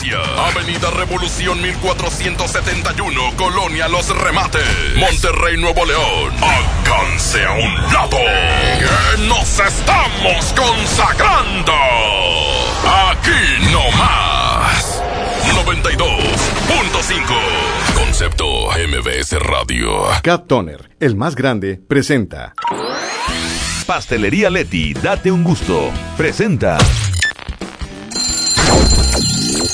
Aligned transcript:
Avenida 0.00 0.90
Revolución 0.92 1.60
1471, 1.60 3.20
Colonia 3.36 3.88
Los 3.88 4.08
Remates. 4.16 4.62
Monterrey, 4.96 5.56
Nuevo 5.56 5.84
León. 5.84 6.32
Alcance 6.40 7.44
a 7.44 7.50
un 7.50 7.74
lado. 7.92 8.16
Que 8.16 9.26
nos 9.26 9.58
estamos 9.58 10.54
consagrando. 10.54 11.72
Aquí 13.10 13.72
no 13.72 13.90
más. 13.98 15.02
92.5. 15.66 17.96
Concepto 17.96 18.68
MBS 18.70 19.36
Radio. 19.40 20.04
Cat 20.22 20.46
Toner, 20.46 20.90
el 21.00 21.16
más 21.16 21.34
grande, 21.34 21.80
presenta. 21.88 22.54
Pastelería 23.84 24.48
Leti, 24.48 24.94
date 24.94 25.32
un 25.32 25.42
gusto. 25.42 25.90
Presenta. 26.16 26.78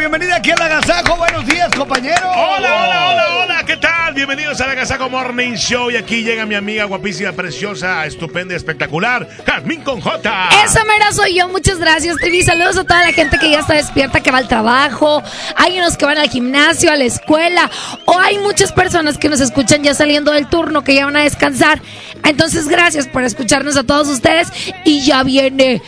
Bienvenida 0.00 0.36
aquí 0.36 0.50
al 0.50 0.62
Agasajo. 0.62 1.14
Buenos 1.16 1.44
días, 1.44 1.68
compañeros. 1.76 2.22
Hola, 2.24 2.56
hola, 2.56 3.10
hola, 3.10 3.44
hola, 3.44 3.64
¿qué 3.66 3.76
tal? 3.76 4.14
Bienvenidos 4.14 4.58
al 4.62 4.70
Agasajo 4.70 5.10
Morning 5.10 5.52
Show 5.52 5.90
y 5.90 5.96
aquí 5.96 6.22
llega 6.22 6.46
mi 6.46 6.54
amiga 6.54 6.84
guapísima, 6.84 7.32
preciosa, 7.32 8.06
estupenda, 8.06 8.56
espectacular, 8.56 9.28
Jazmín 9.44 9.82
con 9.82 10.00
J. 10.00 10.48
Esa 10.64 10.84
mera 10.84 11.12
soy 11.12 11.34
yo, 11.36 11.48
muchas 11.48 11.78
gracias, 11.78 12.16
TV. 12.16 12.42
Saludos 12.42 12.78
a 12.78 12.84
toda 12.84 13.04
la 13.04 13.12
gente 13.12 13.36
que 13.38 13.50
ya 13.50 13.60
está 13.60 13.74
despierta, 13.74 14.20
que 14.20 14.30
va 14.30 14.38
al 14.38 14.48
trabajo. 14.48 15.22
Hay 15.56 15.78
unos 15.78 15.98
que 15.98 16.06
van 16.06 16.16
al 16.16 16.30
gimnasio, 16.30 16.90
a 16.90 16.96
la 16.96 17.04
escuela. 17.04 17.70
O 18.06 18.18
hay 18.18 18.38
muchas 18.38 18.72
personas 18.72 19.18
que 19.18 19.28
nos 19.28 19.40
escuchan 19.40 19.82
ya 19.82 19.92
saliendo 19.92 20.32
del 20.32 20.48
turno, 20.48 20.82
que 20.82 20.94
ya 20.94 21.04
van 21.04 21.18
a 21.18 21.24
descansar. 21.24 21.82
Entonces, 22.24 22.68
gracias 22.68 23.06
por 23.06 23.22
escucharnos 23.22 23.76
a 23.76 23.84
todos 23.84 24.08
ustedes. 24.08 24.48
Y 24.86 25.02
ya 25.02 25.22
viene 25.24 25.82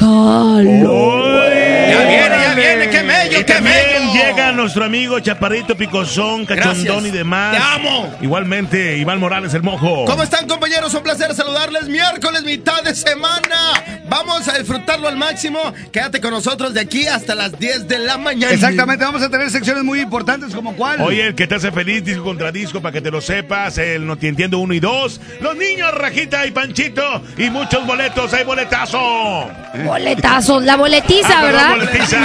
Halloween. 0.00 1.71
Ya 1.92 2.08
viene, 2.08 2.36
ya 2.44 2.54
viene, 2.54 2.88
qué 2.90 3.02
mello, 3.02 3.40
Y 3.40 3.44
qué 3.44 3.52
también 3.54 3.76
mello. 4.06 4.12
llega 4.14 4.52
nuestro 4.52 4.84
amigo 4.84 5.20
Chaparrito 5.20 5.76
Picosón, 5.76 6.46
Cachondón 6.46 6.84
Gracias. 6.84 7.04
y 7.06 7.10
demás. 7.10 7.56
Te 7.56 7.62
amo. 7.62 8.14
Igualmente, 8.20 8.96
Iván 8.98 9.20
Morales, 9.20 9.54
el 9.54 9.62
mojo. 9.62 10.04
¿Cómo 10.06 10.22
están, 10.22 10.46
compañeros? 10.46 10.92
Un 10.94 11.02
placer 11.02 11.34
saludarles. 11.34 11.88
Miércoles, 11.88 12.42
mitad 12.44 12.82
de 12.82 12.94
semana. 12.94 14.00
Vamos 14.08 14.46
a 14.48 14.58
disfrutarlo 14.58 15.08
al 15.08 15.16
máximo. 15.16 15.58
Quédate 15.92 16.20
con 16.20 16.30
nosotros 16.32 16.74
de 16.74 16.80
aquí 16.80 17.06
hasta 17.06 17.34
las 17.34 17.58
10 17.58 17.88
de 17.88 17.98
la 17.98 18.18
mañana. 18.18 18.52
Exactamente, 18.52 19.04
vamos 19.04 19.22
a 19.22 19.28
tener 19.30 19.50
secciones 19.50 19.82
muy 19.84 20.00
importantes 20.00 20.54
como 20.54 20.74
cuál. 20.76 21.00
Oye, 21.00 21.28
el 21.28 21.34
que 21.34 21.46
te 21.46 21.54
hace 21.54 21.72
feliz, 21.72 22.04
disco 22.04 22.22
contra 22.24 22.52
disco, 22.52 22.80
para 22.80 22.92
que 22.92 23.00
te 23.00 23.10
lo 23.10 23.20
sepas, 23.20 23.78
el 23.78 24.06
No 24.06 24.16
Te 24.16 24.28
Entiendo 24.28 24.58
1 24.58 24.72
y 24.74 24.80
2, 24.80 25.20
los 25.40 25.56
niños, 25.56 25.92
Rajita 25.94 26.46
y 26.46 26.50
Panchito, 26.52 27.22
y 27.36 27.50
muchos 27.50 27.86
boletos, 27.86 28.32
hay 28.32 28.44
boletazo. 28.44 29.50
Boletazos, 29.84 30.62
la 30.64 30.76
boletiza, 30.76 31.40
Ah, 31.40 31.42
¿verdad? 31.44 31.68
Boletiza. 31.84 32.18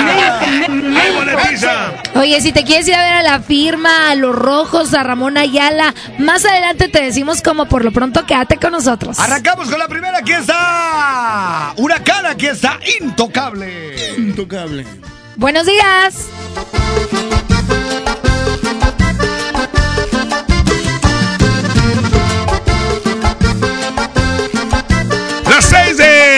Hay 0.67 1.15
boletiza. 1.15 1.93
Oye, 2.15 2.41
si 2.41 2.51
te 2.51 2.63
quieres 2.63 2.87
ir 2.87 2.95
a 2.95 3.03
ver 3.03 3.13
a 3.13 3.23
la 3.23 3.39
firma, 3.39 4.09
a 4.09 4.15
los 4.15 4.35
rojos, 4.35 4.93
a 4.93 5.03
Ramón 5.03 5.37
Ayala, 5.37 5.93
más 6.17 6.45
adelante 6.45 6.87
te 6.87 7.01
decimos 7.01 7.41
como 7.41 7.67
por 7.67 7.83
lo 7.83 7.91
pronto 7.91 8.25
quédate 8.25 8.57
con 8.57 8.71
nosotros. 8.71 9.19
Arrancamos 9.19 9.69
con 9.69 9.79
la 9.79 9.87
primera, 9.87 10.19
aquí 10.19 10.33
está 10.33 11.73
Huracán, 11.77 12.25
aquí 12.25 12.47
está 12.47 12.79
Intocable. 13.01 14.15
Intocable. 14.17 14.85
Buenos 15.35 15.65
días. 15.65 16.27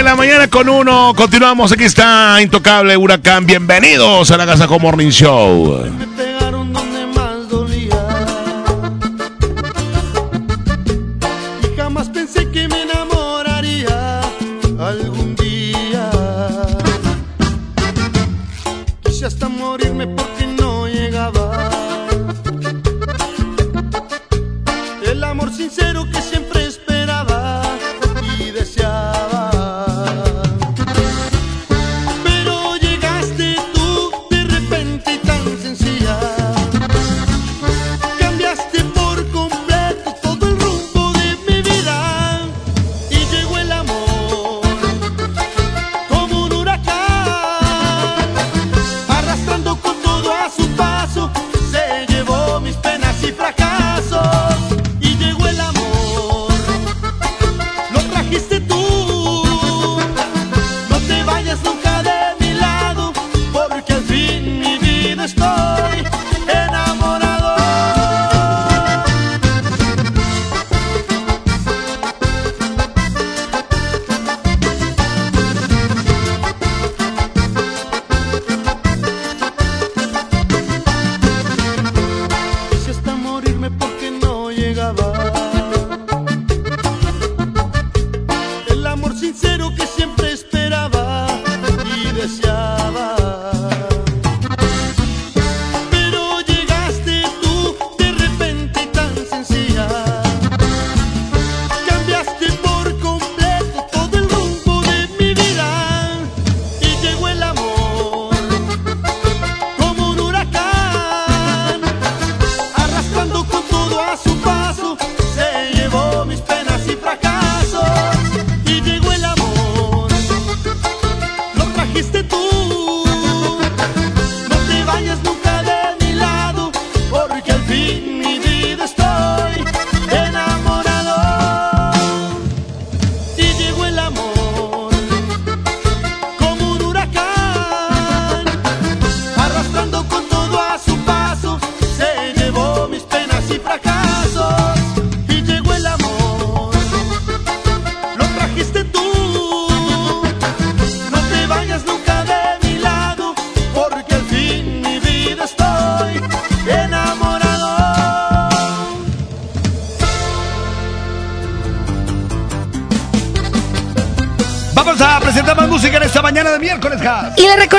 La 0.03 0.15
mañana 0.15 0.47
con 0.47 0.69
uno, 0.69 1.13
continuamos, 1.15 1.71
aquí 1.71 1.83
está 1.83 2.41
Intocable 2.41 2.95
Huracán, 2.95 3.45
bienvenidos 3.45 4.31
a 4.31 4.37
la 4.37 4.45
Casa 4.45 4.67
Morning 4.67 5.09
Show. 5.09 6.28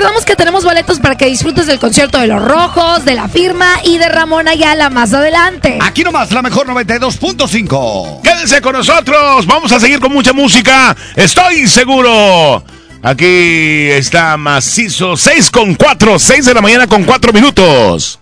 Recordamos 0.00 0.24
que 0.24 0.34
tenemos 0.34 0.64
boletos 0.64 0.98
para 0.98 1.14
que 1.14 1.26
disfrutes 1.26 1.66
del 1.66 1.78
concierto 1.78 2.18
de 2.18 2.26
Los 2.26 2.42
Rojos, 2.42 3.04
de 3.04 3.14
La 3.14 3.28
Firma 3.28 3.66
y 3.84 3.98
de 3.98 4.08
Ramón 4.08 4.48
Ayala 4.48 4.88
más 4.88 5.12
adelante. 5.12 5.78
Aquí 5.82 6.02
nomás, 6.02 6.32
la 6.32 6.40
mejor 6.40 6.66
92.5. 6.66 8.22
Quédense 8.22 8.62
con 8.62 8.72
nosotros. 8.72 9.46
Vamos 9.46 9.70
a 9.72 9.78
seguir 9.78 10.00
con 10.00 10.10
mucha 10.10 10.32
música. 10.32 10.96
Estoy 11.14 11.68
seguro. 11.68 12.64
Aquí 13.02 13.90
está 13.90 14.38
macizo 14.38 15.18
6 15.18 15.50
con 15.50 15.74
4, 15.74 16.18
6 16.18 16.46
de 16.46 16.54
la 16.54 16.62
mañana 16.62 16.86
con 16.86 17.04
4 17.04 17.34
minutos. 17.34 18.19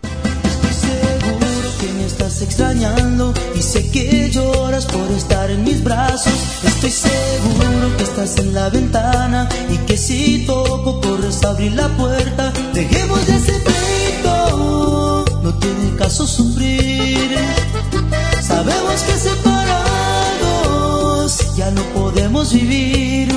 Abrir 11.58 11.72
la 11.72 11.88
puerta. 11.88 12.52
Dejemos 12.72 13.26
de 13.26 13.34
ese 13.36 13.52
pleito, 13.52 15.24
no 15.42 15.52
tiene 15.54 15.96
caso 15.96 16.24
sufrir. 16.24 17.36
Sabemos 18.40 19.02
que 19.02 19.12
separados 19.18 20.28
ya 21.56 21.70
no 21.72 21.82
podemos 21.94 22.52
vivir. 22.52 23.28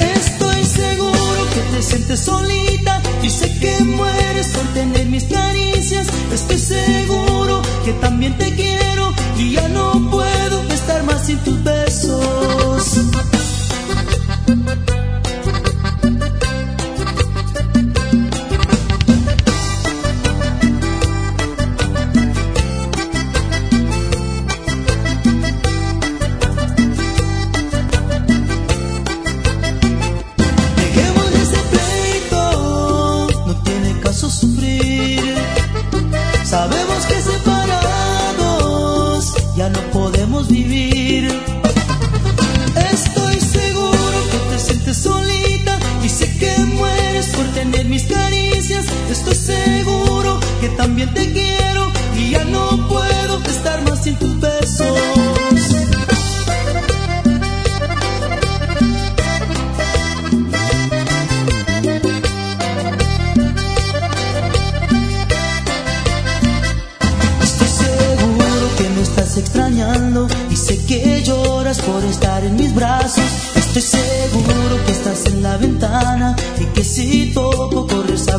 Estoy 0.00 0.64
seguro 0.64 1.46
que 1.54 1.60
te 1.76 1.82
sientes 1.82 2.20
solita 2.20 3.00
y 3.22 3.30
sé 3.30 3.56
que 3.60 3.84
mueres 3.84 4.48
por 4.48 4.66
tener 4.74 5.06
mis 5.06 5.24
caricias. 5.24 6.08
Estoy 6.32 6.58
seguro 6.58 7.62
que 7.84 7.92
también 7.92 8.36
te 8.36 8.52
quiero 8.52 8.63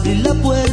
abrir 0.06 0.24
la 0.24 0.34
puerta. 0.36 0.65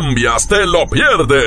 Cambias, 0.00 0.46
te 0.46 0.66
lo 0.66 0.86
pierdes. 0.86 1.44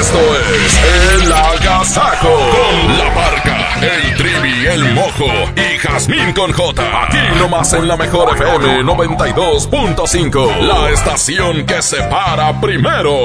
Esto 0.00 0.18
es 0.54 1.22
El 1.22 1.32
Agasajo 1.32 2.28
con 2.28 2.98
la 2.98 3.14
parca, 3.14 3.80
el 3.80 4.14
trivi, 4.16 4.66
el 4.66 4.92
mojo 4.92 5.26
y 5.56 5.78
Jazmín 5.78 6.32
con 6.32 6.52
J. 6.52 7.04
Aquí 7.04 7.38
nomás 7.38 7.72
en 7.72 7.88
la 7.88 7.96
mejor 7.96 8.36
FM 8.36 8.82
92.5. 8.82 10.60
La 10.60 10.90
estación 10.90 11.64
que 11.64 11.80
se 11.80 12.02
para 12.04 12.60
primero. 12.60 13.16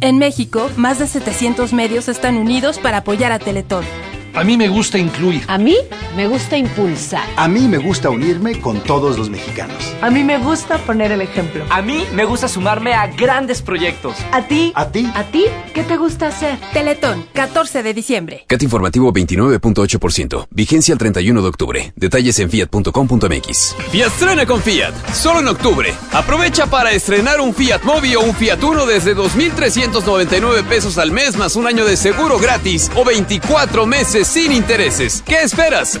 En 0.00 0.18
México, 0.18 0.70
más 0.76 0.98
de 0.98 1.06
700 1.06 1.72
medios 1.72 2.08
están 2.08 2.36
unidos 2.36 2.78
para 2.78 2.98
apoyar 2.98 3.32
a 3.32 3.38
Teletón. 3.38 3.84
A 4.34 4.44
mí 4.44 4.56
me 4.56 4.68
gusta 4.68 4.98
incluir. 4.98 5.42
A 5.48 5.58
mí 5.58 5.76
me 6.16 6.26
gusta 6.26 6.56
impulsar. 6.56 7.28
A 7.36 7.46
mí 7.46 7.68
me 7.68 7.78
gusta 7.78 8.10
unirme 8.10 8.60
con 8.60 8.80
todos 8.80 9.18
los 9.18 9.30
mexicanos. 9.30 9.76
A 10.00 10.10
mí 10.10 10.24
me 10.24 10.38
gusta 10.38 10.78
poner 10.78 11.12
el 11.12 11.20
ejemplo. 11.20 11.64
A 11.70 11.82
mí 11.82 12.04
me 12.14 12.24
gusta 12.24 12.48
sumarme 12.48 12.94
a 12.94 13.06
grandes 13.06 13.62
proyectos. 13.62 14.16
¿A 14.32 14.42
ti? 14.42 14.72
¿A 14.74 14.88
ti? 14.88 15.10
¿A 15.14 15.24
ti? 15.24 15.44
¿Qué 15.74 15.82
te 15.84 15.96
gusta 15.96 16.28
hacer? 16.28 16.58
Teletón, 16.72 17.24
14 17.34 17.82
de 17.82 17.94
diciembre. 17.94 18.44
CAT 18.48 18.62
informativo 18.62 19.12
29.8%. 19.12 20.46
Vigencia 20.50 20.92
el 20.92 20.98
31 20.98 21.42
de 21.42 21.48
octubre. 21.48 21.92
Detalles 21.96 22.38
en 22.38 22.50
fiat.com.mx. 22.50 23.76
Fiat 23.90 24.06
estrena 24.06 24.46
con 24.46 24.62
Fiat. 24.62 24.94
Solo 25.12 25.40
en 25.40 25.48
octubre. 25.48 25.92
Aprovecha 26.12 26.66
para 26.66 26.92
estrenar 26.92 27.40
un 27.40 27.52
Fiat 27.52 27.82
Mobi 27.82 28.14
o 28.14 28.22
un 28.22 28.34
Fiat 28.34 28.62
Uno 28.64 28.86
desde 28.86 29.14
2.399 29.14 30.64
pesos 30.64 30.96
al 30.96 31.12
mes 31.12 31.36
más 31.36 31.56
un 31.56 31.66
año 31.66 31.84
de 31.84 31.98
seguro 31.98 32.38
gratis 32.38 32.90
o 32.96 33.04
24 33.04 33.84
meses 33.84 34.26
sin 34.26 34.52
intereses. 34.52 35.22
¿Qué 35.26 35.42
esperas? 35.42 36.00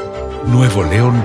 Nuevo 0.47 0.83
León, 0.83 1.23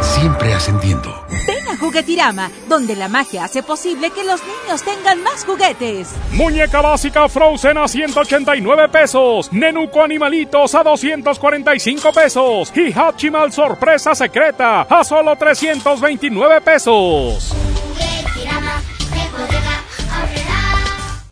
siempre 0.00 0.52
ascendiendo. 0.52 1.24
Ven 1.46 1.68
a 1.68 1.76
Juguetirama, 1.76 2.50
donde 2.68 2.96
la 2.96 3.08
magia 3.08 3.44
hace 3.44 3.62
posible 3.62 4.10
que 4.10 4.24
los 4.24 4.40
niños 4.42 4.82
tengan 4.82 5.22
más 5.22 5.44
juguetes. 5.44 6.14
Muñeca 6.32 6.80
básica 6.80 7.28
Frozen 7.28 7.78
a 7.78 7.88
189 7.88 8.88
pesos. 8.88 9.52
Nenuco 9.52 10.02
Animalitos 10.02 10.74
a 10.74 10.82
245 10.82 12.12
pesos. 12.12 12.72
Y 12.76 12.92
Hachimal 12.92 13.52
Sorpresa 13.52 14.14
Secreta 14.14 14.82
a 14.82 15.04
solo 15.04 15.36
329 15.36 16.60
pesos. 16.60 17.54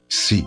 Sí, 0.08 0.46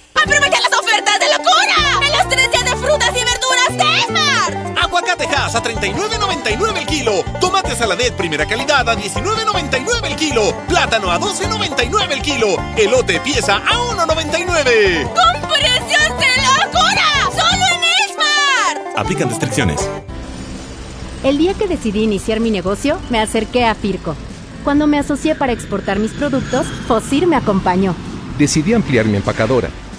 ¡Aprovecha 0.23 0.59
las 0.61 0.79
ofertas 0.79 1.19
de 1.19 1.25
locura! 1.29 2.05
¡En 2.05 2.11
los 2.11 2.29
tres 2.29 2.51
días 2.51 2.63
de 2.63 2.75
frutas 2.75 3.09
y 3.09 3.23
verduras 3.25 3.69
de 3.71 3.99
Esmar! 4.01 4.77
Aguacatejas 4.83 5.55
a 5.55 5.63
39.99 5.63 6.77
el 6.77 6.85
kilo. 6.85 7.23
Tomate 7.39 7.75
saladet 7.75 8.13
primera 8.13 8.45
calidad 8.45 8.87
a 8.87 8.95
19.99 8.95 10.05
el 10.05 10.15
kilo. 10.15 10.53
Plátano 10.67 11.09
a 11.09 11.19
12.99 11.19 12.11
el 12.11 12.21
kilo. 12.21 12.55
Elote 12.77 13.19
pieza 13.21 13.57
a 13.57 13.95
1.99. 13.95 15.03
¡Con 15.05 15.49
precios 15.49 16.19
de 16.19 16.31
locura! 16.45 17.07
¡Solo 17.31 17.65
en 17.73 17.83
Esmar! 18.11 18.93
Aplican 18.97 19.29
restricciones. 19.29 19.89
El 21.23 21.39
día 21.39 21.55
que 21.55 21.67
decidí 21.67 22.03
iniciar 22.03 22.39
mi 22.39 22.51
negocio, 22.51 22.99
me 23.09 23.19
acerqué 23.19 23.65
a 23.65 23.73
Firco. 23.73 24.15
Cuando 24.63 24.85
me 24.85 24.99
asocié 24.99 25.33
para 25.33 25.53
exportar 25.53 25.97
mis 25.97 26.11
productos, 26.11 26.67
Fosir 26.87 27.25
me 27.25 27.35
acompañó. 27.35 27.95
Decidí 28.37 28.73
ampliar 28.73 29.05
mi 29.05 29.17
empacadora 29.17 29.69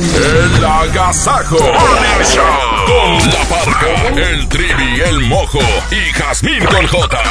El 0.00 0.64
Agasajo 0.64 1.58
Morning 1.58 2.24
Show 2.24 2.44
con 2.86 3.18
la 3.30 3.44
parca, 3.44 3.86
el 4.16 4.48
trivi, 4.48 5.00
el 5.00 5.20
mojo 5.20 5.60
y 5.90 6.10
Jazmín 6.12 6.64
con 6.64 6.86
J. 6.86 7.22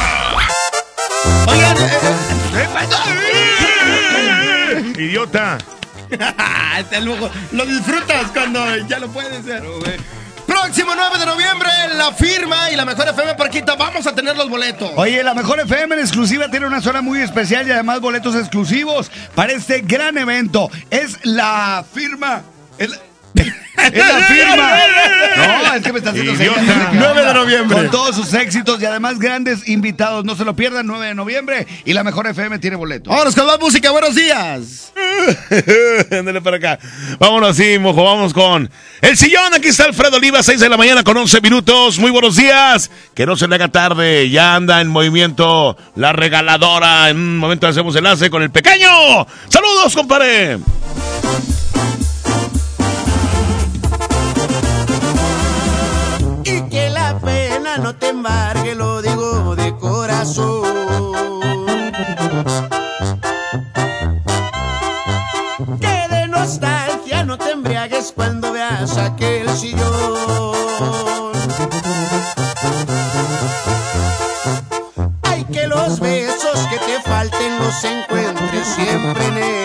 Oigan, 1.48 1.76
Idiota. 4.96 5.58
Este 6.78 6.96
el 6.96 7.06
mojo. 7.06 7.28
Lo 7.50 7.66
disfrutas 7.66 8.30
cuando 8.32 8.76
ya 8.86 9.00
lo 9.00 9.08
puedes 9.08 9.32
hacer. 9.32 9.64
Próximo 10.46 10.92
9 10.94 11.18
de 11.18 11.26
noviembre, 11.26 11.68
la 11.96 12.12
firma 12.12 12.70
y 12.70 12.76
la 12.76 12.84
mejor 12.84 13.08
FM 13.08 13.34
Parquita. 13.34 13.74
Vamos 13.74 14.06
a 14.06 14.14
tener 14.14 14.36
los 14.36 14.48
boletos. 14.48 14.92
Oye, 14.94 15.24
la 15.24 15.34
mejor 15.34 15.58
FM 15.58 15.96
en 15.96 16.00
exclusiva 16.00 16.48
tiene 16.48 16.66
una 16.66 16.80
zona 16.80 17.02
muy 17.02 17.20
especial 17.20 17.66
y 17.66 17.72
además 17.72 18.00
boletos 18.00 18.36
exclusivos 18.36 19.10
para 19.34 19.52
este 19.52 19.80
gran 19.80 20.16
evento. 20.18 20.70
Es 20.88 21.18
la 21.24 21.84
firma. 21.92 22.42
Es 22.80 22.88
la, 22.90 22.96
es 23.36 23.94
la 23.94 24.24
firma. 24.24 24.70
No, 25.40 25.74
es 25.74 25.82
que 25.82 25.92
me 25.92 25.98
está 25.98 26.10
haciendo 26.10 26.32
Idiota. 26.34 26.60
señas, 26.60 26.76
no 26.76 26.84
sé 26.84 26.90
qué 26.90 26.98
9 26.98 27.24
de 27.24 27.34
noviembre. 27.34 27.76
Con 27.78 27.90
todos 27.90 28.16
sus 28.16 28.34
éxitos 28.34 28.82
y 28.82 28.84
además 28.84 29.18
grandes 29.18 29.66
invitados. 29.68 30.24
No 30.24 30.34
se 30.34 30.44
lo 30.44 30.54
pierdan, 30.54 30.86
9 30.86 31.06
de 31.06 31.14
noviembre. 31.14 31.66
Y 31.84 31.92
la 31.92 32.02
mejor 32.02 32.26
FM 32.26 32.58
tiene 32.58 32.76
boletos. 32.76 33.08
Vámonos 33.10 33.34
con 33.34 33.46
más 33.46 33.58
música. 33.60 33.90
Buenos 33.90 34.14
días. 34.14 34.92
Ándale 36.10 36.42
para 36.42 36.56
acá. 36.56 36.78
Vámonos 37.18 37.50
así, 37.50 37.78
mojo. 37.78 38.04
Vamos 38.04 38.34
con 38.34 38.68
el 39.00 39.16
sillón. 39.16 39.54
Aquí 39.54 39.68
está 39.68 39.84
Alfredo 39.84 40.16
Oliva, 40.16 40.42
6 40.42 40.60
de 40.60 40.68
la 40.68 40.76
mañana 40.76 41.04
con 41.04 41.16
11 41.16 41.40
minutos. 41.40 41.98
Muy 41.98 42.10
buenos 42.10 42.36
días. 42.36 42.90
Que 43.14 43.24
no 43.24 43.36
se 43.36 43.46
le 43.48 43.54
haga 43.54 43.68
tarde. 43.68 44.28
Ya 44.28 44.56
anda 44.56 44.80
en 44.80 44.88
movimiento 44.88 45.76
la 45.94 46.12
regaladora. 46.12 47.08
En 47.08 47.16
un 47.16 47.38
momento 47.38 47.66
hacemos 47.68 47.94
enlace 47.96 48.28
con 48.28 48.42
el 48.42 48.50
pequeño. 48.50 49.26
Saludos, 49.48 49.94
compadre. 49.94 50.58
No 57.82 57.94
te 57.94 58.08
embargue, 58.08 58.74
lo 58.74 59.00
digo 59.00 59.56
de 59.56 59.74
corazón. 59.76 60.62
Que 65.80 66.08
de 66.14 66.28
nostalgia 66.28 67.24
no 67.24 67.38
te 67.38 67.52
embriagues 67.52 68.12
cuando 68.14 68.52
veas 68.52 68.96
aquel 68.98 69.48
sillón. 69.50 71.32
Hay 75.22 75.44
que 75.44 75.66
los 75.66 76.00
besos 76.00 76.58
que 76.70 76.78
te 76.78 77.00
falten 77.02 77.58
los 77.58 77.84
encuentres 77.84 78.66
siempre 78.66 79.26
en 79.26 79.36
él. 79.38 79.59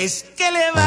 Es 0.00 0.24
que 0.34 0.50
le 0.50 0.70
vas 0.70 0.79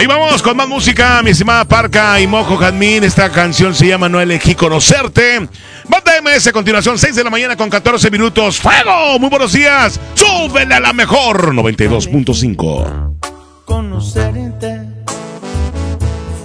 Ahí 0.00 0.06
vamos 0.06 0.40
con 0.40 0.56
más 0.56 0.66
música, 0.66 1.22
mi 1.22 1.32
estimada 1.32 1.66
Parca 1.66 2.18
y 2.18 2.26
Mojo 2.26 2.56
Jadmin. 2.56 3.04
Esta 3.04 3.28
canción 3.28 3.74
se 3.74 3.86
llama 3.86 4.08
No 4.08 4.18
elegí 4.18 4.54
conocerte. 4.54 5.46
Banda 5.86 6.12
MS 6.22 6.46
a 6.46 6.52
continuación, 6.52 6.98
6 6.98 7.16
de 7.16 7.22
la 7.22 7.28
mañana 7.28 7.54
con 7.54 7.68
14 7.68 8.10
minutos. 8.10 8.58
¡Fuego! 8.58 9.18
Muy 9.18 9.28
buenos 9.28 9.52
días. 9.52 10.00
Súbele 10.14 10.74
a 10.74 10.80
la 10.80 10.94
mejor 10.94 11.54
92.5. 11.54 13.18
Conocerte 13.66 14.88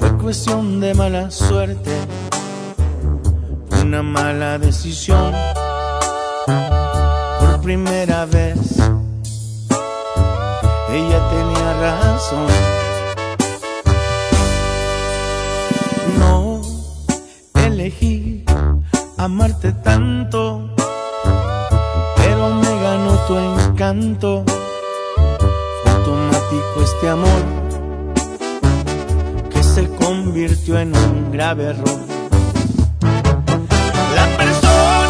fue 0.01 0.17
cuestión 0.17 0.81
de 0.81 0.93
mala 0.93 1.31
suerte, 1.31 1.91
una 3.81 4.03
mala 4.03 4.59
decisión. 4.59 5.33
Por 7.39 7.61
primera 7.61 8.25
vez, 8.25 8.57
ella 10.89 11.29
tenía 11.29 11.73
razón. 11.79 12.84
Amarte 19.25 19.71
tanto, 19.71 20.69
pero 22.15 22.49
me 22.61 22.79
ganó 22.83 23.13
tu 23.27 23.35
encanto. 23.35 24.43
Fue 25.81 25.91
automático 25.91 26.83
este 26.83 27.09
amor 27.09 27.41
que 29.51 29.63
se 29.63 29.89
convirtió 29.95 30.77
en 30.77 30.95
un 30.95 31.31
grave 31.31 31.71
error. 31.71 31.99
La 34.13 34.27
persona 34.37 35.04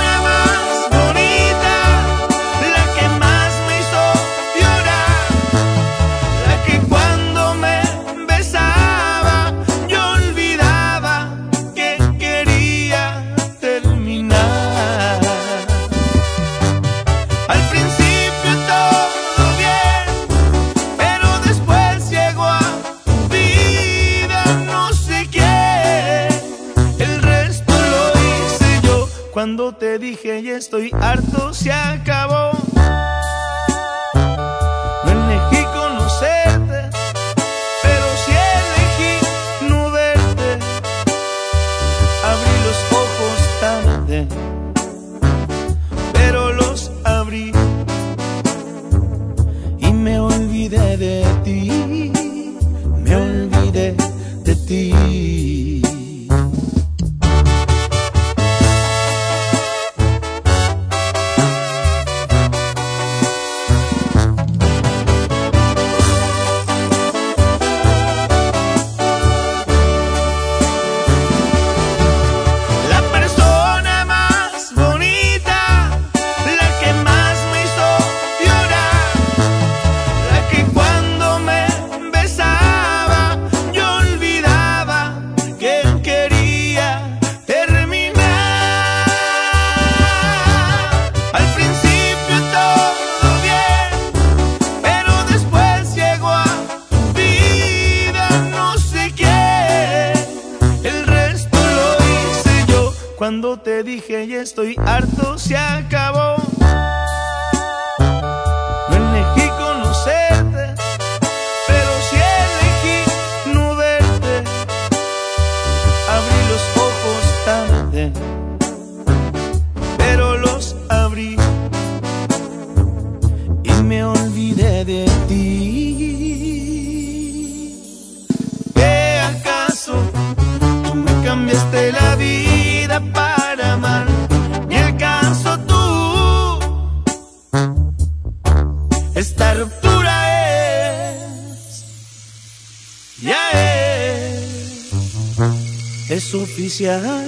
es 146.84 147.25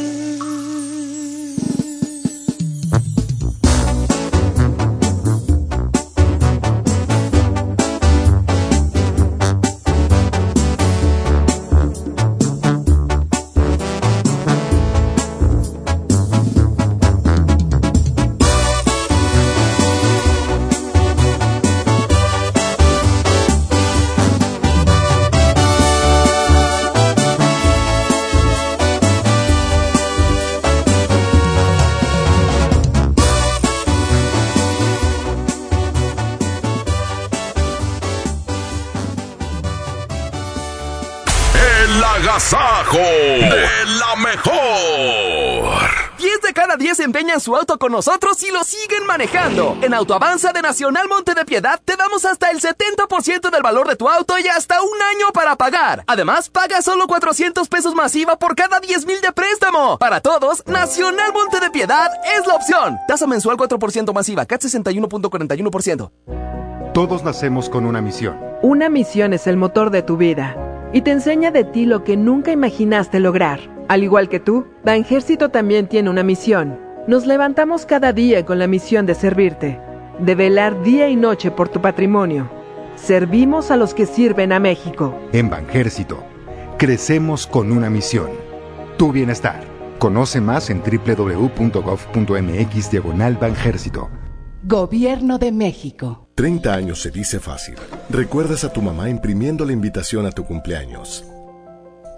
su 47.48 47.56
auto 47.56 47.80
con 47.80 47.94
nosotros 47.94 48.44
y 48.44 48.52
lo 48.52 48.62
siguen 48.66 49.06
manejando. 49.08 49.78
En 49.82 49.94
Autoavanza 49.94 50.52
de 50.52 50.62
Nacional 50.62 51.08
Monte 51.08 51.34
de 51.34 51.46
Piedad 51.46 51.80
te 51.86 51.96
damos 51.96 52.26
hasta 52.26 52.52
el 52.52 52.60
70% 52.60 53.50
del 53.50 53.62
valor 53.62 53.88
de 53.88 53.96
tu 53.96 54.10
auto 54.10 54.38
y 54.38 54.46
hasta 54.50 54.82
un 54.82 55.02
año 55.16 55.32
para 55.34 55.56
pagar. 55.56 56.04
Además, 56.08 56.50
paga 56.50 56.82
solo 56.82 57.08
400 57.08 57.70
pesos 57.70 57.96
masiva 57.96 58.38
por 58.38 58.54
cada 58.54 58.82
10 58.82 59.06
mil 59.06 59.22
de 59.22 59.32
préstamo. 59.32 59.98
Para 59.98 60.20
todos, 60.20 60.62
Nacional 60.68 61.32
Monte 61.32 61.62
de 61.62 61.70
Piedad 61.70 62.12
es 62.38 62.46
la 62.46 62.56
opción. 62.56 62.98
Tasa 63.08 63.28
mensual 63.28 63.56
4% 63.56 64.14
masiva, 64.14 64.46
CAT 64.46 64.64
61.41%. 64.64 66.12
Todos 66.94 67.24
nacemos 67.24 67.70
con 67.70 67.86
una 67.86 68.02
misión. 68.02 68.38
Una 68.62 68.90
misión 68.90 69.32
es 69.32 69.48
el 69.48 69.56
motor 69.56 69.90
de 69.90 70.02
tu 70.02 70.18
vida 70.18 70.58
y 70.92 71.02
te 71.02 71.12
enseña 71.12 71.52
de 71.52 71.64
ti 71.64 71.86
lo 71.86 72.04
que 72.04 72.18
nunca 72.18 72.52
imaginaste 72.52 73.22
lograr. 73.22 73.62
Al 73.88 74.04
igual 74.04 74.28
que 74.28 74.42
tú, 74.42 74.66
Banjército 74.84 75.48
también 75.48 75.88
tiene 75.88 76.10
una 76.10 76.24
misión. 76.24 76.87
Nos 77.08 77.26
levantamos 77.26 77.86
cada 77.86 78.12
día 78.12 78.46
con 78.46 78.60
la 78.60 78.68
misión 78.68 79.06
de 79.06 79.16
servirte, 79.16 79.80
de 80.20 80.36
velar 80.36 80.84
día 80.84 81.08
y 81.08 81.16
noche 81.16 81.52
por 81.52 81.70
tu 81.70 81.82
patrimonio. 81.82 82.50
Servimos 82.96 83.72
a 83.72 83.78
los 83.78 83.94
que 83.94 84.06
sirven 84.06 84.52
a 84.52 84.60
México. 84.60 85.18
En 85.32 85.50
Banjército, 85.50 86.22
crecemos 86.78 87.48
con 87.48 87.72
una 87.72 87.90
misión. 87.90 88.32
Tu 88.98 89.14
bienestar. 89.14 89.64
Conoce 90.00 90.42
más 90.42 90.70
en 90.70 90.82
www.gov.mx 90.82 91.72
diagonal 92.92 93.38
Banjército. 93.38 94.10
Gobierno 94.64 95.38
de 95.38 95.54
México. 95.54 96.28
30 96.36 96.74
años 96.74 97.02
se 97.02 97.10
dice 97.10 97.40
fácil. 97.40 97.76
Recuerdas 98.10 98.66
a 98.66 98.74
tu 98.74 98.82
mamá 98.82 99.10
imprimiendo 99.10 99.64
la 99.64 99.72
invitación 99.72 100.26
a 100.26 100.32
tu 100.32 100.44
cumpleaños. 100.44 101.24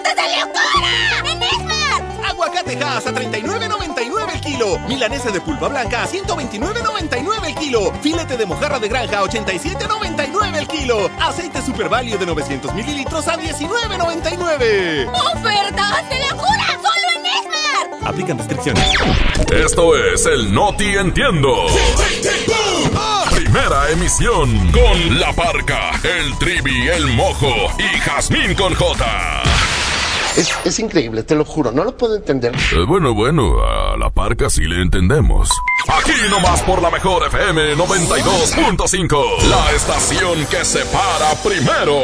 ofertas 0.00 0.16
de 0.16 0.40
locura! 0.40 1.32
¡En 1.32 1.42
Esmar! 1.42 2.30
Aguacatejas 2.30 3.06
a 3.06 3.12
39.99 3.12 4.34
el 4.34 4.40
kilo. 4.40 4.78
Milanesa 4.88 5.30
de 5.30 5.40
pulpa 5.40 5.68
blanca 5.68 6.02
a 6.02 6.08
129.99 6.08 7.46
el 7.46 7.54
kilo. 7.54 7.92
Filete 8.02 8.36
de 8.36 8.46
mojarra 8.46 8.78
de 8.78 8.88
granja 8.88 9.18
a 9.18 9.24
87.99 9.24 10.56
el 10.56 10.68
kilo. 10.68 11.10
Aceite 11.20 11.62
Super 11.62 11.88
Value 11.88 12.18
de 12.18 12.26
900 12.26 12.74
mililitros 12.74 13.28
a 13.28 13.36
19.99. 13.36 15.10
¡Ofertas 15.34 16.08
de 16.08 16.18
locura! 16.28 16.66
¡Solo 16.74 17.06
en 17.16 17.26
Esmar! 17.26 18.08
Aplican 18.08 18.38
restricciones. 18.38 18.84
Esto 19.52 19.96
es 19.96 20.26
el 20.26 20.52
Noti 20.52 20.96
Entiendo. 20.96 21.66
Primera 23.34 23.90
emisión 23.90 24.70
con 24.70 25.18
La 25.18 25.32
Parca, 25.32 25.92
el 26.04 26.38
Trivi, 26.38 26.88
el 26.88 27.06
Mojo 27.08 27.52
y 27.78 27.98
Jazmín 27.98 28.54
con 28.54 28.74
J. 28.74 29.59
Es, 30.36 30.48
es 30.64 30.78
increíble, 30.78 31.22
te 31.22 31.34
lo 31.34 31.44
juro, 31.44 31.72
no 31.72 31.84
lo 31.84 31.96
puedo 31.96 32.16
entender. 32.16 32.54
Eh, 32.54 32.84
bueno, 32.86 33.14
bueno, 33.14 33.56
a 33.62 33.96
La 33.96 34.10
Parca 34.10 34.48
sí 34.48 34.62
le 34.62 34.80
entendemos. 34.80 35.48
Aquí 35.88 36.12
nomás 36.30 36.62
por 36.62 36.80
la 36.80 36.90
mejor 36.90 37.26
FM 37.26 37.74
92.5, 37.76 39.42
la 39.48 39.72
estación 39.72 40.46
que 40.46 40.64
se 40.64 40.84
para 40.86 41.34
primero. 41.42 41.98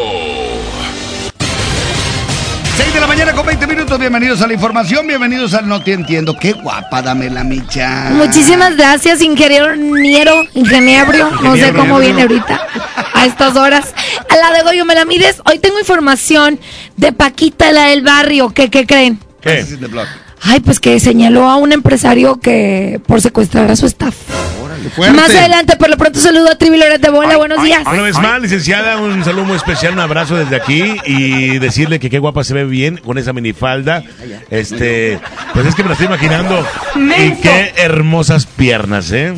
6 2.76 2.92
de 2.92 3.00
la 3.00 3.06
mañana 3.06 3.32
con 3.32 3.46
20 3.46 3.66
minutos, 3.68 3.98
bienvenidos 3.98 4.42
a 4.42 4.46
la 4.46 4.52
información, 4.52 5.06
bienvenidos 5.06 5.54
al 5.54 5.66
No 5.66 5.82
Te 5.82 5.94
Entiendo. 5.94 6.36
Qué 6.38 6.52
guapa, 6.52 7.00
dame 7.00 7.30
la 7.30 7.42
micha. 7.42 8.10
Muchísimas 8.10 8.76
gracias, 8.76 9.22
ingeniero 9.22 9.74
Niero, 9.76 10.44
ingeniero, 10.52 11.30
no 11.42 11.56
sé 11.56 11.72
cómo 11.72 11.98
viene 12.00 12.22
ahorita 12.22 12.66
a 13.16 13.24
estas 13.26 13.56
horas. 13.56 13.94
A 14.28 14.36
la 14.36 14.56
de 14.56 14.62
Goyo 14.62 14.84
me 14.84 14.94
la 14.94 15.04
mides. 15.04 15.40
Hoy 15.46 15.58
tengo 15.58 15.78
información 15.78 16.60
de 16.96 17.12
Paquita, 17.12 17.72
la 17.72 17.86
del 17.86 18.02
barrio. 18.02 18.50
¿Qué, 18.50 18.70
qué 18.70 18.86
creen? 18.86 19.18
¿Qué? 19.40 19.64
Ay, 20.42 20.60
pues 20.60 20.80
que 20.80 21.00
señaló 21.00 21.48
a 21.48 21.56
un 21.56 21.72
empresario 21.72 22.38
que 22.38 23.00
por 23.06 23.20
secuestrar 23.20 23.70
a 23.70 23.76
su 23.76 23.86
staff. 23.86 24.14
fuerte. 24.94 25.16
Más 25.16 25.30
adelante, 25.30 25.76
por 25.76 25.88
lo 25.88 25.96
pronto 25.96 26.20
saludo 26.20 26.50
a 26.50 26.56
Trivi 26.56 26.78
de 26.78 27.10
Bola. 27.10 27.36
Buenos 27.38 27.62
días. 27.64 27.82
Una 27.86 28.02
vez 28.02 28.18
más, 28.18 28.40
licenciada, 28.40 28.98
un 28.98 29.24
saludo 29.24 29.46
muy 29.46 29.56
especial, 29.56 29.94
un 29.94 30.00
abrazo 30.00 30.36
desde 30.36 30.54
aquí 30.56 30.96
y 31.06 31.58
decirle 31.58 31.98
que 31.98 32.10
qué 32.10 32.18
guapa 32.18 32.44
se 32.44 32.54
ve 32.54 32.64
bien 32.64 32.98
con 32.98 33.18
esa 33.18 33.32
minifalda. 33.32 34.04
Este, 34.50 35.18
pues 35.54 35.66
es 35.66 35.74
que 35.74 35.82
me 35.82 35.88
la 35.88 35.94
estoy 35.94 36.06
imaginando. 36.06 36.64
Y 36.94 37.32
qué 37.40 37.72
hermosas 37.76 38.46
piernas, 38.46 39.10
¿eh? 39.10 39.34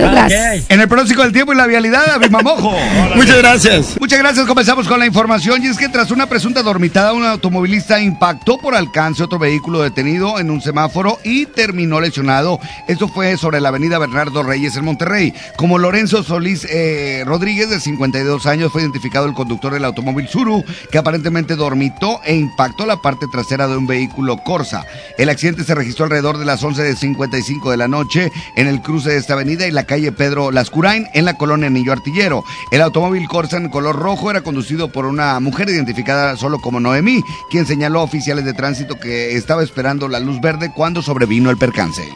Muchas 0.00 0.28
gracias. 0.28 0.64
En 0.68 0.80
el 0.80 0.88
pronóstico 0.88 1.22
del 1.22 1.32
tiempo 1.32 1.52
y 1.52 1.56
la 1.56 1.66
vialidad, 1.66 2.10
Abimamojo. 2.10 2.76
Muchas 3.16 3.38
gracias. 3.38 3.96
Muchas 4.00 4.18
gracias. 4.18 4.46
Comenzamos 4.46 4.88
con 4.88 4.98
la 4.98 5.06
información. 5.06 5.62
Y 5.62 5.66
es 5.66 5.76
que 5.76 5.88
tras 5.88 6.10
una 6.10 6.26
presunta 6.26 6.62
dormitada, 6.62 7.12
un 7.12 7.24
automovilista 7.24 8.00
impactó 8.00 8.58
por 8.58 8.74
alcance 8.74 9.22
otro 9.22 9.38
vehículo 9.38 9.82
detenido 9.82 10.38
en 10.38 10.50
un 10.50 10.60
semáforo 10.60 11.18
y 11.24 11.46
terminó 11.46 12.00
lesionado. 12.00 12.60
Esto 12.88 13.08
fue 13.08 13.36
sobre 13.36 13.60
la 13.60 13.68
avenida 13.68 13.98
Bernardo 13.98 14.42
Reyes 14.42 14.76
en 14.76 14.84
Monterrey. 14.84 15.34
Como 15.56 15.78
Lorenzo 15.78 16.22
Solís 16.22 16.66
eh, 16.70 17.22
Rodríguez, 17.26 17.70
de 17.70 17.80
52 17.80 18.46
años, 18.46 18.72
fue 18.72 18.82
identificado 18.82 19.26
el 19.26 19.34
conductor 19.34 19.72
del 19.72 19.84
automóvil 19.84 20.28
Suru, 20.28 20.64
que 20.90 20.98
aparentemente 20.98 21.56
dormitó 21.56 22.20
e 22.24 22.34
impactó 22.34 22.86
la 22.86 23.02
parte 23.02 23.26
trasera 23.30 23.68
de 23.68 23.76
un 23.76 23.86
vehículo 23.86 24.38
Corsa. 24.38 24.84
El 25.18 25.28
accidente 25.28 25.64
se 25.64 25.74
registró 25.74 26.04
alrededor 26.04 26.38
de 26.38 26.44
las 26.44 26.62
11.55 26.62 27.70
de 27.70 27.76
la 27.76 27.88
noche 27.88 28.32
en 28.56 28.66
el 28.66 28.80
cruce 28.80 29.10
de 29.10 29.16
esta 29.16 29.34
avenida 29.34 29.66
y 29.66 29.70
la 29.70 29.84
calle 29.90 30.12
Pedro 30.12 30.52
Lascurain 30.52 31.08
en 31.14 31.24
la 31.24 31.34
colonia 31.34 31.66
Anillo 31.66 31.90
Artillero. 31.90 32.44
El 32.70 32.80
automóvil 32.80 33.26
Corsa 33.26 33.56
en 33.56 33.70
color 33.70 33.96
rojo 33.96 34.30
era 34.30 34.42
conducido 34.42 34.92
por 34.92 35.04
una 35.04 35.40
mujer 35.40 35.68
identificada 35.68 36.36
solo 36.36 36.60
como 36.60 36.78
Noemí, 36.78 37.24
quien 37.50 37.66
señaló 37.66 37.98
a 37.98 38.04
oficiales 38.04 38.44
de 38.44 38.54
tránsito 38.54 39.00
que 39.00 39.34
estaba 39.34 39.64
esperando 39.64 40.06
la 40.06 40.20
luz 40.20 40.40
verde 40.40 40.70
cuando 40.72 41.02
sobrevino 41.02 41.50
el 41.50 41.58
percance. 41.58 42.08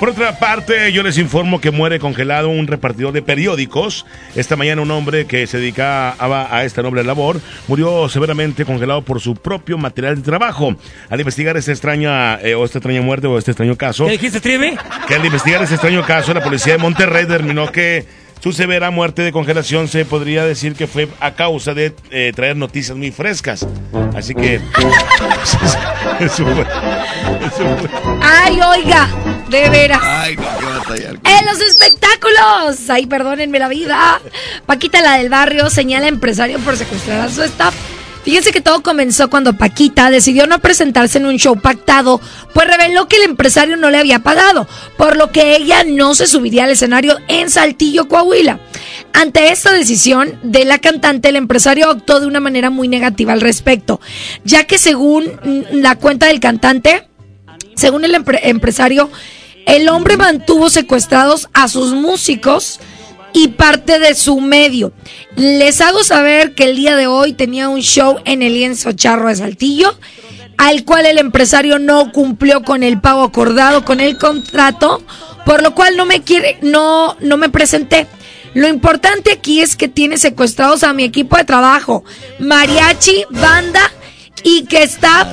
Por 0.00 0.08
otra 0.08 0.38
parte, 0.38 0.92
yo 0.92 1.02
les 1.02 1.18
informo 1.18 1.60
que 1.60 1.70
muere 1.70 1.98
congelado 2.00 2.48
un 2.48 2.66
repartidor 2.66 3.12
de 3.12 3.22
periódicos. 3.22 4.04
Esta 4.34 4.56
mañana 4.56 4.82
un 4.82 4.90
hombre 4.90 5.24
que 5.26 5.46
se 5.46 5.58
dedicaba 5.58 6.48
a 6.50 6.64
esta 6.64 6.82
noble 6.82 7.04
labor 7.04 7.40
murió 7.68 8.08
severamente 8.08 8.64
congelado 8.64 9.02
por 9.02 9.20
su 9.20 9.34
propio 9.36 9.78
material 9.78 10.16
de 10.16 10.22
trabajo. 10.22 10.74
Al 11.08 11.20
investigar 11.20 11.56
esta 11.56 11.70
extraña 11.70 12.40
eh, 12.42 12.54
o 12.54 12.64
esta 12.64 12.78
extraña 12.78 13.02
muerte 13.02 13.28
o 13.28 13.38
este 13.38 13.52
extraño 13.52 13.76
caso, 13.76 14.06
¿Qué 14.06 14.12
dijiste, 14.12 14.40
Trivi? 14.40 14.76
que 15.06 15.14
al 15.14 15.24
investigar 15.24 15.62
este 15.62 15.76
extraño 15.76 16.02
caso, 16.04 16.34
la 16.34 16.42
policía 16.42 16.72
de 16.74 16.80
Monterrey 16.80 17.24
determinó 17.24 17.70
que 17.70 18.04
su 18.44 18.52
severa 18.52 18.90
muerte 18.90 19.22
de 19.22 19.32
congelación 19.32 19.88
se 19.88 20.04
podría 20.04 20.44
decir 20.44 20.74
que 20.74 20.86
fue 20.86 21.08
a 21.18 21.30
causa 21.30 21.72
de 21.72 21.94
eh, 22.10 22.30
traer 22.36 22.58
noticias 22.58 22.94
muy 22.94 23.10
frescas. 23.10 23.66
Así 24.14 24.34
que... 24.34 24.56
Eso 26.20 26.44
fue- 26.44 26.66
eso 27.46 27.76
fue. 27.78 27.88
Ay, 28.22 28.60
oiga, 28.60 29.08
de 29.48 29.68
veras. 29.70 30.00
Ay, 30.02 30.36
no, 30.36 30.42
qué 30.58 30.64
batalla. 30.66 31.08
En 31.10 31.46
los 31.46 31.60
espectáculos. 31.60 32.90
Ay, 32.90 33.06
perdónenme 33.06 33.58
la 33.58 33.68
vida. 33.68 34.20
Paquita, 34.66 35.00
la 35.00 35.16
del 35.16 35.30
barrio, 35.30 35.70
señala 35.70 36.04
a 36.04 36.08
empresario 36.10 36.58
por 36.60 36.76
secuestrar 36.76 37.22
a 37.22 37.30
su 37.30 37.42
staff. 37.42 37.74
Fíjense 38.24 38.52
que 38.52 38.62
todo 38.62 38.82
comenzó 38.82 39.28
cuando 39.28 39.52
Paquita 39.58 40.08
decidió 40.10 40.46
no 40.46 40.58
presentarse 40.58 41.18
en 41.18 41.26
un 41.26 41.36
show 41.38 41.60
pactado, 41.60 42.20
pues 42.54 42.66
reveló 42.66 43.06
que 43.06 43.16
el 43.16 43.24
empresario 43.24 43.76
no 43.76 43.90
le 43.90 43.98
había 43.98 44.20
pagado, 44.20 44.66
por 44.96 45.16
lo 45.16 45.30
que 45.30 45.54
ella 45.56 45.84
no 45.84 46.14
se 46.14 46.26
subiría 46.26 46.64
al 46.64 46.70
escenario 46.70 47.18
en 47.28 47.50
Saltillo, 47.50 48.08
Coahuila. 48.08 48.60
Ante 49.12 49.52
esta 49.52 49.72
decisión 49.72 50.38
de 50.42 50.64
la 50.64 50.78
cantante, 50.78 51.28
el 51.28 51.36
empresario 51.36 51.90
actuó 51.90 52.18
de 52.18 52.26
una 52.26 52.40
manera 52.40 52.70
muy 52.70 52.88
negativa 52.88 53.34
al 53.34 53.42
respecto, 53.42 54.00
ya 54.42 54.64
que 54.64 54.78
según 54.78 55.30
la 55.72 55.96
cuenta 55.96 56.26
del 56.26 56.40
cantante, 56.40 57.06
según 57.76 58.04
el 58.04 58.14
empre- 58.14 58.40
empresario, 58.42 59.10
el 59.66 59.88
hombre 59.88 60.16
mantuvo 60.16 60.70
secuestrados 60.70 61.48
a 61.52 61.68
sus 61.68 61.92
músicos 61.92 62.80
y 63.34 63.48
parte 63.48 63.98
de 63.98 64.14
su 64.14 64.40
medio. 64.40 64.94
Les 65.36 65.82
hago 65.82 66.02
saber 66.02 66.54
que 66.54 66.64
el 66.64 66.76
día 66.76 66.96
de 66.96 67.06
hoy 67.06 67.34
tenía 67.34 67.68
un 67.68 67.80
show 67.80 68.18
en 68.24 68.40
el 68.40 68.54
lienzo 68.54 68.92
charro 68.92 69.28
de 69.28 69.36
Saltillo, 69.36 69.94
al 70.56 70.84
cual 70.84 71.04
el 71.04 71.18
empresario 71.18 71.78
no 71.78 72.12
cumplió 72.12 72.62
con 72.62 72.82
el 72.82 73.00
pago 73.00 73.24
acordado 73.24 73.84
con 73.84 74.00
el 74.00 74.16
contrato, 74.16 75.02
por 75.44 75.62
lo 75.62 75.74
cual 75.74 75.96
no 75.96 76.06
me 76.06 76.22
quiere, 76.22 76.58
no, 76.62 77.16
no 77.20 77.36
me 77.36 77.50
presenté. 77.50 78.06
Lo 78.54 78.68
importante 78.68 79.32
aquí 79.32 79.60
es 79.60 79.74
que 79.74 79.88
tiene 79.88 80.16
secuestrados 80.16 80.84
a 80.84 80.92
mi 80.92 81.02
equipo 81.02 81.36
de 81.36 81.44
trabajo, 81.44 82.04
mariachi, 82.38 83.24
banda 83.30 83.92
y 84.44 84.64
que 84.66 84.84
staff 84.84 85.26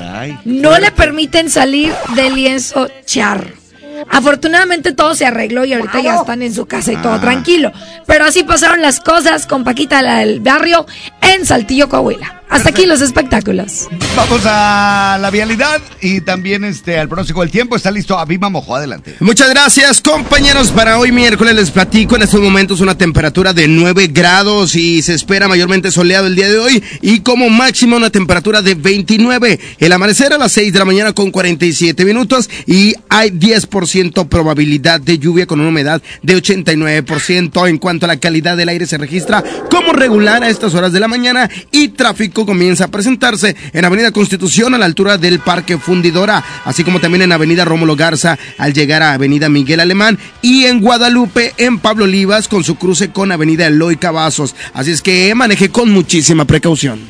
no 0.44 0.76
le 0.80 0.90
permiten 0.90 1.48
salir 1.50 1.94
del 2.16 2.34
lienzo 2.34 2.88
charro. 3.06 3.61
Afortunadamente 4.10 4.92
todo 4.92 5.14
se 5.14 5.26
arregló 5.26 5.64
y 5.64 5.72
ahorita 5.72 6.00
ya 6.00 6.16
están 6.16 6.42
en 6.42 6.52
su 6.54 6.66
casa 6.66 6.92
y 6.92 6.96
todo 6.96 7.14
Ah. 7.14 7.20
tranquilo. 7.20 7.72
Pero 8.06 8.24
así 8.24 8.42
pasaron 8.42 8.82
las 8.82 9.00
cosas 9.00 9.46
con 9.46 9.64
Paquita 9.64 10.02
la 10.02 10.18
del 10.18 10.40
barrio 10.40 10.86
en 11.20 11.46
Saltillo, 11.46 11.88
Coahuila. 11.88 12.41
Hasta 12.52 12.68
aquí 12.68 12.84
los 12.84 13.00
espectáculos. 13.00 13.88
Vamos 14.14 14.42
a 14.44 15.16
la 15.18 15.30
vialidad 15.30 15.80
y 16.02 16.20
también 16.20 16.64
este 16.64 16.98
al 16.98 17.08
pronóstico 17.08 17.40
del 17.40 17.50
tiempo. 17.50 17.76
Está 17.76 17.90
listo 17.90 18.18
Abima 18.18 18.50
Mojo, 18.50 18.76
adelante. 18.76 19.16
Muchas 19.20 19.48
gracias, 19.48 20.02
compañeros. 20.02 20.70
Para 20.70 20.98
hoy 20.98 21.12
miércoles 21.12 21.54
les 21.54 21.70
platico 21.70 22.14
en 22.16 22.22
estos 22.22 22.42
momentos 22.42 22.82
una 22.82 22.94
temperatura 22.94 23.54
de 23.54 23.68
9 23.68 24.08
grados 24.08 24.76
y 24.76 25.00
se 25.00 25.14
espera 25.14 25.48
mayormente 25.48 25.90
soleado 25.90 26.26
el 26.26 26.36
día 26.36 26.46
de 26.50 26.58
hoy 26.58 26.84
y 27.00 27.20
como 27.20 27.48
máxima 27.48 27.96
una 27.96 28.10
temperatura 28.10 28.60
de 28.60 28.74
29. 28.74 29.58
El 29.78 29.92
amanecer 29.92 30.34
a 30.34 30.38
las 30.38 30.52
6 30.52 30.74
de 30.74 30.78
la 30.78 30.84
mañana 30.84 31.14
con 31.14 31.30
47 31.30 32.04
minutos 32.04 32.50
y 32.66 32.94
hay 33.08 33.30
10% 33.30 34.28
probabilidad 34.28 35.00
de 35.00 35.18
lluvia 35.18 35.46
con 35.46 35.58
una 35.58 35.70
humedad 35.70 36.02
de 36.22 36.36
89%. 36.36 37.66
En 37.66 37.78
cuanto 37.78 38.04
a 38.04 38.08
la 38.08 38.20
calidad 38.20 38.58
del 38.58 38.68
aire 38.68 38.86
se 38.86 38.98
registra 38.98 39.42
como 39.70 39.94
regular 39.94 40.44
a 40.44 40.50
estas 40.50 40.74
horas 40.74 40.92
de 40.92 41.00
la 41.00 41.08
mañana 41.08 41.48
y 41.70 41.88
tráfico 41.88 42.41
México 42.42 42.46
comienza 42.46 42.84
a 42.84 42.88
presentarse 42.88 43.56
en 43.72 43.84
Avenida 43.84 44.10
Constitución 44.10 44.74
a 44.74 44.78
la 44.78 44.86
altura 44.86 45.18
del 45.18 45.38
Parque 45.38 45.78
Fundidora, 45.78 46.42
así 46.64 46.84
como 46.84 47.00
también 47.00 47.22
en 47.22 47.32
Avenida 47.32 47.64
Rómulo 47.64 47.96
Garza 47.96 48.38
al 48.58 48.72
llegar 48.72 49.02
a 49.02 49.14
Avenida 49.14 49.48
Miguel 49.48 49.80
Alemán 49.80 50.18
y 50.40 50.64
en 50.64 50.80
Guadalupe 50.80 51.54
en 51.56 51.78
Pablo 51.78 52.04
Olivas 52.04 52.48
con 52.48 52.64
su 52.64 52.76
cruce 52.76 53.10
con 53.10 53.32
Avenida 53.32 53.66
Eloy 53.66 53.96
Cavazos. 53.96 54.54
Así 54.74 54.90
es 54.90 55.02
que 55.02 55.34
maneje 55.34 55.70
con 55.70 55.90
muchísima 55.90 56.44
precaución. 56.44 57.00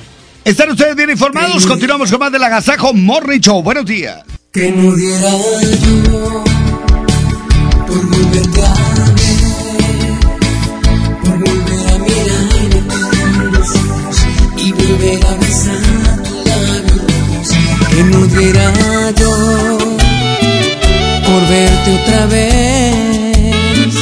¿Están 0.45 0.71
ustedes 0.71 0.97
bien 0.97 1.11
informados? 1.11 1.67
Continuamos 1.67 2.11
con 2.11 2.21
más 2.21 2.33
del 2.33 2.43
Agasajo 2.43 2.93
Morning 2.93 3.41
Show. 3.41 3.63
Buenos 3.63 3.87
días. 3.87 4.23
Que 4.53 4.71
no 4.71 4.95
diera 4.95 5.31
yo 6.05 6.45
por 7.87 8.92
volver 15.03 15.27
a 15.27 15.37
tus 15.37 16.47
labios. 16.47 17.49
Que 17.91 18.03
diera 18.37 19.11
yo 19.19 19.79
por 21.27 21.49
verte 21.49 21.91
otra 22.03 22.27
vez, 22.27 23.95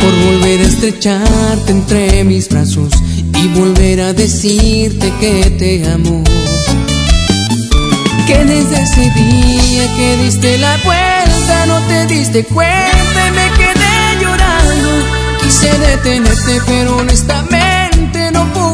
por 0.00 0.12
volver 0.26 0.60
a 0.60 0.64
estrecharte 0.64 1.72
entre 1.72 2.24
mis 2.24 2.48
brazos 2.48 2.92
y 3.42 3.48
volver 3.48 4.00
a 4.00 4.12
decirte 4.12 5.12
que 5.20 5.50
te 5.58 5.90
amo 5.90 6.22
que 8.26 8.38
desde 8.44 8.82
ese 8.82 9.02
día 9.02 9.96
que 9.96 10.16
diste 10.24 10.56
la 10.58 10.76
vuelta 10.78 11.66
no 11.66 11.78
te 11.88 12.06
diste 12.06 12.44
cuenta 12.44 13.28
y 13.28 13.32
me 13.32 13.50
quedé 13.58 14.22
llorando. 14.22 14.90
Quise 15.42 15.78
detenerte 15.78 16.60
pero 16.66 16.96
honestamente 16.96 18.30
no 18.32 18.50
pude 18.54 18.73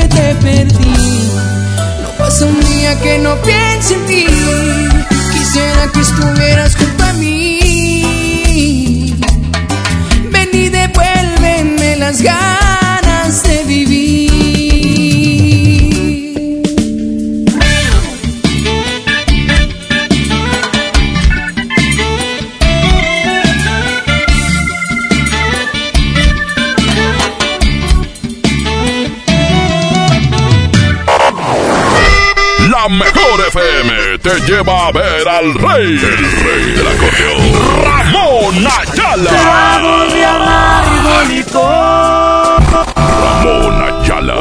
te 0.00 0.34
perdí. 0.36 1.30
No 2.02 2.08
pasa 2.18 2.44
un 2.44 2.60
día 2.60 3.00
que 3.00 3.18
no 3.18 3.34
piense 3.42 3.94
en 3.94 4.06
ti. 4.06 4.26
Quisiera 5.32 5.90
que 5.92 6.00
estuvieras 6.00 6.76
junto 6.76 7.04
a 7.04 7.12
mí. 7.14 9.14
Ven 10.30 10.50
y 10.52 10.68
devuélveme 10.68 11.96
las 11.96 12.20
ganas 12.20 12.75
te 34.26 34.40
lleva 34.40 34.88
a 34.88 34.92
ver 34.92 35.28
al 35.28 35.54
rey, 35.54 35.86
el 35.86 35.98
rey 36.00 36.72
del 36.72 36.88
acordeón, 36.88 37.84
Ramón 37.84 38.66
Ayala. 38.66 39.30
Trago 39.30 40.04
de 40.12 40.24
amargo 40.24 41.22
licor. 41.28 42.86
Ramón 42.96 44.02
Ayala. 44.02 44.34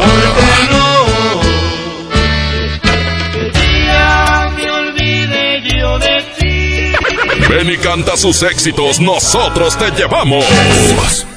Ya 3.85 4.49
me 4.55 4.71
olvidé 4.71 5.61
yo 5.61 5.99
de 5.99 6.23
ti. 6.39 7.47
Ven 7.47 7.69
y 7.69 7.77
canta 7.77 8.17
sus 8.17 8.41
éxitos, 8.41 8.99
nosotros 8.99 9.77
te 9.77 9.91
llevamos. 9.91 10.45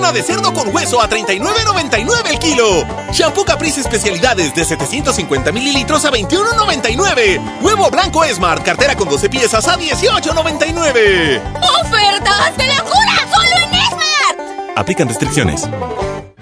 Pierna 0.00 0.12
de 0.12 0.22
cerdo 0.22 0.54
con 0.54 0.74
hueso 0.74 0.98
a 1.02 1.10
39.99 1.10 2.30
el 2.30 2.38
kilo. 2.38 2.86
Shampoo 3.12 3.44
Caprice 3.44 3.82
especialidades 3.82 4.54
de 4.54 4.64
750 4.64 5.52
mililitros 5.52 6.06
a 6.06 6.10
21.99. 6.10 7.60
Huevo 7.60 7.90
blanco 7.90 8.24
Smart, 8.24 8.64
cartera 8.64 8.96
con 8.96 9.10
12 9.10 9.28
piezas 9.28 9.68
a 9.68 9.76
18.99. 9.76 11.42
¡Ofertas 11.82 12.56
de 12.56 12.66
locura! 12.68 13.28
¡Solo 13.30 13.56
en 13.56 13.74
Esmar! 13.74 14.72
Aplican 14.76 15.06
restricciones. 15.06 15.68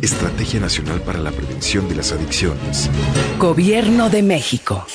Estrategia 0.00 0.60
Nacional 0.60 1.00
para 1.00 1.18
la 1.18 1.32
Prevención 1.32 1.88
de 1.88 1.96
las 1.96 2.12
Adicciones. 2.12 2.88
Gobierno 3.38 4.08
de 4.10 4.22
México. 4.22 4.86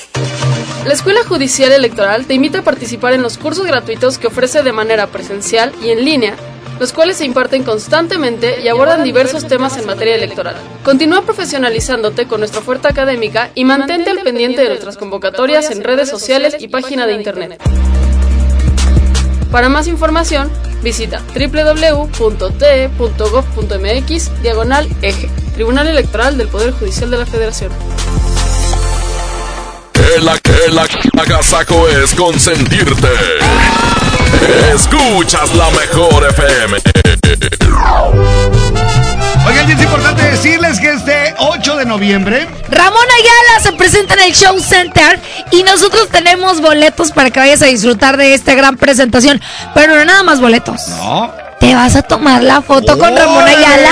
La 0.86 0.94
Escuela 0.94 1.22
Judicial 1.24 1.72
Electoral 1.72 2.24
te 2.24 2.32
invita 2.32 2.60
a 2.60 2.62
participar 2.62 3.12
en 3.12 3.20
los 3.20 3.36
cursos 3.36 3.66
gratuitos 3.66 4.16
que 4.16 4.28
ofrece 4.28 4.62
de 4.62 4.72
manera 4.72 5.08
presencial 5.08 5.72
y 5.82 5.90
en 5.90 6.06
línea, 6.06 6.36
los 6.80 6.94
cuales 6.94 7.18
se 7.18 7.26
imparten 7.26 7.64
constantemente 7.64 8.62
y 8.62 8.68
abordan 8.68 9.04
diversos 9.04 9.46
temas 9.46 9.76
en 9.76 9.86
materia 9.86 10.14
electoral. 10.14 10.56
Continúa 10.82 11.20
profesionalizándote 11.20 12.26
con 12.26 12.40
nuestra 12.40 12.60
oferta 12.60 12.88
académica 12.88 13.50
y 13.54 13.66
mantente 13.66 14.08
al 14.08 14.20
pendiente 14.20 14.62
de 14.62 14.68
nuestras 14.68 14.96
convocatorias 14.96 15.70
en 15.70 15.84
redes 15.84 16.08
sociales 16.08 16.56
y 16.58 16.68
página 16.68 17.06
de 17.06 17.12
internet. 17.12 17.62
Para 19.54 19.68
más 19.68 19.86
información, 19.86 20.50
visita 20.82 21.22
www.te.gov.mx 21.32 22.42
diagonal 24.42 24.88
eje, 25.00 25.30
Tribunal 25.54 25.86
Electoral 25.86 26.36
del 26.36 26.48
Poder 26.48 26.72
Judicial 26.72 27.08
de 27.08 27.18
la 27.18 27.24
Federación. 27.24 27.70
El, 30.16 30.28
el 30.28 30.78
agasajo 31.18 31.88
es 31.88 32.14
consentirte. 32.14 33.08
Escuchas 34.74 35.54
la 35.54 35.70
mejor 35.70 36.26
FM. 36.30 36.78
Oigan, 39.46 39.68
y 39.68 39.72
es 39.72 39.80
importante 39.82 40.22
decirles 40.22 40.80
que 40.80 40.92
este 40.92 41.34
8 41.38 41.76
de 41.76 41.84
noviembre 41.84 42.48
Ramón 42.70 43.04
Ayala 43.04 43.62
se 43.62 43.72
presenta 43.72 44.14
en 44.14 44.20
el 44.20 44.32
Show 44.34 44.58
Center 44.60 45.18
y 45.50 45.62
nosotros 45.62 46.08
tenemos 46.08 46.60
boletos 46.60 47.12
para 47.12 47.30
que 47.30 47.40
vayas 47.40 47.62
a 47.62 47.66
disfrutar 47.66 48.16
de 48.16 48.34
esta 48.34 48.54
gran 48.54 48.76
presentación. 48.76 49.40
Pero 49.74 49.96
no 49.96 50.04
nada 50.04 50.22
más 50.22 50.40
boletos. 50.40 50.88
No. 50.88 51.32
Te 51.60 51.74
vas 51.74 51.96
a 51.96 52.02
tomar 52.02 52.42
la 52.42 52.60
foto 52.62 52.98
con 52.98 53.16
Ramón 53.16 53.44
Ayala. 53.44 53.90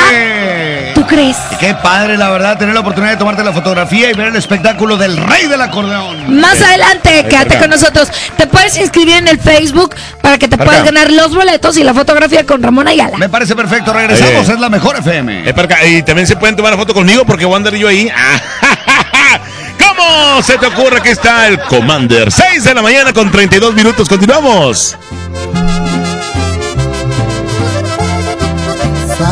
¿Tú 1.02 1.08
crees? 1.08 1.36
Y 1.50 1.56
qué 1.56 1.74
padre, 1.74 2.16
la 2.16 2.30
verdad, 2.30 2.56
tener 2.56 2.74
la 2.74 2.80
oportunidad 2.80 3.12
de 3.14 3.16
tomarte 3.18 3.42
la 3.42 3.52
fotografía 3.52 4.08
y 4.10 4.14
ver 4.14 4.28
el 4.28 4.36
espectáculo 4.36 4.96
del 4.96 5.16
rey 5.16 5.48
del 5.48 5.60
acordeón. 5.60 6.38
Más 6.40 6.60
adelante, 6.62 7.26
quédate 7.28 7.58
con 7.58 7.70
nosotros. 7.70 8.08
Te 8.36 8.46
puedes 8.46 8.76
inscribir 8.76 9.16
en 9.16 9.26
el 9.26 9.40
Facebook 9.40 9.96
para 10.20 10.38
que 10.38 10.46
te 10.46 10.56
Para 10.56 10.64
puedas 10.70 10.82
acá. 10.82 10.92
ganar 10.92 11.10
los 11.10 11.34
boletos 11.34 11.76
y 11.76 11.82
la 11.82 11.92
fotografía 11.92 12.46
con 12.46 12.62
Ramón 12.62 12.86
Ayala. 12.86 13.18
Me 13.18 13.28
parece 13.28 13.56
perfecto, 13.56 13.92
regresamos, 13.92 14.48
Eh. 14.48 14.52
es 14.52 14.60
la 14.60 14.68
mejor 14.68 14.96
FM. 14.96 15.48
Eh, 15.48 15.52
para 15.52 15.64
acá. 15.64 15.84
Y 15.84 16.04
también 16.04 16.28
se 16.28 16.36
pueden 16.36 16.54
tomar 16.54 16.70
la 16.70 16.78
foto 16.78 16.94
conmigo 16.94 17.24
porque 17.24 17.46
voy 17.46 17.54
a 17.54 17.56
andar 17.56 17.74
yo 17.74 17.88
ahí. 17.88 18.08
¿Cómo 19.84 20.40
se 20.42 20.56
te 20.56 20.66
ocurre 20.66 21.00
que 21.02 21.10
está 21.10 21.48
el 21.48 21.58
Commander? 21.62 22.30
6 22.30 22.62
de 22.62 22.74
la 22.74 22.82
mañana 22.82 23.12
con 23.12 23.28
32 23.30 23.74
minutos. 23.74 24.08
Continuamos. 24.08 24.96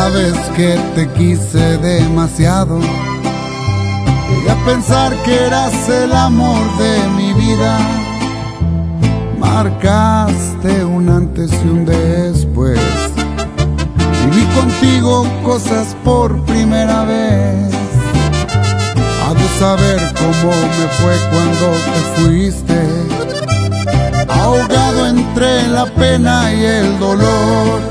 Sabes 0.02 0.34
que 0.56 0.78
te 0.94 1.06
quise 1.10 1.76
demasiado. 1.76 2.80
Llegué 2.80 4.50
a 4.50 4.64
pensar 4.64 5.14
que 5.24 5.44
eras 5.44 5.74
el 5.90 6.10
amor 6.14 6.62
de 6.78 7.06
mi 7.18 7.34
vida. 7.34 7.78
Marcaste 9.38 10.86
un 10.86 11.06
antes 11.10 11.52
y 11.52 11.68
un 11.68 11.84
después. 11.84 12.80
Viví 14.24 14.44
contigo 14.58 15.26
cosas 15.44 15.94
por 16.02 16.46
primera 16.46 17.04
vez. 17.04 17.70
Ha 19.22 19.34
de 19.34 19.48
saber 19.58 20.00
cómo 20.18 20.50
me 20.78 20.86
fue 20.98 21.14
cuando 21.30 21.66
te 21.92 22.00
fuiste. 22.16 22.80
Ahogado 24.30 25.08
entre 25.08 25.68
la 25.68 25.84
pena 25.84 26.54
y 26.54 26.64
el 26.64 26.98
dolor 26.98 27.90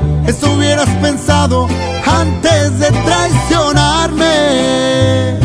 Eso 0.27 0.53
hubieras 0.53 0.89
pensado 1.01 1.67
antes 2.05 2.79
de 2.79 2.91
traicionarme. 2.91 5.39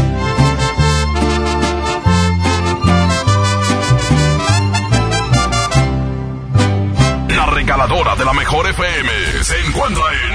La 7.28 7.46
regaladora 7.46 8.16
de 8.16 8.24
la 8.24 8.32
mejor 8.32 8.68
FM 8.68 9.10
se 9.42 9.60
encuentra 9.66 10.04
en... 10.12 10.26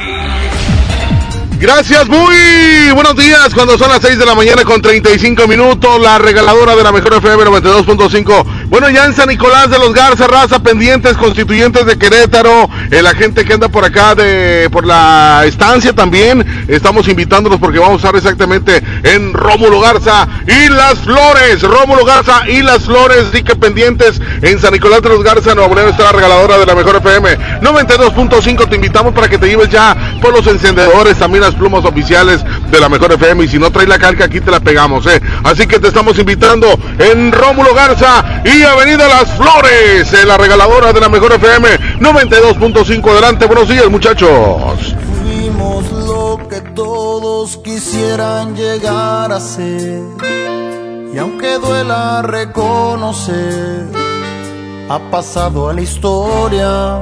Gracias, 1.61 2.09
muy 2.09 2.89
buenos 2.95 3.15
días. 3.15 3.53
Cuando 3.53 3.77
son 3.77 3.89
las 3.89 4.01
6 4.01 4.17
de 4.17 4.25
la 4.25 4.33
mañana 4.33 4.63
con 4.63 4.81
35 4.81 5.47
minutos, 5.47 6.01
la 6.01 6.17
regaladora 6.17 6.75
de 6.75 6.81
la 6.81 6.91
mejor 6.91 7.13
FM 7.13 7.43
92.5. 7.43 8.45
Bueno, 8.72 8.89
ya 8.89 9.03
en 9.03 9.13
San 9.13 9.28
Nicolás 9.28 9.69
de 9.69 9.78
los 9.78 9.93
Garza, 9.93 10.28
raza, 10.28 10.63
pendientes, 10.63 11.17
constituyentes 11.17 11.86
de 11.86 11.97
Querétaro, 11.97 12.69
eh, 12.89 13.01
la 13.01 13.13
gente 13.13 13.43
que 13.43 13.51
anda 13.51 13.67
por 13.67 13.84
acá 13.84 14.15
de 14.15 14.69
por 14.72 14.86
la 14.86 15.43
estancia 15.45 15.91
también, 15.91 16.65
estamos 16.69 17.09
invitándolos 17.09 17.59
porque 17.59 17.80
vamos 17.80 17.95
a 17.95 18.07
estar 18.07 18.15
exactamente 18.15 18.82
en 19.03 19.34
Rómulo 19.34 19.82
Garza 19.82 20.26
y 20.47 20.69
Las 20.69 20.99
Flores. 20.99 21.61
Rómulo 21.63 22.05
Garza 22.05 22.47
y 22.47 22.61
Las 22.61 22.86
Flores, 22.86 23.34
di 23.34 23.43
que 23.43 23.57
pendientes 23.57 24.22
en 24.41 24.57
San 24.57 24.72
Nicolás 24.72 25.01
de 25.01 25.09
los 25.09 25.22
Garza, 25.22 25.53
Nuevo 25.53 25.76
León 25.76 25.89
está 25.89 26.03
la 26.03 26.13
regaladora 26.13 26.57
de 26.57 26.65
la 26.65 26.74
mejor 26.74 26.95
FM 26.95 27.59
92.5. 27.59 28.69
Te 28.69 28.76
invitamos 28.78 29.13
para 29.13 29.28
que 29.28 29.38
te 29.38 29.47
lleves 29.47 29.67
ya 29.67 29.97
por 30.22 30.32
los 30.32 30.47
encendedores, 30.47 31.17
también 31.17 31.43
las 31.43 31.55
plumas 31.55 31.84
oficiales 31.84 32.39
de 32.72 32.80
la 32.80 32.88
mejor 32.88 33.11
FM. 33.11 33.43
Y 33.43 33.47
si 33.49 33.59
no 33.59 33.69
traes 33.69 33.89
la 33.89 33.99
calca, 33.99 34.24
aquí 34.24 34.39
te 34.39 34.49
la 34.49 34.61
pegamos, 34.61 35.05
¿eh? 35.07 35.22
Así 35.43 35.67
que 35.67 35.78
te 35.78 35.89
estamos 35.89 36.17
invitando 36.17 36.80
en 36.99 37.34
Rómulo 37.34 37.74
Garza 37.74 38.24
y 38.45 38.61
Avenida 38.64 39.07
Las 39.07 39.32
Flores, 39.32 40.14
en 40.14 40.28
la 40.28 40.38
regaladora 40.38 40.93
de 40.93 40.99
la 40.99 41.09
mejor 41.09 41.34
FM 41.34 41.68
92.5. 41.99 43.09
Adelante, 43.12 43.45
buenos 43.45 43.68
días, 43.68 43.89
muchachos. 43.89 44.95
Fuimos 45.22 45.91
lo 45.91 46.39
que 46.47 46.62
todos 46.62 47.57
quisieran 47.57 48.55
llegar 48.55 49.32
a 49.32 49.39
ser. 49.39 50.01
Y 51.14 51.18
aunque 51.18 51.57
duela 51.57 52.22
reconocer, 52.22 53.88
ha 54.89 54.99
pasado 55.09 55.70
a 55.70 55.74
la 55.74 55.82
historia. 55.82 56.99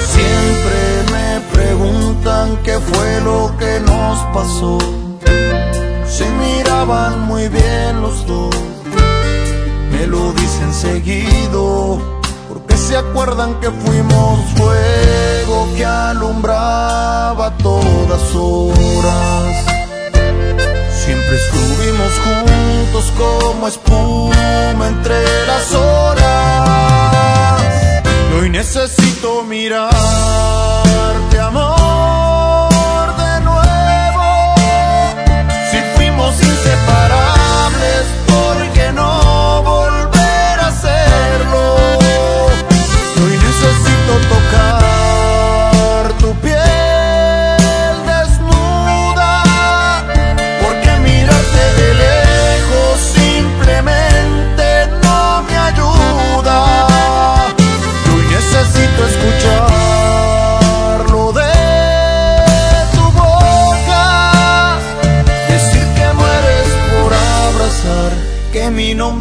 Siempre 0.00 1.12
me 1.12 1.40
preguntan 1.52 2.56
qué 2.64 2.78
fue 2.80 3.20
lo 3.20 3.54
que 3.58 3.80
nos 3.80 4.18
pasó. 4.34 5.03
Miraban 6.74 7.20
muy 7.28 7.48
bien 7.48 8.02
los 8.02 8.26
dos, 8.26 8.50
me 9.92 10.08
lo 10.08 10.32
dicen 10.32 10.74
seguido, 10.74 12.00
porque 12.48 12.76
se 12.76 12.96
acuerdan 12.96 13.54
que 13.60 13.70
fuimos 13.70 14.40
fuego 14.56 15.68
que 15.76 15.84
alumbraba 15.84 17.56
todas 17.58 18.34
horas. 18.34 19.66
Siempre 21.04 21.36
estuvimos 21.36 22.12
juntos 22.24 23.12
como 23.16 23.68
espuma 23.68 24.88
entre 24.88 25.46
las 25.46 25.72
horas. 25.74 27.62
Y 28.30 28.34
hoy 28.40 28.50
necesito 28.50 29.44
mirarte, 29.44 29.94
amor, 31.38 31.83
fuimos 36.14 36.40
inseparables, 36.40 38.04
¿por 38.26 38.72
qué 38.72 38.92
no 38.92 39.62
volver 39.62 40.60
a 40.60 40.68
hacerlo? 40.68 41.76
Hoy 43.16 43.38
necesito 43.38 44.12
tocar 44.28 44.83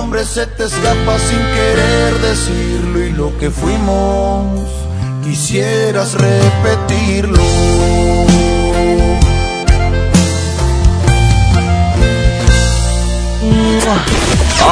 nombre 0.00 0.24
se 0.24 0.46
te 0.46 0.64
escapa 0.64 1.18
sin 1.18 1.38
querer 1.38 2.18
decirlo. 2.20 3.04
Y 3.04 3.12
lo 3.12 3.36
que 3.38 3.50
fuimos, 3.50 4.66
quisieras 5.22 6.14
repetirlo. 6.14 7.42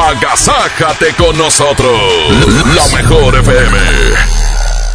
Agasájate 0.08 1.14
con 1.18 1.36
nosotros. 1.36 2.00
La 2.74 2.96
mejor 2.96 3.36
FM. 3.36 4.47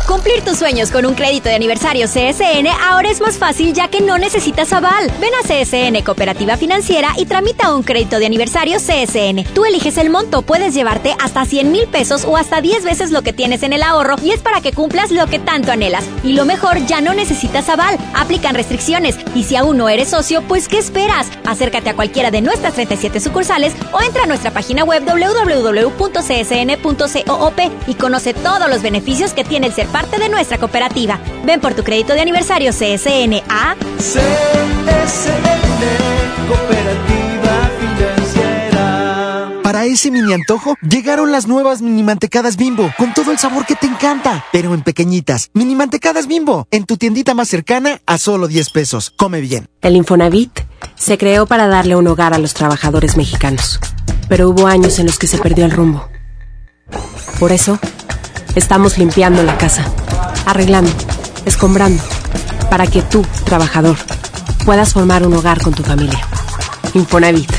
Cumplir 0.08 0.42
tus 0.44 0.58
sueños 0.58 0.92
con 0.92 1.06
un 1.06 1.14
crédito 1.14 1.48
de 1.48 1.56
aniversario 1.56 2.08
CSN 2.08 2.68
ahora 2.82 3.10
es 3.10 3.22
más 3.22 3.38
fácil 3.38 3.74
ya 3.74 3.88
que 3.88 4.02
no 4.02 4.18
necesitas 4.18 4.74
aval. 4.74 5.10
Ven 5.22 5.32
a 5.34 5.44
CSN 5.48 6.04
Cooperativa 6.04 6.58
Financiera 6.58 7.14
y 7.18 7.26
tramita 7.26 7.74
un 7.74 7.84
crédito 7.84 8.20
de 8.20 8.26
aniversario 8.26 8.80
CSN. 8.80 9.46
Tú 9.54 9.64
eliges 9.64 9.98
el 9.98 10.10
monto, 10.10 10.42
puedes 10.42 10.74
llevarte 10.74 11.16
hasta 11.24 11.46
100 11.46 11.72
mil 11.72 11.88
pesos 11.88 12.26
o 12.26 12.36
hasta 12.36 12.60
10 12.60 12.84
veces 12.84 13.12
lo 13.12 13.22
que 13.22 13.32
tienes 13.32 13.64
en 13.64 13.72
el 13.72 13.82
ahorro 13.82 14.18
y 14.22 14.32
es 14.32 14.42
para 14.42 14.60
que 14.60 14.74
cumplas 14.74 15.10
lo 15.10 15.26
que 15.28 15.40
tanto 15.40 15.72
anhelas. 15.72 16.04
Y 16.22 16.34
lo 16.34 16.44
mejor, 16.44 16.86
ya 16.86 17.00
no 17.00 17.14
necesitas 17.14 17.70
aval. 17.70 17.98
Aplican 18.14 18.56
restricciones 18.56 19.16
y 19.34 19.44
si 19.44 19.56
aún 19.56 19.78
no 19.78 19.88
eres 19.88 20.10
socio, 20.10 20.42
pues 20.42 20.68
¿qué 20.68 20.80
esperas? 20.80 21.28
Acércate 21.46 21.92
a 21.92 21.96
cualquiera 21.96 22.30
de 22.30 22.42
nuestras 22.42 22.74
37 22.74 23.22
sucursales 23.22 23.74
o 23.94 24.02
entra 24.02 24.24
a 24.24 24.28
nuestra 24.28 24.52
página 24.52 24.84
web 24.84 25.06
www.csn.coop 25.06 25.94
y 27.88 27.94
conoce 27.94 28.34
todos 28.34 28.70
los 28.70 28.82
beneficios 28.82 29.32
que 29.32 29.46
tiene 29.46 29.68
el 29.68 29.74
ser 29.74 29.93
parte 29.94 30.18
de 30.18 30.28
nuestra 30.28 30.58
cooperativa. 30.58 31.20
Ven 31.46 31.62
por 31.62 31.76
tu 31.76 31.84
crédito 31.84 32.14
de 32.14 32.22
aniversario 32.22 32.72
CSN 32.72 33.44
a 33.48 33.76
Cooperativa 36.48 37.70
Financiera. 37.80 39.62
Para 39.64 39.86
ese 39.86 40.10
mini 40.10 40.34
antojo, 40.34 40.76
llegaron 40.82 41.32
las 41.32 41.48
nuevas 41.48 41.82
mini 41.84 42.02
mantecadas 42.02 42.58
bimbo, 42.58 42.92
con 42.98 43.14
todo 43.14 43.32
el 43.32 43.38
sabor 43.38 43.66
que 43.68 43.76
te 43.76 43.86
encanta, 43.86 44.44
pero 44.52 44.74
en 44.74 44.82
pequeñitas. 44.82 45.52
Mini 45.54 45.76
mantecadas 45.76 46.28
bimbo, 46.28 46.68
en 46.72 46.86
tu 46.86 46.98
tiendita 46.98 47.36
más 47.36 47.48
cercana 47.48 48.02
a 48.08 48.18
solo 48.18 48.48
10 48.48 48.72
pesos. 48.72 49.14
Come 49.16 49.42
bien. 49.42 49.68
El 49.82 49.96
Infonavit 49.96 50.62
se 50.96 51.20
creó 51.20 51.46
para 51.46 51.68
darle 51.68 51.96
un 51.96 52.08
hogar 52.08 52.34
a 52.34 52.40
los 52.40 52.56
trabajadores 52.56 53.16
mexicanos, 53.16 53.80
pero 54.28 54.50
hubo 54.50 54.66
años 54.66 54.98
en 54.98 55.06
los 55.06 55.20
que 55.20 55.28
se 55.28 55.38
perdió 55.38 55.66
el 55.66 55.72
rumbo. 55.72 56.10
Por 57.40 57.52
eso, 57.52 57.80
estamos 58.56 58.98
limpiando 58.98 59.44
la 59.44 59.58
casa, 59.58 59.84
arreglando, 60.46 60.92
escombrando, 61.46 62.02
para 62.70 62.88
que 62.88 63.02
tú, 63.02 63.26
trabajador, 63.46 63.98
puedas 64.66 64.94
formar 64.94 65.26
un 65.26 65.34
hogar 65.34 65.62
con 65.62 65.74
tu 65.74 65.84
familia. 65.84 66.20
Infonavit, 66.94 67.52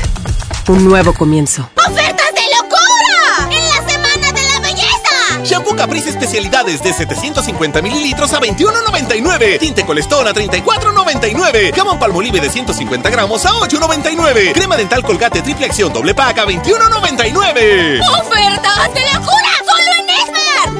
un 0.67 0.85
nuevo 0.85 1.13
comienzo. 1.13 1.69
¡Ofertas 1.75 2.31
de 2.33 2.41
locura! 2.57 3.49
¡En 3.51 3.69
la 3.69 3.91
Semana 3.91 4.31
de 4.31 4.53
la 4.53 4.59
Belleza! 4.61 5.43
Shampoo 5.43 5.75
Caprice 5.75 6.09
especialidades 6.09 6.81
de 6.81 6.93
750 6.93 7.81
mililitros 7.81 8.33
a 8.33 8.39
21.99. 8.39 9.59
Tinte 9.59 9.85
Colestón 9.85 10.27
a 10.27 10.33
34.99. 10.33 11.75
Jamón 11.75 11.99
Palmolive 11.99 12.39
de 12.39 12.49
150 12.49 13.09
gramos 13.09 13.45
a 13.45 13.51
8.99. 13.51 14.53
Crema 14.53 14.77
dental 14.77 15.03
Colgate 15.03 15.41
triple 15.41 15.65
acción 15.65 15.91
doble 15.91 16.15
pack 16.15 16.39
a 16.39 16.45
21.99. 16.45 18.01
¡Ofertas 18.21 18.93
de 18.93 19.01
locura! 19.13 19.54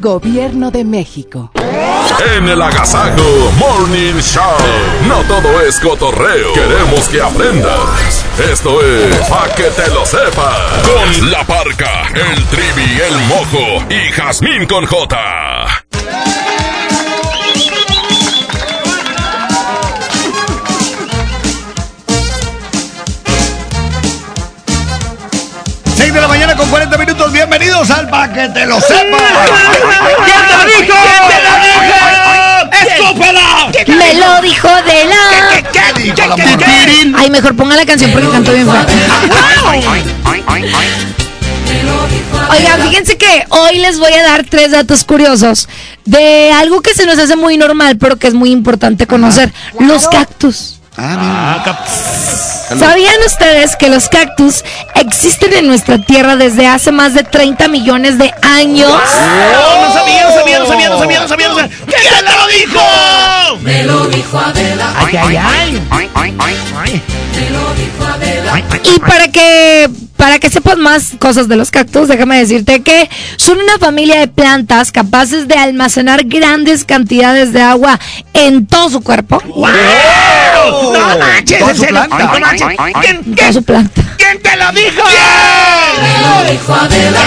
Gobierno 0.00 0.70
de 0.70 0.82
México. 0.82 1.50
En 2.34 2.48
el 2.48 2.62
Agasajo 2.62 3.52
Morning 3.58 4.18
Show. 4.18 4.42
No 5.06 5.22
todo 5.24 5.60
es 5.60 5.78
cotorreo. 5.78 6.54
Queremos 6.54 7.06
que 7.10 7.20
aprendas. 7.20 8.24
Esto 8.50 8.80
es 8.82 9.14
Pa' 9.28 9.54
que 9.54 9.64
te 9.64 9.88
lo 9.90 10.06
sepas. 10.06 10.88
Con 10.88 11.30
la 11.30 11.44
parca, 11.44 12.08
el 12.14 12.44
trivi, 12.46 12.98
el 12.98 13.26
mojo 13.26 13.84
y 13.90 14.10
Jazmín 14.12 14.66
con 14.66 14.86
J. 14.86 15.79
con 26.60 26.68
40 26.68 26.98
minutos. 26.98 27.32
Bienvenidos 27.32 27.90
al 27.90 28.06
Pa' 28.10 28.30
que 28.30 28.48
te 28.50 28.66
lo 28.66 28.78
sepas. 28.80 29.22
¿Quién 30.26 30.40
te 30.46 30.52
lo 30.52 30.64
dijo? 30.66 30.94
¿Quién 31.26 31.42
te 32.84 33.02
lo 33.02 33.08
dijo? 33.86 33.96
Me 33.96 34.14
lo 34.14 34.42
dijo 34.42 34.68
de 34.68 35.04
la. 35.06 35.62
¿Qué, 35.72 35.82
qué? 36.12 37.12
Ay, 37.16 37.30
mejor 37.30 37.56
ponga 37.56 37.76
la 37.76 37.86
canción 37.86 38.12
porque 38.12 38.28
cantó 38.28 38.52
bien 38.52 38.66
fuerte. 38.66 38.92
Oigan, 42.50 42.82
fíjense 42.82 43.16
que 43.16 43.46
hoy 43.48 43.78
les 43.78 43.98
voy 43.98 44.12
a 44.12 44.22
dar 44.22 44.44
tres 44.44 44.72
datos 44.72 45.04
curiosos 45.04 45.66
de 46.04 46.52
algo 46.52 46.82
que 46.82 46.92
se 46.92 47.06
nos 47.06 47.18
hace 47.18 47.36
muy 47.36 47.56
normal, 47.56 47.96
pero 47.96 48.16
que 48.18 48.26
es 48.26 48.34
muy 48.34 48.50
importante 48.50 49.06
conocer. 49.06 49.50
Los 49.78 50.08
cactus. 50.08 50.79
Ah, 51.02 51.64
¿Sabían 52.78 53.16
ustedes 53.26 53.74
que 53.76 53.88
los 53.88 54.08
cactus 54.10 54.62
existen 54.94 55.54
en 55.54 55.66
nuestra 55.66 55.98
tierra 55.98 56.36
desde 56.36 56.66
hace 56.66 56.92
más 56.92 57.14
de 57.14 57.24
30 57.24 57.68
millones 57.68 58.18
de 58.18 58.32
años? 58.42 58.92
Oh, 58.92 59.86
no 59.86 59.94
sabía, 59.94 60.24
no 60.24 60.34
sabía, 60.34 60.58
no 60.58 60.66
sabía, 60.66 60.88
no 60.90 60.98
sabía, 60.98 61.20
no 61.20 61.28
sabía, 61.28 61.48
no 61.48 61.54
sabía. 61.54 61.76
¿Quién 61.86 62.26
te 62.26 62.36
lo 62.36 62.46
dijo? 62.48 62.80
Me 63.62 63.84
lo 63.84 64.06
dijo 64.08 64.38
Adela. 64.38 64.94
Ay, 64.98 65.16
ay, 65.16 65.36
ay. 65.36 67.02
Y 68.84 68.98
para 69.00 69.28
que 69.28 69.88
para 70.20 70.38
que 70.38 70.50
sepas 70.50 70.76
más 70.76 71.12
cosas 71.18 71.48
de 71.48 71.56
los 71.56 71.70
cactus, 71.70 72.06
déjame 72.06 72.38
decirte 72.38 72.82
que 72.82 73.08
son 73.36 73.58
una 73.58 73.78
familia 73.78 74.20
de 74.20 74.28
plantas 74.28 74.92
capaces 74.92 75.48
de 75.48 75.54
almacenar 75.54 76.24
grandes 76.24 76.84
cantidades 76.84 77.54
de 77.54 77.62
agua 77.62 77.98
en 78.34 78.66
todo 78.66 78.90
su 78.90 79.00
cuerpo. 79.00 79.42
No 79.46 79.58
manches, 81.18 81.62
en 81.62 81.68
su 81.68 81.74
serio. 81.74 82.06
planta. 82.06 82.18
No 82.18 82.38
manches. 82.38 82.68
¿Quién, 83.00 83.22
quién, 83.34 83.54
su 83.54 83.62
planta. 83.62 84.02
quién 84.18 84.42
te 84.42 84.56
lo 84.58 84.70
dijo? 84.72 85.02
Lo 86.22 86.50
dijo 86.50 86.74
Adela. 86.74 87.20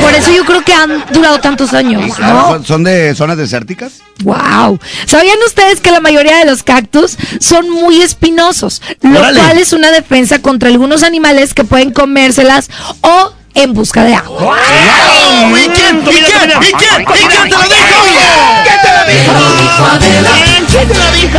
Por 0.00 0.14
eso 0.14 0.30
yo 0.32 0.44
creo 0.44 0.62
que 0.64 0.74
han 0.74 1.04
durado 1.12 1.38
tantos 1.40 1.72
años, 1.74 2.18
¿no? 2.18 2.48
¿Son, 2.48 2.64
son 2.66 2.84
de 2.84 3.14
zonas 3.14 3.36
desérticas? 3.36 3.94
Wow. 4.24 4.78
¿Sabían 5.06 5.36
ustedes 5.46 5.80
que 5.80 5.90
la 5.90 6.00
mayoría 6.00 6.38
de 6.38 6.44
los 6.44 6.62
cactus 6.62 7.16
son 7.40 7.70
muy 7.70 8.02
espinosos? 8.02 8.82
Lo 9.00 9.18
Órale. 9.20 9.40
cual 9.40 9.58
es 9.58 9.72
una 9.72 9.90
defensa 9.90 10.40
contra 10.40 10.68
algunos 10.68 11.02
animales 11.02 11.54
que 11.54 11.64
pueden 11.64 11.92
comérselas 11.92 12.68
o 13.00 13.32
en 13.54 13.74
busca 13.74 14.02
de 14.04 14.14
agua. 14.14 14.40
¡Wow! 14.40 15.56
¿Y 15.56 15.68
quién? 15.68 16.00
¿Y 16.00 16.04
quién? 16.04 16.50
¿Y 16.60 16.72
quién? 16.72 17.02
¿Y 17.02 17.04
quién 17.04 17.30
te 17.30 17.50
lo 17.50 17.64
dijo? 17.64 17.82
¿Quién 18.64 18.80
te 18.82 18.88
lo 18.88 19.04
dijo? 19.12 19.32
¿Quién 20.68 20.88
te 20.88 20.94
lo 20.94 21.12
dijo? 21.12 21.38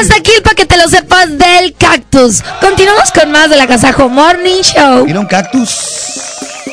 Hasta 0.00 0.16
aquí 0.16 0.30
el 0.36 0.42
paquete 0.42 0.76
lo 0.76 0.88
sepas 0.88 1.28
del 1.28 1.74
cactus. 1.78 2.42
Continuamos 2.60 3.10
con 3.12 3.30
más 3.30 3.50
de 3.50 3.56
la 3.56 3.66
Casajo 3.66 4.08
Morning 4.08 4.62
Show. 4.62 5.04
Un 5.04 5.26
cactus. 5.26 6.20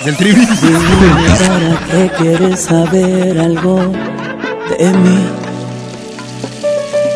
Del 0.05 0.15
trivi. 0.15 0.45
¿Para 0.45 1.79
qué 1.91 2.11
quieres 2.17 2.61
saber 2.61 3.39
algo 3.39 3.91
de 4.77 4.93
mí? 4.93 5.25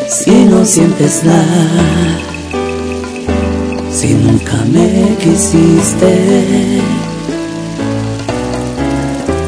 Si 0.08 0.44
no 0.44 0.64
sientes 0.64 1.24
nada, 1.24 2.18
si 3.90 4.08
nunca 4.08 4.56
me 4.70 5.16
quisiste. 5.16 6.82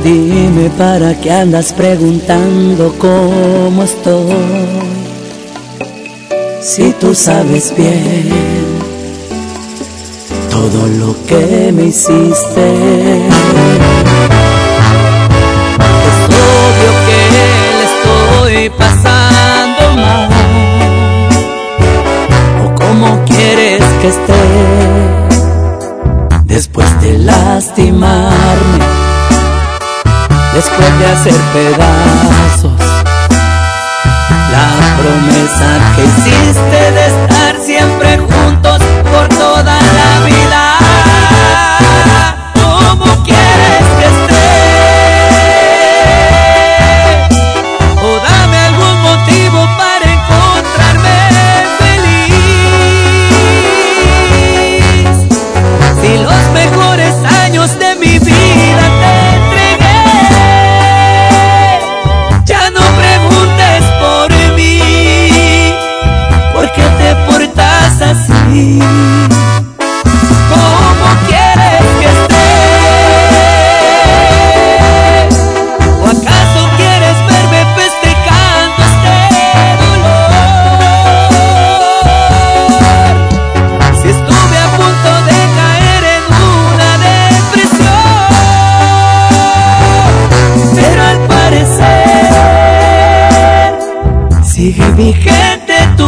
Dime 0.02 0.70
para 0.78 1.14
qué 1.20 1.30
andas 1.30 1.72
preguntando 1.72 2.94
cómo 2.98 3.82
estoy. 3.82 5.03
Si 6.64 6.92
tú 6.92 7.14
sabes 7.14 7.76
bien 7.76 8.64
todo 10.50 10.86
lo 10.98 11.14
que 11.26 11.70
me 11.74 11.84
hiciste. 11.88 12.66
Es 16.08 16.18
obvio 16.32 16.90
que 17.06 17.20
le 17.34 17.48
estoy 17.84 18.70
pasando 18.78 19.82
mal. 19.94 20.30
O 22.64 22.66
cómo 22.76 23.08
quieres 23.26 23.82
que 24.00 24.08
esté 24.08 24.44
después 26.46 26.88
de 27.02 27.18
lastimarme, 27.18 28.84
después 30.54 30.98
de 30.98 31.06
hacer 31.12 31.38
pedazos. 31.52 32.43
Promesa 35.00 35.70
que 35.96 36.04
hiciste 36.04 36.92
de 36.92 37.06
estar 37.06 37.60
siempre 37.60 38.18
juntos 38.18 38.78
por 39.10 39.28
toda 39.28 39.74
la 39.80 40.26
vida. 40.26 40.43
¿Cómo 68.54 68.70
quieres 71.26 71.86
que 71.98 72.06
esté? 72.06 72.46
¿O 76.00 76.06
acaso 76.06 76.60
quieres 76.76 77.16
verme 77.26 77.60
festejando 77.74 78.80
este 78.90 79.16
dolor? 79.82 80.30
Si 84.00 84.06
estuve 84.08 84.56
a 84.56 84.68
punto 84.76 85.10
de 85.26 85.38
caer 85.58 86.04
en 86.14 86.24
una 86.46 86.90
depresión, 87.08 88.06
pero 90.76 91.00
al 91.02 91.18
parecer 91.26 91.74
sigue 94.44 94.86
vigente 94.92 95.74
tu 95.96 96.06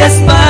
aspire 0.00 0.45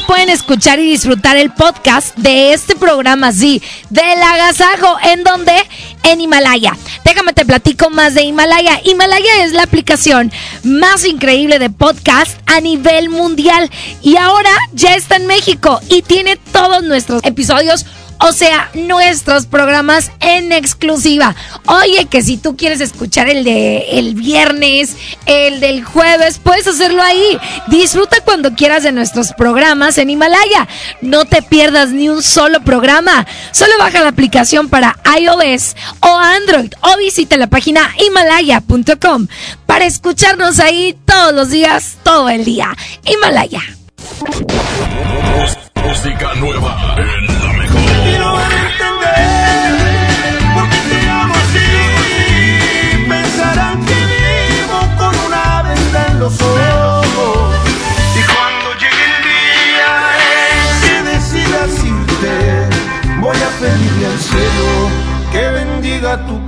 pueden 0.00 0.28
escuchar 0.28 0.78
y 0.78 0.90
disfrutar 0.90 1.36
el 1.36 1.50
podcast 1.50 2.16
de 2.16 2.52
este 2.52 2.76
programa, 2.76 3.32
sí, 3.32 3.62
del 3.90 4.22
agasajo, 4.22 4.96
en 5.02 5.24
donde? 5.24 5.54
En 6.02 6.20
Himalaya. 6.20 6.76
Déjame 7.04 7.32
te 7.32 7.44
platico 7.44 7.90
más 7.90 8.14
de 8.14 8.22
Himalaya. 8.22 8.80
Himalaya 8.84 9.44
es 9.44 9.52
la 9.52 9.62
aplicación 9.62 10.32
más 10.62 11.04
increíble 11.04 11.58
de 11.58 11.70
podcast 11.70 12.38
a 12.46 12.60
nivel 12.60 13.08
mundial 13.08 13.70
y 14.02 14.16
ahora 14.16 14.50
ya 14.72 14.94
está 14.94 15.16
en 15.16 15.26
México 15.26 15.80
y 15.88 16.02
tiene 16.02 16.36
todos 16.36 16.82
nuestros 16.82 17.22
episodios 17.24 17.86
o 18.18 18.32
sea, 18.32 18.70
nuestros 18.74 19.46
programas 19.46 20.10
en 20.20 20.52
exclusiva. 20.52 21.34
Oye, 21.68 22.06
que 22.06 22.22
si 22.22 22.36
tú 22.36 22.56
quieres 22.56 22.80
escuchar 22.80 23.28
el 23.28 23.44
de 23.44 23.98
el 23.98 24.14
viernes, 24.14 24.96
el 25.26 25.60
del 25.60 25.84
jueves, 25.84 26.38
puedes 26.42 26.66
hacerlo 26.66 27.02
ahí. 27.02 27.38
Disfruta 27.68 28.18
cuando 28.24 28.54
quieras 28.54 28.82
de 28.82 28.92
nuestros 28.92 29.32
programas 29.32 29.98
en 29.98 30.10
Himalaya. 30.10 30.68
No 31.00 31.24
te 31.24 31.42
pierdas 31.42 31.90
ni 31.90 32.08
un 32.08 32.22
solo 32.22 32.60
programa. 32.60 33.26
Solo 33.52 33.72
baja 33.78 34.00
la 34.00 34.08
aplicación 34.08 34.68
para 34.68 34.96
iOS 35.18 35.76
o 36.00 36.16
Android 36.16 36.72
o 36.82 36.98
visita 36.98 37.36
la 37.36 37.48
página 37.48 37.92
himalaya.com 37.98 39.26
para 39.66 39.84
escucharnos 39.84 40.60
ahí 40.60 40.96
todos 41.04 41.34
los 41.34 41.50
días, 41.50 41.96
todo 42.02 42.28
el 42.28 42.44
día. 42.44 42.76
Himalaya. 43.04 43.75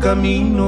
Camino. 0.08 0.64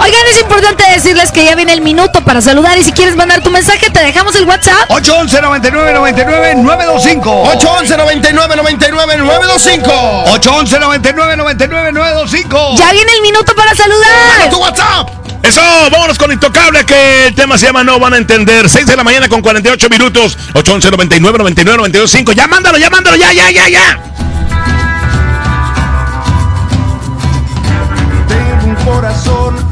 Oigan, 0.00 0.26
es 0.30 0.38
importante 0.38 0.84
decirles 0.94 1.32
que 1.32 1.46
ya 1.46 1.54
viene 1.54 1.72
el 1.72 1.80
minuto 1.80 2.22
para 2.22 2.42
saludar 2.42 2.76
y 2.76 2.84
si 2.84 2.92
quieres 2.92 3.16
mandar 3.16 3.42
tu 3.42 3.50
mensaje 3.50 3.88
te 3.88 4.00
dejamos 4.00 4.36
el 4.36 4.44
WhatsApp. 4.44 4.90
811 4.90 5.40
99 5.40 5.94
99 5.94 6.54
925 6.56 7.30
811 7.30 7.96
99 7.96 8.56
99 8.56 9.16
925 9.16 9.92
811 10.34 10.78
99 10.78 11.36
99 11.36 11.92
925 11.92 12.74
Ya 12.76 12.92
viene 12.92 13.10
el 13.12 13.22
minuto 13.22 13.54
para 13.54 13.74
saludar. 13.74 14.50
tu 14.50 14.58
WhatsApp! 14.58 15.08
Eso, 15.42 15.62
vámonos 15.90 16.18
con 16.18 16.30
Intocable, 16.32 16.84
que 16.84 17.28
el 17.28 17.34
tema 17.34 17.56
se 17.56 17.64
llama 17.64 17.82
No 17.82 17.98
van 17.98 18.12
a 18.12 18.18
entender. 18.18 18.68
6 18.68 18.86
de 18.86 18.94
la 18.96 19.04
mañana 19.04 19.26
con 19.30 19.40
48 19.40 19.88
minutos. 19.88 20.36
811 20.52 20.90
99 20.90 21.38
99 21.38 21.78
925 21.78 22.32
Ya 22.32 22.46
mándalo, 22.46 22.76
ya 22.76 22.90
mándalo, 22.90 23.16
ya, 23.16 23.32
ya, 23.32 23.50
ya, 23.50 23.68
ya. 23.70 24.07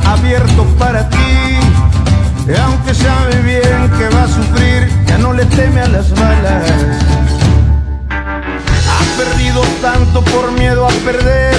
Abierto 0.06 0.64
para 0.78 1.08
ti. 1.08 1.16
Y 2.48 2.54
aunque 2.56 2.94
sabe 2.94 3.42
bien 3.42 3.90
que 3.98 4.08
va 4.14 4.24
a 4.24 4.28
sufrir, 4.28 4.88
ya 5.06 5.18
no 5.18 5.32
le 5.32 5.44
teme 5.46 5.80
a 5.80 5.88
las 5.88 6.10
balas. 6.12 6.72
Ha 8.10 9.18
perdido 9.18 9.62
tanto 9.82 10.22
por 10.22 10.52
miedo 10.52 10.86
a 10.86 10.92
perder. 11.04 11.56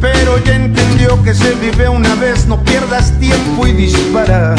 Pero 0.00 0.38
ya 0.44 0.54
entendió 0.56 1.22
que 1.22 1.34
se 1.34 1.54
vive 1.54 1.88
una 1.88 2.14
vez, 2.16 2.46
no 2.46 2.62
pierdas 2.64 3.12
tiempo 3.20 3.66
y 3.66 3.72
dispara. 3.72 4.54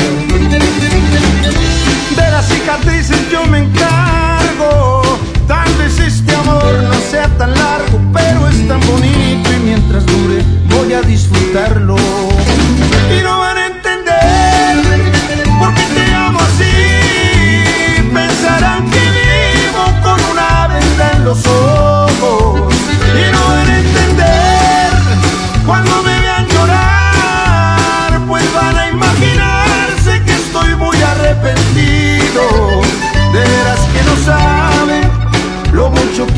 De 2.15 2.31
las 2.31 2.45
cicatrices 2.47 3.29
yo 3.31 3.45
me 3.45 3.59
encargo. 3.59 5.01
Tal 5.47 5.73
vez 5.75 5.99
este 5.99 6.35
amor 6.35 6.83
no 6.83 6.93
sea 7.11 7.27
tan 7.37 7.53
largo, 7.53 7.99
pero 8.13 8.47
es 8.47 8.67
tan 8.67 8.79
bonito 8.81 9.51
y 9.51 9.59
mientras 9.65 10.05
dure 10.05 10.43
voy 10.69 10.93
a 10.93 11.01
disfrutarlo. 11.01 11.97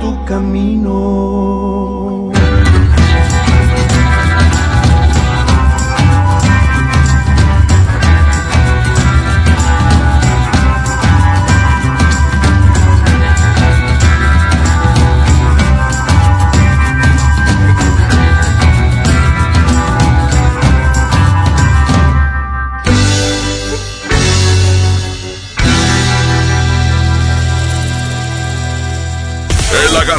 tu 0.00 0.10
camino. 0.26 1.95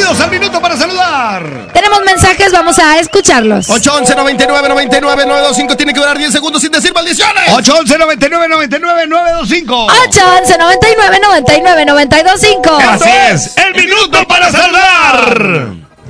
Bienvenidos 0.00 0.24
al 0.24 0.30
Minuto 0.30 0.60
para 0.62 0.76
Saludar. 0.78 1.68
Tenemos 1.74 2.00
mensajes, 2.06 2.50
vamos 2.52 2.78
a 2.78 2.98
escucharlos. 3.00 3.68
811 3.68 4.16
99 4.16 4.68
99 4.70 5.26
925 5.26 5.76
tiene 5.76 5.92
que 5.92 6.00
durar 6.00 6.16
10 6.16 6.32
segundos 6.32 6.62
sin 6.62 6.72
decir 6.72 6.94
maldiciones. 6.94 7.52
811 7.52 7.98
99 7.98 8.48
99 8.48 9.06
925. 9.06 9.86
811 10.08 10.58
99 10.58 11.20
99 11.20 11.84
925. 11.84 12.78
Así 12.78 13.10
es, 13.30 13.56
el 13.58 13.74
Minuto 13.74 14.26
para 14.26 14.50
Saludar. 14.50 15.66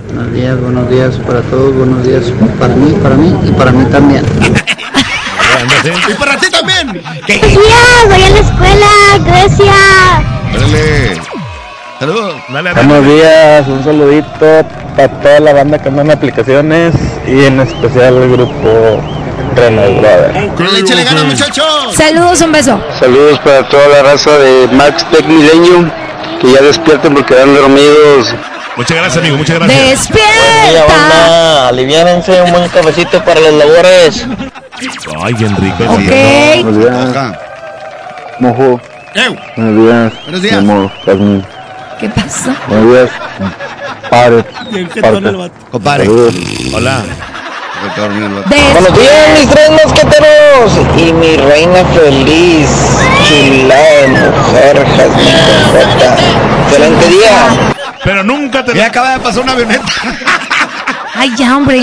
Buenos 0.07 0.33
días, 0.35 0.61
buenos 0.61 0.89
días 0.89 1.17
para 1.27 1.41
todos, 1.43 1.75
buenos 1.75 2.07
días 2.07 2.23
para 2.61 2.75
mí, 2.77 2.93
para 3.03 3.17
mí 3.17 3.49
y 3.49 3.51
para 3.51 3.73
mí 3.73 3.85
también. 3.91 4.25
y 6.09 6.15
para 6.15 6.37
ti 6.37 6.49
también. 6.49 6.87
Buenos 6.93 7.27
días, 7.27 8.07
voy 8.07 8.23
a 8.23 8.31
la 8.31 8.39
escuela, 8.39 8.89
Grecia. 9.27 9.75
Dale. 10.53 11.30
Saludos. 12.01 12.35
Dale, 12.49 12.73
Buenos 12.73 13.05
días, 13.05 13.69
un 13.69 13.85
saludito 13.85 14.65
para 14.97 15.09
toda 15.21 15.41
la 15.41 15.53
banda 15.53 15.79
que 15.79 15.91
anda 15.91 16.01
en 16.01 16.11
aplicaciones 16.13 16.95
y 17.27 17.45
en 17.45 17.61
especial 17.61 18.17
el 18.17 18.31
grupo. 18.33 19.03
Échale 20.79 21.05
ganas, 21.05 21.25
muchachos. 21.25 21.95
Saludos, 21.95 22.41
un 22.41 22.53
beso. 22.53 22.81
Saludos 22.99 23.39
para 23.41 23.69
toda 23.69 23.87
la 23.89 24.03
raza 24.03 24.31
de 24.39 24.69
Max 24.73 25.05
Tech 25.11 25.27
Milenio, 25.27 25.91
que 26.41 26.51
ya 26.51 26.63
despierten 26.63 27.13
porque 27.13 27.35
dan 27.35 27.55
dormidos. 27.55 28.35
Muchas 28.79 28.97
gracias, 28.97 29.19
amigo, 29.19 29.37
muchas 29.37 29.59
gracias. 29.59 29.91
¡Despierta! 29.91 31.69
aliviánense, 31.69 32.41
un 32.41 32.51
buen 32.51 32.69
cafecito 32.71 33.23
para 33.23 33.41
las 33.41 33.53
labores. 33.53 34.27
Ay, 35.23 35.35
bien 35.35 35.55
rico. 35.55 35.85
Ok. 35.85 36.65
Buenos 36.65 36.79
días. 36.79 37.37
Mojo. 38.39 38.81
Buenos 39.55 39.77
días. 39.77 40.13
Buenos 40.25 40.43
días. 40.43 41.60
¿Qué 42.01 42.09
pasó? 42.09 42.51
Buenos 42.67 42.93
días. 42.93 43.11
Padre. 44.09 44.45
Compadre. 45.71 46.07
Saludos. 46.07 46.35
Hola. 46.73 47.03
Buenos 48.73 48.99
días, 48.99 49.39
mis 49.39 49.49
tres 49.49 49.71
mosqueteros 49.71 50.73
y 50.97 51.13
mi 51.13 51.37
reina 51.37 51.85
feliz, 51.95 52.69
chulada 53.29 54.01
de 54.01 54.09
mujer, 54.09 54.87
Jasmine. 54.97 55.41
Excelente 56.69 57.09
día. 57.09 57.73
Pero 58.03 58.25
nunca 58.25 58.65
te. 58.65 58.73
Me 58.73 58.83
acaba 58.83 59.13
de 59.13 59.21
pasar 59.21 59.43
una 59.43 59.53
avioneta. 59.53 59.85
Ay, 61.15 61.35
ya, 61.37 61.57
hombre. 61.57 61.79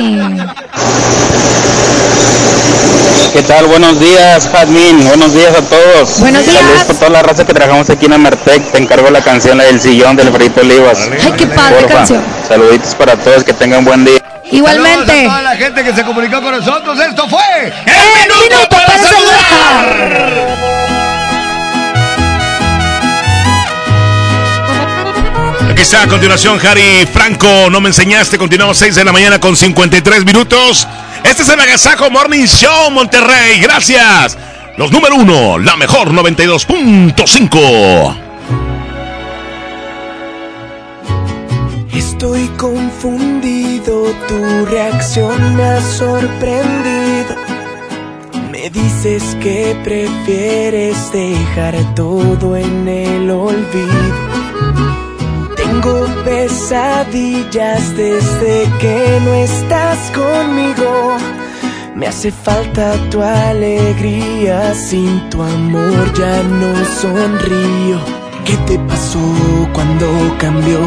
¿Qué 3.33 3.43
tal? 3.43 3.67
Buenos 3.67 3.99
días, 3.99 4.49
Jasmine. 4.51 5.03
Buenos 5.03 5.33
días 5.33 5.55
a 5.55 5.61
todos. 5.61 6.19
Buenos 6.19 6.45
días. 6.45 6.57
Saludos 6.57 6.83
por 6.85 6.95
toda 6.95 7.09
la 7.09 7.23
raza 7.23 7.45
que 7.45 7.53
trabajamos 7.53 7.89
aquí 7.89 8.05
en 8.05 8.13
Amertec. 8.13 8.71
Te 8.71 8.77
encargo 8.77 9.09
la 9.09 9.21
canción, 9.21 9.57
la 9.57 9.65
del 9.65 9.79
sillón 9.81 10.15
del 10.15 10.31
Frito 10.31 10.61
Olivas. 10.61 11.09
Ay, 11.23 11.33
qué 11.37 11.45
padre 11.47 11.81
Porfa. 11.81 11.95
canción. 11.95 12.23
Saluditos 12.47 12.95
para 12.95 13.15
todos, 13.17 13.43
que 13.43 13.53
tengan 13.53 13.85
buen 13.85 14.05
día. 14.05 14.19
Igualmente. 14.51 15.05
Saludos 15.07 15.25
a 15.25 15.29
toda 15.29 15.41
la 15.41 15.55
gente 15.55 15.83
que 15.83 15.93
se 15.93 16.03
comunicó 16.03 16.41
con 16.41 16.51
nosotros. 16.51 16.99
Esto 16.99 17.27
fue 17.29 17.39
El 17.65 18.49
Minuto 18.49 18.69
para 18.69 18.97
Saludar. 18.97 20.57
Aquí 25.69 25.81
está 25.81 26.03
a 26.03 26.07
continuación 26.07 26.59
Harry 26.65 27.07
Franco, 27.11 27.69
no 27.69 27.79
me 27.81 27.89
enseñaste, 27.89 28.37
continuamos 28.37 28.77
6 28.77 28.95
de 28.95 29.03
la 29.03 29.11
mañana 29.11 29.39
con 29.39 29.55
53 29.55 30.25
minutos. 30.25 30.87
Este 31.23 31.43
es 31.43 31.49
el 31.49 31.59
Agasajo 31.59 32.09
Morning 32.09 32.45
Show 32.45 32.91
Monterrey, 32.91 33.59
gracias. 33.61 34.37
Los 34.77 34.91
número 34.91 35.15
uno, 35.15 35.57
la 35.57 35.75
mejor 35.75 36.11
92.5. 36.11 38.17
Estoy 41.93 42.47
confundido, 42.57 44.05
tu 44.27 44.65
reacción 44.65 45.55
me 45.55 45.63
ha 45.63 45.81
sorprendido. 45.81 47.35
Me 48.51 48.69
dices 48.69 49.23
que 49.41 49.75
prefieres 49.83 51.11
dejar 51.11 51.75
todo 51.95 52.55
en 52.55 52.87
el 52.87 53.29
olvido. 53.29 55.06
Tengo 55.79 56.07
pesadillas 56.25 57.95
desde 57.95 58.63
que 58.79 59.19
no 59.23 59.31
estás 59.35 60.11
conmigo. 60.11 61.17
Me 61.93 62.07
hace 62.07 62.31
falta 62.31 62.95
tu 63.11 63.21
alegría, 63.21 64.73
sin 64.73 65.29
tu 65.29 65.39
amor 65.39 66.11
ya 66.17 66.41
no 66.41 66.73
sonrío. 66.83 67.99
¿Qué 68.43 68.57
te 68.65 68.79
pasó 68.79 69.19
cuando 69.71 70.07
cambió? 70.39 70.79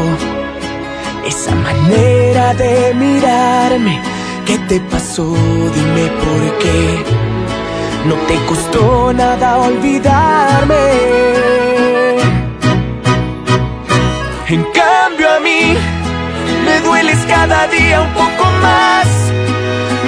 Esa 1.25 1.55
manera 1.55 2.53
de 2.55 2.93
mirarme, 2.93 4.01
¿qué 4.45 4.57
te 4.67 4.81
pasó? 4.81 5.23
Dime 5.23 6.11
por 6.21 6.57
qué. 6.59 7.05
No 8.09 8.15
te 8.27 8.35
costó 8.45 9.13
nada 9.13 9.57
olvidarme. 9.57 11.70
En 14.51 14.63
cambio 14.63 15.29
a 15.29 15.39
mí 15.39 15.77
me 16.65 16.81
dueles 16.81 17.17
cada 17.25 17.67
día 17.67 18.01
un 18.01 18.13
poco 18.13 18.51
más. 18.61 19.07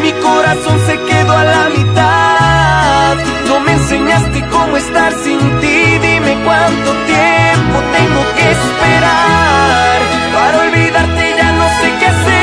Mi 0.02 0.12
corazón 0.12 0.78
se 0.86 1.00
quedó 1.00 1.32
a 1.32 1.44
la 1.46 1.70
mitad. 1.70 3.16
No 3.48 3.62
me 3.62 3.72
enseñaste 3.72 4.46
cómo 4.52 4.76
estar 4.76 5.14
sin 5.14 5.40
ti. 5.62 5.98
Dime 6.08 6.34
cuánto 6.44 6.92
tiempo 7.14 7.76
tengo 7.98 8.22
que 8.36 8.52
esperar. 8.52 10.00
Para 10.34 10.60
olvidarte 10.66 11.36
ya 11.38 11.52
no 11.54 11.68
sé 11.80 11.88
qué 12.00 12.06
hacer. 12.08 12.43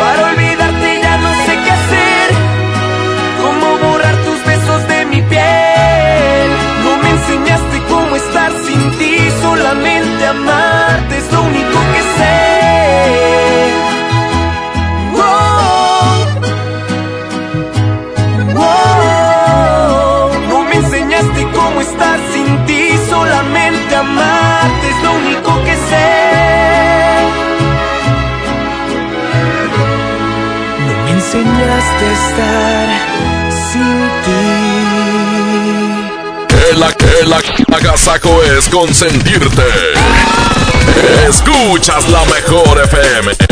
Para 0.00 0.29
enseñaste 31.32 32.04
a 32.06 32.12
estar 32.12 32.88
sin 33.72 33.98
ti. 34.24 34.42
El, 36.70 36.82
el 37.22 37.30
agasajo 37.74 38.42
es 38.42 38.68
consentirte. 38.68 39.62
Escuchas 41.28 42.08
la 42.08 42.24
mejor 42.24 42.80
FM. 42.82 43.49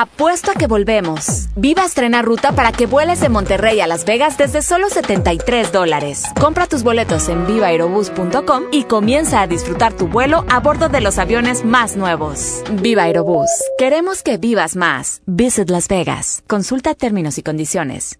Apuesto 0.00 0.50
a 0.50 0.54
que 0.54 0.66
volvemos. 0.66 1.50
Viva 1.56 1.84
estrena 1.84 2.22
ruta 2.22 2.52
para 2.52 2.72
que 2.72 2.86
vueles 2.86 3.20
de 3.20 3.28
Monterrey 3.28 3.82
a 3.82 3.86
Las 3.86 4.06
Vegas 4.06 4.38
desde 4.38 4.62
solo 4.62 4.88
73 4.88 5.72
dólares. 5.72 6.24
Compra 6.40 6.66
tus 6.66 6.82
boletos 6.82 7.28
en 7.28 7.46
vivaerobus.com 7.46 8.62
y 8.72 8.84
comienza 8.84 9.42
a 9.42 9.46
disfrutar 9.46 9.92
tu 9.92 10.08
vuelo 10.08 10.46
a 10.48 10.60
bordo 10.60 10.88
de 10.88 11.02
los 11.02 11.18
aviones 11.18 11.66
más 11.66 11.96
nuevos. 11.96 12.62
Viva 12.80 13.02
Aerobús. 13.02 13.50
Queremos 13.76 14.22
que 14.22 14.38
vivas 14.38 14.74
más. 14.74 15.20
Visit 15.26 15.68
Las 15.68 15.86
Vegas. 15.86 16.44
Consulta 16.46 16.94
términos 16.94 17.36
y 17.36 17.42
condiciones. 17.42 18.18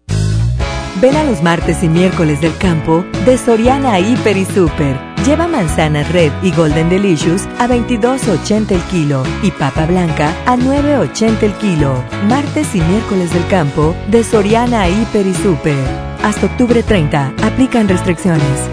Ven 0.97 1.17
a 1.17 1.25
los 1.25 1.43
martes 1.43 1.83
y 1.83 1.89
miércoles 1.89 2.41
del 2.41 2.57
campo 2.57 3.05
de 3.25 3.39
Soriana 3.39 3.99
Hiper 3.99 4.37
y 4.37 4.45
Super. 4.45 4.99
Lleva 5.25 5.47
manzana 5.47 6.03
red 6.05 6.33
y 6.43 6.51
golden 6.51 6.89
delicious 6.89 7.47
a 7.59 7.69
22.80 7.69 8.73
el 8.73 8.83
kilo 8.83 9.23
y 9.43 9.51
papa 9.51 9.87
blanca 9.87 10.35
a 10.47 10.57
9.80 10.57 11.43
el 11.43 11.53
kilo. 11.55 12.05
Martes 12.29 12.75
y 12.75 12.81
miércoles 12.81 13.33
del 13.33 13.47
campo 13.47 13.95
de 14.09 14.25
Soriana 14.25 14.89
Hiper 14.89 15.27
y 15.27 15.35
Super. 15.35 15.77
Hasta 16.23 16.47
octubre 16.47 16.83
30. 16.83 17.35
Aplican 17.43 17.89
restricciones. 17.89 18.69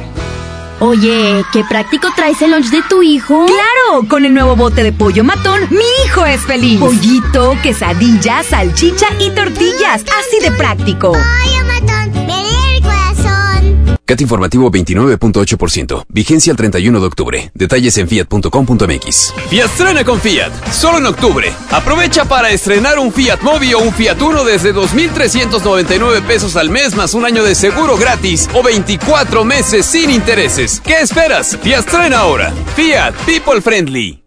Oye, 0.80 1.43
qué 1.51 1.63
práctico 1.68 2.09
traes 2.15 2.41
el 2.41 2.51
lunch 2.51 2.70
de 2.70 2.84
tu 2.88 3.01
hijo. 3.01 3.45
Claro, 3.45 4.07
con 4.07 4.26
el 4.26 4.34
nuevo 4.34 4.55
bote 4.55 4.84
de 4.84 4.91
pollo 4.91 5.24
matón, 5.24 5.61
mi 5.72 6.05
hijo 6.05 6.26
es 6.26 6.41
feliz. 6.41 6.80
Pollito, 6.80 7.57
quesadilla, 7.63 8.43
salchicha 8.43 9.07
y 9.20 9.32
tortillas, 9.32 10.03
así 10.20 10.39
de 10.39 10.51
práctico. 10.51 11.13
CAT 14.08 14.22
informativo 14.22 14.72
29.8%. 14.72 16.05
Vigencia 16.10 16.51
el 16.51 16.58
31 16.58 16.99
de 16.99 17.05
octubre. 17.05 17.51
Detalles 17.53 17.97
en 17.97 18.08
fiat.com.mx. 18.08 19.34
Fiat 19.49 20.05
con 20.05 20.20
Fiat. 20.20 20.51
Solo 20.72 20.97
en 20.97 21.05
octubre. 21.05 21.53
Aprovecha 21.70 22.26
para 22.26 22.49
estrenar 22.49 22.97
un 22.97 23.12
Fiat 23.12 23.41
Mobi 23.41 23.74
o 23.74 23.80
un 23.80 23.93
Fiat 23.93 24.22
Uno 24.22 24.43
desde 24.43 24.74
2.399 24.74 26.22
pesos 26.24 26.55
al 26.55 26.70
mes 26.70 26.95
más 26.95 27.14
un 27.14 27.26
año 27.26 27.43
de 27.43 27.53
seguro 27.53 27.97
gratis 27.97 28.49
o 28.53 28.64
24 28.64 29.43
meses 29.43 29.86
sin 29.86 30.10
intereses. 30.10 30.82
¿Qué 30.84 31.01
esperas? 31.01 31.58
Fiat 31.62 31.93
ahora. 32.14 32.53
Fiat 32.76 33.14
People 33.26 33.62
Friendly. 33.62 34.27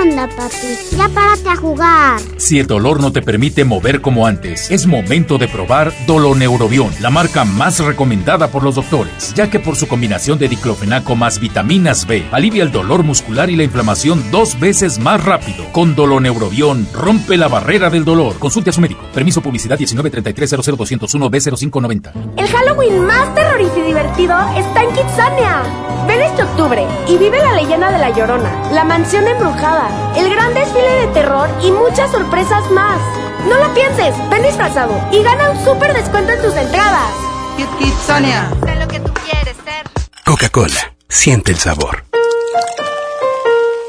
Anda, 0.00 0.28
papi, 0.28 0.96
ya 0.96 1.08
párate 1.08 1.48
a 1.50 1.56
jugar. 1.56 2.20
Si 2.38 2.58
el 2.58 2.66
dolor 2.66 3.00
no 3.00 3.12
te 3.12 3.20
permite 3.20 3.64
mover 3.64 4.00
como 4.00 4.26
antes, 4.26 4.70
es 4.70 4.86
momento 4.86 5.36
de 5.36 5.46
probar 5.46 5.92
Doloneurobión, 6.06 6.90
la 7.00 7.10
marca 7.10 7.44
más 7.44 7.80
recomendada 7.80 8.48
por 8.48 8.62
los 8.62 8.76
doctores, 8.76 9.34
ya 9.34 9.50
que 9.50 9.60
por 9.60 9.76
su 9.76 9.88
combinación 9.88 10.38
de 10.38 10.48
diclofenaco 10.48 11.16
más 11.16 11.38
vitaminas 11.38 12.06
B, 12.06 12.24
alivia 12.32 12.62
el 12.62 12.72
dolor 12.72 13.02
muscular 13.02 13.50
y 13.50 13.56
la 13.56 13.64
inflamación 13.64 14.24
dos 14.30 14.58
veces 14.58 14.98
más 14.98 15.22
rápido. 15.22 15.70
Con 15.72 15.94
Doloneurobión, 15.94 16.88
rompe 16.94 17.36
la 17.36 17.48
barrera 17.48 17.90
del 17.90 18.04
dolor. 18.04 18.38
Consulte 18.38 18.70
a 18.70 18.72
su 18.72 18.80
médico. 18.80 19.02
Permiso 19.12 19.42
publicidad 19.42 19.78
1933 19.78 20.50
b 21.30 21.38
0590 21.38 22.12
El 22.36 22.48
Halloween 22.48 23.04
más 23.06 23.34
terrorífico 23.34 23.78
y 23.78 23.82
divertido 23.82 24.36
está 24.56 24.82
en 24.82 24.90
Kitsania. 24.94 25.62
Ven 26.06 26.22
este 26.22 26.42
octubre 26.42 26.86
y 27.06 27.18
vive 27.18 27.38
la 27.38 27.54
leyenda 27.54 27.90
de 27.92 27.98
la 27.98 28.10
Llorona, 28.10 28.70
la 28.72 28.84
mansión 28.84 29.28
embrujada, 29.28 29.89
el 30.16 30.30
gran 30.30 30.54
desfile 30.54 31.06
de 31.06 31.06
terror 31.08 31.48
y 31.62 31.70
muchas 31.70 32.10
sorpresas 32.10 32.70
más. 32.70 32.98
No 33.48 33.56
lo 33.56 33.72
pienses, 33.74 34.14
ven 34.30 34.42
disfrazado 34.42 34.92
y 35.10 35.22
gana 35.22 35.50
un 35.50 35.64
súper 35.64 35.92
descuento 35.94 36.32
en 36.32 36.42
tus 36.42 36.54
entradas. 36.54 37.12
Kit 37.56 37.68
Kit 37.78 37.94
Sonia. 38.06 38.50
Sé 38.64 38.74
lo 38.76 38.88
que 38.88 39.00
tú 39.00 39.12
quieres 39.14 39.56
ser. 39.64 39.86
Coca-Cola, 40.24 40.94
siente 41.08 41.52
el 41.52 41.58
sabor. 41.58 42.04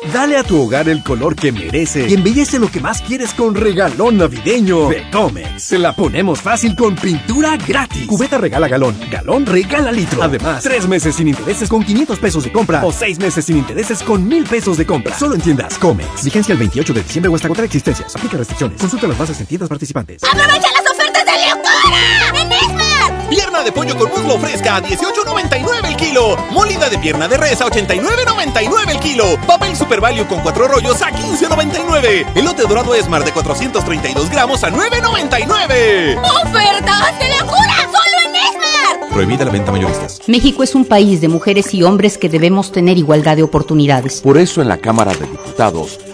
Dale 0.10 0.36
a 0.36 0.44
tu 0.44 0.60
hogar 0.60 0.90
el 0.90 1.04
color 1.04 1.36
que 1.36 1.52
merece 1.52 2.10
y 2.10 2.16
embellece 2.16 2.58
lo 2.58 2.72
que 2.72 2.80
más 2.80 3.02
quieres 3.02 3.36
con 3.36 3.54
regalón 3.54 4.18
navideño 4.18 4.90
de 4.90 5.08
Comex. 5.12 5.62
Se 5.62 5.78
la 5.78 5.96
ponemos 5.96 6.42
fácil 6.42 6.76
con 6.76 6.96
pintura 6.96 7.56
gratis. 7.56 8.08
Cubeta 8.08 8.40
regala 8.40 8.68
galón, 8.68 8.98
galón 9.12 9.46
regala 9.46 9.92
litro. 9.92 10.24
Además, 10.24 10.64
tres 10.64 10.88
meses 10.88 11.16
sin 11.16 11.28
intereses 11.28 11.70
con 11.70 11.84
500 11.84 12.18
pesos 12.18 12.44
de 12.44 12.52
compra 12.52 12.84
o 12.84 12.92
seis 12.92 13.20
meses 13.20 13.46
sin 13.46 13.58
intereses 13.58 14.02
con 14.02 14.28
mil 14.28 14.44
pesos 14.44 14.76
de 14.78 14.88
compra. 14.88 15.18
Solo 15.18 15.36
en 15.36 15.42
tiendas 15.42 15.78
Comex. 15.78 16.24
Vigencia 16.24 16.54
el 16.54 16.60
28 16.60 16.94
de 16.94 17.04
diciembre 17.04 17.32
o 17.32 17.36
hasta 17.36 17.48
agotar 17.48 17.66
existencias. 17.66 18.16
Aplica 18.16 18.38
restricciones. 18.38 18.82
Consulta 18.82 19.08
las 19.08 19.18
bases 19.20 19.40
en 19.40 19.46
tiendas 19.46 19.70
participantes. 19.70 20.24
¡Aprovecha 20.24 20.68
las 20.82 20.92
ofertas 20.92 21.26
de 21.26 21.32
locura! 21.48 22.42
¡En 22.42 22.52
Esmar! 22.52 22.91
Pierna 23.32 23.64
de 23.64 23.72
pollo 23.72 23.98
con 23.98 24.10
muslo 24.10 24.38
fresca 24.38 24.76
a 24.76 24.84
18.99 24.84 25.88
el 25.88 25.96
kilo. 25.96 26.36
Molida 26.52 26.90
de 26.90 26.98
pierna 26.98 27.30
de 27.30 27.38
res 27.38 27.62
a 27.62 27.68
89.99 27.68 28.90
el 28.90 29.00
kilo. 29.00 29.38
Papel 29.48 29.74
Super 29.74 30.02
Value 30.02 30.28
con 30.28 30.42
cuatro 30.42 30.68
rollos 30.68 31.02
a 31.02 31.12
15.99. 31.12 32.26
Elote 32.36 32.64
dorado 32.64 32.94
Esmar 32.94 33.24
de 33.24 33.32
432 33.32 34.30
gramos 34.30 34.66
a 34.66 34.70
9.99. 34.70 36.20
¡Ofertas 36.20 37.20
de 37.20 37.30
locura! 37.40 37.78
¡Solo 37.86 38.20
en 38.26 38.36
Esmar! 38.36 39.10
Prohibida 39.10 39.46
la 39.46 39.52
venta 39.52 39.72
mayoristas. 39.72 40.20
México 40.28 40.62
es 40.62 40.76
un 40.76 40.84
país 40.84 41.22
de 41.22 41.30
mujeres 41.30 41.74
y 41.74 41.84
hombres 41.84 42.18
que 42.18 42.28
debemos 42.28 42.74
tener 42.74 42.98
igualdad 42.98 43.38
de 43.38 43.44
oportunidades. 43.44 44.20
Por 44.20 44.38
eso 44.38 44.62
en 44.62 44.68
la 44.68 44.76
Cámara 44.76 45.14
de 45.14 45.26
Diputados 45.26 46.00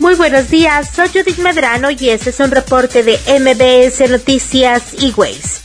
Muy 0.00 0.14
buenos 0.14 0.48
días, 0.48 0.88
soy 0.96 1.08
Judith 1.08 1.36
Medrano 1.40 1.90
y 1.90 2.08
este 2.08 2.30
es 2.30 2.40
un 2.40 2.50
reporte 2.50 3.02
de 3.02 3.18
MBS 3.38 4.08
Noticias 4.08 4.94
y 4.98 5.12
Ways. 5.12 5.60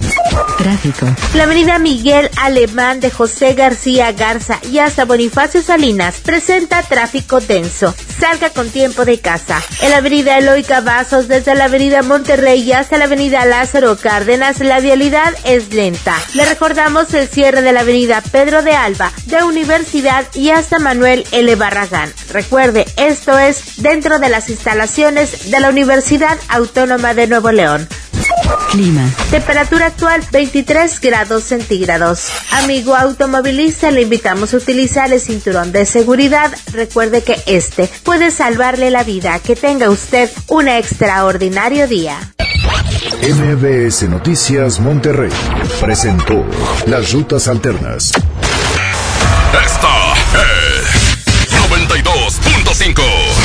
Tráfico. 0.57 1.07
La 1.35 1.43
avenida 1.43 1.79
Miguel 1.79 2.29
Alemán 2.41 2.99
de 2.99 3.09
José 3.09 3.53
García 3.53 4.11
Garza 4.11 4.59
y 4.69 4.79
hasta 4.79 5.05
Bonifacio 5.05 5.61
Salinas 5.61 6.17
presenta 6.17 6.83
tráfico 6.83 7.39
denso. 7.39 7.95
Salga 8.19 8.49
con 8.49 8.69
tiempo 8.69 9.05
de 9.05 9.19
casa. 9.19 9.61
En 9.81 9.91
la 9.91 9.97
avenida 9.97 10.37
Eloy 10.37 10.63
Cavazos 10.63 11.27
desde 11.27 11.55
la 11.55 11.65
avenida 11.65 12.01
Monterrey 12.01 12.71
hasta 12.73 12.97
la 12.97 13.05
avenida 13.05 13.45
Lázaro 13.45 13.97
Cárdenas 13.97 14.59
la 14.59 14.79
vialidad 14.79 15.33
es 15.45 15.73
lenta. 15.73 16.15
Le 16.33 16.45
recordamos 16.45 17.13
el 17.13 17.27
cierre 17.27 17.61
de 17.61 17.71
la 17.71 17.81
avenida 17.81 18.21
Pedro 18.21 18.63
de 18.63 18.73
Alba 18.73 19.11
de 19.27 19.43
Universidad 19.43 20.25
y 20.33 20.49
hasta 20.49 20.79
Manuel 20.79 21.25
L. 21.31 21.55
Barragán. 21.55 22.13
Recuerde, 22.31 22.85
esto 22.97 23.37
es 23.37 23.81
dentro 23.81 24.19
de 24.19 24.24
las 24.29 24.49
instalaciones 24.49 25.51
de 25.51 25.59
la 25.59 25.69
Universidad 25.69 26.37
Autónoma 26.49 27.13
de 27.13 27.27
Nuevo 27.27 27.51
León. 27.51 27.87
Clima. 28.71 29.09
Temperatura 29.31 29.87
actual 29.87 30.21
23 30.31 30.99
grados 30.99 31.43
centígrados. 31.43 32.29
Amigo 32.51 32.95
automovilista, 32.95 33.91
le 33.91 34.01
invitamos 34.01 34.53
a 34.53 34.57
utilizar 34.57 35.11
el 35.13 35.19
cinturón 35.19 35.71
de 35.71 35.85
seguridad. 35.85 36.51
Recuerde 36.73 37.23
que 37.23 37.41
este 37.45 37.89
puede 38.03 38.31
salvarle 38.31 38.91
la 38.91 39.03
vida. 39.03 39.39
Que 39.39 39.55
tenga 39.55 39.89
usted 39.89 40.29
un 40.47 40.67
extraordinario 40.67 41.87
día. 41.87 42.17
MBS 43.21 44.03
Noticias 44.09 44.79
Monterrey 44.79 45.31
presentó 45.79 46.45
Las 46.85 47.11
Rutas 47.11 47.47
Alternas. 47.47 48.11
Esta 49.65 50.13
es 50.33 51.05
92.5. 51.69 53.44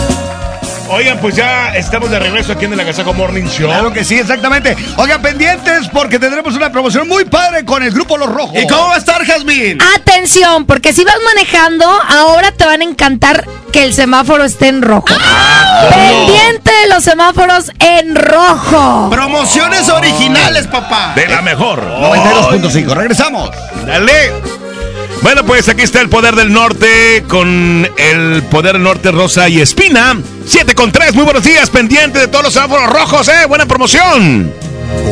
Oigan, 0.93 1.19
pues 1.19 1.35
ya 1.37 1.73
estamos 1.75 2.09
de 2.11 2.19
regreso 2.19 2.51
aquí 2.51 2.65
en 2.65 2.73
el 2.73 2.79
Agasajo 2.81 3.13
Morning 3.13 3.45
Show. 3.45 3.69
Claro 3.69 3.93
que 3.93 4.03
sí, 4.03 4.19
exactamente. 4.19 4.75
Oigan, 4.97 5.21
pendientes 5.21 5.87
porque 5.87 6.19
tendremos 6.19 6.53
una 6.55 6.69
promoción 6.69 7.07
muy 7.07 7.23
padre 7.23 7.63
con 7.63 7.81
el 7.81 7.91
Grupo 7.91 8.17
Los 8.17 8.29
Rojos. 8.29 8.61
¿Y 8.61 8.67
cómo 8.67 8.87
va 8.89 8.95
a 8.95 8.97
estar, 8.97 9.25
Jazmín? 9.25 9.79
Atención, 9.95 10.65
porque 10.65 10.91
si 10.91 11.05
vas 11.05 11.15
manejando, 11.33 11.85
ahora 11.85 12.51
te 12.51 12.65
van 12.65 12.81
a 12.81 12.83
encantar 12.83 13.47
que 13.71 13.85
el 13.85 13.93
semáforo 13.93 14.43
esté 14.43 14.67
en 14.67 14.81
rojo. 14.81 15.05
Ah, 15.17 15.87
Pendiente 15.89 16.71
de 16.83 16.89
los 16.93 17.03
semáforos 17.05 17.71
en 17.79 18.15
rojo. 18.15 19.09
Promociones 19.09 19.87
originales, 19.87 20.67
papá. 20.67 21.13
De 21.15 21.25
la 21.25 21.41
mejor. 21.41 21.81
92.5. 21.81 22.93
Regresamos. 22.93 23.49
Dale. 23.85 24.60
Bueno, 25.21 25.45
pues 25.45 25.69
aquí 25.69 25.83
está 25.83 26.01
el 26.01 26.09
poder 26.09 26.35
del 26.35 26.51
norte 26.51 27.23
con 27.27 27.87
el 27.95 28.43
poder 28.43 28.79
norte 28.79 29.11
rosa 29.11 29.47
y 29.49 29.61
espina. 29.61 30.19
7 30.45 30.73
con 30.73 30.91
3, 30.91 31.13
muy 31.13 31.23
buenos 31.23 31.43
días, 31.43 31.69
pendiente 31.69 32.17
de 32.17 32.27
todos 32.27 32.45
los 32.45 32.53
semáforos 32.53 32.91
rojos, 32.91 33.27
¿eh? 33.27 33.45
Buena 33.47 33.67
promoción. 33.67 34.51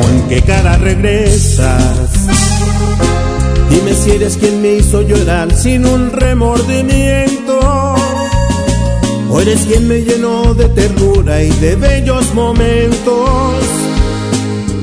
¿Con 0.01 0.27
qué 0.27 0.41
cara 0.41 0.77
regresas? 0.77 2.09
Dime 3.69 3.93
si 3.93 4.11
eres 4.11 4.37
quien 4.37 4.61
me 4.63 4.73
hizo 4.75 5.03
llorar 5.03 5.53
sin 5.53 5.85
un 5.85 6.11
remordimiento. 6.11 7.59
O 9.29 9.41
eres 9.41 9.61
quien 9.61 9.87
me 9.87 10.01
llenó 10.01 10.55
de 10.55 10.69
ternura 10.69 11.43
y 11.43 11.51
de 11.51 11.75
bellos 11.75 12.33
momentos. 12.33 13.63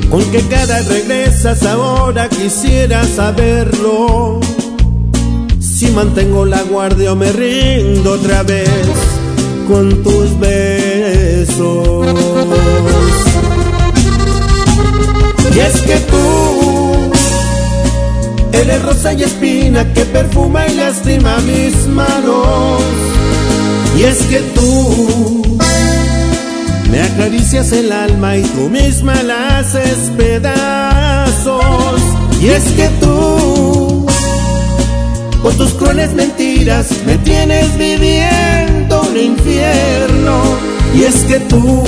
¿Con 0.09 0.25
qué 0.31 0.41
cara 0.43 0.81
regresas 0.83 1.65
ahora? 1.65 2.29
Quisiera 2.29 3.05
saberlo. 3.05 4.41
Si 5.77 5.89
mantengo 5.89 6.47
la 6.47 6.63
guardia 6.63 7.13
o 7.13 7.17
me 7.17 7.31
rindo 7.33 8.13
otra 8.13 8.43
vez 8.43 8.71
con 9.69 10.03
tus 10.03 10.39
besos. 10.39 12.07
Y 15.55 15.59
es 15.59 15.83
que 15.83 15.97
tú 15.97 17.11
eres 18.53 18.83
rosa 18.85 19.13
y 19.13 19.25
espina 19.25 19.93
que 19.93 20.07
perfuma 20.07 20.67
y 20.67 20.77
lastima 20.77 21.37
mis 21.41 21.87
manos. 21.89 22.81
Y 23.99 24.05
es 24.05 24.17
que 24.31 24.39
tú 24.55 25.59
me 26.91 27.03
acaricias 27.03 27.71
el 27.73 27.93
alma 27.93 28.39
y 28.39 28.45
tú 28.45 28.71
misma 28.71 29.23
la 29.23 29.59
haces 29.59 30.11
pedazos. 30.17 32.01
Y 32.41 32.47
es 32.47 32.65
que 32.65 32.89
tú 32.99 34.06
con 35.47 35.57
tus 35.57 35.75
crueles 35.75 36.13
mentiras 36.13 36.89
me 37.07 37.19
tienes 37.19 37.79
viviendo 37.79 39.03
un 39.03 39.17
infierno. 39.17 40.43
Y 40.93 41.05
es 41.05 41.15
que 41.23 41.39
tú, 41.39 41.85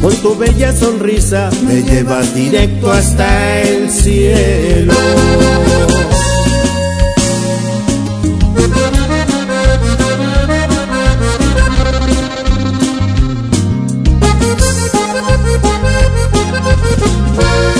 con 0.00 0.16
tu 0.22 0.38
bella 0.38 0.74
sonrisa, 0.74 1.50
me 1.66 1.82
llevas 1.82 2.34
directo 2.34 2.90
hasta 2.90 3.60
el 3.60 3.90
cielo. 3.90 4.94
¿Con 17.36 17.76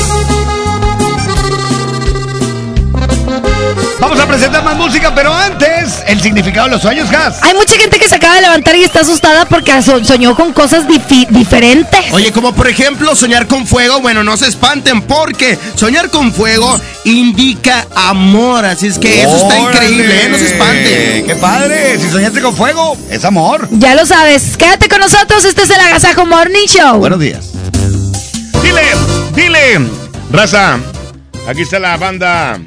Vamos 4.11 4.25
a 4.25 4.27
presentar 4.27 4.61
más 4.65 4.75
música, 4.75 5.15
pero 5.15 5.33
antes, 5.33 6.03
el 6.05 6.19
significado 6.19 6.67
de 6.67 6.73
los 6.73 6.81
sueños, 6.81 7.09
Gas. 7.09 7.41
Hay 7.43 7.53
mucha 7.53 7.77
gente 7.77 7.97
que 7.97 8.09
se 8.09 8.15
acaba 8.15 8.35
de 8.35 8.41
levantar 8.41 8.75
y 8.75 8.83
está 8.83 8.99
asustada 8.99 9.45
porque 9.45 9.81
so- 9.81 10.03
soñó 10.03 10.35
con 10.35 10.51
cosas 10.51 10.83
diferentes. 11.29 12.11
Oye, 12.11 12.33
como 12.33 12.53
por 12.53 12.67
ejemplo 12.67 13.15
soñar 13.15 13.47
con 13.47 13.65
fuego, 13.65 14.01
bueno, 14.01 14.21
no 14.21 14.35
se 14.35 14.47
espanten 14.49 15.01
porque 15.03 15.57
soñar 15.75 16.09
con 16.09 16.33
fuego 16.33 16.77
indica 17.05 17.87
amor, 17.95 18.65
así 18.65 18.87
es 18.87 18.99
que 18.99 19.21
eso 19.23 19.37
está 19.37 19.57
increíble, 19.59 20.25
¿eh? 20.25 20.29
no 20.29 20.37
se 20.37 20.45
espanten. 20.47 21.25
¡Qué 21.27 21.35
padre! 21.39 21.97
Si 21.97 22.09
soñaste 22.09 22.41
con 22.41 22.53
fuego, 22.53 22.97
es 23.09 23.23
amor. 23.23 23.69
Ya 23.71 23.95
lo 23.95 24.05
sabes. 24.05 24.57
Quédate 24.57 24.89
con 24.89 24.99
nosotros. 24.99 25.45
Este 25.45 25.61
es 25.63 25.69
el 25.69 25.79
Agasajo 25.79 26.25
Morning 26.25 26.67
Show. 26.67 26.97
Buenos 26.97 27.19
días. 27.21 27.45
Dile, 28.61 28.81
dile. 29.33 29.79
Raza, 30.33 30.79
aquí 31.47 31.61
está 31.61 31.79
la 31.79 31.95
banda, 31.95 32.59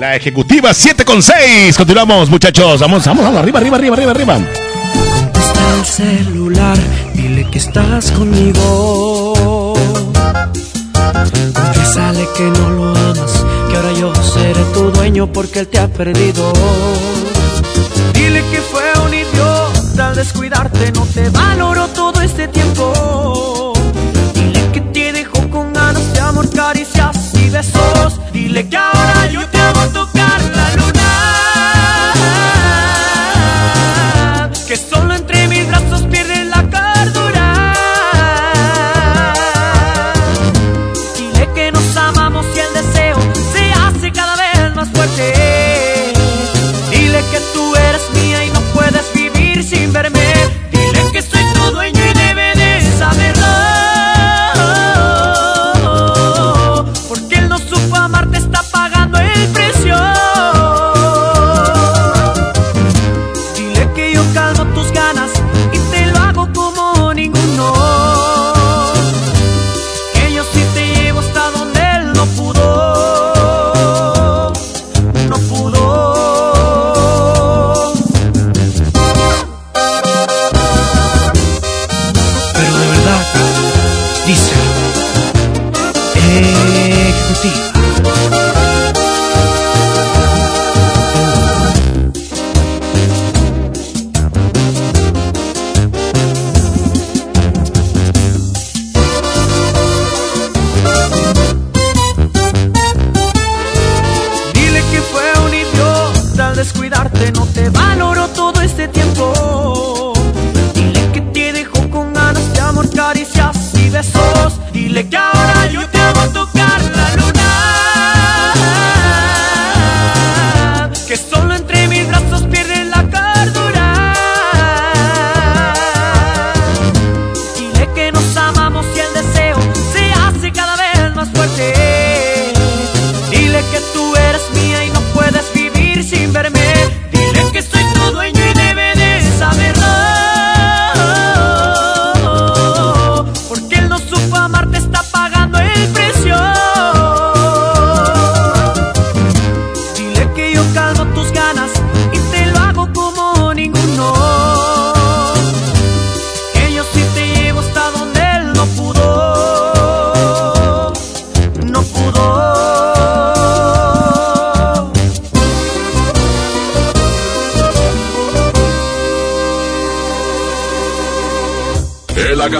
la 0.00 0.16
ejecutiva 0.16 0.72
7 0.72 1.04
con 1.04 1.22
6. 1.22 1.76
Continuamos, 1.76 2.30
muchachos. 2.30 2.80
Vamos, 2.80 3.04
vamos, 3.04 3.22
vamos, 3.22 3.38
arriba, 3.38 3.58
arriba, 3.58 3.76
arriba, 3.76 3.94
arriba, 3.94 4.10
arriba. 4.12 4.38
Contesta 5.14 5.74
el 5.76 5.84
celular, 5.84 6.78
dile 7.12 7.46
que 7.50 7.58
estás 7.58 8.10
conmigo. 8.12 9.74
Confiésale 11.52 12.26
que 12.34 12.44
no 12.44 12.70
lo 12.70 12.96
amas, 12.96 13.44
que 13.68 13.76
ahora 13.76 13.92
yo 13.92 14.14
seré 14.14 14.64
tu 14.72 14.90
dueño 14.90 15.30
porque 15.30 15.60
él 15.60 15.68
te 15.68 15.78
ha 15.78 15.88
perdido. 15.88 16.50
Dile 18.14 18.42
que 18.50 18.58
fue 18.72 18.84
un 19.04 19.12
idiota 19.12 20.08
al 20.08 20.16
descuidarte, 20.16 20.92
no 20.92 21.04
te 21.04 21.28
valoró 21.28 21.88
todo 21.88 22.22
este 22.22 22.48
tiempo. 22.48 23.74
Dile 24.32 24.72
que 24.72 24.80
te 24.80 25.12
dejó 25.12 25.50
con 25.50 25.74
ganas 25.74 26.10
de 26.14 26.20
amor, 26.20 26.48
caricias 26.48 27.19
besos. 27.50 28.20
Dile 28.32 28.68
que 28.68 28.76
ahora 28.76 29.26
yo 29.30 29.46
te 29.48 29.58
hago 29.58 29.86
tocar 29.92 30.19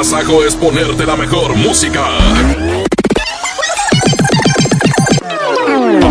agasajo 0.01 0.43
es 0.45 0.57
ponerte 0.57 1.05
la 1.05 1.15
mejor 1.15 1.55
música. 1.57 2.03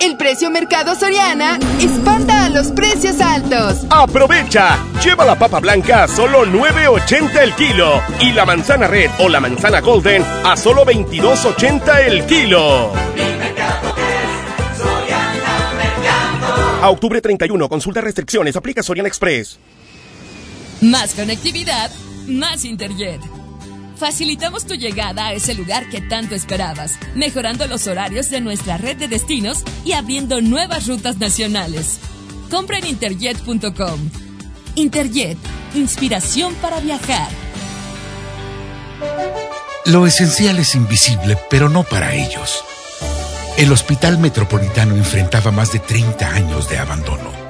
El 0.00 0.16
precio 0.16 0.50
Mercado 0.50 0.94
Soriana 0.94 1.58
espanta 1.78 2.46
a 2.46 2.48
los 2.48 2.68
precios 2.68 3.20
altos. 3.20 3.84
Aprovecha, 3.90 4.78
lleva 5.04 5.26
la 5.26 5.38
papa 5.38 5.60
blanca 5.60 6.04
a 6.04 6.08
solo 6.08 6.46
9.80 6.46 7.38
el 7.42 7.54
kilo 7.54 8.02
y 8.18 8.32
la 8.32 8.46
manzana 8.46 8.86
red 8.86 9.10
o 9.18 9.28
la 9.28 9.40
manzana 9.40 9.80
golden 9.80 10.22
a 10.22 10.56
solo 10.56 10.86
22.80 10.86 12.06
el 12.06 12.24
kilo. 12.24 12.92
A 16.82 16.88
octubre 16.88 17.20
31, 17.20 17.68
consulta 17.68 18.00
restricciones, 18.00 18.56
aplica 18.56 18.82
Soriana 18.82 19.08
Express. 19.08 19.58
Más 20.80 21.12
conectividad, 21.12 21.90
más 22.26 22.64
Interjet. 22.64 23.20
Facilitamos 24.00 24.64
tu 24.64 24.76
llegada 24.76 25.26
a 25.26 25.34
ese 25.34 25.52
lugar 25.52 25.90
que 25.90 26.00
tanto 26.00 26.34
esperabas, 26.34 26.98
mejorando 27.14 27.66
los 27.66 27.86
horarios 27.86 28.30
de 28.30 28.40
nuestra 28.40 28.78
red 28.78 28.96
de 28.96 29.08
destinos 29.08 29.62
y 29.84 29.92
abriendo 29.92 30.40
nuevas 30.40 30.86
rutas 30.86 31.18
nacionales. 31.18 32.00
Compra 32.50 32.78
en 32.78 32.86
interjet.com. 32.86 34.00
Interjet, 34.74 35.36
inspiración 35.74 36.54
para 36.62 36.80
viajar. 36.80 37.28
Lo 39.84 40.06
esencial 40.06 40.58
es 40.58 40.74
invisible, 40.74 41.36
pero 41.50 41.68
no 41.68 41.84
para 41.84 42.14
ellos. 42.14 42.64
El 43.58 43.70
Hospital 43.70 44.16
Metropolitano 44.16 44.96
enfrentaba 44.96 45.50
más 45.50 45.72
de 45.74 45.78
30 45.78 46.26
años 46.26 46.70
de 46.70 46.78
abandono. 46.78 47.49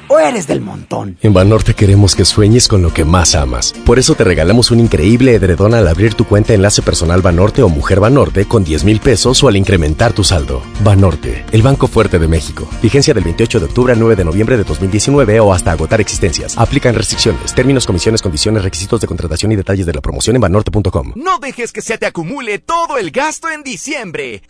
o 0.11 0.19
eres 0.19 0.47
del 0.47 0.61
montón? 0.61 1.17
En 1.21 1.33
Banorte 1.33 1.73
queremos 1.73 2.15
que 2.15 2.25
sueñes 2.25 2.67
con 2.67 2.81
lo 2.81 2.93
que 2.93 3.05
más 3.05 3.33
amas. 3.35 3.73
Por 3.85 3.97
eso 3.97 4.15
te 4.15 4.23
regalamos 4.23 4.71
un 4.71 4.79
increíble 4.79 5.33
edredón 5.35 5.73
al 5.73 5.87
abrir 5.87 6.15
tu 6.15 6.25
cuenta 6.25 6.53
Enlace 6.53 6.81
Personal 6.81 7.21
Banorte 7.21 7.63
o 7.63 7.69
Mujer 7.69 7.99
Banorte 7.99 8.45
con 8.45 8.63
10 8.63 8.83
mil 8.83 8.99
pesos 8.99 9.41
o 9.43 9.47
al 9.47 9.55
incrementar 9.55 10.11
tu 10.13 10.23
saldo. 10.23 10.61
Banorte, 10.83 11.45
el 11.51 11.61
Banco 11.61 11.87
Fuerte 11.87 12.19
de 12.19 12.27
México. 12.27 12.67
Vigencia 12.81 13.13
del 13.13 13.23
28 13.23 13.59
de 13.59 13.65
octubre 13.65 13.93
al 13.93 13.99
9 13.99 14.15
de 14.17 14.25
noviembre 14.25 14.57
de 14.57 14.63
2019 14.63 15.39
o 15.39 15.53
hasta 15.53 15.71
agotar 15.71 16.01
existencias. 16.01 16.57
Aplican 16.57 16.95
restricciones, 16.95 17.55
términos, 17.55 17.85
comisiones, 17.85 18.21
condiciones, 18.21 18.63
requisitos 18.63 18.99
de 18.99 19.07
contratación 19.07 19.51
y 19.53 19.55
detalles 19.55 19.85
de 19.85 19.93
la 19.93 20.01
promoción 20.01 20.35
en 20.35 20.41
banorte.com. 20.41 21.13
No 21.15 21.39
dejes 21.39 21.71
que 21.71 21.81
se 21.81 21.97
te 21.97 22.05
acumule 22.05 22.59
todo 22.59 22.97
el 22.97 23.11
gasto 23.11 23.49
en 23.49 23.63
diciembre. 23.63 24.41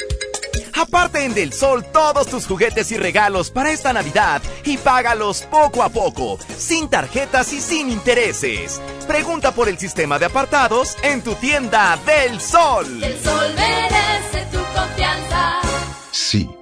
Aparte 0.81 1.23
en 1.23 1.35
Del 1.35 1.53
Sol 1.53 1.85
todos 1.93 2.25
tus 2.25 2.47
juguetes 2.47 2.91
y 2.91 2.97
regalos 2.97 3.51
para 3.51 3.71
esta 3.71 3.93
Navidad 3.93 4.41
y 4.65 4.77
págalos 4.77 5.43
poco 5.43 5.83
a 5.83 5.89
poco, 5.89 6.39
sin 6.57 6.89
tarjetas 6.89 7.53
y 7.53 7.61
sin 7.61 7.91
intereses. 7.91 8.81
Pregunta 9.07 9.51
por 9.51 9.69
el 9.69 9.77
sistema 9.77 10.17
de 10.17 10.25
apartados 10.25 10.97
en 11.03 11.21
tu 11.21 11.35
tienda 11.35 11.99
Del 12.03 12.41
Sol. 12.41 13.03
El 13.03 13.13
sol 13.21 13.53
merece 13.55 14.47
tu 14.51 14.57
confianza. 14.75 15.59
Sí, 16.09 16.49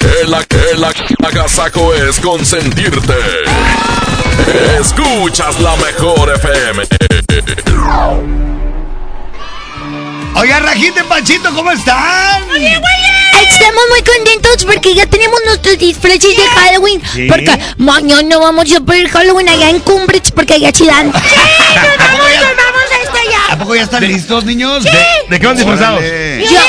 El, 0.00 0.34
el 0.34 0.84
agasajo 1.24 1.94
es 1.94 2.18
consentirte. 2.20 3.14
Escuchas 4.80 5.60
la 5.60 5.76
mejor 5.76 6.32
FM. 6.36 6.82
Oiga, 10.34 10.60
Rajita 10.60 11.00
y 11.00 11.04
Panchito, 11.04 11.52
¿cómo 11.54 11.70
están? 11.72 12.42
Oye, 12.50 12.78
güey. 12.78 13.46
Estamos 13.48 13.82
muy 13.90 14.02
contentos 14.02 14.64
porque 14.64 14.94
ya 14.94 15.06
tenemos 15.06 15.38
nuestros 15.44 15.78
disfraces 15.78 16.36
de 16.36 16.46
Halloween. 16.54 17.02
Sí. 17.12 17.26
Porque 17.28 17.58
mañana 17.78 18.38
vamos 18.38 18.72
a 18.72 18.78
ver 18.80 19.08
Halloween 19.08 19.48
allá 19.48 19.70
en 19.70 19.80
Cumbridge 19.80 20.32
porque 20.32 20.54
allá 20.54 20.72
chidan. 20.72 21.12
Sí, 21.12 21.18
nos 21.74 21.98
vamos, 21.98 22.20
nos 22.20 22.56
vamos 22.56 22.82
hasta 23.04 23.18
allá. 23.18 23.52
¿A 23.52 23.58
poco 23.58 23.74
ya 23.74 23.82
están 23.82 24.06
listos, 24.06 24.44
niños? 24.44 24.82
Sí. 24.84 24.90
¿De, 24.90 24.98
de 25.30 25.40
qué 25.40 25.46
van 25.46 25.56
disfrazados? 25.56 26.00
Yo. 26.02 26.60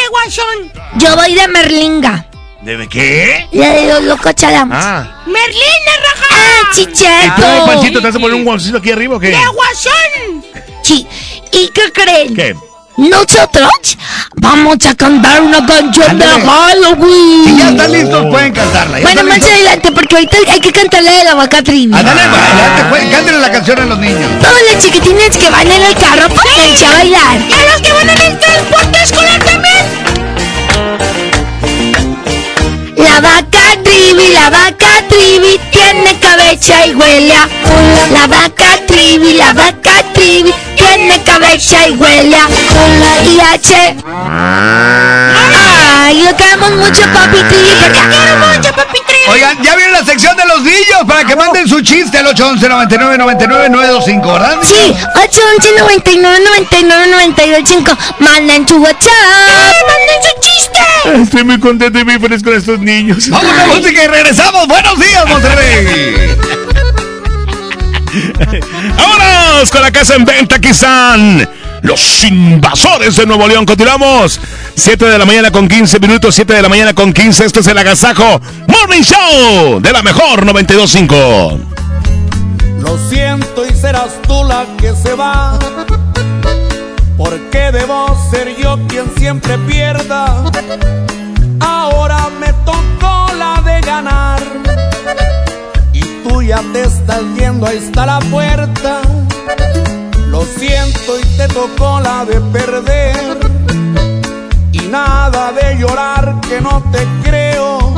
Yo 0.97 1.15
voy 1.15 1.33
de 1.35 1.47
Merlinga. 1.47 2.25
¿De 2.63 2.87
qué? 2.87 3.47
La 3.53 3.69
de 3.73 3.87
los 3.87 4.03
locos 4.03 4.35
chadamos. 4.35 4.77
Ah. 4.79 5.23
¡Merlina, 5.25 5.93
raja! 6.05 6.25
¡Ah, 6.29 6.71
¿Y 6.77 6.85
tú! 6.85 7.65
Panchito, 7.65 7.99
te 8.01 8.07
vas 8.07 8.15
a 8.15 8.19
poner 8.19 8.35
un 8.35 8.43
guancito 8.45 8.77
aquí 8.77 8.91
arriba 8.91 9.15
o 9.15 9.19
qué? 9.19 9.27
¡De 9.29 9.37
Guasón! 9.37 10.45
Sí. 10.83 11.07
¿Y 11.51 11.67
qué 11.69 11.91
creen? 11.91 12.35
¿Qué? 12.35 12.55
Nosotros 12.97 13.97
vamos 14.35 14.77
a 14.85 14.93
cantar 14.93 15.41
una 15.41 15.65
canción 15.65 16.19
de 16.19 16.23
Ándale. 16.25 16.45
Halloween. 16.45 17.45
Si 17.45 17.57
ya 17.57 17.69
están 17.71 17.91
listos, 17.93 18.25
pueden 18.29 18.53
cantarla. 18.53 18.97
ya 18.99 19.03
Bueno, 19.03 19.23
más 19.23 19.35
listos. 19.37 19.53
adelante, 19.53 19.91
porque 19.93 20.15
ahorita 20.15 20.37
hay 20.51 20.59
que 20.59 20.71
cantarle 20.71 21.11
de 21.11 21.23
la 21.23 21.33
vaca 21.33 21.63
Trini. 21.63 21.95
Ándale, 21.97 22.21
adelante, 22.21 22.83
pues, 22.89 23.03
cántenle 23.09 23.39
la 23.39 23.51
canción 23.51 23.79
a 23.79 23.85
los 23.85 23.97
niños. 23.97 24.29
Todos 24.39 24.57
los 24.71 24.83
chiquitines 24.83 25.35
que 25.37 25.49
van 25.49 25.65
en 25.71 25.81
el 25.81 25.95
carro, 25.95 26.27
pónganse 26.29 26.85
a 26.85 26.91
bailar. 26.91 27.37
A 27.37 27.71
los 27.71 27.81
que 27.81 27.91
van 27.93 28.09
en 28.09 28.21
el 28.21 28.39
transporte 28.39 29.01
escolar 29.03 29.43
también. 29.43 29.70
La 33.01 33.19
vaca 33.19 33.81
Trivi, 33.83 34.31
la 34.33 34.49
vaca 34.49 34.87
Trivi 35.09 35.59
tiene 35.71 36.19
cabeza 36.19 36.85
y 36.85 36.93
huele. 36.93 37.33
La 38.11 38.27
vaca 38.27 38.79
Trivi, 38.87 39.33
la 39.33 39.53
vaca 39.53 40.03
Trivi 40.13 40.53
tiene 40.75 41.23
cabeza 41.23 41.87
y 41.87 41.91
huele 41.95 42.35
a 42.35 42.45
cola. 42.45 43.21
Y 43.25 43.39
H. 43.39 43.95
Ay, 46.03 46.23
lo 46.23 46.35
queremos 46.35 46.71
mucho, 46.71 47.01
papi 47.13 47.37
Trivi. 47.37 47.69
Te 47.79 47.91
quiero 47.91 48.37
mucho, 48.37 48.73
papi 48.73 48.99
Trivi. 49.07 49.31
Oigan, 49.31 49.61
ya 49.61 49.75
viene 49.75 49.91
la 49.91 50.05
sección 50.05 50.35
de 50.35 50.45
los 50.45 50.61
niños 50.63 51.01
para 51.07 51.23
que 51.23 51.35
manden 51.35 51.67
su 51.67 51.81
chiste 51.81 52.17
al 52.17 52.27
811 52.27 52.67
99 52.69 53.17
99 53.17 53.69
925, 53.69 54.33
¿verdad? 54.33 54.57
Sí, 54.61 54.95
811 55.15 55.79
99 55.79 56.39
99 56.43 57.07
925. 57.07 57.97
Manden 58.19 58.67
su 58.67 58.77
WhatsApp. 58.77 59.11
¡Manden 59.87 60.21
su 60.23 60.39
chiste! 60.41 61.21
Estoy 61.23 61.43
muy 61.43 61.59
contento 61.59 61.99
y 61.99 62.05
muy 62.05 62.19
feliz 62.19 62.43
con 62.43 62.53
estos 62.53 62.79
niños. 62.79 63.29
Vamos 63.29 63.51
a 63.57 63.67
música 63.67 64.03
y 64.03 64.07
regresamos. 64.07 64.67
Buenos 64.67 64.99
días, 64.99 65.27
Monterrey. 65.27 66.37
¡Vámonos 68.97 69.69
con 69.71 69.81
la 69.81 69.91
casa 69.91 70.15
en 70.15 70.25
venta, 70.25 70.59
Kisan! 70.59 71.47
los 71.81 72.23
invasores 72.23 73.15
de 73.15 73.25
Nuevo 73.25 73.47
León. 73.47 73.65
Continuamos. 73.65 74.39
7 74.75 75.05
de 75.05 75.17
la 75.17 75.25
mañana 75.25 75.51
con 75.51 75.67
15 75.67 75.99
minutos, 75.99 76.35
7 76.35 76.53
de 76.53 76.61
la 76.61 76.69
mañana 76.69 76.93
con 76.93 77.13
15. 77.13 77.45
Esto 77.45 77.59
es 77.59 77.67
el 77.67 77.77
Agasajo 77.77 78.41
Morning 78.67 79.01
Show 79.01 79.79
de 79.81 79.91
la 79.91 80.01
mejor 80.01 80.45
925. 80.45 81.59
Lo 82.81 82.97
siento 83.09 83.65
y 83.65 83.73
serás 83.73 84.11
tú 84.27 84.43
la 84.43 84.65
que 84.77 84.93
se 84.95 85.13
va. 85.13 85.57
Porque 87.17 87.71
debo 87.71 88.17
ser 88.31 88.55
yo 88.57 88.79
quien 88.87 89.05
siempre 89.17 89.57
pierda. 89.59 90.43
Ahora 91.59 92.29
me 92.39 92.51
tocó 92.65 93.33
la 93.37 93.61
de 93.61 93.81
ganar. 93.81 94.41
Y 95.93 96.01
tú 96.27 96.41
ya 96.41 96.63
te 96.73 96.81
estás 96.83 97.21
ahí 97.65 97.77
está 97.77 98.05
la 98.05 98.19
puerta. 98.19 99.01
Lo 100.27 100.43
siento 100.45 101.19
y 101.19 101.37
te 101.37 101.47
tocó 101.47 101.99
la 101.99 102.25
de 102.25 102.39
perder. 102.41 103.37
Y 104.71 104.79
nada 104.87 105.51
de 105.51 105.77
llorar 105.77 106.39
que 106.47 106.61
no 106.61 106.81
te 106.91 107.05
creo. 107.23 107.93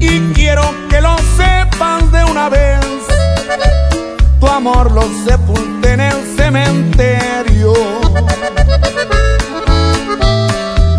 Y 0.00 0.32
quiero 0.34 0.62
que 0.90 1.00
lo 1.00 1.16
sepas 1.36 2.12
de 2.12 2.24
una 2.24 2.48
vez. 2.48 2.80
Tu 4.40 4.46
amor 4.46 4.92
lo 4.92 5.02
sepulté 5.24 5.92
en 5.92 6.00
el 6.00 6.36
cementerio. 6.36 7.72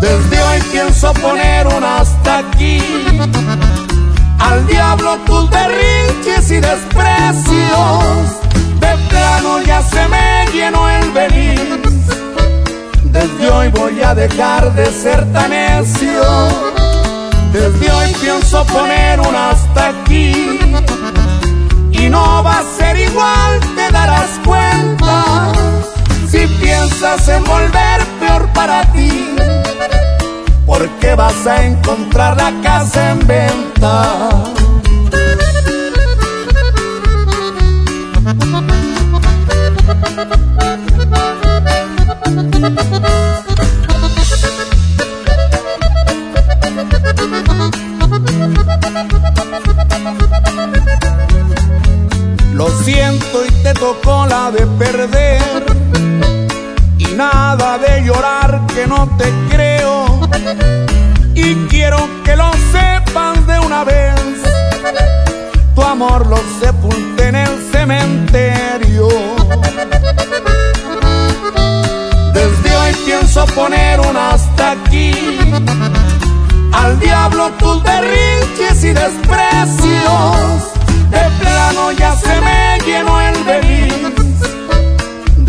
Desde 0.00 0.42
hoy 0.42 0.60
pienso 0.72 1.12
poner 1.14 1.66
un 1.68 1.84
hasta 1.84 2.38
aquí. 2.38 2.80
Al 4.38 4.66
diablo 4.66 5.16
tus 5.26 5.50
berrinches 5.50 6.50
y 6.50 6.60
desprecios. 6.60 8.40
De 8.80 8.96
plano 9.08 9.60
ya 9.62 9.82
se 9.82 10.08
me 10.08 10.46
llenó 10.52 10.88
el 10.88 11.10
venir. 11.12 11.82
Desde 13.04 13.50
hoy 13.50 13.68
voy 13.68 14.02
a 14.02 14.14
dejar 14.14 14.72
de 14.74 14.86
ser 14.86 15.24
tan 15.32 15.50
necio. 15.50 16.22
Desde 17.52 17.92
hoy 17.92 18.12
pienso 18.20 18.64
poner 18.66 19.20
un 19.20 19.34
hasta 19.34 19.88
aquí. 19.88 20.60
Y 21.92 22.08
no 22.10 22.42
va 22.42 22.58
a 22.58 22.64
ser 22.76 22.98
igual, 22.98 23.60
te 23.76 23.90
darás 23.92 24.30
cuenta. 24.44 25.52
Si 26.28 26.46
piensas 26.60 27.28
en 27.28 27.44
volver 27.44 28.04
peor 28.18 28.46
para 28.52 28.82
ti. 28.92 29.34
Porque 30.66 31.14
vas 31.14 31.46
a 31.46 31.64
encontrar 31.64 32.36
la 32.36 32.52
casa 32.62 33.12
en 33.12 33.26
venta. 33.26 34.30
Lo 52.54 52.68
siento 52.84 53.44
y 53.44 53.50
te 53.62 53.74
tocó 53.74 54.26
la 54.26 54.50
de 54.50 54.66
perder. 54.78 55.83
Nada 57.16 57.78
de 57.78 58.02
llorar 58.02 58.66
que 58.74 58.86
no 58.88 59.08
te 59.16 59.32
creo. 59.48 60.20
Y 61.34 61.54
quiero 61.68 62.08
que 62.24 62.34
lo 62.34 62.50
sepan 62.72 63.46
de 63.46 63.58
una 63.60 63.84
vez. 63.84 64.14
Tu 65.74 65.82
amor 65.82 66.26
lo 66.26 66.38
sepulté 66.60 67.28
en 67.28 67.36
el 67.36 67.70
cementerio. 67.70 69.08
Desde 72.32 72.76
hoy 72.76 72.92
pienso 73.04 73.46
poner 73.46 74.00
un 74.00 74.16
hasta 74.16 74.72
aquí. 74.72 75.12
Al 76.72 76.98
diablo 76.98 77.50
tus 77.60 77.80
berrinches 77.84 78.82
y 78.82 78.92
desprecios. 78.92 80.36
De 81.10 81.30
plano 81.40 81.92
ya 81.92 82.16
se 82.16 82.40
me 82.40 82.78
llenó 82.84 83.20
el 83.20 83.44
venir. 83.44 83.63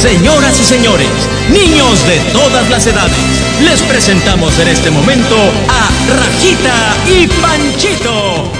Señoras 0.00 0.58
y 0.60 0.64
señores, 0.64 1.08
niños 1.50 2.06
de 2.06 2.20
todas 2.32 2.70
las 2.70 2.86
edades, 2.86 3.16
les 3.64 3.82
presentamos 3.82 4.56
en 4.60 4.68
este 4.68 4.92
momento 4.92 5.34
a 5.68 5.88
Rajita 6.14 6.94
y 7.04 7.26
Panchito. 7.26 8.52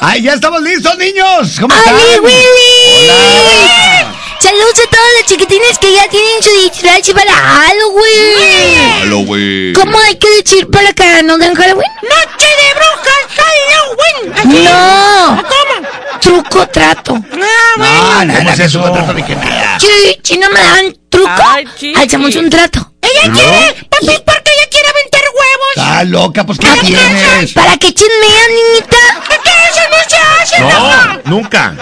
¡Ay, 0.00 0.22
ya 0.22 0.32
estamos 0.34 0.60
listos, 0.62 0.98
niños! 0.98 1.56
¿Cómo 1.60 1.72
¡Ali 1.72 2.00
están? 2.00 2.24
Willy! 2.24 4.09
Saludos 4.40 4.72
a 4.72 4.90
todos 4.90 5.06
los 5.18 5.26
chiquitines 5.26 5.78
que 5.78 5.92
ya 5.94 6.08
tienen 6.08 6.42
su 6.42 6.50
disfraz 6.62 7.10
para 7.10 7.30
Halloween. 7.30 9.00
Halloween. 9.00 9.74
¿Cómo 9.74 10.00
hay 10.00 10.16
que 10.16 10.30
decir 10.42 10.66
para 10.70 10.94
que 10.94 11.22
no 11.22 11.36
den 11.36 11.54
Halloween? 11.54 11.90
¡Noche 12.02 12.46
de 12.46 12.74
brujas 12.74 13.20
Halloween! 13.36 14.64
¡No! 14.64 15.42
¿Cómo? 15.42 15.88
Truco 16.20 16.66
trato. 16.68 17.12
No, 17.12 17.76
no, 17.76 18.24
no, 18.24 18.56
que 18.56 18.64
es 18.64 18.74
un 18.74 18.82
contrato 18.82 19.12
ni 19.12 19.22
que 19.22 19.36
nada. 19.36 19.78
Sí, 19.78 20.18
si 20.22 20.38
no 20.38 20.48
me 20.48 20.60
dan 20.60 20.96
truco, 21.10 21.30
Ay, 21.46 21.66
hacemos 21.96 22.34
un 22.34 22.48
trato. 22.48 22.92
¡Ella 23.02 23.32
quiere, 23.34 23.74
papi, 23.90 24.06
porque 24.24 24.52
ella 24.56 24.68
quiere 24.70 24.88
aventar 24.88 25.22
huevos! 25.34 25.76
Está 25.76 26.04
loca, 26.04 26.46
pues 26.46 26.58
¿qué 26.58 26.68
tienes? 26.86 27.52
¿Para 27.52 27.76
qué 27.76 27.92
chismean, 27.92 28.50
niñita? 28.54 28.96
¿Qué 29.28 29.50
eso 29.68 29.80
no 29.90 30.08
se 30.08 30.16
hace, 30.56 30.60
No, 30.60 31.20
nunca. 31.24 31.74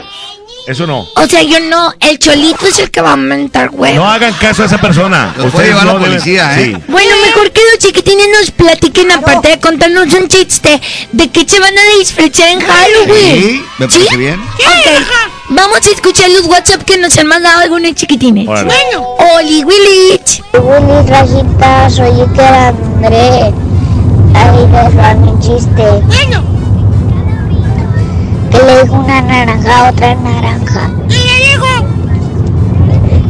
Eso 0.68 0.86
no. 0.86 1.06
O 1.16 1.26
sea, 1.26 1.42
yo 1.42 1.58
no, 1.60 1.94
el 1.98 2.18
cholito 2.18 2.66
es 2.66 2.78
el 2.78 2.90
que 2.90 3.00
va 3.00 3.08
a 3.08 3.12
aumentar 3.12 3.70
huevos. 3.72 3.96
No 3.96 4.06
hagan 4.06 4.34
caso 4.34 4.62
a 4.62 4.66
esa 4.66 4.76
persona. 4.78 5.34
Los 5.38 5.50
puede 5.50 5.68
llevar 5.68 5.86
la 5.86 5.92
no 5.94 5.98
deben- 5.98 6.10
policía, 6.10 6.60
¿eh? 6.60 6.64
Sí. 6.76 6.82
Bueno, 6.88 7.10
mejor 7.24 7.50
que 7.52 7.62
los 7.70 7.78
chiquitines 7.78 8.26
nos 8.38 8.50
platiquen, 8.50 9.10
aparte 9.10 9.48
de 9.48 9.58
contarnos 9.60 10.12
un 10.12 10.28
chiste, 10.28 10.78
de 11.12 11.28
qué 11.30 11.46
se 11.48 11.58
van 11.58 11.72
a 11.72 11.98
disfrazar 11.98 12.48
en 12.50 12.60
Halloween. 12.60 13.40
Sí, 13.42 13.64
me 13.78 13.88
parece 13.88 14.16
bien. 14.18 14.40
Ok, 14.42 15.06
vamos 15.48 15.78
a 15.86 15.90
escuchar 15.90 16.28
los 16.30 16.44
WhatsApp 16.44 16.82
que 16.82 16.98
nos 16.98 17.16
han 17.16 17.28
mandado 17.28 17.60
algunos 17.60 17.94
chiquitines. 17.94 18.44
Bueno, 18.44 19.16
Oli 19.36 19.64
Willich. 19.64 20.42
Willy 20.52 21.08
Rajita, 21.08 21.88
soy 21.88 22.10
Iker 22.20 22.44
André. 22.54 23.54
Ahí 24.34 24.66
les 24.70 24.98
va 24.98 25.14
mi 25.14 25.40
chiste. 25.40 25.82
Bueno. 26.06 26.57
Le 28.66 28.82
dijo 28.82 28.94
una 28.94 29.20
naranja 29.20 29.78
a 29.78 29.90
otra 29.90 30.14
naranja. 30.16 30.90
¿Qué 31.08 31.14
le 31.14 31.36
dijo? 31.46 31.66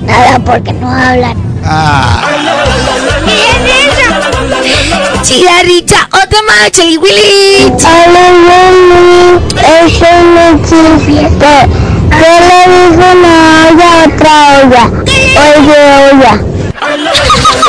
Nada, 0.06 0.38
porque 0.38 0.72
no 0.72 0.90
hablan. 0.90 1.36
Chida 5.22 5.62
Richa, 5.64 6.08
otra 6.08 6.40
más, 6.46 6.78
Oli 6.80 6.96
Willich. 6.96 7.84
Hola, 7.84 8.24
Willy. 8.48 9.38
Es 9.84 10.00
un 10.00 10.62
chiste. 10.62 11.52
¿Qué 12.08 12.32
le 12.48 12.60
dijo 12.72 13.04
una 13.12 13.34
olla 13.68 13.88
a 13.92 14.06
otra 14.06 14.34
olla? 14.62 14.84
Oye, 15.44 15.78
olla. 16.10 16.32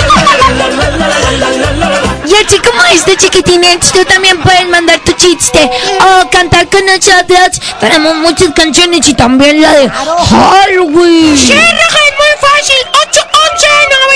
Y 2.30 2.35
así 2.45 2.60
como 2.60 2.84
este 2.93 3.18
chiquitinets, 3.18 3.91
tú 3.91 4.06
también 4.06 4.39
puedes 4.39 4.68
mandar 4.68 4.99
tu 4.99 5.14
chiste 5.14 5.68
o 5.99 6.30
cantar 6.30 6.69
con 6.69 6.85
nosotros. 6.85 7.60
Tenemos 7.80 8.15
muchas 8.18 8.53
canciones 8.53 9.07
y 9.07 9.15
también 9.15 9.60
la 9.60 9.73
de 9.73 9.89
Halloween. 9.89 11.35
Sí, 11.35 11.53
Raja, 11.53 11.99
es 12.07 12.14
muy 12.22 12.35
fácil. 12.39 12.76
811 13.07 13.68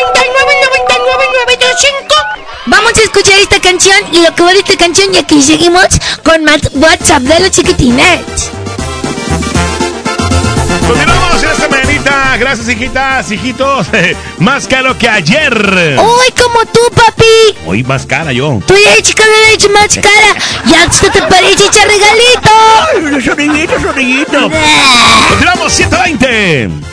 99 0.05 0.53
99 0.61 1.25
925. 1.47 2.15
Vamos 2.67 2.93
a 2.95 3.01
escuchar 3.01 3.39
esta 3.39 3.59
canción 3.59 3.97
y 4.11 4.21
lo 4.21 4.35
que 4.35 4.43
va 4.43 4.53
de 4.53 4.59
esta 4.59 4.77
canción 4.77 5.13
y 5.13 5.17
aquí 5.17 5.41
seguimos 5.41 5.87
con 6.23 6.43
más 6.43 6.61
WhatsApp 6.73 7.23
de 7.23 7.39
los 7.39 7.49
chiquitinets. 7.49 8.51
Continuamos 10.87 11.22
en 11.43 11.51
esta 11.51 11.67
mañanita. 11.67 12.37
Gracias, 12.37 12.69
hijitas, 12.69 13.31
hijitos. 13.31 13.87
más 14.39 14.67
caro 14.67 14.97
que 14.97 15.07
ayer. 15.09 15.53
Uy, 15.99 16.41
como 16.41 16.65
tú, 16.65 16.79
papi. 16.95 17.57
Hoy 17.65 17.83
más 17.83 18.05
cara 18.05 18.31
yo. 18.31 18.59
Tú 18.65 18.73
ya 18.75 18.91
eres 18.91 19.03
chica 19.03 19.23
de 19.23 19.51
leche 19.51 19.69
más 19.69 19.95
cara. 19.95 20.35
Ya 20.65 20.85
esto 20.85 21.09
te 21.11 21.21
parece 21.23 21.65
echar 21.65 21.87
regalito. 21.87 23.21
Sonrillito, 23.23 23.79
sonrillito. 23.79 24.51
Continuamos 25.29 25.73
120. 25.73 26.92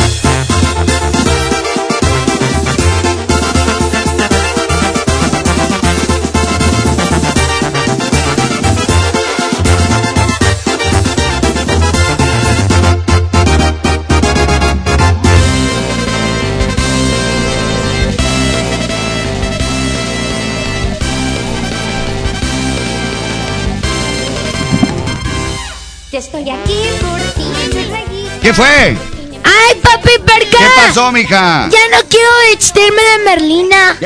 ¿Qué 28.51 28.55
fue? 28.55 28.97
Ay, 29.45 29.75
papi, 29.81 30.09
¿por 30.27 30.39
qué? 30.39 30.49
¿Qué 30.49 30.65
pasó, 30.75 31.09
mija? 31.13 31.69
Ya 31.69 31.97
no 31.97 32.03
quiero 32.09 32.29
vestirme 32.49 33.01
de 33.01 33.17
Merlina. 33.23 33.97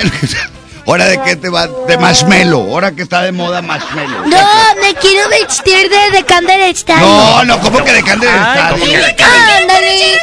¿Hora 0.86 1.06
de 1.06 1.20
qué 1.24 1.36
te 1.36 1.50
va? 1.50 1.66
De 1.66 1.98
marshmallow. 1.98 2.72
Ahora 2.72 2.92
que 2.92 3.02
está 3.02 3.24
de 3.24 3.32
moda 3.32 3.64
marshmallow. 3.64 4.28
No, 4.28 4.48
me 4.84 4.94
quiero 5.02 5.28
vestir 5.30 5.90
de, 5.90 6.12
de 6.16 6.24
Candela 6.26 6.72
Style. 6.76 7.00
No, 7.00 7.44
no, 7.44 7.60
¿cómo 7.60 7.84
que 7.84 7.92
de 7.92 8.04
Candela 8.04 8.70
Ay, 8.70 8.82
Style? 8.82 9.16
Ándale. 9.62 10.20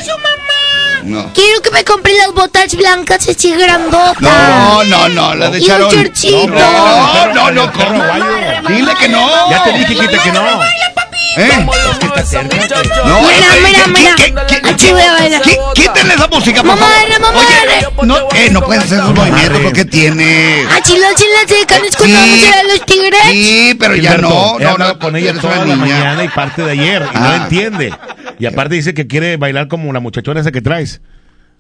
No. 1.03 1.33
Quiero 1.33 1.61
que 1.61 1.73
me 1.73 1.85
compre 1.85 2.15
las 2.17 2.33
botas 2.33 2.77
blancas 2.77 3.29
así 3.29 3.53
grandotas. 3.57 4.21
No, 4.21 4.85
no, 4.85 5.09
no, 5.09 5.35
la 5.35 5.51
de 5.51 5.59
Y 5.59 5.63
un 5.63 5.67
Charol. 5.67 5.93
shortcito. 5.97 6.47
No, 6.47 7.27
no, 7.35 7.51
no, 7.51 7.73
¿cómo? 7.73 8.05
Dile 8.69 8.95
que 9.01 9.09
no. 9.09 9.51
Ya 9.51 9.65
te 9.65 9.73
dije, 9.73 9.97
quita 9.97 10.23
que 10.23 10.31
no. 10.31 10.61
¿Eh? 11.37 11.49
Es 11.93 11.99
que 11.99 12.07
está 12.07 12.25
cerca. 12.25 12.57
No, 13.07 13.21
Mira, 13.23 13.37
eh, 13.57 13.89
mira, 13.93 14.15
¿qué- 14.17 14.33
mira. 14.33 15.41
Quítenle 15.75 16.15
esa 16.15 16.27
música, 16.29 16.63
por 16.63 16.67
Mamá, 16.77 16.87
favor. 16.87 17.35
Oye, 17.37 18.07
no, 18.07 18.17
eh, 18.35 18.49
no 18.51 18.61
pueden 18.63 18.83
hacer 18.83 18.99
esos 18.99 19.15
movimientos 19.15 19.61
porque 19.63 19.85
tiene. 19.85 20.65
Ah, 20.71 20.81
chila, 20.83 21.07
se 21.17 21.25
Sí. 21.25 22.13
música 22.13 22.57
de 22.57 22.65
los 22.69 22.87
tigres. 22.87 23.21
Sí, 23.31 23.77
pero 23.79 23.97
ya 23.97 24.17
no, 24.19 24.59
he 24.59 24.65
no, 24.65 24.71
hablado 24.71 24.93
no, 24.95 24.99
con 24.99 25.17
ella 25.17 25.35
toda 25.35 25.65
la 25.65 25.77
mañana 25.77 26.25
y 26.25 26.29
parte 26.29 26.63
de 26.63 26.71
ayer 26.73 27.03
y 27.15 27.19
no 27.19 27.25
Ah. 27.25 27.29
la 27.29 27.37
entiende. 27.45 27.95
Y 28.39 28.47
aparte 28.47 28.75
dice 28.75 28.93
que 28.95 29.07
quiere 29.07 29.37
bailar 29.37 29.69
como 29.69 29.93
la 29.93 30.01
muchachona 30.01 30.41
esa 30.41 30.53
que 30.53 30.61
traes. 30.63 31.01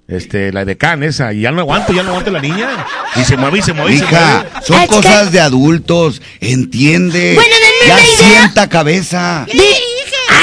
Este, 0.09 0.53
la 0.53 0.65
de 0.65 0.77
Can 0.77 1.05
esa, 1.05 1.32
y 1.32 1.43
ya 1.43 1.53
no 1.53 1.61
aguanto, 1.61 1.93
ya 1.93 2.03
no 2.03 2.11
aguanto 2.11 2.32
la 2.32 2.40
niña. 2.40 2.69
Y 3.15 3.23
se 3.24 3.36
mueve 3.36 3.61
y 3.61 3.62
se 3.62 3.73
mueve 3.73 3.94
y 3.94 3.99
se 3.99 4.05
Hija, 4.05 4.44
mueve. 4.53 4.66
son 4.66 4.86
cosas 4.89 5.31
de 5.31 5.40
adultos, 5.40 6.20
entiende. 6.40 7.35
Bueno, 7.36 7.55
ya 7.87 7.95
una 7.95 8.03
idea. 8.05 8.17
sienta 8.41 8.69
cabeza. 8.69 9.47
De- 9.53 9.77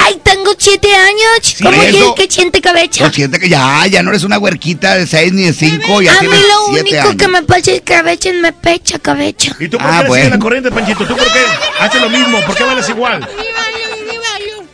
Ay, 0.05 0.19
tengo 0.23 0.51
siete 0.57 0.93
años. 0.95 1.55
¿Cómo 1.63 1.77
quieres 1.79 2.03
que 2.15 2.27
siente 2.29 2.61
cabeza? 2.61 3.05
No 3.05 3.11
siente 3.13 3.39
que 3.39 3.49
ya, 3.49 3.85
ya 3.87 4.03
no 4.03 4.09
eres 4.11 4.23
una 4.23 4.37
huerquita 4.37 4.95
de 4.95 5.07
seis 5.07 5.31
ni 5.33 5.43
de 5.43 5.53
cinco, 5.53 6.01
ya 6.01 6.13
A 6.17 6.21
mí 6.21 6.27
lo 6.27 6.33
siete 6.73 6.81
único 6.81 6.99
años. 7.09 7.15
que 7.15 7.27
me 7.27 7.41
pasa 7.43 7.71
es 7.71 7.81
cabeza 7.81 8.29
me 8.41 8.51
pecha 8.53 8.99
cabeza. 8.99 9.55
¿Y 9.59 9.67
tú 9.67 9.77
por 9.77 9.87
Ah, 9.87 9.91
qué 9.91 9.97
sigues 9.97 10.07
bueno. 10.09 10.29
la 10.29 10.39
corriente, 10.39 10.71
Panchito? 10.71 11.05
¿Tú 11.05 11.15
por 11.15 11.25
qué? 11.31 11.39
Haces 11.79 12.01
lo 12.01 12.09
mismo, 12.09 12.39
¿por 12.41 12.55
qué 12.55 12.63
bailas 12.63 12.87
igual? 12.89 13.27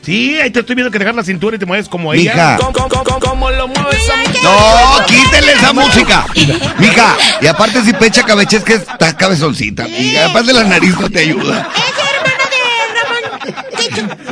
Sí, 0.06 0.38
ahí 0.40 0.52
te 0.52 0.60
estoy 0.60 0.76
viendo 0.76 0.92
que 0.92 1.00
dejar 1.00 1.16
la 1.16 1.24
cintura 1.24 1.56
y 1.56 1.60
te 1.60 1.66
mueves 1.66 1.90
como 1.90 2.14
ella. 2.14 2.58
Mija. 2.58 2.58
No, 4.44 5.06
quítenle 5.08 5.54
esa 5.54 5.74
música. 5.74 6.26
Mija, 6.78 7.16
y 7.42 7.48
aparte 7.48 7.84
si 7.84 7.94
pecha 7.94 8.24
cabeza 8.24 8.58
es 8.58 8.64
que 8.64 8.74
está 8.76 9.16
cabezoncita. 9.18 9.88
Y 9.88 10.16
aparte 10.18 10.54
la 10.54 10.64
nariz 10.64 10.96
no 11.00 11.10
te 11.10 11.20
ayuda. 11.20 11.70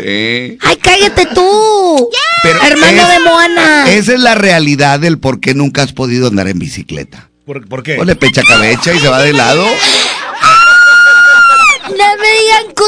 Sí. 0.03 0.57
Ay, 0.61 0.75
cállate 0.81 1.25
tú. 1.33 2.09
Pero 2.43 2.61
Hermano 2.61 3.01
es- 3.03 3.07
de 3.09 3.19
Moana. 3.21 3.85
Esa 3.91 4.13
es 4.13 4.19
la 4.19 4.35
realidad 4.35 4.99
del 4.99 5.17
por 5.19 5.39
qué 5.39 5.53
nunca 5.53 5.81
has 5.83 5.93
podido 5.93 6.27
andar 6.27 6.47
en 6.47 6.59
bicicleta. 6.59 7.29
¿Por, 7.45 7.67
por 7.67 7.83
qué? 7.83 7.97
O 7.99 8.03
le 8.05 8.15
pecha 8.15 8.41
cabeza 8.47 8.93
y 8.93 8.99
se 8.99 9.07
va 9.07 9.21
de 9.21 9.33
lado. 9.33 9.65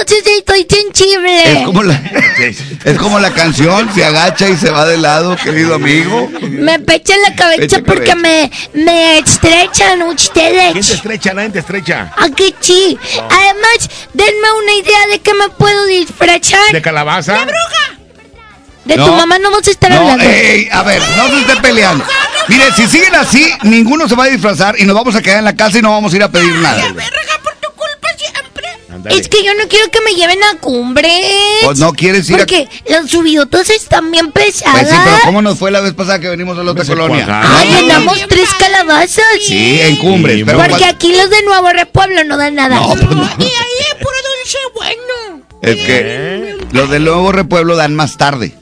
Estoy 0.01 0.67
sensible. 0.69 1.59
Es 1.59 1.65
como 1.65 1.83
la, 1.83 1.93
es 2.85 2.97
como 2.97 3.19
la 3.19 3.31
canción, 3.31 3.89
se 3.93 4.03
agacha 4.05 4.49
y 4.49 4.57
se 4.57 4.69
va 4.69 4.85
de 4.85 4.97
lado, 4.97 5.35
querido 5.37 5.75
amigo. 5.75 6.29
Me 6.41 6.79
pechan 6.79 7.17
la 7.27 7.35
cabeza 7.35 7.61
Pecha 7.61 7.79
porque 7.85 8.05
cabeza. 8.09 8.15
me, 8.15 8.51
me 8.73 9.17
estrechan 9.19 9.99
¿Quién 9.99 9.99
te 9.99 10.13
ustedes. 10.15 10.89
estrecha? 10.89 11.33
Nadie 11.33 11.49
te 11.49 11.59
estrecha. 11.59 12.13
Aquí 12.17 12.53
sí. 12.59 12.97
Además, 13.17 13.89
denme 14.13 14.51
una 14.63 14.73
idea 14.73 15.07
de 15.11 15.19
que 15.19 15.33
me 15.33 15.49
puedo 15.49 15.85
disfrazar. 15.85 16.71
¿De 16.71 16.81
calabaza? 16.81 17.45
De 18.85 18.97
No. 18.97 19.05
tu 19.07 19.11
mamá 19.13 19.39
no 19.39 19.49
vamos 19.49 19.67
a 19.67 19.71
estar 19.71 19.89
No, 19.91 19.99
hablando. 20.01 20.23
ey, 20.25 20.69
a 20.71 20.83
ver, 20.83 21.01
no 21.17 21.27
se 21.29 21.39
estén 21.39 21.61
peleando. 21.61 22.05
Mire, 22.47 22.65
si 22.75 22.85
siguen 22.87 23.15
así, 23.15 23.51
ninguno 23.63 24.07
se 24.07 24.15
va 24.15 24.25
a 24.25 24.27
disfrazar 24.27 24.75
y 24.79 24.83
nos 24.85 24.95
vamos 24.95 25.15
a 25.15 25.21
quedar 25.23 25.39
en 25.39 25.45
la 25.45 25.55
casa 25.55 25.79
y 25.79 25.81
no 25.81 25.89
vamos 25.91 26.13
a 26.13 26.15
ir 26.17 26.23
a 26.23 26.29
pedir 26.29 26.53
nada. 26.57 26.83
Es 29.11 29.27
que 29.29 29.43
yo 29.43 29.53
no 29.53 29.67
quiero 29.67 29.89
que 29.91 29.99
me 30.01 30.13
lleven 30.13 30.39
a 30.43 30.57
cumbres. 30.59 31.11
Pues 31.63 31.79
no 31.79 31.93
quieres 31.93 32.29
ir 32.29 32.35
a- 32.35 32.39
Porque 32.39 32.67
los 32.89 33.09
subidotos 33.09 33.69
están 33.69 34.11
bien 34.11 34.31
pesadas. 34.31 34.81
Pues 34.81 34.89
sí, 34.89 34.95
pero 35.03 35.17
¿cómo 35.25 35.41
nos 35.41 35.57
fue 35.59 35.71
la 35.71 35.81
vez 35.81 35.93
pasada 35.93 36.19
que 36.19 36.29
venimos 36.29 36.57
a 36.57 36.63
la 36.63 36.71
otra 36.71 36.85
colonia? 36.85 37.25
Ay, 37.57 37.73
andamos 37.79 38.17
tres 38.27 38.49
calabazas. 38.59 39.23
Sí, 39.45 39.79
en 39.81 39.97
cumbres, 39.97 40.43
pero 40.45 40.57
Porque 40.57 40.85
aquí 40.85 41.11
los 41.15 41.29
de 41.29 41.41
Nuevo 41.43 41.69
Repueblo 41.69 42.23
no 42.23 42.37
dan 42.37 42.55
nada. 42.55 42.75
No, 42.75 42.89
pues 42.89 43.01
no. 43.09 43.23
Y 43.39 43.43
ahí 43.43 43.77
es 43.91 43.95
puro 43.95 44.17
dulce 44.35 44.57
bueno. 44.73 45.45
Es 45.61 45.75
que 45.77 46.57
los 46.73 46.89
del 46.89 47.05
nuevo 47.05 47.31
repueblo 47.31 47.75
dan 47.75 47.95
más 47.95 48.17
tarde. 48.17 48.53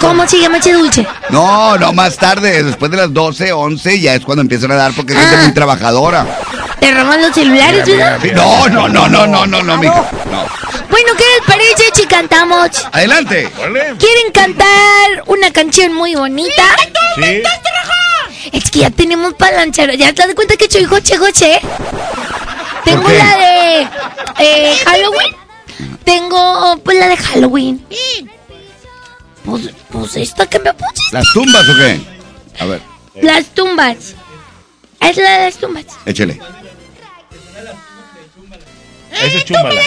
¿Cómo 0.00 0.26
se 0.28 0.38
llama 0.40 0.58
ese 0.58 0.72
dulce? 0.72 1.06
No, 1.28 1.76
no 1.76 1.92
más 1.92 2.16
tarde, 2.16 2.62
después 2.62 2.90
de 2.90 2.96
las 2.96 3.12
12, 3.12 3.52
11 3.52 4.00
ya 4.00 4.14
es 4.14 4.24
cuando 4.24 4.40
empiezan 4.42 4.70
a 4.70 4.76
dar 4.76 4.92
porque 4.94 5.12
es 5.12 5.18
gente 5.18 5.36
Ah. 5.36 5.42
muy 5.42 5.52
trabajadora. 5.52 6.38
Te 6.80 6.90
roban 6.92 7.22
los 7.22 7.34
celulares, 7.34 7.86
¿verdad? 7.86 8.20
No, 8.34 8.68
no, 8.68 8.88
no, 8.88 9.08
no, 9.08 9.26
no, 9.26 9.46
no, 9.46 9.62
no, 9.62 9.76
mija. 9.78 10.10
No. 10.30 10.46
Bueno, 10.90 11.08
¿qué 11.16 11.24
les 11.38 11.46
parece 11.46 11.84
si 11.94 12.06
cantamos? 12.06 12.70
Adelante. 12.92 13.50
¿Quieren 13.98 14.32
cantar 14.32 15.24
una 15.26 15.50
canción 15.52 15.92
muy 15.94 16.14
bonita? 16.14 16.62
Sí. 17.16 17.42
Es 18.52 18.70
que 18.70 18.80
ya 18.80 18.90
tenemos 18.90 19.34
para 19.34 19.56
lanzar. 19.56 19.90
¿Ya 19.96 20.12
te 20.12 20.22
das 20.26 20.34
cuenta 20.34 20.56
que 20.56 20.70
soy 20.70 20.84
Joche 20.84 21.16
Joche? 21.16 21.60
Tengo 22.84 23.08
la 23.08 23.36
de 23.38 23.88
eh, 24.38 24.76
Halloween. 24.84 25.36
Tengo 26.04 26.78
pues 26.84 26.98
la 26.98 27.08
de 27.08 27.16
Halloween. 27.16 27.84
Pues, 29.44 29.70
pues 29.90 30.16
esta 30.16 30.46
que 30.46 30.58
me 30.60 30.72
pusiste. 30.72 31.12
¿Las 31.16 31.32
tumbas 31.32 31.68
o 31.68 31.74
qué? 31.76 32.00
A 32.60 32.64
ver, 32.66 32.80
Las 33.22 33.46
tumbas. 33.46 34.14
Es 35.00 35.16
la 35.16 35.38
de 35.38 35.44
las 35.46 35.56
tumbas. 35.56 35.84
échele. 36.06 36.40
Ese 39.22 39.38
es 39.38 39.44
chúmbala. 39.44 39.80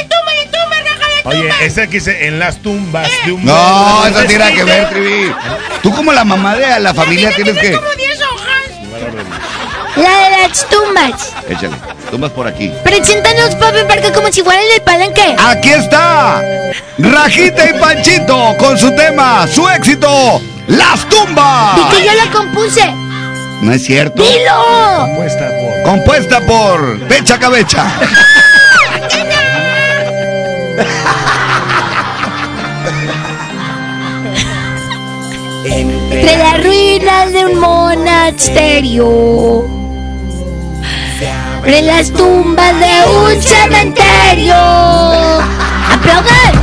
Oye, 1.25 1.49
ese 1.61 1.87
que 1.87 1.97
dice 1.99 2.27
en 2.27 2.39
las 2.39 2.57
tumbas 2.57 3.07
de 3.25 3.33
un 3.33 3.45
No, 3.45 4.05
eso 4.05 4.23
tiene 4.25 4.53
que 4.53 4.63
ver, 4.63 4.89
Trivi. 4.89 5.35
Tú 5.83 5.93
como 5.93 6.13
la 6.13 6.23
mamá 6.23 6.55
de 6.55 6.79
la 6.79 6.93
familia 6.93 7.31
tienes 7.35 7.57
que... 7.57 7.77
La 9.95 10.29
de 10.29 10.47
las 10.47 10.65
tumbas. 10.69 11.33
Échale. 11.49 11.75
Tumbas 12.09 12.31
por 12.31 12.47
aquí. 12.47 12.71
Preséntanos, 12.83 13.55
papi, 13.55 13.79
porque 13.87 14.11
como 14.13 14.31
si 14.31 14.41
fuera 14.41 14.61
el 14.61 14.69
del 14.69 14.81
palenque. 14.81 15.35
Aquí 15.37 15.69
está 15.69 16.41
Rajita 16.97 17.69
y 17.69 17.73
Panchito 17.73 18.55
con 18.57 18.77
su 18.77 18.95
tema, 18.95 19.45
su 19.47 19.67
éxito, 19.69 20.41
Las 20.67 21.07
Tumbas. 21.09 21.77
Y 21.77 21.95
que 21.95 22.05
yo 22.05 22.13
la 22.13 22.31
compuse. 22.31 22.93
No 23.61 23.73
es 23.73 23.83
cierto. 23.83 24.23
¡Dilo! 24.23 25.05
Compuesta 25.05 25.49
por. 25.49 25.83
Compuesta 25.83 26.39
por 26.41 26.99
Pecha 27.07 27.37
Cabecha. 27.37 27.85
Entre 35.65 36.37
las 36.37 36.63
ruinas 36.63 37.33
de 37.33 37.45
un 37.45 37.59
monasterio. 37.59 39.65
Entre 41.57 41.81
las 41.81 42.09
tumbas 42.11 42.73
de 42.79 43.09
un 43.09 43.41
cementerio. 43.41 44.55
¡Aplaudan! 45.91 46.53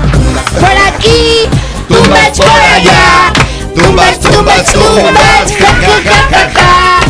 Por 0.59 0.71
aquí, 0.89 1.47
tumbas 1.89 2.39
por 2.39 2.49
allá. 2.49 3.31
Tumbas, 3.75 4.19
tumbas, 4.21 4.73
tumbas. 4.73 5.53
Ja, 5.59 5.67
ja, 5.67 6.01
ja, 6.05 6.29
ja, 6.31 6.51
ja. 6.55 7.01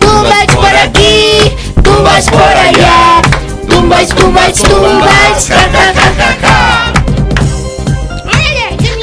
Tumbas 0.00 0.46
por 0.54 0.74
aquí, 0.76 1.54
tumbas 1.82 2.24
por 2.28 2.42
allá. 2.42 3.22
Tumbas, 3.76 4.08
tumbas, 4.08 4.62
tumbas. 4.62 5.48
Ja, 5.48 5.68
ja, 5.70 5.92
ja. 6.40 6.92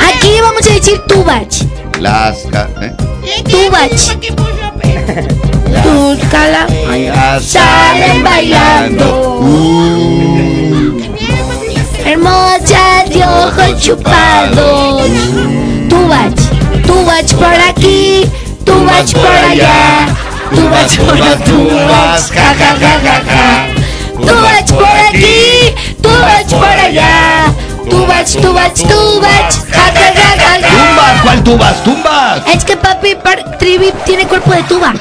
Aquí 0.08 0.32
vamos 0.41 0.66
a 0.68 0.74
decir 0.74 1.00
tubach. 1.08 1.62
Las... 2.00 2.38
ca- 2.52 2.68
¿eh? 2.82 2.91
Tubach. 3.44 4.18
Búscala. 5.84 6.66
Ya 6.98 7.40
Salen 7.40 8.24
bailando. 8.24 9.40
Hermosas 12.04 13.10
de 13.10 13.24
ojos 13.24 13.80
chupados. 13.80 15.04
Tubach. 15.88 16.41
Tubach 16.88 17.32
por 17.36 17.54
aquí. 17.70 18.26
Tubach 18.66 19.14
por 19.14 19.36
allá. 19.52 20.08
Tubach 20.50 20.98
por 20.98 21.20
las 21.20 21.44
tumbas. 21.44 22.32
Ja, 22.32 22.56
ja, 22.56 22.76
ja, 22.80 23.00
ja, 23.04 23.22
ja. 23.28 23.82
Tubach 24.26 24.72
por 24.72 24.86
aquí. 24.86 25.74
Tubach 26.02 26.50
por 26.50 26.68
allá. 26.68 27.45
Tubach. 27.90 29.54
Ja, 29.72 29.91
ja, 29.94 30.14
ja, 30.14 30.30
ja, 30.38 30.60
ja. 30.62 30.70
Tumbas, 30.70 31.22
¿cuál 31.24 31.44
tubas? 31.44 31.84
Tumbas. 31.84 32.41
Es 32.48 32.64
que 32.64 32.78
papi 32.78 33.16
par- 33.16 33.58
Trivi 33.58 33.91
tiene 34.06 34.26
cuerpo 34.28 34.52
de 34.52 34.64
tuba. 34.64 34.94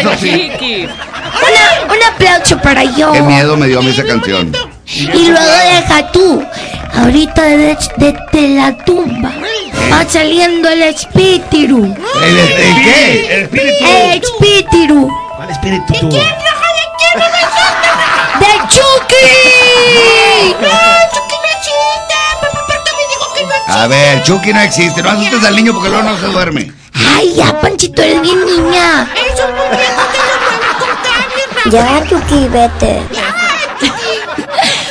Eso 0.00 0.10
sí. 0.20 0.52
Una, 0.60 1.94
un 1.94 2.02
aplauso 2.14 2.58
para 2.58 2.84
yo. 2.84 3.12
Qué 3.12 3.20
miedo 3.22 3.56
me 3.56 3.66
dio 3.66 3.80
a 3.80 3.82
mí 3.82 3.90
esa 3.90 4.04
canción. 4.04 4.52
Y 4.86 5.28
luego 5.28 5.52
deja 5.72 6.10
tú. 6.12 6.44
Ahorita 6.94 7.42
desde 7.42 8.48
la 8.56 8.76
tumba 8.84 9.30
va 9.92 10.04
saliendo 10.08 10.68
el 10.70 10.82
espíritu. 10.82 11.94
¿El, 12.22 12.38
el- 12.38 12.52
el 12.52 12.82
qué? 12.82 13.34
El 13.34 13.42
espíritu. 13.42 13.84
El 13.84 14.22
espíritu. 14.22 15.10
¿Cuál 15.36 15.50
espíritu 15.50 15.92
tú? 16.00 16.08
¡De 16.08 16.22
Chucky! 18.68 19.16
A 23.68 23.86
ver, 23.86 24.22
Chucky 24.22 24.52
no 24.52 24.60
existe. 24.60 25.02
No 25.02 25.10
asustes 25.10 25.44
al 25.44 25.56
niño 25.56 25.72
porque 25.72 25.88
luego 25.88 26.04
no 26.04 26.18
se 26.18 26.26
duerme. 26.26 26.72
Ay, 27.16 27.34
ya, 27.34 27.60
Panchito, 27.60 28.02
eres 28.02 28.20
bien 28.22 28.44
niña. 28.44 29.08
Ya, 31.66 32.02
Chucky, 32.08 32.48
vete. 32.48 33.02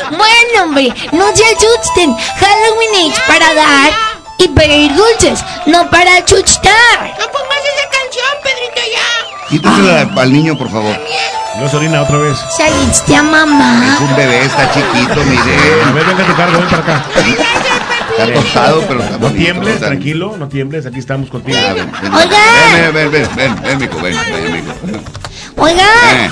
Bueno, 0.10 0.64
hombre, 0.64 0.94
no 1.11 1.36
se 1.36 1.44
asusten. 1.44 2.15
Halloween 2.15 3.11
es 3.11 3.19
para 3.22 3.53
dar 3.53 3.91
y 4.38 4.48
pedir 4.49 4.95
dulces, 4.95 5.44
no 5.65 5.90
para 5.90 6.18
asustar. 6.18 7.15
No 7.19 7.28
pongas 7.32 7.60
esa 7.60 7.90
canción, 7.90 8.28
Pedrito, 8.44 8.82
ya. 8.94 9.37
Quítasela 9.49 10.10
al 10.18 10.34
niño, 10.34 10.57
por 10.57 10.69
favor. 10.69 10.95
No 11.60 11.69
se 11.69 11.78
orina 11.78 12.02
otra 12.03 12.18
vez. 12.18 12.38
Saliste 12.56 13.15
a 13.15 13.24
mamá. 13.24 13.95
Es 13.95 14.02
un 14.02 14.15
bebé, 14.15 14.45
está 14.45 14.72
chiquito, 14.72 15.14
A 15.14 15.24
mire. 15.24 15.94
ver, 15.94 16.06
venga, 16.06 16.24
te 16.26 16.34
cargo, 16.34 16.60
ven 16.60 16.68
para 16.69 16.84
acá. 16.84 17.06
Está 18.18 18.34
tostado, 18.34 18.82
pero 18.88 19.03
está 19.03 19.18
No 19.18 19.30
tiembles, 19.32 19.80
tranquilo, 19.80 20.36
no 20.38 20.48
tiembles, 20.48 20.86
aquí 20.86 20.99
estamos 20.99 21.30
contigo. 21.30 21.57
Ya, 21.57 21.74
ven, 21.74 21.91
ven, 22.02 22.14
Oiga. 22.14 22.38
Ven, 22.74 22.94
ven, 22.94 23.11
ven, 23.11 23.30
ven, 23.36 23.61
ven, 23.64 23.78
mijo, 23.80 23.99
ven, 24.02 24.15
ven, 24.32 24.53
mijo. 24.53 24.74
Oiga, 25.57 26.32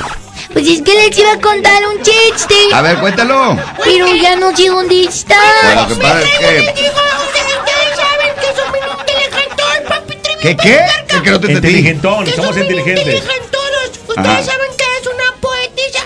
pues 0.53 0.67
es 0.67 0.81
que 0.81 0.93
les 0.93 1.17
iba 1.17 1.31
a 1.33 1.39
contar 1.41 1.81
un 1.95 2.01
chiste. 2.03 2.55
A 2.73 2.81
ver, 2.81 2.97
cuéntalo. 2.99 3.57
Pero 3.83 4.07
ya 4.15 4.35
no 4.35 4.55
sé 4.55 4.67
dónde 4.67 5.05
está. 5.05 5.35
Bueno, 5.63 5.81
lo 5.81 5.87
que 5.87 5.95
pasa 5.95 6.21
es 6.21 6.29
que... 6.39 6.91
¿Qué, 10.45 10.57
qué? 10.57 10.79
Es 11.15 11.21
que 11.21 11.31
no 11.31 11.39
te 11.39 11.47
entendí. 11.47 11.69
Inteligentón, 11.69 12.25
Que 12.25 12.31
somos 12.31 12.57
inteligentes. 12.57 13.05
inteligentes. 13.05 13.49
Ustedes 14.07 14.27
Ajá. 14.27 14.43
saben 14.43 14.71
que 14.77 14.85
es 15.01 15.07
una 15.07 15.41
poetisa. 15.41 16.03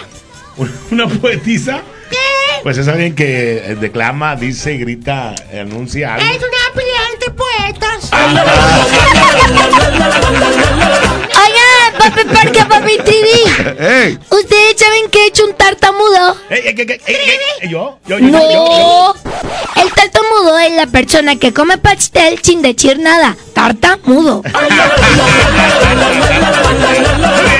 ¿Una 0.91 1.07
poetisa? 1.07 1.81
¿Qué? 2.09 2.17
Pues 2.63 2.77
es 2.77 2.87
alguien 2.87 3.15
que 3.15 3.57
eh, 3.57 3.75
declama, 3.75 4.35
dice, 4.35 4.77
grita, 4.77 5.35
anuncia 5.53 6.15
algo. 6.15 6.25
Es 6.25 6.37
una 6.37 6.73
pelea 6.73 7.01
entre 7.13 7.29
poetas. 12.11 12.45
Oiga, 12.45 12.67
papi. 12.67 12.97
¿Ustedes 14.29 14.75
saben 14.77 15.09
que 15.11 15.23
he 15.23 15.27
hecho 15.27 15.45
un 15.45 15.53
tartamudo? 15.53 16.37
Ey, 16.49 16.75
yo, 17.69 17.99
yo, 18.05 18.19
yo, 18.19 18.27
No. 18.27 19.13
El 19.75 19.91
tartamudo 19.93 20.59
es 20.59 20.71
la 20.73 20.87
persona 20.87 21.35
que 21.37 21.53
come 21.53 21.77
pastel 21.77 22.39
sin 22.41 22.61
decir 22.61 22.99
nada. 22.99 23.35
Tartamudo. 23.53 24.43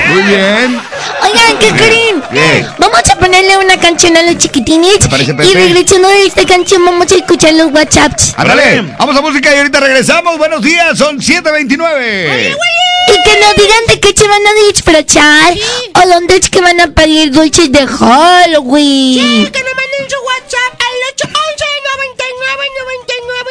Muy 0.09 0.21
bien. 0.23 0.81
Oigan, 1.23 1.57
¿qué 1.59 1.69
creen? 1.71 2.21
¿Qué? 2.31 2.65
Vamos 2.77 3.01
a 3.09 3.15
ponerle 3.17 3.57
una 3.57 3.77
canción 3.79 4.15
a 4.17 4.23
los 4.23 4.37
chiquitines. 4.37 4.99
¿Te 4.99 5.09
parece, 5.09 5.31
Y 5.31 5.53
regresando 5.53 6.07
de 6.07 6.25
esta 6.25 6.45
canción, 6.45 6.85
vamos 6.85 7.11
a 7.11 7.15
escuchar 7.15 7.53
los 7.53 7.71
WhatsApps. 7.71 8.33
Ándale, 8.37 8.81
vamos 8.97 9.15
a 9.15 9.21
música 9.21 9.53
y 9.53 9.57
ahorita 9.57 9.79
regresamos. 9.79 10.37
Buenos 10.37 10.61
días, 10.61 10.97
son 10.97 11.19
7.29. 11.19 12.55
Y 13.07 13.23
que 13.23 13.39
nos 13.39 13.55
digan 13.55 13.85
de 13.87 13.99
qué 13.99 14.13
se 14.15 14.27
van 14.27 14.41
a 14.45 14.67
disfrazar. 14.67 15.53
O 15.95 16.07
dónde 16.07 16.37
es 16.37 16.49
que 16.49 16.61
van 16.61 16.79
a 16.79 16.87
pedir 16.87 17.31
dulces 17.31 17.71
de 17.71 17.87
Halloween. 17.87 19.51
Que 19.51 19.63
nos 19.63 19.75
manden 19.75 20.09
su 20.09 20.17
WhatsApp 20.25 20.79
al 20.79 20.95
811 21.13 21.65
99 21.95 22.65
99 22.79 23.49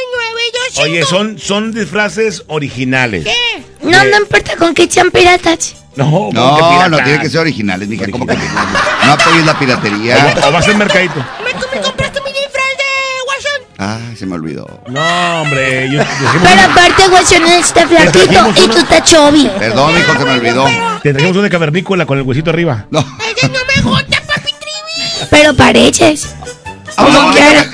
925. 0.77 0.83
Oye, 0.83 1.05
son, 1.05 1.39
son 1.39 1.73
disfraces 1.73 2.45
originales. 2.47 3.25
¿Qué? 3.25 3.63
No, 3.81 4.05
no 4.05 4.17
importa 4.19 4.57
con 4.57 4.75
que 4.75 4.89
sean 4.89 5.11
piratas. 5.11 5.75
No, 6.05 6.11
¿cómo 6.11 6.29
que 6.31 6.35
No, 6.35 6.89
no 6.89 6.97
tiene 6.99 7.19
que 7.21 7.29
ser 7.31 7.41
originales, 7.41 7.89
mija. 7.89 8.07
¿Cómo 8.11 8.27
que 8.27 8.37
no 8.37 9.13
apoyes 9.13 9.45
la 9.45 9.59
piratería? 9.59 10.35
O, 10.45 10.49
o 10.49 10.53
va 10.53 10.59
a 10.59 10.63
ser 10.63 10.77
mercadito. 10.77 11.15
¿Me, 11.45 11.53
me 11.77 11.83
compraste 11.85 12.21
mi 12.21 12.31
disfraz 12.31 12.77
de 12.79 13.25
Guasón? 13.25 13.63
Ah, 13.79 13.99
se 14.17 14.27
me 14.27 14.35
olvidó. 14.37 14.81
No, 14.89 15.43
hombre. 15.43 15.91
Yo, 15.91 16.01
Pero 16.43 16.71
aparte, 16.71 17.09
Guasón 17.09 17.47
está 17.47 17.87
flaquito 17.87 18.53
y 18.65 18.69
tú 18.69 18.79
estás 18.79 19.03
chovi. 19.11 19.51
Perdón, 19.59 19.93
hijo, 19.99 20.13
se 20.19 20.25
me 20.25 20.31
olvidó. 20.33 20.67
te 21.03 21.13
trajimos 21.13 21.37
una 21.37 21.51
cavernícola 21.51 22.07
con 22.07 22.19
el 22.19 22.25
huesito 22.25 22.51
arriba. 22.51 22.87
No. 22.91 23.01
Ese 23.37 23.49
no 23.49 23.59
me 23.77 23.83
gusta, 23.91 24.19
papi 24.27 24.53
Trivi. 24.53 25.27
Pero 25.31 25.55
pareces. 25.55 26.35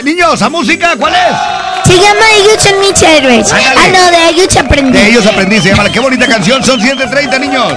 Niños, 0.03 0.41
a 0.43 0.49
música, 0.51 0.97
¿cuál 0.99 1.15
es? 1.15 1.64
Se 1.85 1.95
llama 1.95 2.25
Ellos 2.37 2.63
son 2.63 2.81
mis 2.81 3.03
héroes. 3.03 3.53
Ándale. 3.53 3.79
Ah, 3.79 3.89
no, 3.93 4.11
de 4.11 4.29
ellos 4.31 4.57
aprendí. 4.57 4.99
De 4.99 5.09
ellos 5.09 5.27
aprendí, 5.27 5.61
se 5.61 5.69
llama 5.71 5.91
Qué 5.91 6.01
bonita 6.01 6.27
canción, 6.27 6.63
son 6.65 6.81
7.30, 6.81 7.41
niños. 7.41 7.73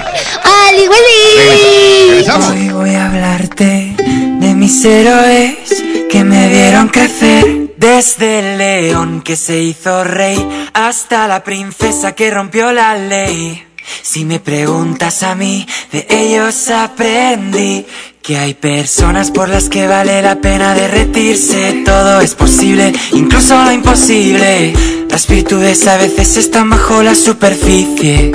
¡Ali, 0.68 0.88
Willy! 0.88 2.10
Regresamos. 2.10 2.50
Hoy 2.50 2.70
voy 2.70 2.96
a 2.96 3.06
hablarte 3.08 3.96
mis 4.58 4.84
héroes 4.86 5.84
que 6.10 6.24
me 6.24 6.50
vieron 6.50 6.88
crecer. 6.88 7.68
Desde 7.78 8.40
el 8.40 8.58
león 8.58 9.22
que 9.22 9.36
se 9.36 9.62
hizo 9.62 10.04
rey 10.04 10.70
hasta 10.74 11.28
la 11.28 11.44
princesa 11.44 12.14
que 12.14 12.32
rompió 12.32 12.72
la 12.72 12.96
ley. 12.96 13.66
Si 14.02 14.26
me 14.26 14.40
preguntas 14.40 15.24
a 15.24 15.36
mí, 15.36 15.68
de 15.92 16.08
ellos 16.10 16.70
aprendí 16.70 17.86
que 18.22 18.38
hay 18.38 18.54
personas 18.56 19.32
por 19.32 19.48
las 19.48 19.70
que 19.70 19.88
vale 19.88 20.22
la 20.22 20.42
pena 20.42 20.74
derretirse. 20.74 21.84
Todo 21.86 22.20
es 22.20 22.36
posible, 22.36 22.94
incluso 23.14 23.64
lo 23.64 23.72
imposible. 23.72 24.74
Las 25.10 25.28
virtudes 25.28 25.88
a 25.88 25.98
veces 25.98 26.36
están 26.36 26.70
bajo 26.70 27.02
la 27.04 27.16
superficie. 27.16 28.32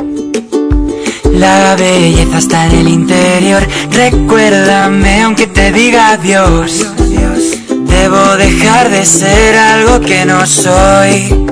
La 1.35 1.74
belleza 1.77 2.39
está 2.39 2.66
en 2.66 2.73
el 2.73 2.89
interior. 2.89 3.66
Recuérdame 3.91 5.23
aunque 5.23 5.47
te 5.47 5.73
diga 5.73 6.12
adiós. 6.12 6.87
Debo 7.87 8.37
dejar 8.37 8.91
de 8.91 9.05
ser 9.05 9.57
algo 9.57 10.01
que 10.01 10.24
no 10.24 10.47
soy. 10.47 11.52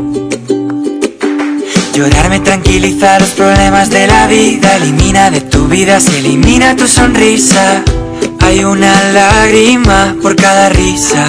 Llorar 2.01 2.31
me 2.31 2.41
tranquiliza 2.41 3.21
los 3.21 3.29
problemas 3.33 3.91
de 3.91 4.07
la 4.07 4.27
vida. 4.27 4.77
Elimina 4.77 5.31
de 5.31 5.43
tu 5.43 5.69
vida, 5.69 6.01
se 6.01 6.21
elimina 6.21 6.75
tu 6.75 6.89
sonrisa. 6.89 7.83
Hay 8.39 8.65
una 8.65 8.91
lágrima 9.13 10.17
por 10.23 10.35
cada 10.35 10.71
risa. 10.71 11.27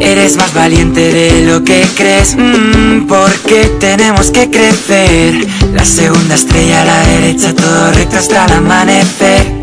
Eres 0.00 0.36
más 0.36 0.52
valiente 0.52 1.12
de 1.12 1.46
lo 1.46 1.62
que 1.62 1.86
crees, 1.94 2.34
mm, 2.36 3.06
porque 3.06 3.70
tenemos 3.78 4.32
que 4.32 4.50
crecer. 4.50 5.46
La 5.72 5.84
segunda 5.84 6.34
estrella 6.34 6.82
a 6.82 6.84
la 6.84 7.06
derecha, 7.06 7.54
todo 7.54 7.92
recto 7.92 8.16
hasta 8.16 8.46
el 8.46 8.52
amanecer. 8.54 9.53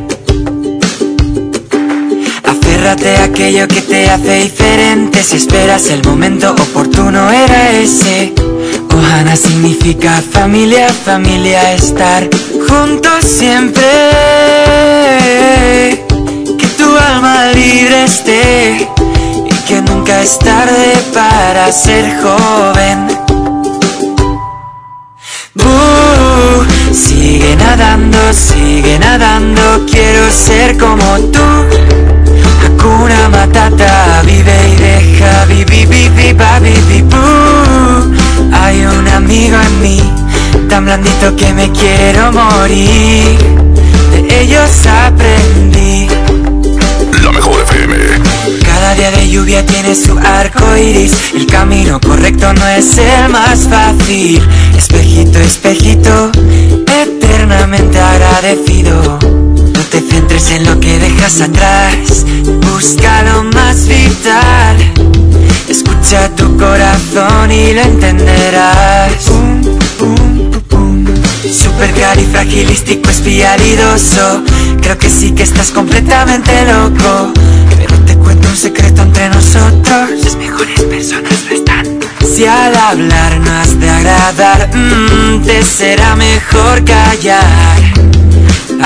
Aférrate 2.81 3.15
a 3.17 3.25
aquello 3.25 3.67
que 3.67 3.81
te 3.81 4.09
hace 4.09 4.41
diferente. 4.41 5.21
Si 5.21 5.37
esperas 5.37 5.85
el 5.91 6.03
momento 6.03 6.51
oportuno, 6.51 7.29
era 7.29 7.69
ese. 7.73 8.33
Ohana 8.91 9.35
significa 9.35 10.19
familia, 10.31 10.91
familia, 10.91 11.73
estar 11.73 12.27
juntos 12.67 13.23
siempre. 13.23 13.83
Que 16.57 16.67
tu 16.75 16.97
alma 16.97 17.51
libre 17.53 18.05
esté 18.05 18.89
y 19.45 19.53
que 19.67 19.79
nunca 19.83 20.19
es 20.23 20.39
tarde 20.39 20.95
para 21.13 21.71
ser 21.71 22.19
joven. 22.23 23.07
Sigue 26.91 27.55
nadando, 27.57 28.17
sigue 28.33 28.97
nadando, 28.97 29.85
quiero 29.85 30.31
ser 30.31 30.79
como 30.79 31.19
tú. 31.31 31.91
Hakuna 32.77 33.30
Matata, 33.30 34.22
vive 34.26 34.69
y 34.69 34.76
deja, 34.76 35.45
vivi, 35.45 35.85
vivi, 35.85 37.02
boo. 37.03 38.11
Hay 38.53 38.85
un 38.85 39.07
amigo 39.07 39.57
en 39.57 39.81
mí, 39.81 40.02
tan 40.69 40.85
blandito 40.85 41.35
que 41.35 41.53
me 41.53 41.72
quiero 41.72 42.31
morir. 42.31 43.38
De 44.11 44.41
ellos 44.41 44.85
aprendí. 44.88 46.07
La 47.23 47.31
mejor 47.31 47.61
FM. 47.61 47.95
Cada 48.65 48.95
día 48.95 49.11
de 49.11 49.30
lluvia 49.30 49.65
tiene 49.65 49.93
su 49.95 50.18
arco 50.18 50.76
iris. 50.76 51.14
El 51.35 51.45
camino 51.48 51.99
correcto 51.99 52.53
no 52.53 52.68
es 52.68 52.98
el 52.98 53.30
más 53.30 53.68
fácil. 53.68 54.41
Espejito, 54.77 55.39
espejito, 55.39 56.31
eternamente 56.88 57.99
agradecido. 57.99 59.19
Te 59.91 59.99
centres 59.99 60.49
en 60.51 60.65
lo 60.65 60.80
que 60.80 60.97
dejas 60.99 61.41
atrás. 61.41 62.26
Busca 62.72 63.23
lo 63.23 63.43
más 63.43 63.88
vital. 63.89 64.77
Escucha 65.68 66.30
tu 66.30 66.55
corazón 66.57 67.51
y 67.51 67.73
lo 67.73 67.81
entenderás. 67.81 69.11
Super 71.43 71.91
califragilístico 71.93 73.09
espialidoso 73.09 74.41
Creo 74.81 74.97
que 74.97 75.09
sí 75.09 75.31
que 75.31 75.43
estás 75.43 75.72
completamente 75.72 76.51
loco 76.65 77.34
Pero 77.77 77.95
te 78.05 78.15
cuento 78.15 78.47
un 78.47 78.55
secreto 78.55 79.01
entre 79.01 79.30
nosotros 79.30 80.09
Las 80.23 80.35
mejores 80.38 80.80
personas 80.81 81.34
no 81.49 81.55
están 81.55 81.99
Si 82.34 82.45
al 82.45 82.76
hablar 82.76 83.39
no 83.41 83.51
has 83.51 83.80
de 83.80 83.89
agradar 83.89 84.69
mm, 84.73 85.43
Te 85.43 85.63
será 85.63 86.15
mejor 86.15 86.85
callar 86.85 87.80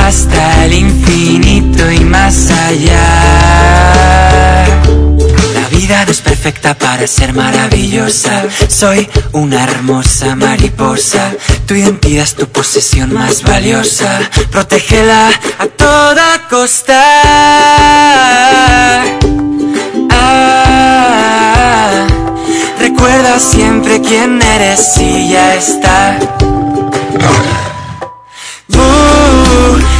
Hasta 0.05 0.65
el 0.65 0.73
infinito 0.73 1.91
y 1.91 2.01
más 2.01 2.51
allá. 2.51 3.05
La 5.55 5.67
vida 5.71 6.05
no 6.05 6.11
es 6.11 6.21
perfecta 6.21 6.75
para 6.75 7.07
ser 7.07 7.33
maravillosa. 7.33 8.43
Soy 8.67 9.09
una 9.31 9.63
hermosa 9.63 10.35
mariposa. 10.35 11.33
Tu 11.65 11.73
identidad 11.73 12.23
es 12.23 12.35
tu 12.35 12.45
posesión 12.47 13.15
más 13.15 13.41
valiosa. 13.41 14.19
Protégela 14.51 15.31
a 15.57 15.65
toda 15.65 16.47
costa. 16.51 17.01
Ah, 20.11 22.05
Recuerda 22.79 23.39
siempre 23.39 23.99
quién 24.01 24.39
eres 24.39 24.97
y 24.99 25.31
ya 25.31 25.55
está 25.55 26.19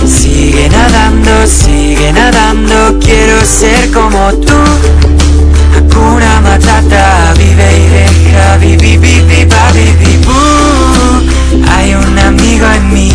sigue 0.06 0.70
nadando, 0.70 1.48
sigue 1.48 2.12
nadando, 2.14 3.00
quiero 3.00 3.44
ser 3.46 3.92
como 3.92 4.32
tú. 4.34 4.54
Hakuna 5.76 6.42
Matata, 6.42 7.34
vive 7.38 7.70
y 7.78 7.88
deja, 7.90 8.58
vivi, 8.58 8.98
vivi, 8.98 9.46
babi, 9.46 10.18
boo. 10.26 11.22
Hay 11.70 11.94
un 11.94 12.20
amigo 12.20 12.66
en 12.68 12.94
mí, 12.94 13.12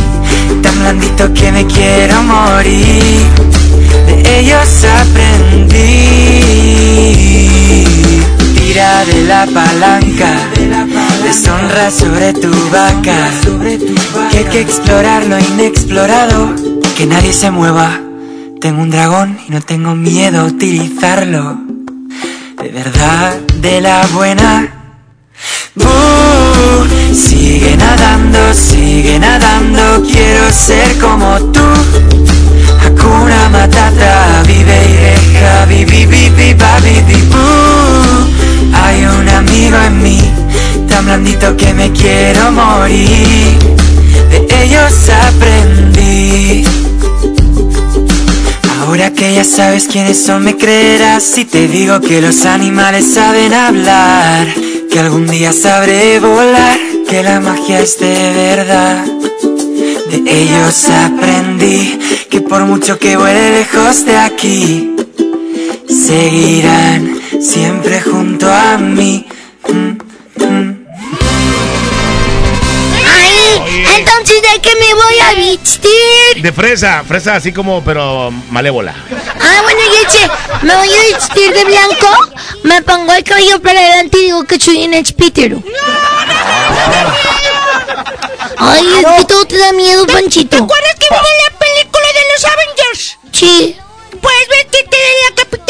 tan 0.62 0.79
blandito 0.81 1.33
que 1.33 1.53
me 1.53 1.67
quiero 1.67 2.23
morir. 2.23 3.27
De 4.07 4.41
ellos 4.41 4.85
aprendí. 5.01 5.91
Tira 8.55 9.05
de 9.05 9.25
la 9.25 9.47
palanca, 9.47 10.31
deshonra 11.23 11.91
sobre 11.91 12.33
tu 12.33 12.51
vaca. 12.71 13.31
Que 14.31 14.39
hay 14.39 14.45
que 14.45 14.61
explorar 14.61 15.27
lo 15.27 15.39
inexplorado, 15.39 16.55
que 16.97 17.07
nadie 17.07 17.33
se 17.33 17.51
mueva. 17.51 18.01
Tengo 18.61 18.83
un 18.83 18.91
dragón 18.91 19.39
y 19.49 19.53
no 19.53 19.61
tengo 19.61 19.95
miedo 19.95 20.41
a 20.41 20.45
utilizarlo. 20.45 21.59
De 22.63 22.69
verdad, 22.69 23.39
de 23.61 23.81
la 23.81 24.07
buena. 24.09 24.75
Uh, 25.77 27.15
sigue 27.15 27.77
nadando, 27.77 28.53
sigue 28.53 29.19
nadando, 29.19 30.03
quiero 30.03 30.51
ser 30.53 30.99
como 30.99 31.39
tú. 31.53 31.61
Hakuna 32.85 33.49
Matata, 33.49 34.43
vive 34.47 34.79
y 34.89 34.93
deja, 34.93 35.65
vivi, 35.67 36.07
vivi. 36.07 36.41
Hay 38.73 39.05
un 39.05 39.29
amigo 39.29 39.77
en 39.77 40.03
mí, 40.03 40.30
tan 41.01 41.07
blandito 41.07 41.57
que 41.57 41.73
me 41.73 41.91
quiero 41.93 42.53
morir. 42.53 43.59
De 44.31 44.65
ellos 44.65 44.93
aprendí. 45.29 46.65
Ahora 48.81 49.11
que 49.11 49.35
ya 49.35 49.45
sabes 49.45 49.87
quiénes 49.87 50.23
son, 50.23 50.45
me 50.45 50.57
creerás 50.57 51.23
si 51.23 51.47
te 51.47 51.69
digo 51.69 52.01
que 52.01 52.21
los 52.21 52.45
animales 52.45 53.15
saben 53.15 53.55
hablar. 53.55 54.47
Que 54.91 55.01
algún 55.01 55.27
día 55.27 55.53
sabré 55.53 56.21
volar, 56.21 56.79
que 57.09 57.23
la 57.23 57.41
magia 57.41 57.81
es 57.81 57.99
de 57.99 58.33
verdad. 58.35 59.05
De 60.11 60.17
ellos 60.27 60.89
aprendí 60.89 61.99
que 62.29 62.43
por 62.43 62.65
mucho 62.65 62.99
que 62.99 63.17
vuele 63.17 63.61
lejos 63.61 64.05
de 64.05 64.17
aquí, 64.17 64.97
seguirán 65.89 67.21
siempre 67.41 68.03
junto 68.03 68.53
a 68.53 68.77
mí. 68.77 69.27
Ay, 70.43 70.80
qué 74.63 74.71
me 74.75 74.95
voy 74.95 75.19
a 75.21 75.35
vestir. 75.35 76.43
De 76.43 76.53
fresa, 76.53 77.05
fresa 77.07 77.35
así 77.37 77.53
como, 77.53 77.83
pero 77.85 78.31
malévola. 78.51 78.95
Ah, 79.41 79.61
bueno, 79.63 79.81
Yeche, 79.93 80.29
me 80.63 80.75
voy 80.77 80.89
a 80.89 81.17
vestir 81.17 81.53
de 81.53 81.65
blanco, 81.65 82.09
me 82.65 82.83
pongo 82.83 83.13
el 83.13 83.25
cabello 83.25 83.61
para 83.61 83.79
adelante 83.81 84.19
y 84.19 84.25
digo 84.25 84.45
que 84.45 84.59
soy 84.59 84.85
un 84.87 84.95
expítero. 84.95 85.63
Ay, 88.59 88.87
es 88.99 89.07
que 89.17 89.25
todo 89.25 89.45
te 89.47 89.59
da 89.59 89.73
miedo, 89.73 90.07
Panchito. 90.07 90.57
¿Te 90.57 90.63
acuerdas 90.63 90.95
que 90.99 91.07
viene 91.09 91.29
la 91.49 91.59
película 91.59 92.07
de 92.07 92.21
los 92.33 92.45
Avengers? 92.45 93.19
Sí. 93.33 93.77
Pues 94.21 94.35
vestite 94.51 94.97
de 94.97 95.13
la 95.29 95.35
Capitana 95.37 95.70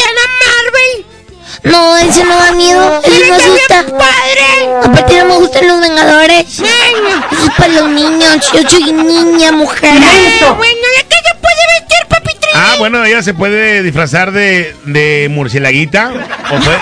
No, 1.63 1.95
ese 1.97 2.23
no 2.23 2.35
da 2.37 2.51
miedo, 2.53 3.01
ese 3.03 3.27
no 3.27 3.35
asusta. 3.35 3.83
padre! 3.85 4.75
Aparte 4.83 5.17
no 5.19 5.25
me 5.25 5.35
gustan 5.35 5.67
los 5.67 5.79
Vengadores. 5.79 6.45
Eso 6.49 6.65
es 6.65 7.49
para 7.57 7.67
los 7.73 7.89
niños, 7.89 8.51
yo 8.51 8.67
soy 8.69 8.91
niña, 8.93 9.51
mujer. 9.51 9.93
Ah, 9.93 10.53
bueno, 10.57 10.73
¿de 10.97 11.03
qué 11.07 11.15
se 11.17 11.35
puede 11.39 11.63
vestir, 11.79 12.07
papi 12.09 12.33
Trini? 12.39 12.53
Ah, 12.55 12.75
bueno, 12.79 13.05
ella 13.05 13.21
se 13.21 13.33
puede 13.35 13.83
disfrazar 13.83 14.31
de, 14.31 14.75
de 14.85 15.27
murcielaguita. 15.29 16.11
O 16.51 16.55
puede. 16.59 16.79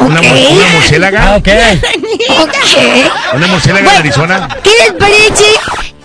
Una, 0.00 0.20
mu- 0.22 0.48
una 0.50 0.66
murciélaga. 0.74 1.36
Ok. 1.36 1.48
Una 3.34 3.46
murciélaga 3.46 3.92
de 3.92 3.96
Arizona. 3.98 4.48
¿Qué 4.64 4.70
les 4.78 4.92
parece 4.94 5.44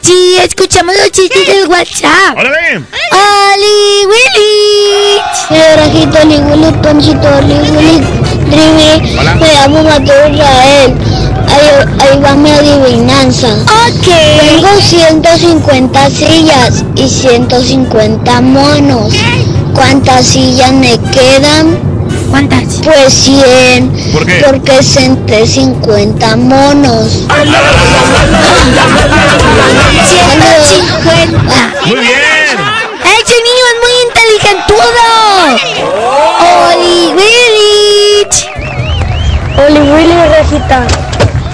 si 0.08 0.38
escuchamos 0.38 0.96
los 0.96 1.12
chistes 1.12 1.46
del 1.48 1.68
WhatsApp? 1.68 2.38
¡Órale! 2.38 2.78
¡Oli 3.12 4.06
Willy! 4.08 5.20
Rajito, 5.76 6.20
Oli 6.22 6.38
Willy, 6.38 6.72
Ponchito, 6.82 7.28
Oli 7.28 7.54
Willy, 7.72 8.00
Trivi. 8.50 9.18
Me 9.38 9.54
llamo 9.54 9.84
Mateo 9.84 10.30
Israel. 10.30 10.96
Ahí, 11.50 11.68
ahí 12.00 12.20
va 12.22 12.36
mi 12.36 12.52
adivinanza. 12.52 13.50
Ok. 13.50 14.08
Tengo 14.40 14.80
150 14.80 16.10
sillas 16.10 16.86
y 16.96 17.10
150 17.10 18.42
monos. 18.42 19.14
¿Cuántas 19.74 20.26
sillas 20.26 20.72
me 20.72 20.98
quedan? 21.12 21.97
¿Cuántas? 22.30 22.64
Pues 22.84 23.14
100. 23.14 24.12
¿Por 24.14 24.26
qué? 24.26 24.44
Porque 24.46 24.84
senté 24.84 25.46
50 25.48 26.36
monos. 26.38 27.26
150. 30.08 31.74
Muy 31.86 32.00
bien. 32.00 32.18
¡Ese 33.04 33.36
niño 33.46 33.64
es 33.72 33.78
muy 33.84 33.96
inteligentudo! 34.08 35.06
¡Oli 36.70 36.98
Willy! 37.14 38.28
Oli 39.66 39.82
Willy 39.90 40.18
Rajita. 40.30 40.80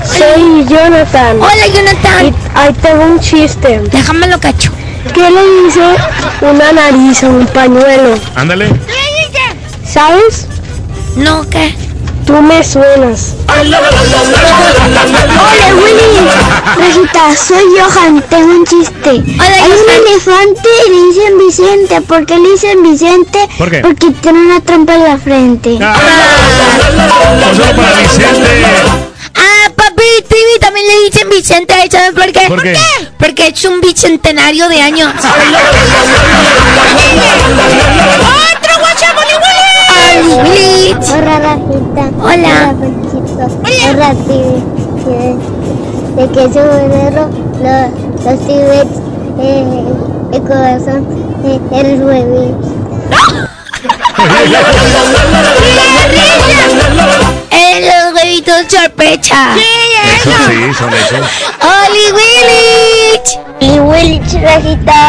Soy 0.05 0.65
Jonathan. 0.67 1.33
Hola, 1.39 1.67
Jonathan. 1.73 2.21
Y 2.27 2.33
ahí 2.55 2.73
tengo 2.81 3.03
un 3.03 3.19
chiste. 3.19 3.79
Déjamelo 3.91 4.39
cacho. 4.39 4.71
¿Qué 5.13 5.29
le 5.29 5.43
dice 5.63 5.95
una 6.41 6.71
nariz 6.71 7.23
a 7.23 7.27
un 7.27 7.45
pañuelo? 7.47 8.17
Ándale. 8.35 8.69
¿Sabes? 9.85 10.47
No, 11.15 11.47
¿qué? 11.49 11.75
Tú 12.25 12.41
me 12.41 12.63
suenas. 12.63 13.35
Hola 13.47 13.81
Willy. 15.75 16.27
Rajita, 16.77 17.35
soy 17.35 17.63
Johan. 17.77 18.21
Tengo 18.29 18.47
un 18.47 18.65
chiste. 18.65 19.09
Hay 19.09 19.71
un 19.71 19.89
elefante 19.89 20.69
y 20.87 20.89
le 20.89 20.97
dicen 21.07 21.37
Vicente. 21.37 22.01
¿Por 22.01 22.25
qué 22.25 22.37
le 22.37 22.49
dicen 22.49 22.81
Vicente? 22.81 23.47
¿Por 23.57 23.69
qué? 23.69 23.81
Porque 23.81 24.11
tiene 24.21 24.39
una 24.39 24.61
trompa 24.61 24.95
en 24.95 25.03
la 25.03 25.17
frente. 25.17 25.77
Solo 25.77 27.75
para 27.75 27.99
Vicente. 27.99 28.65
Ah, 29.35 29.69
papi, 29.75 30.23
Trivi 30.27 30.59
también 30.59 30.87
le 30.87 30.99
dicen 31.05 31.29
Vicente. 31.29 31.73
¿Sabes 31.91 32.13
por 32.13 32.31
qué? 32.31 32.47
¿Por 32.47 32.63
qué? 32.63 32.75
Porque 33.19 33.47
es 33.47 33.65
un 33.65 33.81
bicentenario 33.81 34.67
de 34.69 34.81
años. 34.81 35.13
¡Otro 38.55 38.73
Oli 38.75 39.33
Willy! 39.33 39.62
¡Oli 40.13 40.33
Willy! 40.33 40.93
Hola 40.93 41.35
Rajita. 41.39 42.05
Hola. 42.21 42.55
Hola 43.89 44.09
Tibi. 44.27 44.59
De 46.15 46.23
que 46.29 46.43
sombrero, 46.43 47.23
los, 47.63 47.89
los 48.23 48.39
tibets, 48.45 48.95
eh, 49.41 49.83
el 50.33 50.41
corazón, 50.43 51.07
eh, 51.43 51.59
el 51.71 52.03
huevito. 52.03 52.67
¡Eh, 57.49 57.75
los 57.81 58.13
huevitos! 58.13 58.61
Eso 60.15 60.35
sí, 60.47 60.73
son 60.77 60.93
esos. 60.93 61.25
¡Oli 61.63 62.05
Willy! 62.13 63.13
Y 63.59 63.79
Willy 63.79 64.21
Rajita. 64.39 64.99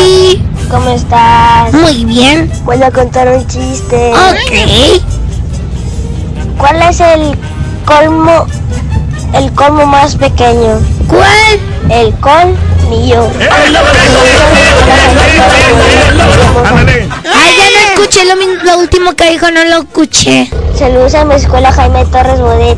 ¡Oli! 0.00 0.47
¿Cómo 0.70 0.90
estás? 0.90 1.72
Muy 1.72 2.04
bien. 2.04 2.52
Voy 2.64 2.82
a 2.82 2.90
contar 2.90 3.26
un 3.28 3.46
chiste. 3.46 4.12
Ok. 4.12 5.02
¿Cuál 6.58 6.82
es 6.82 7.00
el 7.00 7.38
colmo, 7.86 8.46
el 9.32 9.50
colmo 9.52 9.86
más 9.86 10.16
pequeño? 10.16 10.78
¿Cuál? 11.08 11.58
El 11.90 12.14
colmillo. 12.20 13.30
Ay, 13.50 13.72
ya 17.56 17.70
no 17.70 17.78
escuché 17.94 18.24
lo, 18.26 18.78
último 18.78 19.14
que 19.16 19.30
dijo, 19.30 19.50
no 19.50 19.64
lo 19.64 19.78
escuché. 19.78 20.50
Saludos 20.78 21.14
a 21.14 21.24
mi 21.24 21.34
escuela 21.36 21.72
Jaime 21.72 22.04
Torres 22.06 22.40
Bodet. 22.40 22.76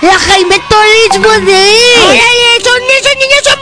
La 0.00 0.18
Jaime 0.18 0.60
Torres 0.68 1.18
Bodet. 1.22 1.98
Órale, 2.04 2.64
son, 2.64 2.82
esos 2.98 3.16
niños 3.18 3.42
son 3.44 3.58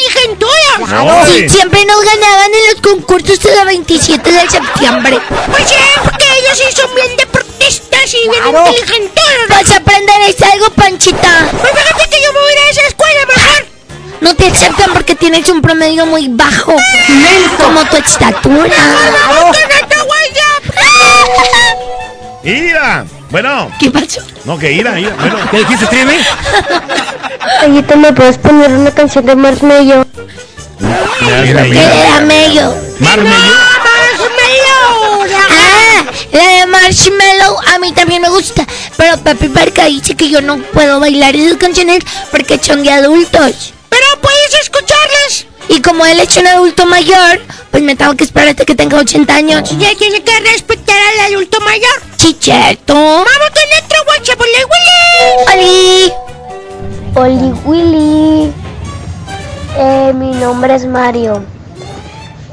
muy 0.00 0.22
inteligenturas. 0.24 1.26
Sí, 1.28 1.48
siempre 1.48 1.84
nos 1.84 2.00
ganaban 2.04 2.50
en 2.52 2.72
los 2.72 2.80
concursos 2.82 3.40
de 3.40 3.54
la 3.54 3.64
27 3.64 4.30
de 4.30 4.50
septiembre. 4.50 5.18
Pues 5.50 5.68
sí, 5.68 5.74
porque 6.02 6.24
ellos 6.38 6.58
sí 6.58 6.76
son 6.76 6.94
bien 6.94 7.16
deportistas 7.16 8.14
y 8.14 8.28
bien 8.28 8.46
inteligenturas. 8.46 9.48
Vas 9.48 9.70
a 9.70 9.76
aprender 9.76 10.16
algo, 10.52 10.70
Panchita. 10.70 11.48
Pues 11.50 11.72
fíjate 11.72 12.10
que 12.10 12.22
yo 12.22 12.32
me 12.32 12.40
voy 12.40 12.48
a 12.48 12.52
ir 12.52 12.58
a 12.58 12.70
esa 12.70 12.86
escuela 12.88 13.26
mejor. 13.26 13.66
No 14.20 14.36
te 14.36 14.46
aceptan 14.46 14.92
porque 14.92 15.14
tienes 15.14 15.48
un 15.48 15.62
promedio 15.62 16.06
muy 16.06 16.28
bajo. 16.28 16.76
Como 17.58 17.84
tu 17.86 17.96
estatura. 17.96 18.76
¡Ira! 22.42 23.04
Bueno. 23.30 23.70
¿Qué 23.78 23.90
pasó? 23.90 24.22
No, 24.44 24.58
que 24.58 24.72
ira, 24.72 24.98
ira. 24.98 25.14
Bueno. 25.16 25.38
¿Qué 25.50 25.58
dijiste, 25.58 25.86
Trivi? 25.86 26.16
Ahorita 27.60 27.96
me 27.96 28.12
puedes 28.12 28.38
poner 28.38 28.70
una 28.70 28.90
canción 28.90 29.26
de 29.26 29.36
Marshmello. 29.36 30.06
Era 31.20 32.20
medio. 32.22 32.74
Marmello. 33.00 33.50
Ah, 35.50 36.04
la 36.32 36.48
de 36.48 36.66
Marshmallow 36.66 37.56
a 37.74 37.78
mí 37.78 37.92
también 37.92 38.22
me 38.22 38.28
gusta. 38.28 38.66
Pero 38.96 39.18
Papi 39.18 39.48
Barca 39.48 39.84
dice 39.86 40.14
que 40.14 40.30
yo 40.30 40.40
no 40.40 40.58
puedo 40.58 41.00
bailar 41.00 41.36
esas 41.36 41.58
canciones 41.58 42.00
porque 42.30 42.58
son 42.62 42.82
de 42.82 42.90
adultos. 42.90 43.74
Pero 43.88 44.06
puedes 44.20 44.54
escucharlas. 44.62 45.46
Y 45.68 45.80
como 45.82 46.04
él 46.06 46.18
es 46.20 46.36
un 46.36 46.46
adulto 46.46 46.86
mayor, 46.86 47.40
pues 47.70 47.82
me 47.82 47.94
tengo 47.96 48.14
que 48.14 48.24
esperar 48.24 48.48
hasta 48.48 48.64
que 48.64 48.74
tenga 48.74 48.98
80 48.98 49.34
años. 49.34 49.70
Ya 49.78 49.94
tiene 49.96 50.22
que 50.22 50.40
respetar 50.40 50.96
al 50.96 51.32
adulto 51.32 51.60
mayor. 51.60 52.02
Sí, 52.16 52.36
cierto. 52.38 52.94
Vamos 52.94 53.26
con 53.26 53.84
otro 53.84 53.98
WhatsApp, 54.08 54.40
Oli 54.40 54.64
Willy. 54.72 56.12
Oli. 57.14 57.42
Oli 57.44 57.52
Willy. 57.64 58.52
Eh, 59.76 60.12
mi 60.14 60.32
nombre 60.32 60.74
es 60.74 60.86
Mario. 60.86 61.44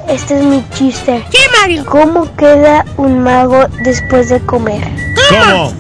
Este 0.08 0.38
es 0.38 0.44
mi 0.44 0.64
chiste. 0.76 1.26
¿Qué, 1.32 1.40
Mario? 1.60 1.86
¿Cómo 1.86 2.34
queda 2.36 2.86
un 2.98 3.20
mago 3.24 3.66
después 3.84 4.30
de 4.30 4.40
comer? 4.40 4.88
¿Cómo? 5.30 5.74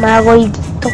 Magoidito. 0.00 0.60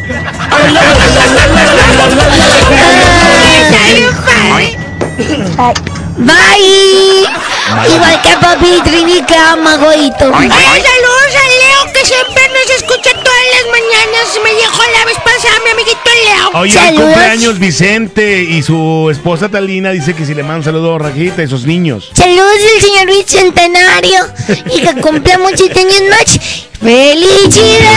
Ay, 5.57 5.75
Bye. 6.17 7.52
Igual 7.71 8.21
que 8.21 8.37
Papi 8.37 8.81
Trini 8.83 9.21
que 9.23 9.35
ama 9.35 9.77
Goito. 9.77 10.31
Ay, 10.35 10.49
saludos 10.49 11.33
a 11.35 11.47
Leo 11.47 11.93
que 11.93 12.05
siempre 12.05 12.43
nos 12.49 12.69
escucha 12.75 13.11
todas 13.11 13.45
las 13.53 13.65
mañanas. 13.71 14.39
Me 14.43 14.53
dijo 14.55 14.81
la 14.97 15.05
vez 15.05 15.17
pasada 15.17 15.55
mi 15.63 15.71
amiguito 15.71 16.09
Leo. 16.25 16.61
Oye, 16.61 16.77
hoy 16.77 16.95
cumpleaños 16.95 17.59
Vicente 17.59 18.41
y 18.43 18.61
su 18.61 19.09
esposa 19.11 19.49
Talina 19.49 19.91
dice 19.91 20.13
que 20.13 20.25
si 20.25 20.33
le 20.33 20.43
manda 20.43 20.57
un 20.57 20.63
saludo 20.63 20.95
a 20.95 20.99
Rajita 20.99 21.41
y 21.41 21.45
esos 21.45 21.65
niños. 21.65 22.11
Saludos 22.13 22.59
del 22.59 22.81
señor 22.81 23.07
Bicentenario 23.07 24.19
y 24.65 24.81
que 24.81 25.01
cumpla 25.01 25.37
muchos 25.39 25.69
años 25.69 26.01
más. 26.09 26.39
¡Felicidades! 26.81 27.93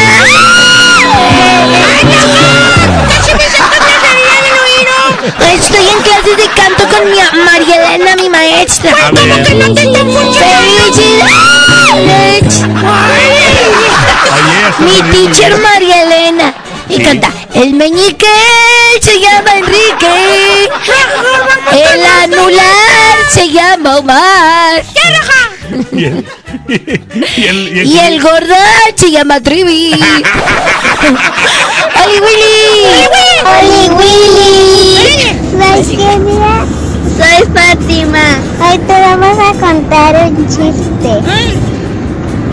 Estoy 5.27 5.89
en 5.89 6.03
clases 6.03 6.37
de 6.37 6.49
canto 6.55 6.87
con 6.89 7.11
mi 7.11 7.19
María 7.45 7.95
Elena, 7.95 8.15
mi 8.17 8.29
maestra. 8.29 8.93
A 8.93 9.11
ver. 9.11 9.43
Que 9.43 9.55
no 9.55 9.75
te 9.75 9.83
está 9.83 9.99
funcionando. 9.99 10.35
¡Felicidades! 10.93 12.63
Mi 14.79 15.03
teacher 15.11 15.59
María 15.59 16.03
Elena. 16.03 16.55
Y 16.89 17.03
canta, 17.03 17.33
el 17.55 17.75
meñique 17.75 18.27
se 19.03 19.19
llama 19.21 19.57
Enrique. 19.57 20.71
El 21.73 22.07
anular 22.23 23.19
se 23.29 23.51
llama 23.51 23.97
Omar. 23.97 24.85
Y 25.93 26.05
el, 26.05 26.25
y 27.37 27.79
el, 27.79 27.87
Y 27.87 27.99
el 27.99 28.21
gordo 28.21 28.55
se 28.95 29.11
llama 29.11 29.41
Trivi. 29.41 29.93
¡Oli 32.05 32.19
Willy! 32.21 33.07
¡Oli 33.45 33.83
Willy! 33.95 35.59
¿Sabes 35.59 35.89
qué, 35.89 36.19
mira? 36.19 36.65
Soy 37.17 37.43
Fátima. 37.55 38.27
Hoy 38.61 38.79
te 38.79 38.93
vamos 38.93 39.39
a 39.39 39.53
contar 39.59 40.31
un 40.31 40.47
chiste. 40.49 41.13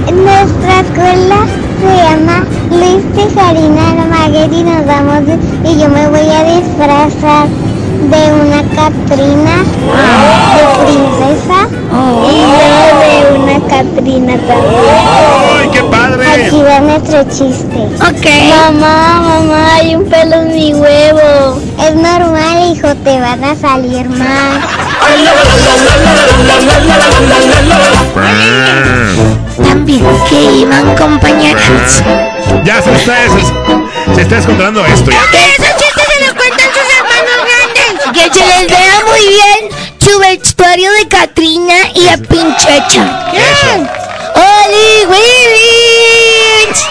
En 0.08 0.16
nuestra 0.24 0.82
escuela 0.82 1.40
se 1.80 1.92
llama 2.04 2.46
Luis 2.70 3.04
Tejarina 3.16 3.92
Almaguer 3.92 4.52
y 4.54 4.64
nos 4.64 4.86
vamos 4.86 5.24
y 5.64 5.80
yo 5.80 5.90
me 5.90 6.08
voy 6.08 6.30
a 6.30 6.44
disfrazar 6.60 7.48
de 8.10 8.34
una 8.34 8.62
Catrina 8.76 9.64
de 10.56 10.64
princesa 10.84 11.68
y 12.30 12.36
luego 12.52 12.90
de 13.02 13.14
una 13.40 13.58
Catrina 13.68 14.34
también. 14.48 14.84
¡Ay, 15.60 15.70
qué 15.72 15.84
padre! 15.84 16.46
Aquí 16.46 16.62
va 16.62 16.80
nuestro 16.80 17.24
chiste. 17.24 17.80
Ok. 17.96 18.26
Mamá, 18.72 19.22
mamá, 19.22 19.76
hay 19.76 19.96
un 19.96 20.06
pelo 20.10 20.36
en 20.36 20.56
mi 20.56 20.74
huevo. 20.74 21.60
Es 21.80 21.96
normal, 21.96 22.74
hijo, 22.74 22.94
te 23.04 23.20
van 23.20 23.44
a 23.44 23.56
salir 23.56 24.10
más. 24.10 24.64
También 29.64 30.06
que 30.30 30.42
iban 30.60 30.96
compañeros. 30.96 32.04
Ya 32.64 32.82
se 32.82 32.94
está, 32.96 33.16
se, 33.28 34.16
se 34.16 34.22
está 34.22 34.36
descontrolando 34.36 34.86
esto 34.86 35.12
ya. 35.12 35.18
Esos 35.18 35.76
chistes 35.78 36.06
se 36.08 36.26
los 36.26 36.34
cuentan 36.34 36.68
sus 36.70 36.88
hermanos 36.98 37.38
grandes. 37.48 37.93
Que 38.12 38.34
se 38.34 38.46
les 38.46 38.68
vea 38.68 39.04
muy 39.08 39.20
bien 39.20 39.70
su 40.00 40.20
vestuario 40.20 40.92
de 40.92 41.08
Katrina 41.08 41.76
y 41.96 42.08
a 42.10 42.18
Pinchecha. 42.18 43.30
¿Qué? 43.32 43.40
¡Oli 44.36 45.06
Willis! 45.08 46.84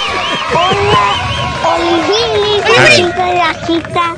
Oli, 1.64 2.00
Willy, 2.08 3.12
de 3.12 3.34
la 3.34 3.52
cita. 3.66 4.14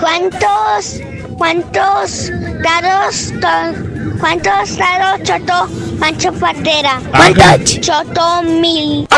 ¿Cuántos, 0.00 1.00
cuántos 1.44 2.28
dados, 2.62 3.32
to- 3.40 4.18
cuántos 4.20 4.76
dados 4.76 5.22
chotó 5.24 5.68
Pancho 5.98 6.32
Pantera? 6.34 7.00
¿Cuántos? 7.10 7.80
Chotó 7.80 8.42
mil. 8.42 9.08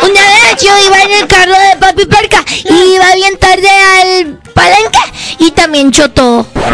Una 0.00 0.20
vez 0.20 0.62
yo 0.62 0.70
iba 0.86 1.02
en 1.02 1.10
el 1.20 1.26
carro 1.26 1.52
de 1.52 1.76
Papi 1.78 2.06
Perca 2.06 2.42
y 2.64 2.94
iba 2.94 3.14
bien 3.14 3.36
tarde 3.38 3.68
al 3.70 4.38
palenque 4.54 4.98
y 5.38 5.50
también 5.50 5.92
chotó. 5.92 6.46
Pero 6.54 6.70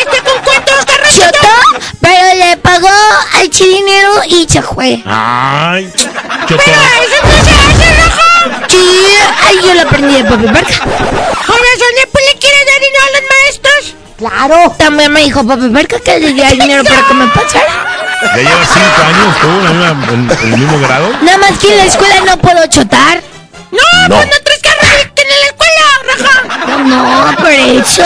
este 0.00 0.20
con 0.24 0.42
cuántos 0.42 0.84
carros 0.84 1.14
Chotó, 1.14 1.48
pero 2.00 2.34
le 2.34 2.56
pagó 2.56 2.88
al 3.38 3.48
chirinero 3.50 4.24
y 4.28 4.46
se 4.48 4.62
fue. 4.62 5.00
Ay, 5.06 5.88
chotó. 6.48 6.62
¡Eso 6.62 7.22
no 7.22 7.44
se 7.44 7.50
hace! 7.50 7.99
Sí, 8.70 8.78
ay, 9.48 9.56
yo 9.64 9.74
lo 9.74 9.80
aprendí 9.82 10.14
de 10.14 10.24
Papi 10.24 10.46
Perca. 10.46 10.78
Con 10.84 11.56
razón 11.56 11.92
después 11.96 12.24
le 12.32 12.38
quiere 12.38 12.56
dar 12.64 12.80
dinero 12.80 13.04
a 13.04 13.10
los 13.20 13.22
maestros. 13.30 13.94
Claro. 14.18 14.74
También 14.78 15.12
me 15.12 15.20
dijo 15.22 15.44
Papi 15.46 15.68
Perca 15.68 15.98
que 16.00 16.18
le 16.18 16.32
diera 16.32 16.50
dinero 16.50 16.84
para 16.84 17.02
que 17.06 17.14
me 17.14 17.26
pasara. 17.28 17.86
Ya 18.22 18.36
lleva 18.36 18.66
cinco 18.66 19.02
años, 19.08 19.38
tú, 19.40 19.48
en, 19.48 19.64
la 19.64 19.94
misma- 19.94 20.12
en- 20.12 20.30
en 20.30 20.52
el 20.52 20.58
mismo 20.58 20.78
grado. 20.86 21.08
Nada 21.22 21.38
más 21.38 21.58
que 21.58 21.70
en 21.72 21.78
la 21.78 21.84
escuela 21.86 22.14
no 22.26 22.36
puedo 22.36 22.66
chotar. 22.66 23.22
No, 23.70 23.78
No. 24.08 24.16
pues 24.16 24.26
no 24.26 24.36
traes 24.44 24.60
carros 24.62 25.06
que 25.14 25.22
en 25.22 25.28
la 25.28 25.46
escuela, 25.46 25.84
rojo. 26.04 26.78
No, 26.84 27.36
por 27.38 27.50
eso. 27.52 28.04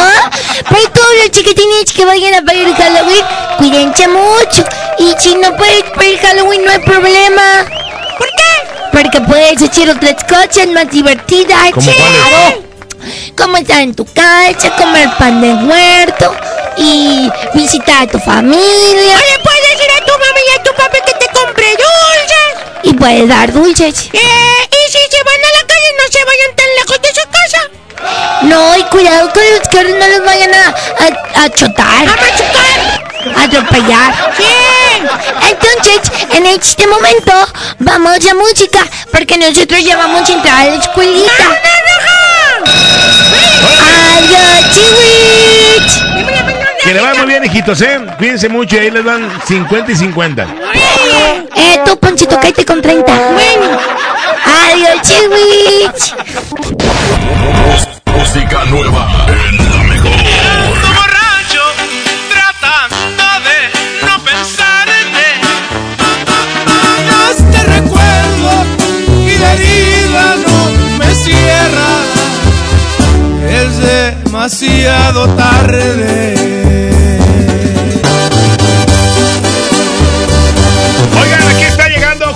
Pero 0.68 0.90
todos 0.90 1.08
los 1.22 1.30
chiquitines 1.32 1.92
que 1.92 2.04
vayan 2.04 2.34
a 2.34 2.42
pedir 2.42 2.74
Halloween, 2.76 3.24
cuídense 3.58 4.06
mucho. 4.08 4.64
Y 4.98 5.14
si 5.18 5.34
no 5.34 5.56
puedes 5.56 5.82
pedir 5.98 6.18
Halloween, 6.20 6.64
no 6.64 6.70
hay 6.70 6.78
problema. 6.80 7.42
¿Por 8.18 8.28
qué? 8.28 8.73
Porque 8.94 9.20
puedes 9.22 9.60
hacer 9.60 9.90
otras 9.90 10.22
cosas 10.24 10.68
más 10.68 10.88
divertidas. 10.90 11.72
¿Cómo? 11.74 11.90
Claro. 11.90 12.62
Como 13.36 13.56
estar 13.56 13.80
en 13.80 13.94
tu 13.94 14.04
casa, 14.06 14.70
comer 14.76 15.10
pan 15.18 15.40
de 15.40 15.52
huerto 15.52 16.34
y 16.76 17.28
visitar 17.54 18.04
a 18.04 18.06
tu 18.06 18.18
familia. 18.20 19.16
O 19.16 19.32
le 19.32 19.38
puedes 19.42 19.62
decir 19.70 19.90
a 20.00 20.04
tu 20.04 20.12
mamá 20.12 20.40
y 20.46 20.58
a 20.58 20.62
tu 20.62 20.70
papá 20.74 20.98
que 21.04 21.12
te 21.12 21.26
compre 21.32 21.66
dulces. 21.70 22.54
Y 22.84 22.94
puedes 22.94 23.28
dar 23.28 23.52
dulces. 23.52 24.08
Eh, 24.12 24.18
y 24.18 24.92
si 24.92 24.98
se 25.10 25.22
van 25.24 25.40
a 25.42 25.60
la 25.60 25.66
calle, 25.66 25.90
no 25.98 26.04
se 26.10 26.24
vayan 26.24 26.56
tan 26.56 26.68
lejos 26.78 27.00
de 27.02 27.08
su 27.08 27.28
casa. 27.30 27.60
No, 28.42 28.76
y 28.78 28.82
cuidado 28.84 29.30
con 29.32 29.42
los 29.58 29.68
carros, 29.68 29.92
no 29.98 30.08
los 30.08 30.24
vayan 30.24 30.54
a, 30.54 30.68
a, 30.68 31.44
a 31.44 31.50
chotar. 31.50 32.08
¡A 32.08 32.16
machucar! 32.16 33.36
A 33.36 33.42
atropellar. 33.42 34.32
¡Sí! 34.36 34.44
Entonces, 35.50 36.00
en 36.32 36.46
este 36.46 36.86
momento, 36.86 37.32
vamos 37.78 38.18
a 38.26 38.34
música, 38.34 38.80
porque 39.12 39.36
nosotros 39.38 39.82
ya 39.84 39.96
vamos 39.96 40.28
a 40.28 40.32
entrar 40.32 40.54
a 40.54 40.64
la 40.66 40.74
escuelita. 40.76 41.44
¡Adiós! 44.16 44.54
Que 46.84 46.92
le 46.92 47.00
va 47.00 47.14
muy 47.14 47.26
bien, 47.26 47.44
hijitos, 47.44 47.80
¿eh? 47.80 47.98
Cuídense 48.18 48.48
mucho 48.48 48.76
y 48.76 48.78
ahí 48.78 48.90
les 48.90 49.04
dan 49.04 49.30
50 49.46 49.92
y 49.92 49.96
50. 49.96 50.46
Eh, 51.56 51.80
tú, 51.86 51.98
Ponchito, 51.98 52.38
cállate 52.38 52.64
con 52.66 52.82
30. 52.82 53.10
¡Adiós, 54.70 55.00
chihuich! 55.02 56.14
Música 58.06 58.64
nueva 58.66 59.08
en 59.28 59.63
demasiado 74.44 75.26
tarde. 75.36 76.63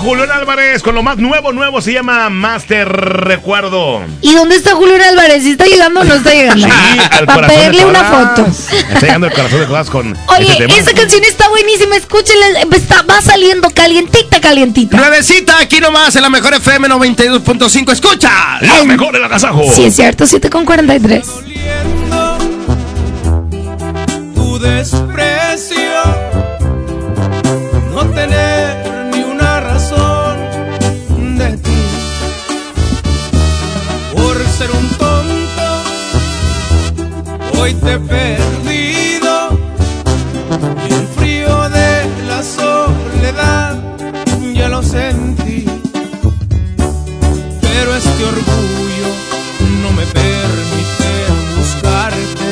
Julián 0.09 0.31
Álvarez 0.31 0.83
con 0.83 0.95
lo 0.95 1.03
más 1.03 1.19
nuevo, 1.19 1.53
nuevo, 1.53 1.83
se 1.83 1.93
llama 1.93 2.31
Master 2.31 2.89
Recuerdo. 2.89 4.01
¿Y 4.23 4.33
dónde 4.33 4.57
está 4.57 4.75
Julián 4.75 5.03
Álvarez? 5.03 5.43
¿Sí 5.43 5.51
está 5.51 5.67
llegando 5.67 6.01
o 6.01 6.05
no 6.05 6.15
está 6.15 6.31
llegando? 6.31 6.67
Sí, 6.67 6.73
al 7.11 7.27
Para 7.27 7.35
corazón 7.35 7.49
de 7.59 7.63
pedirle 7.67 7.85
una 7.85 8.05
foto. 8.05 8.47
Está 8.47 9.01
llegando 9.01 9.27
el 9.27 9.33
corazón 9.35 9.61
de 9.61 9.67
todas 9.67 9.91
con 9.91 10.17
Oye, 10.29 10.51
este 10.53 10.67
tema. 10.67 10.81
esa 10.81 10.95
canción 10.95 11.23
está 11.25 11.51
buenísima, 11.51 11.95
escúchenla, 11.97 12.47
está, 12.75 13.03
va 13.03 13.21
saliendo 13.21 13.69
calientita, 13.69 14.41
calientita. 14.41 14.97
Nuevecita, 14.97 15.59
aquí 15.61 15.79
nomás 15.79 16.17
en 16.17 16.23
la 16.23 16.31
mejor 16.31 16.55
FM 16.55 16.89
92.5. 16.89 17.93
¡Escucha! 17.93 18.31
La 18.63 18.85
mejor 18.85 19.13
del 19.13 19.25
agasajo. 19.25 19.63
Sí, 19.71 19.85
es 19.85 19.97
cierto, 19.97 20.27
7 20.27 20.49
con 20.49 20.65
43. 20.65 21.27
Tu 24.35 24.59
desprecio, 24.59 25.88
hoy 37.69 37.75
te 37.75 37.93
he 37.93 37.99
perdido. 37.99 39.59
Y 40.89 40.93
el 40.93 41.07
frío 41.19 41.69
de 41.69 42.07
la 42.27 42.43
soledad 42.43 43.77
ya 44.55 44.69
lo 44.69 44.83
sentí. 44.83 45.67
Pero 47.61 47.95
este 47.95 48.25
orgullo 48.25 49.09
no 49.83 49.93
me 49.93 50.07
permite 50.07 51.11
buscarte. 51.59 52.51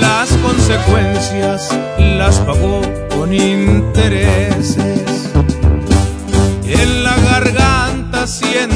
Las 0.00 0.28
consecuencias 0.46 1.68
las 1.98 2.38
pagó 2.40 2.82
con 3.16 3.32
intereses. 3.32 5.30
En 6.66 7.04
la 7.04 7.16
garganta 7.16 8.26
siento 8.26 8.73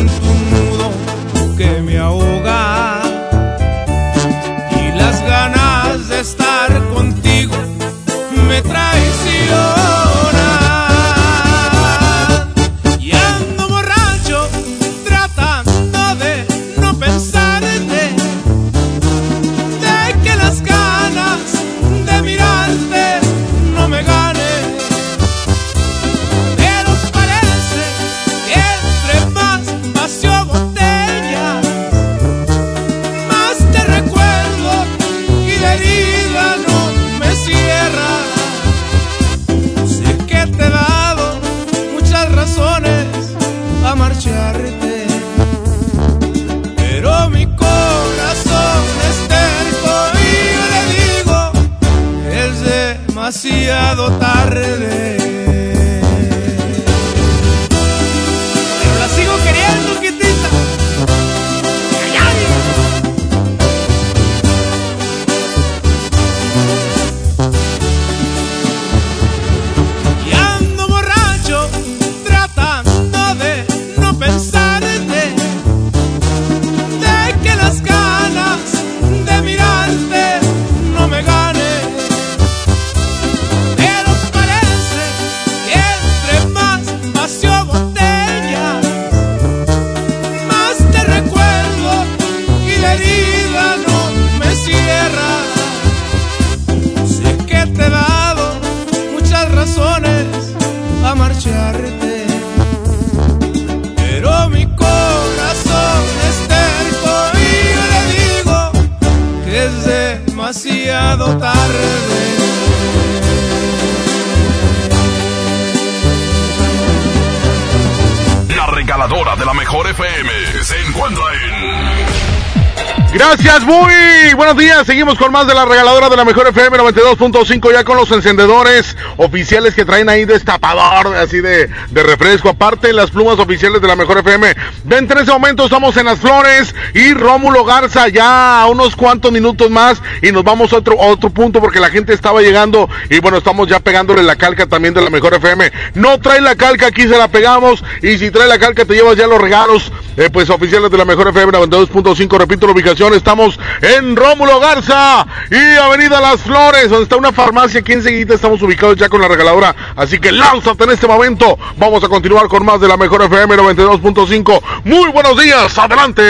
Seguimos 124.85 125.19
con 125.19 125.33
más 125.33 125.47
de 125.47 125.55
la 125.55 125.65
regaladora 125.65 126.09
de 126.09 126.17
la 126.17 126.25
mejor 126.25 126.47
FM 126.47 126.79
92.5 126.79 127.73
ya 127.73 127.85
con 127.85 127.97
los 127.97 128.11
encendedores 128.13 128.97
oficiales 129.17 129.75
que 129.75 129.85
traen 129.85 130.09
ahí 130.09 130.25
destapador 130.25 131.17
así 131.17 131.41
de, 131.41 131.69
de 131.91 132.03
refresco. 132.03 132.51
Aparte 132.51 132.93
las 132.93 133.11
plumas 133.11 133.39
oficiales 133.39 133.83
de 133.83 133.89
la 133.89 133.97
mejor 133.97 134.19
FM. 134.19 134.55
Ven, 134.85 135.11
en 135.11 135.19
ese 135.19 135.33
momento 135.33 135.65
estamos 135.65 135.97
en 135.97 136.07
las 136.07 136.21
flores 136.21 136.75
y 136.95 137.13
Rómulo 137.13 137.65
Garza 137.65 138.09
ya 138.09 138.63
a 138.63 138.67
unos 138.67 138.95
cuantos 138.95 139.33
minutos 139.33 139.69
más 139.69 140.01
y 140.23 140.31
nos 140.31 140.45
vamos 140.45 140.73
a 140.73 140.77
otro, 140.77 141.01
a 141.03 141.07
otro 141.07 141.31
punto 141.31 141.61
porque 141.61 141.81
la 141.81 141.91
gente 141.91 142.13
estaba 142.13 142.41
llegando 142.41 142.89
y 143.11 143.19
bueno, 143.19 143.39
estamos 143.39 143.69
ya 143.69 143.81
pegándole 143.81 144.23
la 144.23 144.37
calca 144.37 144.67
también 144.67 144.95
de 144.95 145.03
la 145.03 145.11
mejor 145.11 145.35
FM. 145.35 145.73
No 145.95 146.19
trae 146.21 146.41
la 146.41 146.55
calca, 146.55 146.87
aquí 146.87 147.03
se 147.03 147.19
la 147.19 147.29
pegamos 147.29 147.83
y 148.01 148.17
si 148.19 148.31
trae 148.31 148.47
la 148.47 148.59
calca 148.59 148.85
te 148.85 148.95
llevas 148.95 149.17
ya 149.17 149.27
los 149.27 149.41
regalos 149.41 149.91
eh, 150.19 150.31
pues 150.31 150.51
oficiales 150.51 150.91
de 150.91 150.99
la 150.99 151.05
mejor 151.05 151.29
FM 151.29 151.53
92.5. 151.53 152.39
Repito 152.39 152.67
la 152.67 152.73
ubicación 152.73 153.15
Estamos 153.15 153.59
en 153.81 154.17
Rómulo 154.17 154.59
Garza 154.59 155.27
y 155.51 155.77
Avenida 155.77 156.21
Las 156.21 156.41
Flores, 156.41 156.91
donde 156.91 157.05
está 157.05 157.17
una 157.17 157.33
farmacia 157.33 157.81
aquí 157.81 157.93
enseguida. 157.93 158.35
Estamos 158.35 158.61
ubicados 158.63 158.97
ya 158.97 159.09
con 159.09 159.21
la 159.21 159.29
regaladora. 159.29 159.75
Así 159.95 160.19
que 160.19 160.33
lánzate 160.33 160.85
en 160.85 160.91
este 160.91 161.07
momento. 161.07 161.59
Vamos 161.77 162.03
a 162.03 162.09
continuar 162.09 162.49
con 162.49 162.65
más 162.65 162.81
de 162.81 162.89
la 162.89 162.97
mejor 162.97 163.23
FM 163.23 163.57
92.5. 163.57 164.63
Muy 164.85 165.11
buenos 165.13 165.41
días, 165.41 165.79
adelante. 165.79 166.23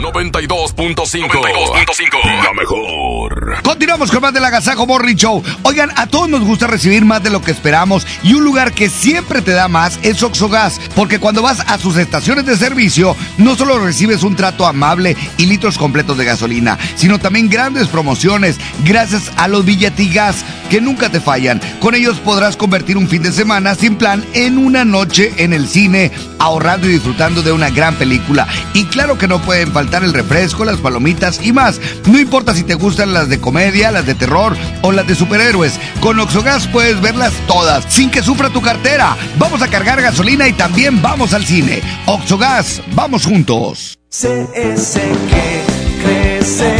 92.5. 0.00 2.44
La 2.44 2.52
mejor. 2.52 3.62
Continuamos 3.62 4.10
con 4.10 4.20
más 4.20 4.34
del 4.34 4.44
Agasajo 4.44 4.86
Morning 4.86 5.16
Show. 5.16 5.42
Oigan, 5.62 5.90
a 5.96 6.06
todos 6.06 6.28
nos 6.28 6.42
gusta 6.42 6.66
recibir 6.66 7.04
más 7.04 7.22
de 7.22 7.30
lo 7.30 7.40
que 7.40 7.52
esperamos 7.52 8.06
y 8.22 8.34
un 8.34 8.44
lugar 8.44 8.72
que 8.72 8.90
siempre 8.90 9.40
te 9.40 9.52
da 9.52 9.68
más 9.68 9.98
es 10.02 10.22
Oxogas, 10.22 10.80
porque 10.94 11.18
cuando 11.18 11.42
vas 11.42 11.60
a 11.60 11.78
sus 11.78 11.96
estaciones 11.96 12.44
de 12.44 12.56
servicio, 12.56 12.89
no 13.38 13.56
solo 13.56 13.78
recibes 13.78 14.24
un 14.24 14.34
trato 14.34 14.66
amable 14.66 15.16
y 15.36 15.46
litros 15.46 15.78
completos 15.78 16.18
de 16.18 16.24
gasolina, 16.24 16.76
sino 16.96 17.18
también 17.18 17.48
grandes 17.48 17.86
promociones 17.86 18.58
gracias 18.84 19.30
a 19.36 19.46
los 19.46 19.64
billetigas 19.64 20.44
que 20.68 20.80
nunca 20.80 21.08
te 21.08 21.20
fallan. 21.20 21.60
Con 21.80 21.94
ellos 21.94 22.18
podrás 22.18 22.56
convertir 22.56 22.96
un 22.96 23.08
fin 23.08 23.22
de 23.22 23.32
semana 23.32 23.74
sin 23.74 23.96
plan 23.96 24.24
en 24.34 24.58
una 24.58 24.84
noche 24.84 25.32
en 25.36 25.52
el 25.52 25.68
cine, 25.68 26.10
ahorrando 26.38 26.88
y 26.88 26.92
disfrutando 26.92 27.42
de 27.42 27.52
una 27.52 27.70
gran 27.70 27.94
película. 27.96 28.46
Y 28.74 28.84
claro 28.86 29.18
que 29.18 29.28
no 29.28 29.40
pueden 29.40 29.72
faltar 29.72 30.02
el 30.02 30.14
refresco, 30.14 30.64
las 30.64 30.78
palomitas 30.78 31.40
y 31.44 31.52
más. 31.52 31.80
No 32.06 32.18
importa 32.18 32.54
si 32.54 32.62
te 32.62 32.74
gustan 32.74 33.12
las 33.12 33.28
de 33.28 33.40
comedia, 33.40 33.90
las 33.90 34.06
de 34.06 34.14
terror 34.14 34.56
o 34.82 34.92
las 34.92 35.06
de 35.06 35.14
superhéroes. 35.14 35.78
Con 36.00 36.18
Oxogas 36.18 36.66
puedes 36.68 37.00
verlas 37.00 37.32
todas 37.46 37.84
sin 37.88 38.10
que 38.10 38.22
sufra 38.22 38.50
tu 38.50 38.62
cartera. 38.62 39.16
Vamos 39.38 39.62
a 39.62 39.68
cargar 39.68 40.00
gasolina 40.00 40.48
y 40.48 40.52
también 40.52 41.02
vamos 41.02 41.34
al 41.34 41.44
cine. 41.44 41.82
Oxogas, 42.06 42.79
vamos 42.92 43.24
juntos. 43.24 43.98
Crece, 46.02 46.79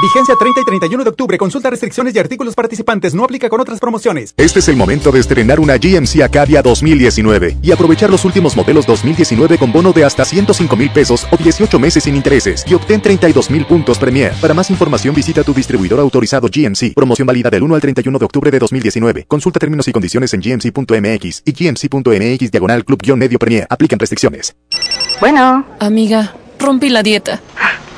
Vigencia 0.00 0.36
30 0.36 0.60
y 0.60 0.64
31 0.64 1.02
de 1.02 1.10
octubre. 1.10 1.36
Consulta 1.36 1.70
restricciones 1.70 2.14
y 2.14 2.20
artículos 2.20 2.54
participantes. 2.54 3.14
No 3.14 3.24
aplica 3.24 3.48
con 3.48 3.60
otras 3.60 3.80
promociones. 3.80 4.32
Este 4.36 4.60
es 4.60 4.68
el 4.68 4.76
momento 4.76 5.10
de 5.10 5.18
estrenar 5.18 5.58
una 5.58 5.76
GMC 5.76 6.22
Acadia 6.22 6.62
2019 6.62 7.56
y 7.60 7.72
aprovechar 7.72 8.08
los 8.08 8.24
últimos 8.24 8.56
modelos 8.56 8.86
2019 8.86 9.58
con 9.58 9.72
bono 9.72 9.92
de 9.92 10.04
hasta 10.04 10.24
105 10.24 10.76
mil 10.76 10.90
pesos 10.90 11.26
o 11.32 11.36
18 11.36 11.80
meses 11.80 12.04
sin 12.04 12.14
intereses 12.14 12.64
y 12.68 12.74
obtén 12.74 13.02
32 13.02 13.50
mil 13.50 13.66
puntos 13.66 13.98
Premier. 13.98 14.32
Para 14.40 14.54
más 14.54 14.70
información 14.70 15.16
visita 15.16 15.42
tu 15.42 15.52
distribuidor 15.52 15.98
autorizado 15.98 16.46
GMC. 16.46 16.94
Promoción 16.94 17.26
válida 17.26 17.50
del 17.50 17.64
1 17.64 17.74
al 17.74 17.80
31 17.80 18.18
de 18.20 18.24
octubre 18.24 18.50
de 18.52 18.58
2019. 18.60 19.24
Consulta 19.26 19.58
términos 19.58 19.88
y 19.88 19.92
condiciones 19.92 20.32
en 20.32 20.40
gmc.mx 20.40 21.42
y 21.44 21.52
gmc.mx 21.52 22.50
diagonal 22.52 22.84
club-medio 22.84 23.38
Premier. 23.40 23.66
Aplican 23.68 23.98
restricciones. 23.98 24.54
Bueno. 25.18 25.66
Amiga, 25.80 26.36
rompí 26.60 26.88
la 26.88 27.02
dieta. 27.02 27.40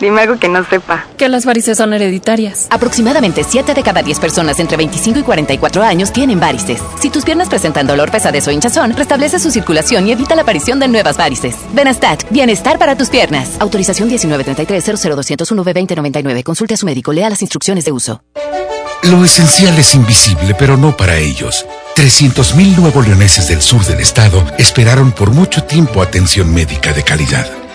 Dime 0.00 0.22
algo 0.22 0.38
que 0.38 0.48
no 0.48 0.64
sepa. 0.64 1.06
Que 1.18 1.28
las 1.28 1.44
varices 1.44 1.76
son 1.76 1.92
hereditarias. 1.92 2.68
Aproximadamente 2.70 3.44
7 3.46 3.74
de 3.74 3.82
cada 3.82 4.02
10 4.02 4.18
personas 4.18 4.58
entre 4.58 4.78
25 4.78 5.18
y 5.18 5.22
44 5.22 5.82
años 5.82 6.10
tienen 6.12 6.40
varices. 6.40 6.80
Si 7.00 7.10
tus 7.10 7.24
piernas 7.24 7.50
presentan 7.50 7.86
dolor, 7.86 8.10
pesadez 8.10 8.48
o 8.48 8.50
hinchazón, 8.50 8.96
restablece 8.96 9.38
su 9.38 9.50
circulación 9.50 10.08
y 10.08 10.12
evita 10.12 10.34
la 10.34 10.40
aparición 10.42 10.80
de 10.80 10.88
nuevas 10.88 11.18
varices. 11.18 11.56
Benastat, 11.72 12.24
bienestar 12.30 12.78
para 12.78 12.96
tus 12.96 13.10
piernas. 13.10 13.56
Autorización 13.60 14.08
1933-00201-V2099. 14.10 16.42
Consulte 16.44 16.74
a 16.74 16.78
su 16.78 16.86
médico, 16.86 17.12
lea 17.12 17.28
las 17.28 17.42
instrucciones 17.42 17.84
de 17.84 17.92
uso. 17.92 18.22
Lo 19.02 19.24
esencial 19.24 19.78
es 19.78 19.94
invisible, 19.94 20.54
pero 20.58 20.76
no 20.76 20.96
para 20.96 21.16
ellos. 21.16 21.64
300.000 21.96 22.76
nuevos 22.76 23.06
leoneses 23.06 23.48
del 23.48 23.62
sur 23.62 23.82
del 23.84 24.00
estado 24.00 24.44
esperaron 24.58 25.12
por 25.12 25.30
mucho 25.30 25.64
tiempo 25.64 26.02
atención 26.02 26.52
médica 26.52 26.92
de 26.92 27.02
calidad. 27.02 27.46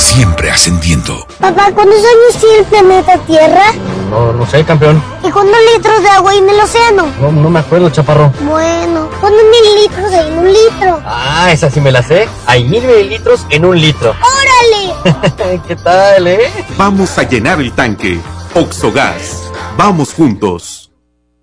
Siempre 0.00 0.50
ascendiendo. 0.50 1.26
Papá, 1.38 1.70
¿cuántos 1.72 1.98
años 1.98 2.40
tiene 2.40 2.58
el 2.58 2.64
planeta 2.64 3.18
Tierra? 3.26 3.72
No, 4.10 4.32
no 4.32 4.46
sé, 4.46 4.64
campeón. 4.64 5.00
¿Y 5.22 5.30
cuántos 5.30 5.56
litros 5.74 6.02
de 6.02 6.08
agua 6.08 6.30
hay 6.32 6.38
en 6.38 6.48
el 6.48 6.58
océano? 6.58 7.06
No, 7.20 7.30
no 7.30 7.50
me 7.50 7.60
acuerdo, 7.60 7.90
chaparro. 7.90 8.32
Bueno, 8.40 9.08
¿cuántos 9.20 9.42
mililitros 9.44 10.10
hay 10.12 10.26
en 10.32 10.38
un 10.38 10.46
litro? 10.48 11.00
Ah, 11.04 11.50
esa 11.52 11.70
sí 11.70 11.80
me 11.80 11.92
la 11.92 12.02
sé. 12.02 12.26
Hay 12.46 12.64
mil 12.64 12.82
mililitros 12.82 13.46
en 13.50 13.64
un 13.66 13.78
litro. 13.78 14.10
¡Órale! 15.04 15.60
¿Qué 15.68 15.76
tal, 15.76 16.26
eh? 16.26 16.50
Vamos 16.76 17.16
a 17.18 17.22
llenar 17.22 17.60
el 17.60 17.72
tanque. 17.72 18.18
Oxogas. 18.54 19.50
Vamos 19.76 20.14
juntos. 20.14 20.90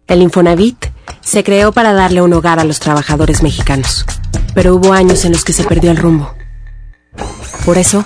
El 0.07 0.21
Infonavit 0.23 0.87
se 1.21 1.43
creó 1.43 1.71
para 1.71 1.93
darle 1.93 2.21
un 2.21 2.33
hogar 2.33 2.59
a 2.59 2.63
los 2.63 2.79
trabajadores 2.79 3.43
mexicanos. 3.43 4.05
Pero 4.55 4.75
hubo 4.75 4.93
años 4.93 5.23
en 5.25 5.31
los 5.33 5.45
que 5.45 5.53
se 5.53 5.63
perdió 5.63 5.91
el 5.91 5.97
rumbo. 5.97 6.33
Por 7.65 7.77
eso, 7.77 8.05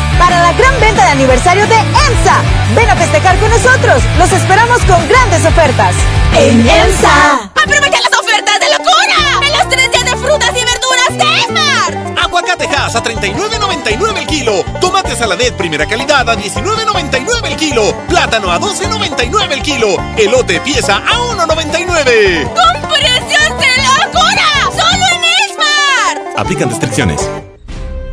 para 0.21 0.39
la 0.39 0.53
gran 0.53 0.79
venta 0.79 1.03
de 1.03 1.11
aniversario 1.11 1.65
de 1.65 1.75
EMSA. 1.75 2.43
Ven 2.75 2.87
a 2.87 2.95
festejar 2.95 3.39
con 3.39 3.49
nosotros. 3.49 4.03
Los 4.19 4.31
esperamos 4.31 4.79
con 4.83 5.07
grandes 5.09 5.43
ofertas. 5.43 5.95
En 6.37 6.61
EMSA. 6.61 7.49
¡Aprovecha 7.55 7.99
las 8.01 8.19
ofertas 8.19 8.59
de 8.59 8.69
locura! 8.69 9.17
¡En 9.41 9.57
los 9.57 9.69
tres 9.69 9.91
días 9.91 10.05
de 10.05 10.15
frutas 10.17 10.51
y 10.51 10.63
verduras 10.63 11.17
de 11.17 11.39
Esmar! 11.41 12.19
Aguacate 12.23 12.67
Hass 12.67 12.95
a 12.95 13.03
39.99 13.03 14.17
el 14.19 14.27
kilo. 14.27 14.63
Tomate 14.79 15.15
saladet 15.15 15.55
primera 15.55 15.87
calidad 15.87 16.29
a 16.29 16.35
19.99 16.35 17.47
el 17.47 17.55
kilo. 17.55 17.91
Plátano 18.07 18.51
a 18.51 18.59
12.99 18.59 19.51
el 19.51 19.61
kilo. 19.63 19.97
Elote 20.17 20.59
pieza 20.61 20.97
a 20.97 21.17
1.99. 21.35 22.43
¡Con 22.43 22.89
precios 22.89 23.49
de 23.57 23.71
locura! 24.05 24.69
¡Solo 24.69 25.05
en 25.15 25.23
Esmar! 25.49 26.37
Aplican 26.37 26.69
restricciones. 26.69 27.27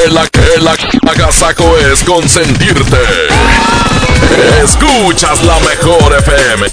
Que 0.00 0.08
la 0.08 0.26
que 0.28 0.58
la 0.62 0.74
agasaco 1.12 1.76
es 1.76 2.02
consentirte. 2.04 2.96
Escuchas 4.64 5.44
la 5.44 5.58
mejor 5.60 6.16
FM. 6.16 6.70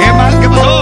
¿Qué 0.00 0.12
mal? 0.12 0.40
¿Qué 0.40 0.48
pasó? 0.48 0.73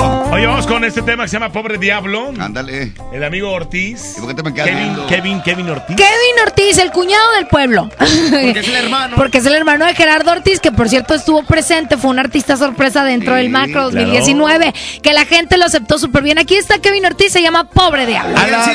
Oye, 0.43 0.48
vamos 0.48 0.66
con 0.66 0.82
este 0.82 1.02
tema 1.02 1.23
que 1.23 1.28
se 1.28 1.35
llama 1.39 1.52
Pobre 1.52 1.78
Diablo. 1.78 2.32
Ándale. 2.36 2.90
El 3.12 3.23
amigo 3.23 3.52
Ortiz. 3.52 4.16
¿Por 4.19 4.27
qué 4.27 4.35
te 4.35 4.43
me 4.43 4.52
quedas 4.52 4.66
Kevin, 4.70 4.82
viendo? 4.82 5.06
Kevin, 5.06 5.40
Kevin 5.43 5.70
Ortiz. 5.70 5.94
Kevin 5.97 6.43
Ortiz, 6.44 6.78
el 6.78 6.90
cuñado 6.90 7.32
del 7.35 7.47
pueblo. 7.47 7.89
Porque 7.97 8.59
es 8.59 8.66
el 8.66 8.74
hermano. 8.74 9.14
Porque 9.14 9.39
es 9.39 9.47
el 9.47 9.55
hermano 9.55 9.86
de 9.86 9.94
Gerardo 9.94 10.32
Ortiz, 10.32 10.59
que 10.59 10.73
por 10.73 10.89
cierto 10.89 11.14
estuvo 11.14 11.44
presente, 11.44 11.97
fue 11.97 12.10
un 12.10 12.19
artista 12.19 12.56
sorpresa 12.56 13.05
dentro 13.05 13.35
Sí, 13.36 13.39
del 13.43 13.51
Macro 13.51 13.73
claro. 13.90 13.90
2019, 13.93 14.74
que 15.01 15.12
la 15.12 15.24
gente 15.27 15.56
lo 15.59 15.64
aceptó 15.66 15.97
súper 16.01 16.24
bien. 16.24 16.39
Aquí 16.40 16.56
está 16.56 16.81
Kevin 16.81 17.06
Ortiz, 17.06 17.31
se 17.32 17.40
llama 17.40 17.70
Pobre 17.70 18.05
Diablo. 18.05 18.36
A 18.36 18.48
las 18.48 18.66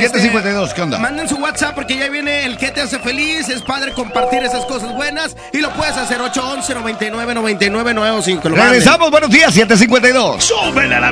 Este, 0.00 0.18
7.52, 0.28 0.72
¿qué 0.72 0.82
onda? 0.82 0.98
Manden 0.98 1.28
su 1.28 1.36
WhatsApp 1.36 1.76
porque 1.76 1.96
ya 1.98 2.08
viene 2.08 2.46
el 2.46 2.56
que 2.56 2.72
te 2.72 2.80
hace 2.80 2.98
feliz. 2.98 3.48
Es 3.48 3.62
padre 3.62 3.92
compartir 3.92 4.42
esas 4.42 4.64
cosas 4.66 4.92
buenas. 4.96 5.36
Y 5.52 5.58
lo 5.58 5.70
puedes 5.74 5.96
hacer 5.96 6.20
811 6.20 6.74
99 6.74 7.32
99 7.34 7.94
95. 7.94 8.48
Lo 8.48 8.56
manden. 8.56 8.70
Regresamos, 8.72 9.08
buenos 9.12 9.30
días, 9.30 9.54
7.52. 9.56 10.40
¡Súbele 10.40 10.96
a 10.96 11.00
la 11.00 11.11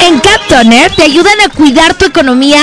En 0.00 0.18
Cat 0.20 0.40
Toner 0.48 0.90
te 0.94 1.02
ayudan 1.02 1.40
a 1.44 1.50
cuidar 1.50 1.94
tu 1.94 2.06
economía 2.06 2.60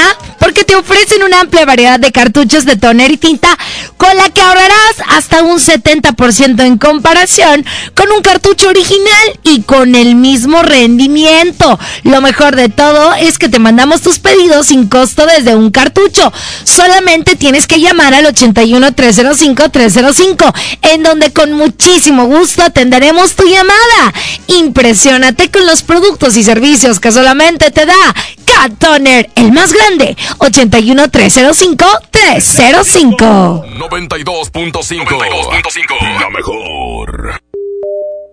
porque 0.48 0.64
te 0.64 0.78
ofrecen 0.78 1.24
una 1.24 1.42
amplia 1.42 1.66
variedad 1.66 2.00
de 2.00 2.14
cartuchos 2.14 2.64
de 2.64 2.78
toner 2.78 3.12
y 3.12 3.18
tinta 3.18 3.50
con 3.98 4.16
la 4.16 4.30
que 4.30 4.40
ahorrarás 4.40 4.96
hasta 5.10 5.44
un 5.44 5.60
70% 5.60 6.64
en 6.64 6.78
comparación 6.78 7.66
con 7.94 8.10
un 8.14 8.22
cartucho 8.22 8.70
original 8.70 9.40
y 9.44 9.64
con 9.64 9.94
el 9.94 10.16
mismo 10.16 10.64
rendimiento. 10.64 11.78
Lo 12.04 12.22
mejor 12.22 12.56
de 12.56 12.70
todo 12.70 13.14
es 13.16 13.38
que 13.38 13.50
te 13.50 13.60
mandamos 13.60 14.02
tus 14.02 14.20
pedidos 14.20 14.68
sin 14.68 14.88
costo 14.88 15.26
desde 15.26 15.54
un 15.54 15.70
cartucho. 15.70 16.32
Solamente 16.64 17.36
tienes 17.36 17.68
que 17.68 17.82
llamar 17.82 18.14
al 18.14 18.28
81 18.28 18.94
305 18.94 19.70
305 19.70 20.54
en 20.94 21.04
donde 21.04 21.34
con 21.34 21.52
muchísimo 21.52 22.24
gusto 22.24 22.64
atenderemos 22.64 23.36
tu 23.36 23.46
llamada. 23.46 24.14
Impresiónate 24.48 25.52
con 25.52 25.66
los 25.66 25.84
productos 25.84 26.38
y 26.38 26.46
servicios 26.46 27.02
que 27.02 27.12
solamente 27.12 27.70
te 27.70 27.86
da 27.86 28.16
Cat 28.48 28.72
Toner, 28.80 29.30
el 29.36 29.52
más 29.52 29.74
grande. 29.74 30.16
81 30.40 31.10
305 31.10 31.86
305. 32.12 33.66
92.5. 33.78 36.20
La 36.20 36.30
mejor. 36.30 37.40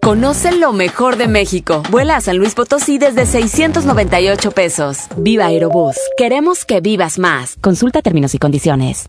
Conoce 0.03 0.53
lo 0.53 0.73
mejor 0.73 1.17
de 1.17 1.29
México. 1.29 1.83
Vuela 1.91 2.17
a 2.17 2.21
San 2.21 2.37
Luis 2.37 2.55
Potosí 2.55 2.99
desde 2.99 3.25
698 3.25 4.51
pesos. 4.51 4.99
Viva 5.17 5.47
Aerobús. 5.47 5.97
Queremos 6.19 6.67
que 6.67 6.83
vivas 6.83 7.19
más. 7.19 7.57
Consulta 7.63 8.03
términos 8.03 8.35
y 8.35 8.39
condiciones. 8.39 9.09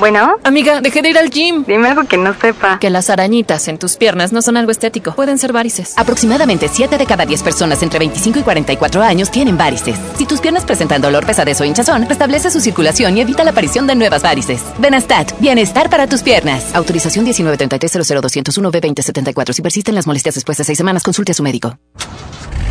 Bueno. 0.00 0.36
Amiga, 0.44 0.80
dejé 0.80 1.02
de 1.02 1.10
ir 1.10 1.18
al 1.18 1.28
gym. 1.28 1.62
Dime 1.66 1.88
algo 1.88 2.04
que 2.04 2.16
no 2.16 2.32
sepa. 2.32 2.78
Que 2.78 2.88
las 2.88 3.10
arañitas 3.10 3.68
en 3.68 3.76
tus 3.78 3.96
piernas 3.96 4.32
no 4.32 4.40
son 4.40 4.56
algo 4.56 4.72
estético. 4.72 5.12
Pueden 5.12 5.36
ser 5.36 5.52
varices. 5.52 5.92
Aproximadamente 5.98 6.68
7 6.72 6.96
de 6.96 7.04
cada 7.04 7.26
10 7.26 7.42
personas 7.42 7.82
entre 7.82 7.98
25 7.98 8.38
y 8.38 8.42
44 8.42 9.02
años 9.02 9.30
tienen 9.30 9.58
varices. 9.58 9.98
Si 10.16 10.24
tus 10.24 10.40
piernas 10.40 10.64
presentan 10.64 11.02
dolor, 11.02 11.26
pesadez 11.26 11.60
o 11.60 11.66
hinchazón, 11.66 12.08
restablece 12.08 12.50
su 12.50 12.60
circulación 12.60 13.18
y 13.18 13.20
evita 13.20 13.44
la 13.44 13.50
aparición 13.50 13.86
de 13.86 13.94
nuevas 13.94 14.22
varices. 14.22 14.62
Benastat, 14.78 15.38
bienestar 15.38 15.90
para 15.90 16.06
tus 16.06 16.22
piernas. 16.22 16.74
Autorización 16.74 17.26
1933 17.26 18.08
b 18.08 18.20
2074 18.22 19.52
Si 19.52 19.60
persisten 19.60 19.94
las 19.94 20.06
molestias 20.06 20.34
después 20.34 20.56
de 20.56 20.64
6 20.64 20.78
semanas, 20.78 21.02
consulte 21.02 21.32
a 21.32 21.34
su 21.34 21.42
médico. 21.42 21.78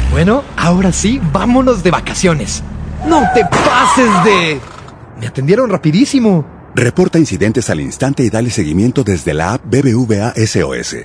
Bueno, 0.10 0.43
ahora 0.57 0.91
sí, 0.91 1.22
vámonos 1.31 1.84
de 1.84 1.91
vacaciones. 1.91 2.64
No 3.06 3.23
te 3.35 3.45
pases 3.45 4.23
de... 4.23 4.60
Me 5.19 5.27
atendieron 5.27 5.69
rapidísimo. 5.69 6.59
Reporta 6.80 7.19
incidentes 7.19 7.69
al 7.69 7.81
instante 7.81 8.23
y 8.23 8.30
dale 8.30 8.49
seguimiento 8.51 9.03
desde 9.03 9.34
la 9.34 9.56
app 9.56 9.65
BBVA 9.65 10.34
SOS. 10.38 10.95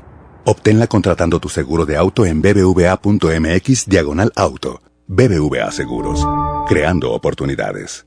Obténla 0.44 0.86
contratando 0.86 1.40
tu 1.40 1.48
seguro 1.48 1.84
de 1.84 1.96
auto 1.96 2.24
en 2.26 2.40
bbva.mx 2.42 3.86
diagonal 3.86 4.32
auto. 4.36 4.80
BBVA 5.08 5.72
Seguros. 5.72 6.24
Creando 6.68 7.10
oportunidades. 7.10 8.06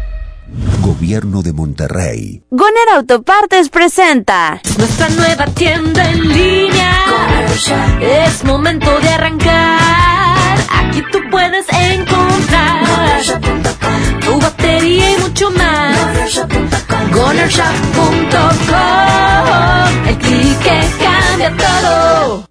Gobierno 0.81 1.41
de 1.41 1.53
Monterrey. 1.53 2.43
Goner 2.49 2.89
Autopartes 2.95 3.69
presenta 3.69 4.61
nuestra 4.77 5.09
nueva 5.09 5.45
tienda 5.47 6.09
en 6.09 6.27
línea. 6.27 6.91
Es 8.01 8.43
momento 8.43 8.99
de 8.99 9.09
arrancar. 9.09 10.57
Aquí 10.69 11.03
tú 11.11 11.19
puedes 11.29 11.65
encontrar 11.69 12.81
tu 14.25 14.39
batería 14.39 15.11
y 15.11 15.17
mucho 15.21 15.51
más. 15.51 15.97
GonerShop.com 17.11 20.07
El 20.07 20.17
clic 20.17 20.59
que 20.59 20.81
cambia 21.03 21.55
todo. 21.57 22.50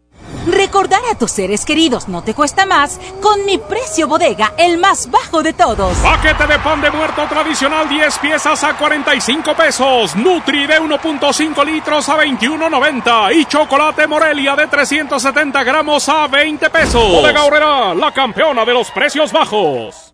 Recordar 0.47 1.01
a 1.11 1.15
tus 1.15 1.31
seres 1.31 1.65
queridos 1.65 2.07
no 2.07 2.23
te 2.23 2.33
cuesta 2.33 2.65
más 2.65 2.99
con 3.21 3.45
mi 3.45 3.57
precio 3.57 4.07
bodega, 4.07 4.53
el 4.57 4.77
más 4.77 5.09
bajo 5.11 5.43
de 5.43 5.53
todos. 5.53 5.95
Paquete 5.97 6.47
de 6.47 6.59
pan 6.59 6.81
de 6.81 6.89
muerto 6.89 7.25
tradicional 7.27 7.87
10 7.87 8.17
piezas 8.19 8.63
a 8.63 8.75
45 8.75 9.53
pesos. 9.55 10.15
Nutri 10.15 10.65
de 10.65 10.81
1.5 10.81 11.65
litros 11.65 12.09
a 12.09 12.17
21.90. 12.17 13.35
Y 13.35 13.45
chocolate 13.45 14.07
Morelia 14.07 14.55
de 14.55 14.67
370 14.67 15.63
gramos 15.63 16.09
a 16.09 16.27
20 16.27 16.69
pesos. 16.69 17.11
Bodega 17.11 17.43
Horrera, 17.43 17.93
la 17.93 18.11
campeona 18.11 18.65
de 18.65 18.73
los 18.73 18.89
precios 18.91 19.31
bajos. 19.31 20.10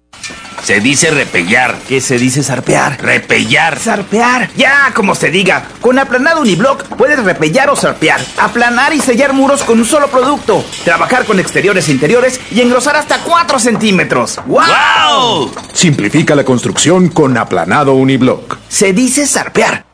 Se 0.63 0.81
dice 0.81 1.11
repellar. 1.11 1.77
¿Qué 1.87 2.01
se 2.01 2.17
dice 2.17 2.43
zarpear? 2.43 3.01
Repellar. 3.01 3.79
Zarpear. 3.79 4.49
Ya, 4.57 4.91
como 4.93 5.15
se 5.15 5.29
diga. 5.31 5.65
Con 5.79 5.97
aplanado 5.97 6.41
uniblock 6.41 6.83
puedes 6.97 7.23
repellar 7.23 7.69
o 7.69 7.75
zarpear. 7.77 8.19
Aplanar 8.37 8.93
y 8.93 8.99
sellar 8.99 9.31
muros 9.31 9.63
con 9.63 9.79
un 9.79 9.85
solo 9.85 10.09
producto. 10.09 10.65
Trabajar 10.83 11.25
con 11.25 11.39
exteriores 11.39 11.87
e 11.87 11.93
interiores 11.93 12.41
y 12.51 12.59
engrosar 12.59 12.97
hasta 12.97 13.19
4 13.19 13.59
centímetros. 13.59 14.39
¡Wow! 14.45 15.53
Simplifica 15.71 16.35
la 16.35 16.43
construcción 16.43 17.09
con 17.09 17.37
aplanado 17.37 17.93
uniblock. 17.93 18.57
Se 18.67 18.91
dice 18.91 19.25
zarpear. 19.25 19.85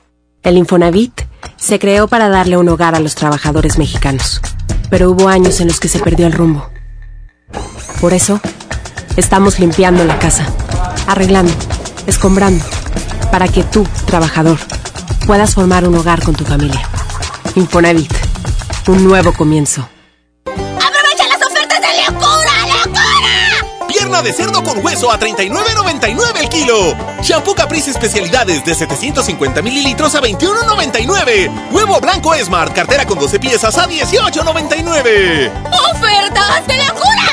El 0.41 0.57
Infonavit 0.57 1.21
se 1.55 1.77
creó 1.77 2.07
para 2.07 2.29
darle 2.29 2.57
un 2.57 2.67
hogar 2.67 2.95
a 2.95 2.99
los 2.99 3.13
trabajadores 3.13 3.77
mexicanos. 3.77 4.41
Pero 4.89 5.11
hubo 5.11 5.27
años 5.27 5.61
en 5.61 5.67
los 5.67 5.79
que 5.79 5.87
se 5.87 5.99
perdió 5.99 6.25
el 6.25 6.33
rumbo. 6.33 6.69
Por 8.01 8.13
eso, 8.13 8.41
Estamos 9.15 9.59
limpiando 9.59 10.03
la 10.05 10.17
casa, 10.17 10.43
arreglando, 11.05 11.53
escombrando, 12.07 12.65
para 13.31 13.47
que 13.47 13.63
tú, 13.63 13.87
trabajador, 14.07 14.57
puedas 15.27 15.53
formar 15.53 15.87
un 15.87 15.95
hogar 15.95 16.23
con 16.23 16.35
tu 16.35 16.43
familia. 16.43 16.81
Infonavit, 17.53 18.11
un 18.87 19.03
nuevo 19.03 19.31
comienzo. 19.31 19.87
¡Aprovecha 20.45 21.27
las 21.27 21.47
ofertas 21.47 21.79
de 21.79 22.11
locura, 22.11 22.51
locura! 22.85 23.87
Pierna 23.87 24.23
de 24.23 24.33
cerdo 24.33 24.63
con 24.63 24.83
hueso 24.83 25.11
a 25.11 25.19
39.99 25.19 26.39
el 26.39 26.49
kilo. 26.49 26.97
Shampoo 27.21 27.53
Caprice 27.53 27.91
especialidades 27.91 28.65
de 28.65 28.73
750 28.73 29.61
mililitros 29.61 30.15
a 30.15 30.21
21.99. 30.21 31.69
Huevo 31.71 31.99
blanco 32.01 32.33
Smart, 32.43 32.73
cartera 32.73 33.05
con 33.05 33.19
12 33.19 33.39
piezas 33.39 33.77
a 33.77 33.87
18.99. 33.87 35.51
¡Ofertas 35.91 36.67
de 36.67 36.77
locura! 36.77 37.32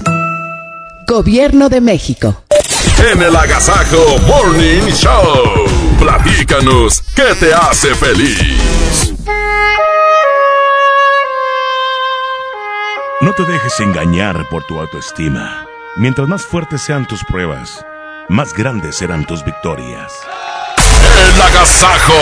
Gobierno 1.07 1.69
de 1.69 1.81
México. 1.81 2.43
En 3.11 3.21
el 3.21 3.35
Agasajo 3.35 4.17
Morning 4.27 4.89
Show. 4.91 5.65
Platícanos, 5.99 7.01
¿qué 7.15 7.35
te 7.39 7.53
hace 7.53 7.93
feliz? 7.95 9.13
No 13.21 13.33
te 13.33 13.43
dejes 13.43 13.79
engañar 13.79 14.47
por 14.49 14.63
tu 14.63 14.79
autoestima. 14.79 15.65
Mientras 15.97 16.27
más 16.27 16.43
fuertes 16.43 16.81
sean 16.81 17.05
tus 17.07 17.23
pruebas, 17.25 17.85
más 18.29 18.53
grandes 18.53 18.97
serán 18.97 19.25
tus 19.25 19.43
victorias. 19.43 20.13
El 21.35 21.41
Agasajo. 21.41 22.13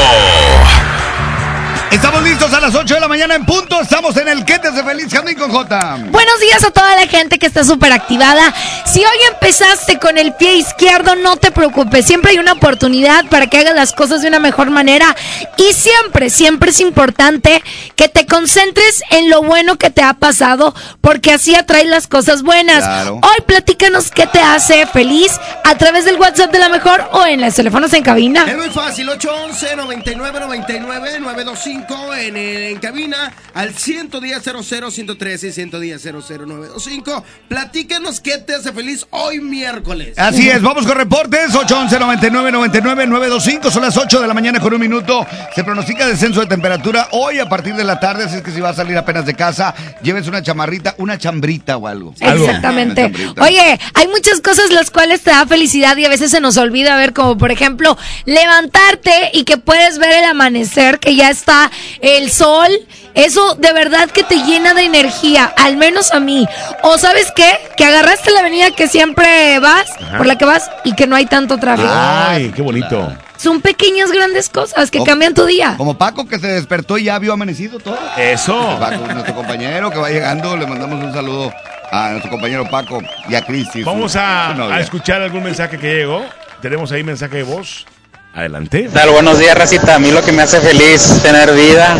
Estamos 1.92 2.22
listos 2.22 2.54
a 2.54 2.60
las 2.60 2.76
8 2.76 2.94
de 2.94 3.00
la 3.00 3.08
mañana 3.08 3.34
en 3.34 3.46
punto. 3.46 3.82
Estamos 3.82 4.16
en 4.18 4.28
el 4.28 4.46
Que 4.46 4.60
te 4.60 4.68
hace 4.68 4.84
feliz, 4.84 5.08
Jamín 5.12 5.36
con 5.36 5.50
J. 5.50 5.98
Buenos 6.12 6.40
días 6.40 6.64
a 6.64 6.70
toda 6.70 6.96
la 6.96 7.08
gente 7.08 7.40
que 7.40 7.48
está 7.48 7.64
súper 7.64 7.92
activada. 7.92 8.54
Si 8.86 9.00
hoy 9.00 9.18
empezaste 9.34 9.98
con 9.98 10.20
el 10.20 10.34
pie 10.34 10.58
izquierdo, 10.58 11.16
no 11.16 11.38
te 11.38 11.50
preocupes. 11.50 12.06
Siempre 12.06 12.32
hay 12.32 12.38
una 12.38 12.54
oportunidad 12.54 13.26
para 13.26 13.48
que 13.48 13.58
hagas 13.58 13.74
las 13.74 13.94
cosas 13.94 14.22
de 14.22 14.28
una 14.28 14.38
mejor 14.40 14.70
manera. 14.70 15.16
Y 15.58 15.74
siempre, 15.74 16.30
siempre 16.30 16.70
es 16.70 16.80
importante 16.80 17.64
que 17.96 18.08
te 18.08 18.28
concentres 18.28 19.02
en 19.10 19.32
lo 19.32 19.42
bueno 19.42 19.78
que 19.78 19.90
te 19.90 20.04
ha 20.04 20.14
pasado, 20.14 20.76
porque 21.02 21.32
así 21.32 21.56
atrae 21.56 21.86
las 21.86 22.08
cosas 22.08 22.44
buenas. 22.44 23.10
Hoy 23.10 23.44
platícanos 23.48 24.12
qué 24.12 24.28
te 24.28 24.42
hace 24.42 24.86
feliz 24.86 25.32
a 25.64 25.74
través 25.76 26.06
del 26.06 26.18
WhatsApp 26.18 26.52
de 26.52 26.60
la 26.60 26.70
mejor 26.70 27.10
o 27.14 27.26
en 27.26 27.42
los 27.42 27.56
teléfonos 27.56 27.92
en 27.94 28.04
cabina. 28.04 28.46
Es 28.48 28.58
muy 28.58 28.70
fácil, 28.70 29.10
811 29.10 29.76
99 29.76 30.40
99 30.40 31.20
925 31.20 31.79
925 31.88 32.16
en, 32.16 32.38
en 32.38 32.80
cabina 32.80 33.32
al 33.54 33.74
110 33.74 34.44
00 34.44 34.92
113 34.92 35.48
y 35.48 35.52
110 35.52 36.04
00925. 36.04 37.24
Platícanos 37.48 38.20
qué 38.20 38.38
te 38.40 38.56
hace 38.56 38.72
feliz 38.72 39.06
hoy 39.12 39.40
miércoles. 39.40 40.18
Así 40.18 40.50
es, 40.50 40.62
vamos 40.62 40.86
con 40.86 40.98
reportes. 40.98 41.56
811 41.56 42.00
99 42.00 42.52
99 42.52 43.08
925 43.08 43.72
Son 43.72 43.82
las 43.82 43.98
8 43.98 44.22
de 44.22 44.28
la 44.28 44.34
mañana 44.34 44.60
con 44.60 44.74
un 44.74 44.82
minuto. 44.82 45.26
Se 45.56 45.64
pronostica 45.64 46.08
descenso 46.08 46.42
de 46.42 46.48
temperatura 46.48 47.08
hoy 47.12 47.40
a 47.40 47.48
partir 47.48 47.76
de 47.76 47.84
la 47.84 48.00
tarde. 48.00 48.24
Así 48.26 48.38
es 48.38 48.42
que 48.42 48.52
si 48.52 48.60
va 48.60 48.70
a 48.70 48.74
salir 48.74 48.98
apenas 48.98 49.26
de 49.26 49.34
casa, 49.34 49.74
llévense 50.02 50.30
una 50.30 50.42
chamarrita, 50.42 50.96
una 50.98 51.18
chambrita 51.18 51.78
o 51.78 51.88
algo. 51.88 52.14
Exactamente. 52.20 53.12
Oye, 53.42 53.80
hay 53.94 54.08
muchas 54.08 54.42
cosas 54.42 54.72
las 54.72 54.92
cuales 54.92 55.22
te 55.22 55.32
da 55.32 55.46
felicidad 55.46 55.98
y 55.98 56.06
a 56.06 56.10
veces 56.10 56.32
se 56.32 56.42
nos 56.42 56.58
olvida 56.58 56.96
ver, 56.96 57.14
como 57.14 57.38
por 57.38 57.52
ejemplo, 57.52 57.98
levantarte 58.26 59.32
y 59.34 59.44
que 59.44 59.58
puedes 59.58 59.98
ver 59.98 60.12
el 60.12 60.26
amanecer, 60.26 61.00
que 61.00 61.16
ya 61.16 61.30
está 61.30 61.69
el 62.02 62.32
sol. 62.32 62.70
Eso 63.16 63.56
de 63.56 63.74
verdad 63.74 64.10
que 64.12 64.24
te 64.24 64.36
llena 64.44 64.74
de 64.74 64.84
energía, 64.84 65.52
al 65.58 65.78
menos 65.78 66.12
a 66.14 66.20
mí. 66.20 66.48
O 66.84 66.98
sabes 66.98 67.32
qué? 67.36 67.60
Que 67.76 67.84
agarraste 67.86 68.32
la 68.32 68.42
avenida 68.42 68.72
que 68.72 68.88
siempre 68.88 69.60
vas, 69.60 69.90
Ajá. 70.00 70.18
por 70.18 70.28
la 70.28 70.38
que 70.38 70.46
vas 70.46 70.70
y 70.86 70.94
que 70.94 71.08
no 71.08 71.16
hay 71.16 71.26
tanto 71.26 71.58
tráfico. 71.58 71.90
Ay, 71.92 72.52
qué 72.56 72.62
bonito. 72.62 73.12
Son 73.38 73.62
pequeñas 73.62 74.12
grandes 74.12 74.50
cosas 74.50 74.92
que 74.92 75.00
O- 75.00 75.04
cambian 75.06 75.34
tu 75.34 75.46
día. 75.46 75.74
Como 75.78 75.98
Paco 75.98 76.28
que 76.28 76.40
se 76.40 76.48
despertó 76.48 76.98
y 76.98 77.06
ya 77.06 77.18
vio 77.20 77.34
amanecido 77.34 77.80
todo. 77.80 77.98
Eso. 78.18 78.78
Paco, 78.80 79.08
nuestro 79.14 79.34
compañero 79.34 79.90
que 79.90 79.98
va 79.98 80.10
llegando, 80.10 80.56
le 80.58 80.68
mandamos 80.68 81.04
un 81.04 81.14
saludo 81.14 81.52
a 81.92 82.10
nuestro 82.12 82.30
compañero 82.32 82.70
Paco 82.70 83.02
y 83.28 83.36
a 83.36 83.42
Cristi. 83.46 83.82
Vamos 83.84 84.12
su 84.12 84.20
a, 84.20 84.52
a 84.52 84.80
escuchar 84.82 85.22
algún 85.22 85.44
mensaje 85.44 85.78
que 85.80 85.88
llegó. 85.96 86.24
Tenemos 86.62 86.92
ahí 86.92 87.04
mensaje 87.04 87.38
de 87.38 87.44
voz. 87.44 87.86
Adelante. 88.34 88.84
¿Qué 88.84 88.90
tal? 88.90 89.10
Buenos 89.10 89.40
días, 89.40 89.58
Racita. 89.58 89.96
A 89.96 90.00
mí 90.00 90.12
lo 90.12 90.22
que 90.22 90.32
me 90.32 90.44
hace 90.44 90.60
feliz 90.62 91.12
es 91.12 91.22
tener 91.22 91.52
vida, 91.54 91.96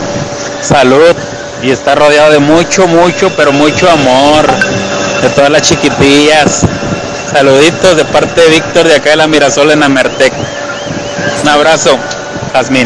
salud 0.62 1.16
y 1.64 1.72
estar 1.72 1.98
rodeado 1.98 2.32
de 2.32 2.40
mucho, 2.40 2.88
mucho, 2.88 3.32
pero 3.36 3.52
mucho 3.52 3.90
amor 3.90 4.46
de 5.22 5.30
todas 5.30 5.50
las 5.50 5.64
chiquitillas. 5.64 6.62
Saluditos 7.32 7.98
de 7.98 8.06
parte 8.06 8.42
de 8.42 8.50
Víctor 8.50 8.88
de 8.88 8.96
acá 8.96 9.10
de 9.12 9.16
la 9.18 9.28
Mirasol 9.28 9.72
en 9.72 9.84
Amertec. 9.84 10.34
Un 11.44 11.50
abrazo, 11.50 11.98
Jazmín. 12.54 12.86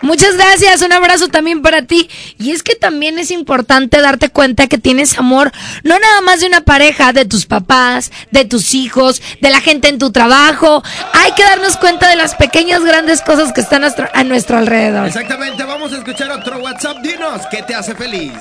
Muchas 0.00 0.36
gracias, 0.36 0.82
un 0.82 0.92
abrazo 0.92 1.28
también 1.28 1.60
para 1.60 1.82
ti. 1.82 2.08
Y 2.38 2.52
es 2.52 2.62
que 2.62 2.76
también 2.76 3.18
es 3.18 3.30
importante 3.30 4.00
darte 4.00 4.28
cuenta 4.28 4.68
que 4.68 4.78
tienes 4.78 5.18
amor, 5.18 5.50
no 5.82 5.98
nada 5.98 6.20
más 6.20 6.40
de 6.40 6.46
una 6.46 6.60
pareja, 6.60 7.12
de 7.12 7.24
tus 7.24 7.46
papás, 7.46 8.12
de 8.30 8.44
tus 8.44 8.74
hijos, 8.74 9.20
de 9.40 9.50
la 9.50 9.60
gente 9.60 9.88
en 9.88 9.98
tu 9.98 10.12
trabajo. 10.12 10.82
Hay 11.12 11.32
que 11.32 11.42
darnos 11.42 11.76
cuenta 11.76 12.08
de 12.08 12.16
las 12.16 12.36
pequeñas, 12.36 12.84
grandes 12.84 13.22
cosas 13.22 13.52
que 13.52 13.60
están 13.60 13.84
a 13.84 14.24
nuestro, 14.24 14.56
alrededor. 14.56 15.06
Exactamente, 15.06 15.64
vamos 15.64 15.92
a 15.92 15.96
escuchar 15.96 16.30
otro 16.30 16.58
WhatsApp. 16.58 16.98
Dinos, 17.02 17.42
¿qué 17.50 17.62
te 17.62 17.74
hace 17.74 17.94
feliz? 17.94 18.32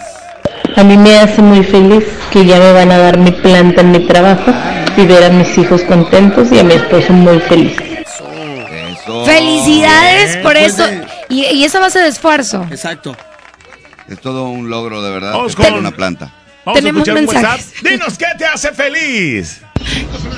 A 0.75 0.83
mí 0.83 0.95
me 0.95 1.17
hace 1.17 1.41
muy 1.41 1.63
feliz 1.63 2.03
que 2.31 2.45
ya 2.45 2.59
me 2.59 2.71
van 2.71 2.91
a 2.91 2.97
dar 2.97 3.17
mi 3.17 3.31
planta 3.31 3.81
en 3.81 3.91
mi 3.91 4.05
trabajo 4.05 4.53
y 4.95 5.05
ver 5.05 5.23
a 5.23 5.29
mis 5.29 5.57
hijos 5.57 5.81
contentos 5.83 6.51
y 6.51 6.59
a 6.59 6.63
mi 6.63 6.73
esposo 6.73 7.13
muy 7.13 7.39
feliz. 7.39 7.75
Felicidades 9.25 10.37
por 10.37 10.53
Pues 10.53 10.73
eso. 10.73 10.83
Y, 11.29 11.43
y 11.45 11.63
esa 11.65 11.79
base 11.79 11.99
de 11.99 12.07
esfuerzo. 12.07 12.65
Exacto. 12.71 13.15
Es 14.09 14.19
todo 14.21 14.45
un 14.49 14.69
logro, 14.69 15.01
de 15.01 15.11
verdad. 15.11 15.33
Vamos 15.33 15.55
con- 15.55 15.73
una 15.73 15.91
planta. 15.91 16.31
Vamos 16.65 16.79
Tenemos 16.81 17.07
a 17.07 17.11
escuchar 17.11 17.23
un 17.23 17.27
WhatsApp. 17.27 17.59
mensajes. 17.59 17.83
Dinos, 17.83 18.17
¿qué 18.17 18.25
te 18.37 18.45
hace 18.45 18.71
feliz? 18.73 19.61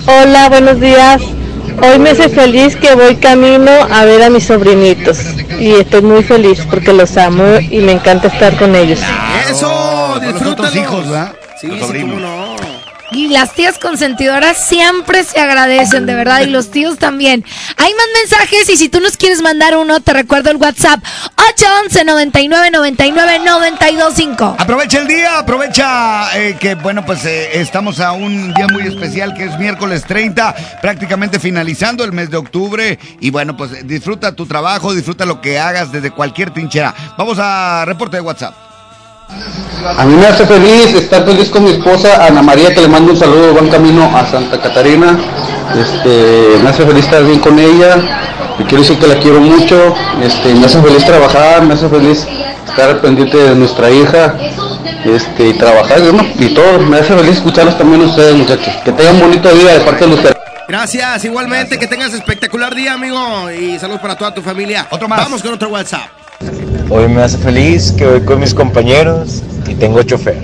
Hola, 0.08 0.50
buenos 0.50 0.80
días. 0.80 1.22
Hoy 1.82 1.98
me 2.00 2.10
hace 2.10 2.30
feliz 2.30 2.76
que 2.76 2.94
voy 2.94 3.16
camino 3.16 3.72
a 3.72 4.04
ver 4.06 4.22
a 4.24 4.30
mis 4.30 4.44
sobrinitos 4.44 5.18
y 5.60 5.72
estoy 5.72 6.02
muy 6.02 6.24
feliz 6.24 6.62
porque 6.70 6.92
los 6.94 7.16
amo 7.18 7.58
y 7.60 7.78
me 7.80 7.94
encanta 7.94 8.28
estar 8.28 8.58
con 8.58 8.76
ellos. 8.76 9.00
Eso, 9.50 9.68
Con 9.70 10.26
los 10.26 10.42
otros 10.42 10.74
disfrútalo. 10.74 10.82
hijos, 10.82 11.10
¿verdad? 11.10 11.34
Sí, 11.62 11.68
Los 11.68 11.90
sí, 11.90 12.02
cómo 12.02 12.20
no. 12.20 12.49
Y 13.12 13.28
las 13.30 13.54
tías 13.54 13.80
consentidoras 13.80 14.58
siempre 14.68 15.24
se 15.24 15.40
agradecen, 15.40 16.06
de 16.06 16.14
verdad, 16.14 16.42
y 16.42 16.48
los 16.48 16.70
tíos 16.70 17.00
también. 17.00 17.44
Hay 17.78 17.94
más 17.94 18.06
mensajes 18.22 18.70
y 18.70 18.78
si 18.78 18.90
tú 18.90 19.00
nos 19.00 19.18
quieres 19.18 19.42
mandar 19.42 19.76
uno, 19.78 20.00
te 20.00 20.14
recuerdo 20.14 20.52
el 20.52 20.58
WhatsApp 20.58 21.04
811 21.36 22.06
99 22.06 22.72
99 22.72 23.40
925. 23.40 24.56
Aprovecha 24.60 25.00
el 25.00 25.08
día, 25.08 25.40
aprovecha 25.40 26.38
eh, 26.38 26.56
que, 26.60 26.76
bueno, 26.76 27.06
pues 27.06 27.26
eh, 27.26 27.60
estamos 27.60 28.00
a 28.00 28.12
un 28.12 28.54
día 28.54 28.68
muy 28.72 28.84
especial 28.84 29.34
que 29.34 29.46
es 29.46 29.58
miércoles 29.58 30.04
30, 30.06 30.56
prácticamente 30.82 31.40
finalizando 31.40 32.04
el 32.04 32.12
mes 32.12 32.30
de 32.30 32.38
octubre. 32.38 33.00
Y 33.20 33.32
bueno, 33.32 33.58
pues 33.58 33.88
disfruta 33.88 34.36
tu 34.36 34.46
trabajo, 34.46 34.94
disfruta 34.94 35.26
lo 35.26 35.42
que 35.42 35.58
hagas 35.58 35.92
desde 35.92 36.12
cualquier 36.12 36.52
trinchera. 36.52 36.94
Vamos 37.18 37.38
a 37.40 37.86
reporte 37.86 38.18
de 38.18 38.22
WhatsApp. 38.22 38.69
A 39.98 40.06
mí 40.06 40.16
me 40.16 40.28
hace 40.28 40.46
feliz 40.46 40.94
estar 40.94 41.26
feliz 41.26 41.50
con 41.50 41.64
mi 41.64 41.72
esposa 41.72 42.26
Ana 42.26 42.42
María, 42.42 42.74
que 42.74 42.82
le 42.82 42.88
mando 42.88 43.14
un 43.14 43.18
saludo, 43.18 43.54
buen 43.54 43.70
camino 43.70 44.06
a 44.16 44.26
Santa 44.26 44.60
Catarina. 44.60 45.18
Este, 45.76 46.60
me 46.62 46.70
hace 46.70 46.86
feliz 46.86 47.06
estar 47.06 47.24
bien 47.24 47.40
con 47.40 47.58
ella. 47.58 47.96
Le 48.58 48.66
quiero 48.66 48.84
decir 48.84 48.98
que 49.00 49.08
la 49.08 49.16
quiero 49.16 49.40
mucho. 49.40 49.96
Este, 50.22 50.54
me 50.54 50.66
hace 50.66 50.82
feliz 50.82 51.06
trabajar, 51.06 51.64
me 51.64 51.76
hace 51.76 51.88
feliz 51.88 52.28
estar 52.68 53.00
pendiente 53.02 53.38
de 53.38 53.56
nuestra 53.56 53.90
hija. 53.90 54.36
Este, 55.06 55.50
y 55.50 55.54
trabajar, 55.54 56.02
¿no? 56.02 56.24
y 56.38 56.54
todo. 56.54 56.80
Me 56.80 56.98
hace 56.98 57.16
feliz 57.16 57.38
escucharlos 57.38 57.78
también 57.78 58.02
a 58.02 58.06
ustedes, 58.06 58.36
muchachos. 58.36 58.74
Que 58.84 58.92
tengan 58.92 59.20
bonito 59.20 59.50
día 59.54 59.74
de 59.74 59.80
parte 59.82 60.06
de 60.06 60.14
ustedes. 60.14 60.36
Gracias, 60.68 61.26
igualmente, 61.26 61.80
que 61.80 61.88
tengas 61.88 62.14
espectacular 62.14 62.76
día, 62.76 62.94
amigo. 62.94 63.50
Y 63.50 63.80
saludos 63.80 64.02
para 64.02 64.16
toda 64.16 64.34
tu 64.34 64.42
familia. 64.42 64.88
Otro 64.90 65.08
más. 65.08 65.20
Vamos 65.24 65.42
con 65.42 65.54
otro 65.54 65.70
WhatsApp. 65.70 66.10
Hoy 66.90 67.08
me 67.08 67.22
hace 67.22 67.38
feliz 67.38 67.92
que 67.92 68.06
voy 68.06 68.22
con 68.22 68.40
mis 68.40 68.54
compañeros 68.54 69.44
y 69.68 69.76
tengo 69.76 70.02
chofer. 70.04 70.42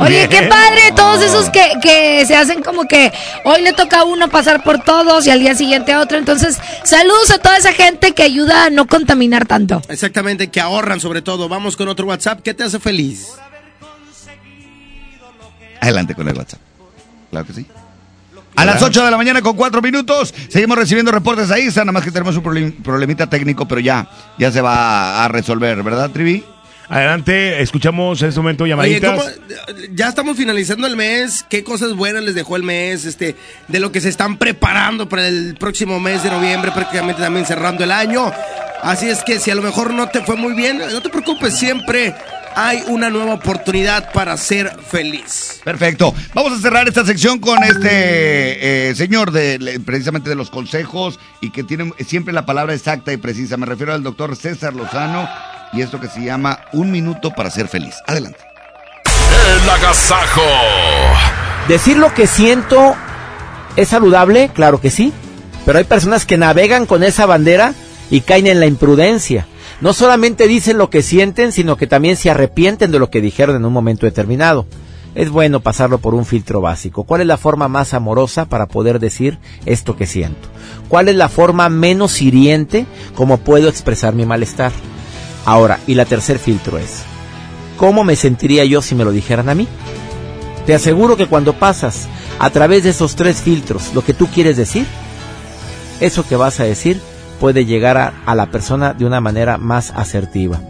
Oye, 0.00 0.28
qué 0.28 0.42
padre, 0.44 0.92
todos 0.94 1.20
esos 1.22 1.50
que, 1.50 1.72
que 1.82 2.24
se 2.24 2.34
hacen 2.34 2.62
como 2.62 2.84
que 2.84 3.12
hoy 3.44 3.60
le 3.60 3.72
toca 3.72 4.00
a 4.00 4.04
uno 4.04 4.30
pasar 4.30 4.62
por 4.62 4.82
todos 4.82 5.26
y 5.26 5.30
al 5.30 5.40
día 5.40 5.54
siguiente 5.54 5.92
a 5.92 6.00
otro. 6.00 6.16
Entonces, 6.16 6.58
saludos 6.84 7.30
a 7.30 7.38
toda 7.38 7.58
esa 7.58 7.72
gente 7.72 8.12
que 8.12 8.22
ayuda 8.22 8.66
a 8.66 8.70
no 8.70 8.86
contaminar 8.86 9.46
tanto. 9.46 9.82
Exactamente, 9.88 10.48
que 10.48 10.60
ahorran 10.60 11.00
sobre 11.00 11.20
todo. 11.20 11.48
Vamos 11.48 11.76
con 11.76 11.88
otro 11.88 12.06
WhatsApp. 12.06 12.40
¿Qué 12.42 12.54
te 12.54 12.64
hace 12.64 12.78
feliz? 12.78 13.28
Adelante 15.80 16.14
con 16.14 16.28
el 16.28 16.36
WhatsApp. 16.36 16.60
Claro 17.30 17.46
que 17.46 17.52
sí. 17.52 17.66
A 18.60 18.64
las 18.66 18.82
8 18.82 19.04
de 19.04 19.10
la 19.10 19.16
mañana 19.16 19.40
con 19.42 19.56
4 19.56 19.80
minutos. 19.82 20.34
Seguimos 20.48 20.76
recibiendo 20.76 21.10
reportes 21.12 21.50
ahí. 21.50 21.66
Nada 21.68 21.92
más 21.92 22.04
que 22.04 22.10
tenemos 22.10 22.36
un 22.36 22.42
problem- 22.42 22.82
problemita 22.82 23.28
técnico, 23.28 23.66
pero 23.66 23.80
ya, 23.80 24.08
ya 24.38 24.52
se 24.52 24.60
va 24.60 25.24
a 25.24 25.28
resolver, 25.28 25.82
¿verdad, 25.82 26.10
Trivi? 26.10 26.44
Adelante, 26.88 27.62
escuchamos 27.62 28.20
en 28.20 28.28
este 28.30 28.40
momento 28.40 28.66
llamaditas. 28.66 29.16
¿cómo- 29.18 29.30
ya 29.94 30.08
estamos 30.08 30.36
finalizando 30.36 30.86
el 30.88 30.96
mes. 30.96 31.44
¿Qué 31.48 31.62
cosas 31.62 31.94
buenas 31.94 32.24
les 32.24 32.34
dejó 32.34 32.56
el 32.56 32.64
mes? 32.64 33.04
Este, 33.04 33.36
de 33.68 33.78
lo 33.80 33.92
que 33.92 34.00
se 34.00 34.08
están 34.08 34.36
preparando 34.38 35.08
para 35.08 35.28
el 35.28 35.54
próximo 35.58 36.00
mes 36.00 36.24
de 36.24 36.30
noviembre, 36.30 36.72
prácticamente 36.72 37.22
también 37.22 37.46
cerrando 37.46 37.84
el 37.84 37.92
año. 37.92 38.32
Así 38.82 39.08
es 39.08 39.22
que 39.22 39.38
si 39.38 39.50
a 39.52 39.54
lo 39.54 39.62
mejor 39.62 39.94
no 39.94 40.08
te 40.08 40.20
fue 40.24 40.34
muy 40.36 40.52
bien, 40.54 40.78
no 40.78 41.00
te 41.00 41.10
preocupes, 41.10 41.56
siempre 41.56 42.12
hay 42.54 42.82
una 42.88 43.10
nueva 43.10 43.34
oportunidad 43.34 44.12
para 44.12 44.36
ser 44.36 44.76
feliz. 44.88 45.60
Perfecto. 45.64 46.14
Vamos 46.34 46.52
a 46.52 46.60
cerrar 46.60 46.88
esta 46.88 47.04
sección 47.04 47.38
con 47.38 47.62
este 47.62 48.90
eh, 48.90 48.94
señor 48.94 49.30
de 49.30 49.80
precisamente 49.84 50.28
de 50.28 50.36
los 50.36 50.50
consejos 50.50 51.18
y 51.40 51.50
que 51.50 51.64
tiene 51.64 51.92
siempre 52.06 52.32
la 52.32 52.46
palabra 52.46 52.74
exacta 52.74 53.12
y 53.12 53.16
precisa. 53.16 53.56
Me 53.56 53.66
refiero 53.66 53.92
al 53.92 54.02
doctor 54.02 54.36
César 54.36 54.74
Lozano 54.74 55.28
y 55.72 55.82
esto 55.82 56.00
que 56.00 56.08
se 56.08 56.24
llama 56.24 56.60
Un 56.72 56.90
minuto 56.90 57.30
para 57.30 57.50
ser 57.50 57.68
feliz. 57.68 57.94
Adelante. 58.06 58.38
El 59.04 59.70
agasajo. 59.70 60.42
Decir 61.68 61.96
lo 61.96 62.12
que 62.14 62.26
siento 62.26 62.96
es 63.76 63.88
saludable, 63.88 64.50
claro 64.52 64.80
que 64.80 64.90
sí, 64.90 65.12
pero 65.64 65.78
hay 65.78 65.84
personas 65.84 66.26
que 66.26 66.36
navegan 66.36 66.86
con 66.86 67.02
esa 67.02 67.26
bandera 67.26 67.74
y 68.10 68.22
caen 68.22 68.46
en 68.46 68.60
la 68.60 68.66
imprudencia. 68.66 69.46
No 69.80 69.94
solamente 69.94 70.46
dicen 70.46 70.76
lo 70.76 70.90
que 70.90 71.02
sienten, 71.02 71.52
sino 71.52 71.76
que 71.76 71.86
también 71.86 72.16
se 72.16 72.28
arrepienten 72.28 72.90
de 72.90 72.98
lo 72.98 73.08
que 73.08 73.22
dijeron 73.22 73.56
en 73.56 73.64
un 73.64 73.72
momento 73.72 74.04
determinado. 74.04 74.66
Es 75.14 75.30
bueno 75.30 75.60
pasarlo 75.60 75.98
por 75.98 76.14
un 76.14 76.26
filtro 76.26 76.60
básico. 76.60 77.04
¿Cuál 77.04 77.22
es 77.22 77.26
la 77.26 77.38
forma 77.38 77.66
más 77.66 77.94
amorosa 77.94 78.44
para 78.44 78.66
poder 78.66 79.00
decir 79.00 79.38
esto 79.64 79.96
que 79.96 80.06
siento? 80.06 80.48
¿Cuál 80.88 81.08
es 81.08 81.16
la 81.16 81.28
forma 81.28 81.68
menos 81.68 82.20
hiriente 82.20 82.86
como 83.14 83.38
puedo 83.38 83.68
expresar 83.68 84.14
mi 84.14 84.26
malestar? 84.26 84.70
Ahora, 85.46 85.80
y 85.86 85.94
la 85.94 86.04
tercer 86.04 86.38
filtro 86.38 86.76
es, 86.78 87.02
¿cómo 87.78 88.04
me 88.04 88.16
sentiría 88.16 88.64
yo 88.66 88.82
si 88.82 88.94
me 88.94 89.04
lo 89.04 89.10
dijeran 89.10 89.48
a 89.48 89.54
mí? 89.54 89.66
Te 90.66 90.74
aseguro 90.74 91.16
que 91.16 91.26
cuando 91.26 91.54
pasas 91.54 92.06
a 92.38 92.50
través 92.50 92.84
de 92.84 92.90
esos 92.90 93.16
tres 93.16 93.40
filtros 93.40 93.94
lo 93.94 94.04
que 94.04 94.14
tú 94.14 94.26
quieres 94.28 94.58
decir, 94.58 94.86
eso 96.00 96.26
que 96.26 96.36
vas 96.36 96.60
a 96.60 96.64
decir 96.64 97.00
puede 97.40 97.64
llegar 97.64 97.96
a, 97.96 98.12
a 98.26 98.36
la 98.36 98.46
persona 98.46 98.92
de 98.92 99.04
una 99.04 99.20
manera 99.20 99.58
más 99.58 99.92
asertiva. 99.96 100.60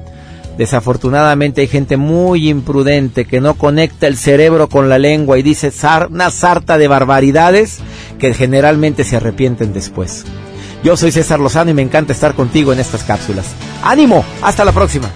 Desafortunadamente 0.56 1.62
hay 1.62 1.68
gente 1.68 1.96
muy 1.96 2.48
imprudente 2.48 3.24
que 3.24 3.40
no 3.40 3.54
conecta 3.54 4.06
el 4.06 4.16
cerebro 4.16 4.68
con 4.68 4.88
la 4.88 4.98
lengua 4.98 5.38
y 5.38 5.42
dice 5.42 5.72
una 6.10 6.30
sarta 6.30 6.78
de 6.78 6.88
barbaridades 6.88 7.78
que 8.18 8.34
generalmente 8.34 9.04
se 9.04 9.16
arrepienten 9.16 9.72
después. 9.72 10.24
Yo 10.82 10.96
soy 10.96 11.12
César 11.12 11.40
Lozano 11.40 11.70
y 11.70 11.74
me 11.74 11.82
encanta 11.82 12.12
estar 12.12 12.34
contigo 12.34 12.72
en 12.72 12.80
estas 12.80 13.04
cápsulas. 13.04 13.46
¡Ánimo! 13.82 14.24
¡Hasta 14.42 14.64
la 14.64 14.72
próxima! 14.72 15.10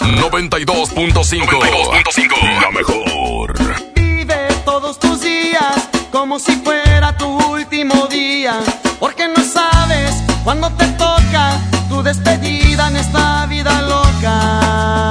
92.5 0.00 2.60
La 2.60 2.70
mejor. 2.70 3.54
Vive 3.94 4.48
todos 4.64 4.98
tus 4.98 5.20
días 5.20 5.88
como 6.12 6.38
si 6.38 6.52
fuera 6.56 7.16
tu 7.16 7.26
último 7.52 8.06
día, 8.06 8.60
porque 8.98 9.28
no 9.28 9.42
sabes 9.44 10.14
cuándo 10.44 10.70
te 10.70 10.86
toca 10.92 11.58
tu 11.88 12.02
despedida 12.02 12.88
en 12.88 12.96
esta 12.96 13.46
vida 13.46 13.82
loca. 13.82 15.10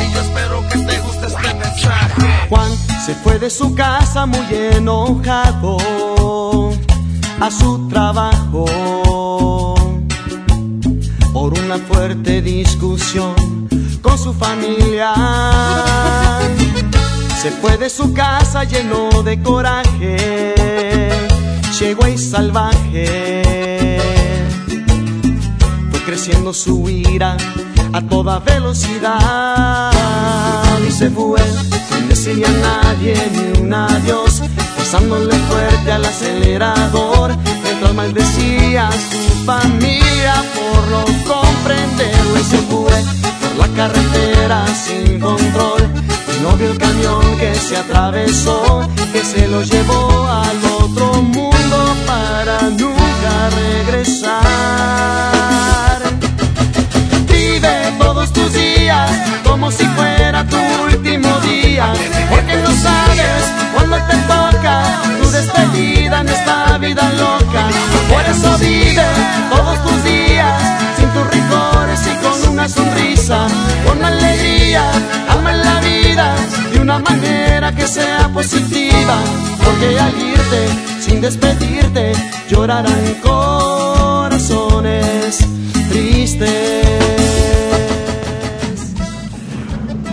Y 0.00 0.12
yo 0.12 0.20
espero 0.20 0.68
que 0.68 0.78
te 0.78 0.98
guste 1.00 1.26
este 1.26 1.54
mensaje. 1.54 2.48
Juan 2.48 2.70
se 3.04 3.14
fue 3.16 3.38
de 3.38 3.50
su 3.50 3.74
casa 3.74 4.26
muy 4.26 4.46
enojado 4.50 5.76
a 7.40 7.50
su 7.50 7.88
trabajo 7.88 9.79
por 11.40 11.58
una 11.58 11.78
fuerte 11.78 12.42
discusión 12.42 13.34
con 14.02 14.18
su 14.18 14.34
familia. 14.34 15.14
Se 17.40 17.50
fue 17.50 17.78
de 17.78 17.88
su 17.88 18.12
casa 18.12 18.64
lleno 18.64 19.22
de 19.22 19.40
coraje, 19.40 21.14
ciego 21.72 22.06
y 22.06 22.18
salvaje. 22.18 23.98
Fue 25.90 26.00
creciendo 26.04 26.52
su 26.52 26.90
ira 26.90 27.38
a 27.94 28.02
toda 28.02 28.38
velocidad 28.40 29.90
y 30.86 30.92
se 30.92 31.08
fue 31.08 31.40
sin 31.88 32.06
decirle 32.06 32.44
a 32.44 32.50
nadie 32.50 33.14
ni 33.32 33.62
un 33.62 33.72
adiós, 33.72 34.42
pisándole 34.76 35.34
fuerte 35.48 35.90
al 35.90 36.04
acelerador, 36.04 37.34
mientras 37.80 37.94
maldecía 37.94 38.88
a 38.88 38.92
su 38.92 39.44
familia 39.46 40.34
por 40.54 40.86
no 40.88 41.04
comprenderlo 41.26 42.38
y 42.38 42.44
se 42.44 42.58
fue 42.58 42.92
por 43.40 43.56
la 43.56 43.68
carretera 43.74 44.66
sin 44.68 45.18
control 45.18 45.88
y 46.36 46.42
no 46.42 46.56
vio 46.56 46.72
el 46.72 46.78
camión 46.78 47.38
que 47.38 47.54
se 47.54 47.76
atravesó, 47.76 48.86
que 49.12 49.24
se 49.24 49.48
lo 49.48 49.62
llevó 49.62 50.26
al 50.26 50.58
otro 50.78 51.22
mundo 51.22 51.96
para 52.06 52.60
nunca 52.70 53.50
regresar. 53.56 55.59
Todos 58.32 58.52
tus 58.52 58.52
días 58.60 59.10
como 59.44 59.70
si 59.70 59.84
fuera 59.84 60.44
tu 60.46 60.56
último 60.84 61.28
día, 61.40 61.92
porque 62.28 62.56
no 62.56 62.70
sabes 62.70 63.50
cuándo 63.74 63.96
te 63.96 64.16
toca 64.28 64.82
tu 65.20 65.30
despedida 65.30 66.20
en 66.20 66.28
esta 66.28 66.78
vida 66.78 67.10
loca. 67.12 67.68
Por 68.08 68.22
eso 68.22 68.58
vive 68.58 69.04
todos 69.50 69.82
tus 69.82 70.04
días 70.04 70.62
sin 70.96 71.08
tus 71.10 71.26
rigores 71.30 72.00
y 72.06 72.10
con 72.22 72.52
una 72.52 72.68
sonrisa, 72.68 73.46
con 73.86 74.04
alegría, 74.04 74.84
ama 75.28 75.52
la 75.52 75.80
vida 75.80 76.34
de 76.72 76.80
una 76.80 76.98
manera 77.00 77.74
que 77.74 77.86
sea 77.88 78.28
positiva, 78.32 79.16
porque 79.64 79.98
al 79.98 80.14
irte 80.20 80.68
sin 81.00 81.20
despedirte 81.20 82.12
llorarán 82.48 83.14
corazones 83.22 84.40
tristes. 85.90 86.99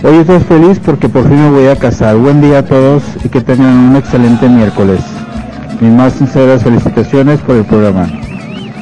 Hoy 0.08 0.16
estoy 0.20 0.40
feliz 0.40 0.80
porque 0.82 1.06
por 1.06 1.28
fin 1.28 1.36
me 1.36 1.50
voy 1.50 1.66
a 1.66 1.76
casar. 1.76 2.16
Buen 2.16 2.40
día 2.40 2.60
a 2.60 2.64
todos 2.64 3.02
y 3.22 3.28
que 3.28 3.42
tengan 3.42 3.90
un 3.90 3.96
excelente 3.96 4.48
miércoles. 4.48 5.00
Mis 5.80 5.92
más 5.92 6.14
sinceras 6.14 6.62
felicitaciones 6.62 7.40
por 7.40 7.56
el 7.56 7.66
programa. 7.66 8.06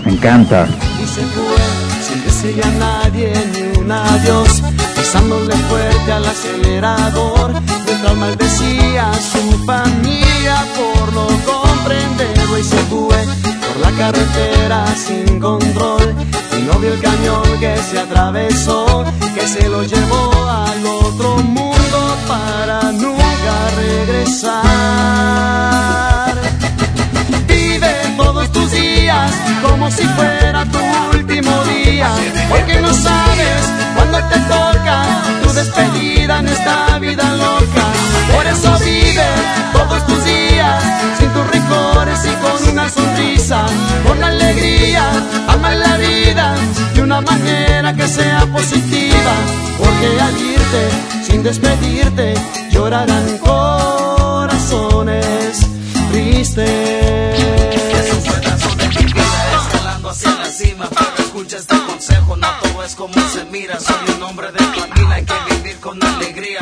Me 0.04 0.12
encanta. 0.12 0.68
La 13.80 13.90
carretera 13.92 14.84
sin 14.96 15.40
control 15.40 16.14
y 16.58 16.62
no 16.62 16.78
vio 16.78 16.92
el 16.94 17.00
camión 17.00 17.42
que 17.60 17.76
se 17.78 17.98
atravesó, 17.98 19.04
que 19.34 19.46
se 19.46 19.68
lo 19.68 19.82
llevó 19.82 20.30
al 20.48 20.86
otro 20.86 21.36
mundo 21.38 22.16
para 22.26 22.92
nunca 22.92 23.70
regresar. 23.76 24.64
Vive 27.46 27.92
todos 28.16 28.50
tus 28.52 28.70
días 28.70 29.32
como 29.62 29.90
si 29.90 30.04
fuera 30.04 30.64
tu 30.64 30.78
último 31.16 31.64
día, 31.64 32.10
porque 32.48 32.80
no 32.80 32.92
sabes 32.92 33.62
cuándo 33.94 34.18
te 34.28 34.38
toca 34.40 35.22
tu 35.42 35.52
despedida 35.52 36.38
en 36.40 36.48
esta 36.48 36.98
vida 36.98 37.34
loca. 37.34 38.15
Por 38.36 38.46
eso 38.46 38.70
vive 38.84 39.24
todos 39.72 40.06
tus 40.06 40.22
días 40.26 40.84
sin 41.18 41.30
tus 41.30 41.50
rigores 41.50 42.20
y 42.26 42.32
con 42.42 42.68
una 42.70 42.86
sonrisa, 42.90 43.64
con 44.06 44.22
alegría, 44.22 45.10
ama 45.48 45.74
la 45.74 45.96
vida 45.96 46.54
de 46.94 47.00
una 47.02 47.22
manera 47.22 47.94
que 47.94 48.06
sea 48.06 48.44
positiva, 48.52 49.32
porque 49.78 50.20
al 50.20 50.36
irte 50.36 50.90
sin 51.26 51.42
despedirte 51.42 52.34
llorarán 52.70 53.38
corazones 53.38 54.86
tristes. 56.12 57.36
Hacia 60.08 60.30
la 60.36 60.44
cima 60.46 60.88
escucha 61.18 61.56
este 61.56 61.76
consejo 61.84 62.36
No 62.36 62.46
todo 62.62 62.84
es 62.84 62.94
como 62.94 63.12
se 63.28 63.44
mira 63.46 63.78
Soy 63.80 64.14
un 64.16 64.22
hombre 64.22 64.52
de 64.52 64.58
familia 64.58 65.14
Hay 65.14 65.24
que 65.24 65.54
vivir 65.54 65.80
con 65.80 66.02
alegría 66.02 66.60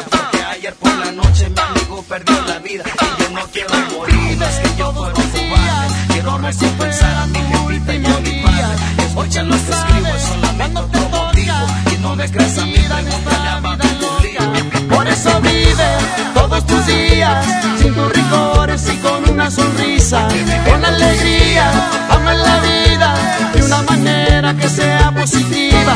ayer 0.65 0.75
por 0.75 0.97
la 0.97 1.13
noche 1.13 1.51
Mi 1.51 1.61
amigo 1.61 2.05
perdió 2.09 2.43
la 2.47 2.59
vida. 2.59 2.85
Y 2.87 3.23
yo 3.23 3.31
no 3.31 3.43
quiero 3.53 3.75
morir 3.93 4.39
No 4.39 4.47
es 4.47 4.57
que 4.57 4.77
yo 4.79 4.93
fuera 4.93 5.15
un 5.15 5.31
cobarde 5.31 5.95
Quiero 6.09 6.39
recompensar 6.39 7.17
a 7.17 7.27
mi 7.27 7.39
jefita 7.39 7.95
y 7.95 8.07
a 8.07 8.19
mi 8.21 8.43
padre. 8.43 9.07
Escucha 9.07 9.43
lo 9.43 9.57
que 9.57 9.73
escribo 9.73 10.09
Es 10.09 10.23
solamente 10.23 10.81
otro 10.81 11.01
motivo 11.11 11.55
Y 11.93 11.99
no 11.99 12.17
me 12.17 12.31
creas 12.31 12.59
a 12.59 12.67
mí 12.67 12.73
Pregúntale 12.73 13.49
a 13.49 13.61
Babi 13.61 14.89
Por 14.89 15.09
eso 15.09 15.41
vive 15.41 15.89
todos 16.35 16.67
tus 16.67 16.87
días 16.87 17.47
sin 17.81 17.95
tus 17.95 18.13
rigores 18.13 18.89
y 18.93 18.97
con 18.99 19.31
una 19.31 19.51
sonrisa, 19.51 20.29
con 20.69 20.85
alegría, 20.85 21.71
ama 22.11 22.35
la 22.35 22.61
vida 22.61 23.15
de 23.53 23.63
una 23.63 23.83
manera 23.83 24.55
que 24.55 24.69
sea 24.69 25.13
positiva, 25.13 25.95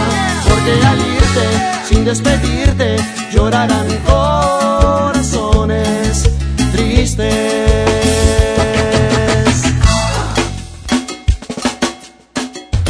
porque 0.49 0.86
al 0.86 0.99
irte 0.99 1.89
sin 1.89 2.05
despedirte 2.05 2.97
llorarán 3.32 3.89
corazones 4.07 4.38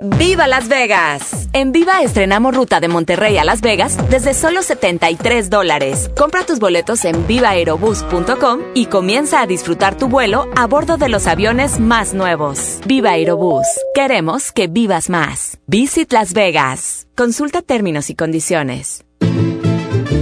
¡Viva 0.00 0.46
Las 0.46 0.68
Vegas! 0.68 1.48
En 1.52 1.72
Viva 1.72 2.02
estrenamos 2.02 2.54
ruta 2.54 2.78
de 2.78 2.86
Monterrey 2.86 3.36
a 3.36 3.44
Las 3.44 3.60
Vegas 3.60 3.98
desde 4.08 4.32
solo 4.32 4.62
73 4.62 5.50
dólares. 5.50 6.10
Compra 6.16 6.46
tus 6.46 6.60
boletos 6.60 7.04
en 7.04 7.26
vivaerobus.com 7.26 8.60
y 8.74 8.86
comienza 8.86 9.40
a 9.40 9.46
disfrutar 9.46 9.96
tu 9.96 10.08
vuelo 10.08 10.48
a 10.56 10.66
bordo 10.66 10.98
de 10.98 11.08
los 11.08 11.26
aviones 11.26 11.80
más 11.80 12.14
nuevos. 12.14 12.78
Viva 12.86 13.10
Aerobús. 13.10 13.66
Queremos 13.92 14.52
que 14.52 14.68
vivas 14.68 15.10
más. 15.10 15.58
Visit 15.66 16.12
Las 16.12 16.32
Vegas. 16.32 17.08
Consulta 17.16 17.62
términos 17.62 18.08
y 18.08 18.14
condiciones. 18.14 19.04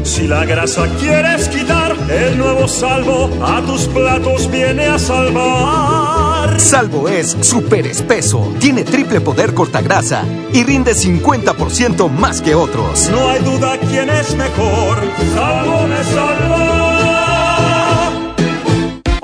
Si 0.05 0.27
la 0.27 0.47
grasa 0.47 0.87
quieres 0.99 1.49
quitar, 1.49 1.95
el 2.11 2.39
nuevo 2.39 2.67
salvo 2.67 3.29
a 3.45 3.61
tus 3.61 3.87
platos 3.89 4.51
viene 4.51 4.87
a 4.87 4.99
salvar. 4.99 6.26
Salvo 6.59 7.09
es 7.09 7.37
súper 7.41 7.87
espeso, 7.87 8.53
tiene 8.59 8.85
triple 8.85 9.21
poder 9.21 9.55
cortagrasa 9.55 10.25
y 10.53 10.65
rinde 10.65 10.93
50% 10.93 12.11
más 12.11 12.41
que 12.41 12.55
otros. 12.55 13.09
No 13.11 13.29
hay 13.29 13.41
duda 13.43 13.79
quién 13.79 14.11
es 14.11 14.35
mejor. 14.37 14.99
Salvo 15.35 15.87
me 15.87 16.05
salva. 16.05 16.87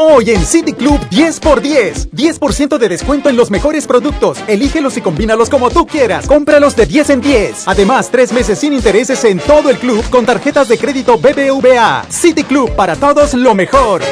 Hoy 0.05 0.31
en 0.31 0.45
City 0.45 0.73
Club 0.73 0.99
10x10. 1.11 2.11
10% 2.11 2.77
de 2.77 2.89
descuento 2.89 3.29
en 3.29 3.37
los 3.37 3.51
mejores 3.51 3.87
productos. 3.87 4.39
Elígelos 4.49 4.97
y 4.97 5.01
combínalos 5.01 5.49
como 5.49 5.71
tú 5.71 5.87
quieras. 5.87 6.27
Cómpralos 6.27 6.75
de 6.75 6.87
10 6.87 7.11
en 7.11 7.21
10. 7.21 7.63
Además, 7.69 8.11
tres 8.11 8.33
meses 8.33 8.59
sin 8.59 8.73
intereses 8.73 9.23
en 9.25 9.39
todo 9.39 9.71
el 9.71 9.79
club 9.79 10.05
con 10.11 10.27
tarjetas 10.27 10.67
de 10.69 10.77
crédito 10.77 11.19
BBVA. 11.19 12.05
City 12.09 12.43
Club 12.43 12.71
para 12.75 12.97
todos 12.97 13.35
lo 13.35 13.55
mejor. 13.55 14.03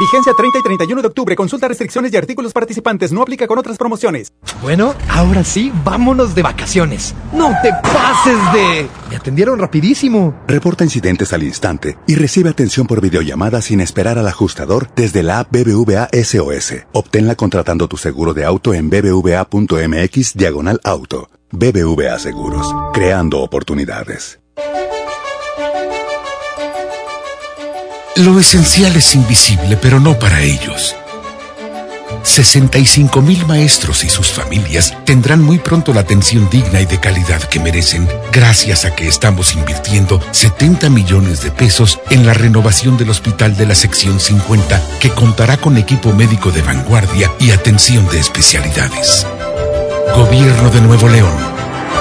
Vigencia 0.00 0.32
30 0.34 0.58
y 0.58 0.62
31 0.62 1.02
de 1.02 1.08
octubre. 1.08 1.36
Consulta 1.36 1.68
restricciones 1.68 2.10
y 2.14 2.16
artículos 2.16 2.54
participantes. 2.54 3.12
No 3.12 3.20
aplica 3.20 3.46
con 3.46 3.58
otras 3.58 3.76
promociones. 3.76 4.32
Bueno, 4.62 4.94
ahora 5.10 5.44
sí, 5.44 5.70
vámonos 5.84 6.34
de 6.34 6.42
vacaciones. 6.42 7.14
No 7.34 7.52
te 7.62 7.70
pases 7.82 8.38
de... 8.54 8.88
Me 9.10 9.16
atendieron 9.16 9.58
rapidísimo. 9.58 10.34
Reporta 10.48 10.84
incidentes 10.84 11.34
al 11.34 11.42
instante 11.42 11.98
y 12.06 12.14
recibe 12.14 12.48
atención 12.48 12.86
por 12.86 13.02
videollamada 13.02 13.60
sin 13.60 13.82
esperar 13.82 14.18
al 14.18 14.26
ajustador 14.26 14.88
desde 14.96 15.22
la 15.22 15.40
app 15.40 15.52
BBVA 15.52 16.08
SOS. 16.12 16.86
Obténla 16.92 17.34
contratando 17.34 17.86
tu 17.86 17.98
seguro 17.98 18.32
de 18.32 18.46
auto 18.46 18.72
en 18.72 18.88
bbva.mx 18.88 20.34
diagonal 20.34 20.80
auto. 20.82 21.28
BBVA 21.52 22.18
Seguros, 22.18 22.74
creando 22.94 23.40
oportunidades. 23.40 24.39
Lo 28.16 28.38
esencial 28.38 28.96
es 28.96 29.14
invisible, 29.14 29.76
pero 29.76 30.00
no 30.00 30.18
para 30.18 30.42
ellos. 30.42 30.96
65 32.24 33.22
mil 33.22 33.46
maestros 33.46 34.04
y 34.04 34.10
sus 34.10 34.28
familias 34.28 34.94
tendrán 35.04 35.42
muy 35.42 35.58
pronto 35.58 35.94
la 35.94 36.00
atención 36.00 36.50
digna 36.50 36.80
y 36.80 36.86
de 36.86 36.98
calidad 36.98 37.40
que 37.42 37.60
merecen 37.60 38.08
gracias 38.32 38.84
a 38.84 38.94
que 38.94 39.06
estamos 39.06 39.54
invirtiendo 39.54 40.20
70 40.32 40.90
millones 40.90 41.42
de 41.42 41.50
pesos 41.50 41.98
en 42.10 42.26
la 42.26 42.34
renovación 42.34 42.98
del 42.98 43.10
hospital 43.10 43.56
de 43.56 43.66
la 43.66 43.74
sección 43.74 44.20
50 44.20 44.98
que 44.98 45.10
contará 45.10 45.56
con 45.56 45.78
equipo 45.78 46.12
médico 46.12 46.50
de 46.50 46.62
vanguardia 46.62 47.30
y 47.38 47.52
atención 47.52 48.06
de 48.08 48.18
especialidades. 48.18 49.26
Gobierno 50.14 50.68
de 50.70 50.80
Nuevo 50.80 51.08
León. 51.08 51.49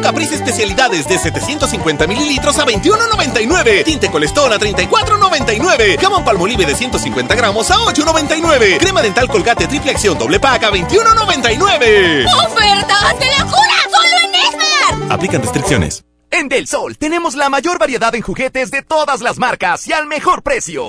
Shampoo 0.00 0.02
Caprice 0.02 0.34
especialidades 0.34 1.06
de 1.06 1.18
750 1.18 2.06
mililitros 2.06 2.58
a 2.58 2.66
21.99. 2.66 3.84
Tinte 3.84 4.10
Colestón 4.10 4.52
a 4.52 4.58
34.99. 4.58 5.98
Jamón 6.00 6.24
Palmolive 6.24 6.66
de 6.66 6.74
150 6.74 7.34
gramos 7.34 7.70
a 7.70 7.76
8.99. 7.76 8.78
Crema 8.78 9.02
dental 9.02 9.28
Colgate 9.28 9.66
triple 9.66 9.92
acción 9.92 10.18
doble 10.18 10.40
pack 10.40 10.64
a 10.64 10.70
21.99. 10.70 12.26
¡Ofertas 12.46 13.18
de 13.18 13.26
locura! 13.38 13.74
¡Solo 13.90 14.16
en 14.24 14.34
Esmar! 14.34 15.12
Aplican 15.12 15.42
restricciones. 15.42 16.04
En 16.30 16.48
Del 16.48 16.66
Sol 16.66 16.96
tenemos 16.96 17.34
la 17.34 17.48
mayor 17.48 17.78
variedad 17.78 18.14
en 18.14 18.22
juguetes 18.22 18.70
de 18.70 18.82
todas 18.82 19.20
las 19.20 19.38
marcas 19.38 19.86
y 19.88 19.92
al 19.92 20.06
mejor 20.06 20.42
precio. 20.42 20.86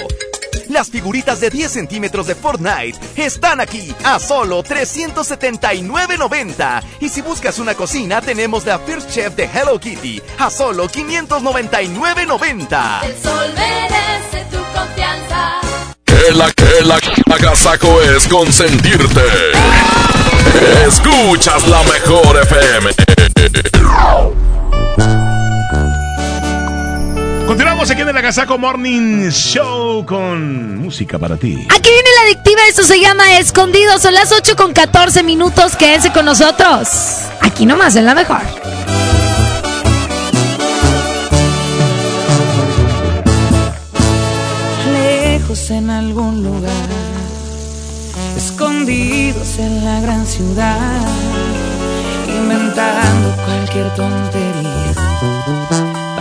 Las 0.72 0.90
figuritas 0.90 1.40
de 1.42 1.50
10 1.50 1.70
centímetros 1.70 2.28
de 2.28 2.36
Fortnite 2.36 2.98
están 3.18 3.60
aquí 3.60 3.94
a 4.06 4.20
solo 4.20 4.64
379.90. 4.64 6.82
Y 7.02 7.10
si 7.10 7.22
buscas 7.22 7.60
una 7.60 7.76
cocina, 7.76 8.22
tenemos 8.22 8.66
la 8.66 8.80
First 8.80 9.12
Chef 9.12 9.36
de 9.36 9.50
Hello 9.54 9.78
Kitty 9.78 10.22
a 10.40 10.50
solo 10.50 10.88
599.90. 10.88 13.04
El 13.04 13.22
sol 13.22 13.54
merece 13.54 14.46
tu 14.50 14.60
confianza. 14.74 15.60
Que 16.06 16.32
la 16.34 16.50
que 16.54 16.86
la 16.86 16.98
agasaco 17.36 18.02
es 18.02 18.26
consentirte. 18.30 19.26
Escuchas 20.88 21.68
la 21.68 21.84
mejor 21.84 22.38
FM. 22.44 22.92
Continuamos 27.82 27.92
aquí 27.92 28.02
en 28.04 28.10
el 28.10 28.18
Agasaco 28.18 28.58
Morning 28.60 29.30
Show 29.32 30.06
con 30.06 30.78
música 30.78 31.18
para 31.18 31.36
ti. 31.36 31.66
Aquí 31.68 31.90
viene 31.90 32.10
la 32.16 32.22
adictiva, 32.26 32.62
esto 32.70 32.84
se 32.84 33.00
llama 33.00 33.40
Escondido. 33.40 33.98
Son 33.98 34.14
las 34.14 34.32
8 34.32 34.56
con 34.56 34.72
14 34.72 35.24
minutos. 35.24 35.76
Quédense 35.76 36.12
con 36.12 36.26
nosotros. 36.26 36.88
Aquí 37.40 37.66
nomás, 37.66 37.96
en 37.96 38.06
la 38.06 38.14
mejor. 38.14 38.42
lejos 44.94 45.72
en 45.72 45.90
algún 45.90 46.44
lugar, 46.44 46.88
escondidos 48.38 49.58
en 49.58 49.84
la 49.84 50.02
gran 50.02 50.28
ciudad, 50.28 51.02
inventando 52.28 53.36
cualquier 53.44 53.90
tontería 53.96 54.71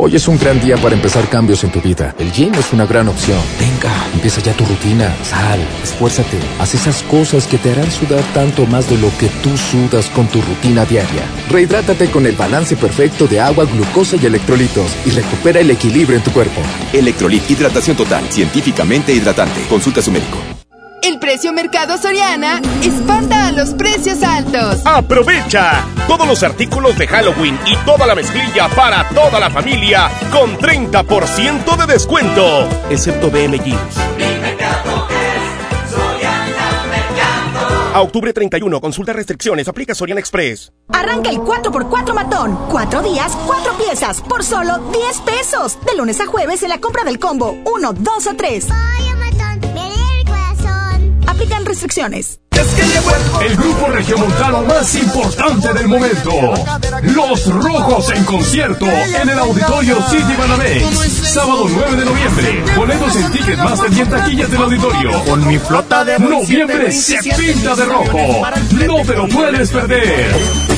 Hoy 0.00 0.14
es 0.14 0.28
un 0.28 0.38
gran 0.38 0.60
día 0.60 0.76
para 0.76 0.94
empezar 0.94 1.28
cambios 1.28 1.64
en 1.64 1.72
tu 1.72 1.80
vida. 1.80 2.14
El 2.20 2.30
gym 2.30 2.54
es 2.54 2.72
una 2.72 2.86
gran 2.86 3.08
opción. 3.08 3.40
Venga, 3.58 3.92
empieza 4.14 4.40
ya 4.40 4.52
tu 4.52 4.64
rutina. 4.64 5.12
Sal, 5.24 5.58
esfuérzate. 5.82 6.38
Haz 6.60 6.74
esas 6.76 7.02
cosas 7.02 7.48
que 7.48 7.58
te 7.58 7.72
harán 7.72 7.90
sudar 7.90 8.22
tanto 8.32 8.64
más 8.66 8.88
de 8.88 8.96
lo 8.96 9.10
que 9.18 9.26
tú 9.42 9.56
sudas 9.56 10.06
con 10.10 10.28
tu 10.28 10.40
rutina 10.40 10.84
diaria. 10.84 11.24
Rehidrátate 11.50 12.12
con 12.12 12.26
el 12.26 12.36
balance 12.36 12.76
perfecto 12.76 13.26
de 13.26 13.40
agua, 13.40 13.64
glucosa 13.64 14.14
y 14.22 14.26
electrolitos 14.26 14.96
y 15.04 15.10
recupera 15.10 15.58
el 15.58 15.70
equilibrio 15.72 16.16
en 16.16 16.22
tu 16.22 16.30
cuerpo. 16.30 16.62
Electrolit 16.92 17.50
Hidratación 17.50 17.96
Total, 17.96 18.24
científicamente 18.30 19.12
hidratante. 19.12 19.62
Consulta 19.68 19.98
a 19.98 20.04
su 20.04 20.12
médico. 20.12 20.38
El 21.02 21.18
precio 21.18 21.52
Mercado 21.52 21.96
Soriana 21.96 22.60
espanta 22.82 23.48
a 23.48 23.52
los 23.52 23.70
precios 23.70 24.22
altos. 24.22 24.80
Aprovecha 24.84 25.84
todos 26.06 26.26
los 26.26 26.42
artículos 26.42 26.96
de 26.98 27.06
Halloween 27.06 27.58
y 27.66 27.76
toda 27.84 28.06
la 28.06 28.14
mezclilla 28.14 28.68
para 28.68 29.08
toda 29.10 29.40
la 29.40 29.50
familia 29.50 30.10
con 30.32 30.56
30% 30.58 31.76
de 31.76 31.92
descuento, 31.92 32.68
excepto 32.90 33.30
BM 33.30 33.58
Jeans. 33.58 33.96
A 37.94 38.00
octubre 38.00 38.32
31, 38.32 38.80
consulta 38.80 39.12
restricciones, 39.12 39.66
aplica 39.66 39.94
Soriana 39.94 40.20
Express. 40.20 40.72
Arranca 40.92 41.30
el 41.30 41.38
4x4 41.38 42.14
matón. 42.14 42.56
Cuatro 42.70 43.02
días, 43.02 43.36
cuatro 43.46 43.72
piezas, 43.76 44.20
por 44.20 44.44
solo 44.44 44.78
10 44.92 45.20
pesos. 45.22 45.78
De 45.84 45.96
lunes 45.96 46.20
a 46.20 46.26
jueves 46.26 46.62
en 46.62 46.68
la 46.68 46.78
compra 46.78 47.02
del 47.02 47.18
combo 47.18 47.56
1, 47.64 47.92
2 47.94 48.26
o 48.26 48.36
3. 48.36 48.66
Aplican 51.38 51.64
restricciones. 51.64 52.40
El 53.40 53.56
grupo 53.56 53.86
regiomontano 53.86 54.64
más 54.64 54.92
importante 54.96 55.72
del 55.72 55.86
momento. 55.86 56.32
Los 57.02 57.46
Rojos 57.46 58.10
en 58.10 58.24
concierto 58.24 58.84
en 58.84 59.28
el 59.28 59.38
Auditorio 59.38 60.02
City 60.10 60.34
Banamex. 60.36 60.82
Sábado 61.32 61.66
9 61.68 61.96
de 61.96 62.04
noviembre. 62.04 62.64
Boletos 62.74 63.14
en 63.14 63.30
Ticketmaster 63.30 63.92
y 63.92 64.00
en 64.00 64.08
taquillas 64.10 64.50
del 64.50 64.62
auditorio. 64.62 65.24
Con 65.26 65.46
mi 65.46 65.58
flota 65.58 66.04
de 66.04 66.18
Noviembre 66.18 66.90
se 66.90 67.18
pinta 67.22 67.76
de 67.76 67.84
rojo. 67.84 68.42
No 68.72 68.96
te 69.04 69.14
lo 69.14 69.28
puedes 69.28 69.70
perder. 69.70 70.77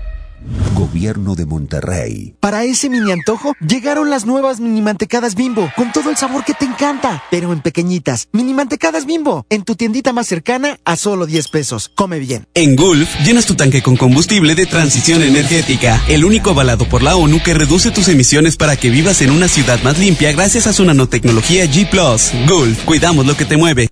Gobierno 0.73 1.35
de 1.35 1.45
Monterrey. 1.45 2.33
Para 2.39 2.63
ese 2.63 2.89
mini 2.89 3.11
antojo, 3.11 3.53
llegaron 3.65 4.09
las 4.09 4.25
nuevas 4.25 4.59
mini 4.59 4.81
mantecadas 4.81 5.35
bimbo, 5.35 5.71
con 5.75 5.91
todo 5.91 6.09
el 6.09 6.17
sabor 6.17 6.43
que 6.43 6.53
te 6.53 6.65
encanta, 6.65 7.23
pero 7.29 7.53
en 7.53 7.61
pequeñitas. 7.61 8.27
Mini 8.31 8.53
mantecadas 8.53 9.05
bimbo, 9.05 9.45
en 9.49 9.63
tu 9.63 9.75
tiendita 9.75 10.13
más 10.13 10.27
cercana 10.27 10.79
a 10.85 10.95
solo 10.95 11.25
10 11.25 11.47
pesos. 11.49 11.91
Come 11.95 12.19
bien. 12.19 12.47
En 12.53 12.75
Gulf, 12.75 13.09
llenas 13.23 13.45
tu 13.45 13.55
tanque 13.55 13.81
con 13.81 13.95
combustible 13.95 14.55
de 14.55 14.65
transición 14.65 15.21
energética, 15.21 16.01
el 16.07 16.25
único 16.25 16.51
avalado 16.51 16.85
por 16.85 17.03
la 17.03 17.15
ONU 17.15 17.41
que 17.43 17.53
reduce 17.53 17.91
tus 17.91 18.07
emisiones 18.07 18.57
para 18.57 18.75
que 18.75 18.89
vivas 18.89 19.21
en 19.21 19.31
una 19.31 19.47
ciudad 19.47 19.81
más 19.83 19.99
limpia 19.99 20.31
gracias 20.31 20.67
a 20.67 20.73
su 20.73 20.83
nanotecnología 20.85 21.65
G⁇ 21.65 21.89
Gulf, 22.47 22.83
cuidamos 22.85 23.25
lo 23.25 23.37
que 23.37 23.45
te 23.45 23.57
mueve. 23.57 23.89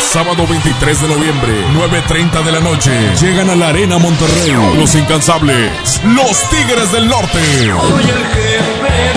Sábado 0.00 0.44
23 0.44 1.02
de 1.02 1.08
noviembre, 1.08 1.52
9.30 1.72 2.44
de 2.44 2.50
la 2.50 2.58
noche. 2.58 2.90
Llegan 3.20 3.48
a 3.48 3.54
la 3.54 3.68
Arena 3.68 3.96
Monterrey. 3.98 4.50
Los 4.76 4.96
incansables. 4.96 5.70
Los 6.04 6.50
Tigres 6.50 6.92
del 6.92 7.08
Norte. 7.08 7.38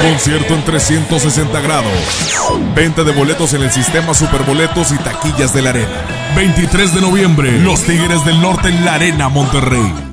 Concierto 0.01 0.53
en 0.53 0.63
360 0.63 1.59
grados. 1.61 1.91
Venta 2.75 3.03
de 3.03 3.11
boletos 3.11 3.53
en 3.53 3.63
el 3.63 3.71
sistema 3.71 4.13
Superboletos 4.13 4.91
y 4.91 4.97
taquillas 4.97 5.53
de 5.53 5.61
la 5.61 5.69
Arena. 5.71 6.05
23 6.35 6.95
de 6.95 7.01
noviembre. 7.01 7.51
Los 7.59 7.83
Tigres 7.83 8.23
del 8.25 8.41
Norte 8.41 8.69
en 8.69 8.85
la 8.85 8.95
Arena 8.95 9.29
Monterrey. 9.29 10.12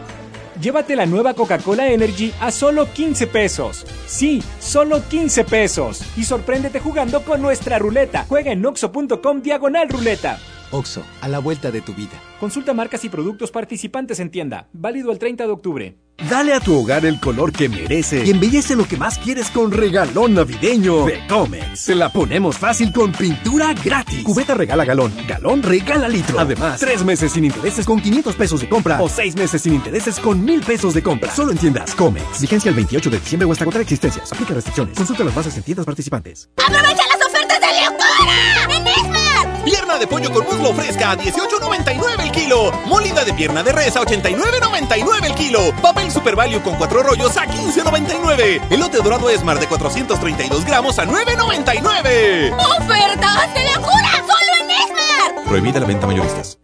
Llévate 0.61 0.95
la 0.95 1.07
nueva 1.07 1.33
Coca-Cola 1.33 1.87
Energy 1.91 2.31
a 2.39 2.51
solo 2.51 2.85
15 2.85 3.25
pesos. 3.25 3.83
Sí, 4.05 4.43
solo 4.59 5.01
15 5.09 5.43
pesos. 5.43 6.03
Y 6.15 6.23
sorpréndete 6.23 6.79
jugando 6.79 7.23
con 7.23 7.41
nuestra 7.41 7.79
ruleta. 7.79 8.25
Juega 8.29 8.51
en 8.51 8.63
oxo.com 8.63 9.41
diagonal 9.41 9.89
ruleta. 9.89 10.37
Oxo, 10.71 11.03
a 11.21 11.27
la 11.27 11.39
vuelta 11.39 11.71
de 11.71 11.81
tu 11.81 11.93
vida. 11.93 12.21
Consulta 12.39 12.73
marcas 12.73 13.03
y 13.05 13.09
productos 13.09 13.51
participantes 13.51 14.19
en 14.19 14.31
tienda. 14.31 14.67
Válido 14.73 15.11
el 15.11 15.19
30 15.19 15.45
de 15.45 15.51
octubre. 15.51 15.97
Dale 16.29 16.53
a 16.53 16.59
tu 16.59 16.77
hogar 16.77 17.05
el 17.05 17.19
color 17.19 17.51
que 17.51 17.67
merece 17.67 18.23
y 18.25 18.29
embellece 18.29 18.75
lo 18.75 18.85
que 18.87 18.95
más 18.95 19.17
quieres 19.17 19.49
con 19.49 19.71
regalón 19.71 20.35
navideño 20.35 21.05
de 21.05 21.25
Comex. 21.27 21.79
Se 21.79 21.95
la 21.95 22.09
ponemos 22.09 22.57
fácil 22.57 22.93
con 22.93 23.11
pintura 23.11 23.73
gratis. 23.73 24.23
Cubeta 24.23 24.53
regala 24.53 24.85
galón, 24.85 25.11
galón 25.27 25.63
regala 25.63 26.07
litro. 26.07 26.39
Además, 26.39 26.79
tres 26.79 27.03
meses 27.03 27.31
sin 27.31 27.45
intereses 27.45 27.85
con 27.85 27.99
500 27.99 28.35
pesos 28.35 28.61
de 28.61 28.69
compra 28.69 29.01
o 29.01 29.09
seis 29.09 29.35
meses 29.35 29.63
sin 29.63 29.73
intereses 29.73 30.19
con 30.19 30.43
mil 30.43 30.61
pesos 30.61 30.93
de 30.93 31.01
compra. 31.01 31.31
Solo 31.33 31.51
en 31.51 31.57
tiendas 31.57 31.95
Comex. 31.95 32.41
Vigencia 32.41 32.69
el 32.69 32.75
28 32.75 33.09
de 33.09 33.19
diciembre 33.19 33.47
o 33.47 33.51
hasta 33.51 33.65
contra 33.65 33.81
existencias. 33.81 34.31
Aplica 34.31 34.53
restricciones. 34.53 34.95
Consulta 34.95 35.23
las 35.23 35.33
bases 35.33 35.57
en 35.57 35.63
tiendas 35.63 35.85
participantes. 35.85 36.49
¡Aprovecha 36.57 37.03
las 37.07 37.27
ofertas 37.27 37.50
de 37.61 37.81
locura! 37.85 38.75
¡En 38.75 38.87
Esmar! 38.87 39.63
Pierna 39.63 39.97
de 39.97 40.07
pollo 40.07 40.31
con 40.31 40.43
muslo 40.45 40.73
fresca 40.73 41.11
a 41.11 41.17
18.99 41.17 42.19
el 42.19 42.31
kilo. 42.31 42.71
Molida 42.87 43.23
de 43.23 43.33
pierna 43.33 43.61
de 43.63 43.71
res 43.71 43.95
a 43.95 44.01
89.99 44.01 45.25
el 45.25 45.35
kilo. 45.35 45.71
Papel 45.81 46.11
Super 46.11 46.35
Value 46.35 46.61
con 46.63 46.75
cuatro 46.75 47.03
rollos 47.03 47.37
a 47.37 47.45
15.99. 47.45 48.61
Elote 48.71 48.97
dorado 48.97 49.29
Esmar 49.29 49.59
de 49.59 49.67
432 49.67 50.65
gramos 50.65 50.97
a 50.99 51.05
9.99. 51.05 52.53
¡Ofertas 52.53 53.53
de 53.53 53.63
locura! 53.75 54.11
¡Solo 54.17 54.53
en 54.61 54.71
Esmar! 54.71 55.45
Prohibida 55.47 55.79
la 55.79 55.85
venta 55.85 56.07
mayoristas. 56.07 56.57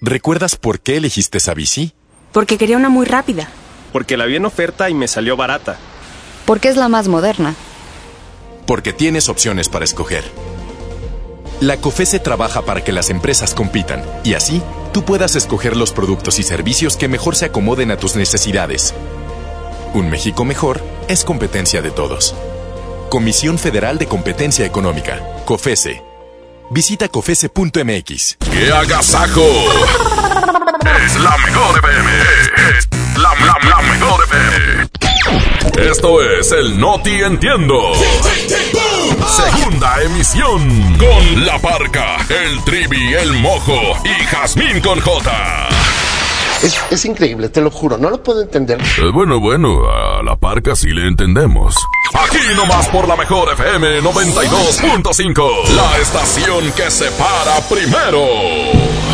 ¿Recuerdas 0.00 0.56
por 0.56 0.80
qué 0.80 0.96
elegiste 0.96 1.38
esa 1.38 1.54
bici? 1.54 1.94
Porque 2.32 2.58
quería 2.58 2.76
una 2.76 2.88
muy 2.88 3.06
rápida. 3.06 3.48
Porque 3.92 4.16
la 4.16 4.24
vi 4.24 4.36
en 4.36 4.44
oferta 4.44 4.90
y 4.90 4.94
me 4.94 5.06
salió 5.06 5.36
barata. 5.36 5.78
Porque 6.44 6.68
es 6.68 6.76
la 6.76 6.88
más 6.88 7.06
moderna. 7.08 7.54
Porque 8.66 8.92
tienes 8.92 9.28
opciones 9.28 9.68
para 9.68 9.84
escoger. 9.84 10.24
La 11.60 11.76
COFESE 11.76 12.18
trabaja 12.18 12.62
para 12.62 12.82
que 12.82 12.92
las 12.92 13.10
empresas 13.10 13.54
compitan 13.54 14.04
y 14.24 14.34
así 14.34 14.62
tú 14.92 15.04
puedas 15.04 15.36
escoger 15.36 15.76
los 15.76 15.92
productos 15.92 16.38
y 16.38 16.42
servicios 16.42 16.96
que 16.96 17.08
mejor 17.08 17.36
se 17.36 17.46
acomoden 17.46 17.90
a 17.90 17.96
tus 17.96 18.16
necesidades. 18.16 18.94
Un 19.94 20.10
México 20.10 20.44
mejor 20.44 20.82
es 21.08 21.24
competencia 21.24 21.80
de 21.80 21.90
todos. 21.90 22.34
Comisión 23.08 23.58
Federal 23.58 23.98
de 23.98 24.06
Competencia 24.06 24.66
Económica, 24.66 25.20
COFESE. 25.44 26.02
Visita 26.70 27.08
cofese.mx. 27.08 28.36
¡Qué 28.50 28.72
agasajo! 28.72 29.46
Es 31.04 31.20
la 31.20 31.36
mejor 31.38 31.78
FM. 31.78 32.10
Es 32.78 32.88
la, 33.16 33.34
la, 33.46 33.82
mejor 33.82 34.24
FM. 34.24 35.03
Esto 35.78 36.22
es 36.22 36.52
el 36.52 36.78
Noti 36.78 37.22
Entiendo. 37.22 37.92
Segunda 39.28 40.02
emisión. 40.02 40.96
Con 40.98 41.46
La 41.46 41.58
Parca, 41.58 42.18
el 42.28 42.62
Trivi, 42.64 43.14
el 43.14 43.32
Mojo 43.34 43.98
y 44.04 44.24
Jazmín 44.24 44.80
con 44.80 45.00
J. 45.00 45.68
Es, 46.64 46.74
es 46.90 47.04
increíble, 47.04 47.50
te 47.50 47.60
lo 47.60 47.70
juro, 47.70 47.98
no 47.98 48.08
lo 48.08 48.22
puedo 48.22 48.40
entender. 48.40 48.80
Eh, 48.80 49.10
bueno, 49.12 49.38
bueno, 49.38 49.82
a 49.86 50.22
La 50.22 50.34
Parca 50.36 50.74
sí 50.74 50.88
le 50.88 51.06
entendemos. 51.06 51.76
Aquí 52.14 52.38
nomás 52.56 52.88
por 52.88 53.06
la 53.06 53.16
mejor 53.16 53.52
FM 53.52 54.00
92.5. 54.00 55.68
La 55.76 55.98
estación 55.98 56.72
que 56.72 56.90
se 56.90 57.10
para 57.12 57.60
primero. 57.68 58.24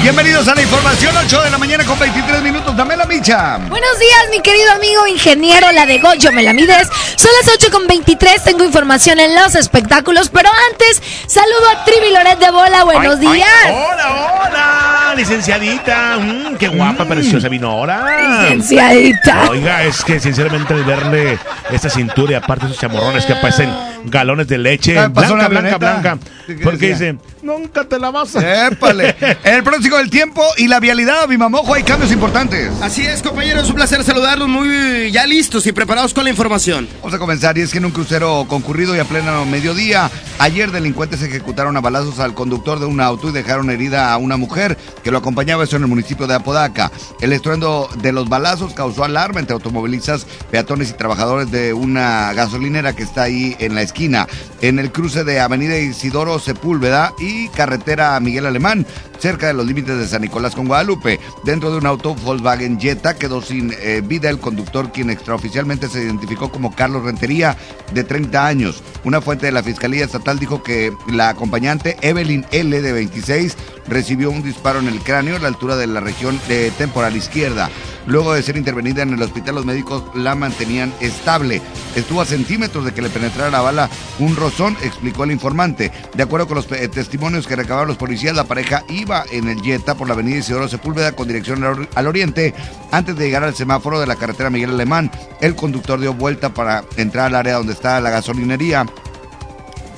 Bienvenidos 0.02 0.46
a 0.48 0.54
la 0.54 0.62
información, 0.62 1.14
8 1.16 1.42
de 1.42 1.50
la 1.50 1.58
mañana 1.58 1.84
con 1.84 1.98
23 1.98 2.42
minutos. 2.42 2.76
Dame 2.76 2.96
la 2.96 3.04
micha. 3.04 3.58
Buenos 3.68 3.98
días, 3.98 4.20
mi 4.30 4.40
querido 4.40 4.72
amigo 4.72 5.06
ingeniero, 5.08 5.72
la 5.72 5.84
de 5.86 5.98
Goyo 5.98 6.32
me 6.32 6.42
la 6.42 6.52
mides. 6.52 6.88
Son 7.16 7.30
las 7.42 7.52
8 7.54 7.70
con 7.70 7.86
23, 7.86 8.44
tengo 8.44 8.64
información 8.64 9.18
en 9.20 9.34
los 9.34 9.54
espectáculos, 9.56 10.30
pero 10.30 10.48
antes, 10.70 11.02
saludo 11.26 11.68
a 11.76 11.84
Trivi 11.84 12.12
Loret 12.14 12.38
de 12.38 12.50
Bola, 12.50 12.84
buenos 12.84 13.18
Ay, 13.20 13.26
ay, 13.26 13.34
días. 13.34 13.50
hola, 13.72 14.40
hola, 14.46 15.14
licenciadita. 15.16 16.16
Mm, 16.18 16.56
qué 16.56 16.68
guapa, 16.68 17.04
preciosa 17.04 17.39
vino 17.48 17.70
ahora. 17.70 18.04
Licenciadita. 18.42 19.50
Oiga, 19.50 19.84
es 19.84 20.04
que 20.04 20.20
sinceramente 20.20 20.74
verle 20.74 21.38
esta 21.70 21.88
cintura 21.88 22.32
y 22.32 22.34
aparte 22.34 22.66
esos 22.66 22.78
chamorrones 22.78 23.24
que 23.24 23.34
parecen 23.36 23.70
galones 24.04 24.48
de 24.48 24.58
leche, 24.58 24.94
blanca, 24.94 25.32
una 25.32 25.48
blanca, 25.48 25.78
blanca. 25.78 26.18
¿Qué 26.46 26.54
Porque 26.54 26.88
decía? 26.88 27.12
dice, 27.12 27.18
nunca 27.42 27.84
te 27.84 27.98
la 27.98 28.10
vas 28.10 28.36
a... 28.36 28.66
Épale. 28.68 29.14
En 29.44 29.54
el 29.54 29.62
pronóstico 29.62 29.96
del 29.96 30.10
tiempo 30.10 30.42
y 30.56 30.68
la 30.68 30.80
vialidad, 30.80 31.28
mi 31.28 31.36
mamojo, 31.36 31.74
hay 31.74 31.82
cambios 31.82 32.12
importantes. 32.12 32.70
Así 32.80 33.02
es, 33.02 33.22
compañeros, 33.22 33.68
un 33.68 33.76
placer 33.76 34.02
saludarlos 34.04 34.48
muy 34.48 35.10
ya 35.10 35.26
listos 35.26 35.66
y 35.66 35.72
preparados 35.72 36.14
con 36.14 36.24
la 36.24 36.30
información. 36.30 36.88
Vamos 36.96 37.14
a 37.14 37.18
comenzar, 37.18 37.56
y 37.58 37.62
es 37.62 37.72
que 37.72 37.78
en 37.78 37.84
un 37.84 37.92
crucero 37.92 38.46
concurrido 38.48 38.94
y 38.96 38.98
a 38.98 39.04
pleno 39.04 39.44
mediodía, 39.44 40.10
ayer 40.38 40.70
delincuentes 40.70 41.22
ejecutaron 41.22 41.76
a 41.76 41.80
balazos 41.80 42.18
al 42.18 42.34
conductor 42.34 42.78
de 42.78 42.86
un 42.86 43.00
auto 43.00 43.28
y 43.28 43.32
dejaron 43.32 43.70
herida 43.70 44.12
a 44.12 44.16
una 44.16 44.36
mujer 44.36 44.76
que 45.02 45.10
lo 45.10 45.18
acompañaba 45.18 45.64
eso 45.64 45.76
en 45.76 45.82
el 45.82 45.88
municipio 45.88 46.26
de 46.26 46.34
Apodaca. 46.34 46.90
El 47.20 47.32
estruendo 47.32 47.88
de 48.02 48.12
los 48.12 48.28
balazos 48.28 48.74
causó 48.74 49.04
alarma 49.04 49.40
entre 49.40 49.54
automovilistas, 49.54 50.26
peatones 50.50 50.90
y 50.90 50.94
trabajadores 50.94 51.50
de 51.50 51.72
una 51.72 52.32
gasolinera 52.32 52.94
que 52.94 53.02
está 53.02 53.22
ahí 53.22 53.56
en 53.58 53.74
la 53.74 53.82
esquina, 53.90 54.28
en 54.60 54.78
el 54.78 54.92
cruce 54.92 55.24
de 55.24 55.40
Avenida 55.40 55.76
Isidoro 55.76 56.38
Sepúlveda 56.38 57.12
y 57.18 57.48
carretera 57.48 58.18
Miguel 58.20 58.46
Alemán, 58.46 58.86
cerca 59.20 59.46
de 59.46 59.54
los 59.54 59.66
límites 59.66 59.98
de 59.98 60.06
San 60.06 60.22
Nicolás 60.22 60.54
con 60.54 60.66
Guadalupe. 60.66 61.20
Dentro 61.44 61.70
de 61.70 61.78
un 61.78 61.86
auto 61.86 62.14
Volkswagen 62.14 62.80
Jetta 62.80 63.16
quedó 63.16 63.42
sin 63.42 63.72
eh, 63.80 64.02
vida 64.04 64.30
el 64.30 64.38
conductor, 64.38 64.90
quien 64.92 65.10
extraoficialmente 65.10 65.88
se 65.88 66.02
identificó 66.02 66.50
como 66.50 66.74
Carlos 66.74 67.04
Rentería, 67.04 67.56
de 67.92 68.04
30 68.04 68.46
años. 68.46 68.82
Una 69.04 69.20
fuente 69.20 69.46
de 69.46 69.52
la 69.52 69.62
Fiscalía 69.62 70.04
Estatal 70.04 70.38
dijo 70.38 70.62
que 70.62 70.92
la 71.12 71.28
acompañante 71.28 71.96
Evelyn 72.02 72.46
L, 72.50 72.80
de 72.80 72.92
26, 72.92 73.56
recibió 73.86 74.30
un 74.30 74.42
disparo 74.42 74.78
en 74.78 74.88
el 74.88 75.00
cráneo 75.00 75.36
a 75.36 75.40
la 75.40 75.48
altura 75.48 75.76
de 75.76 75.86
la 75.86 76.00
región 76.00 76.38
temporal 76.78 77.16
izquierda. 77.16 77.70
Luego 78.06 78.32
de 78.32 78.42
ser 78.42 78.56
intervenida 78.56 79.02
en 79.02 79.12
el 79.12 79.22
hospital, 79.22 79.56
los 79.56 79.66
médicos 79.66 80.04
la 80.14 80.34
mantenían 80.34 80.92
estable. 81.00 81.60
Estuvo 81.94 82.20
a 82.20 82.24
centímetros 82.24 82.84
de 82.84 82.92
que 82.92 83.02
le 83.02 83.10
penetrara 83.10 83.50
la 83.50 83.60
bala 83.60 83.90
un 84.18 84.36
rozón, 84.36 84.76
explicó 84.82 85.24
el 85.24 85.32
informante. 85.32 85.92
De 86.14 86.22
acuerdo 86.22 86.46
con 86.46 86.56
los 86.56 86.70
eh, 86.72 86.88
testimonios 86.88 87.46
que 87.46 87.56
recabaron 87.56 87.88
los 87.88 87.96
policías, 87.96 88.34
la 88.34 88.44
pareja 88.44 88.84
iba 88.88 89.09
en 89.30 89.48
el 89.48 89.60
Jetta 89.62 89.94
por 89.96 90.06
la 90.08 90.14
avenida 90.14 90.38
Isidoro 90.38 90.68
Sepúlveda 90.68 91.12
con 91.12 91.26
dirección 91.28 91.62
al, 91.64 91.70
or- 91.70 91.88
al 91.94 92.06
oriente. 92.06 92.54
Antes 92.92 93.16
de 93.16 93.24
llegar 93.26 93.42
al 93.44 93.54
semáforo 93.54 93.98
de 94.00 94.06
la 94.06 94.16
carretera 94.16 94.50
Miguel 94.50 94.70
Alemán, 94.70 95.10
el 95.40 95.54
conductor 95.56 95.98
dio 96.00 96.14
vuelta 96.14 96.54
para 96.54 96.84
entrar 96.96 97.26
al 97.26 97.34
área 97.34 97.54
donde 97.56 97.72
está 97.72 98.00
la 98.00 98.10
gasolinería 98.10 98.86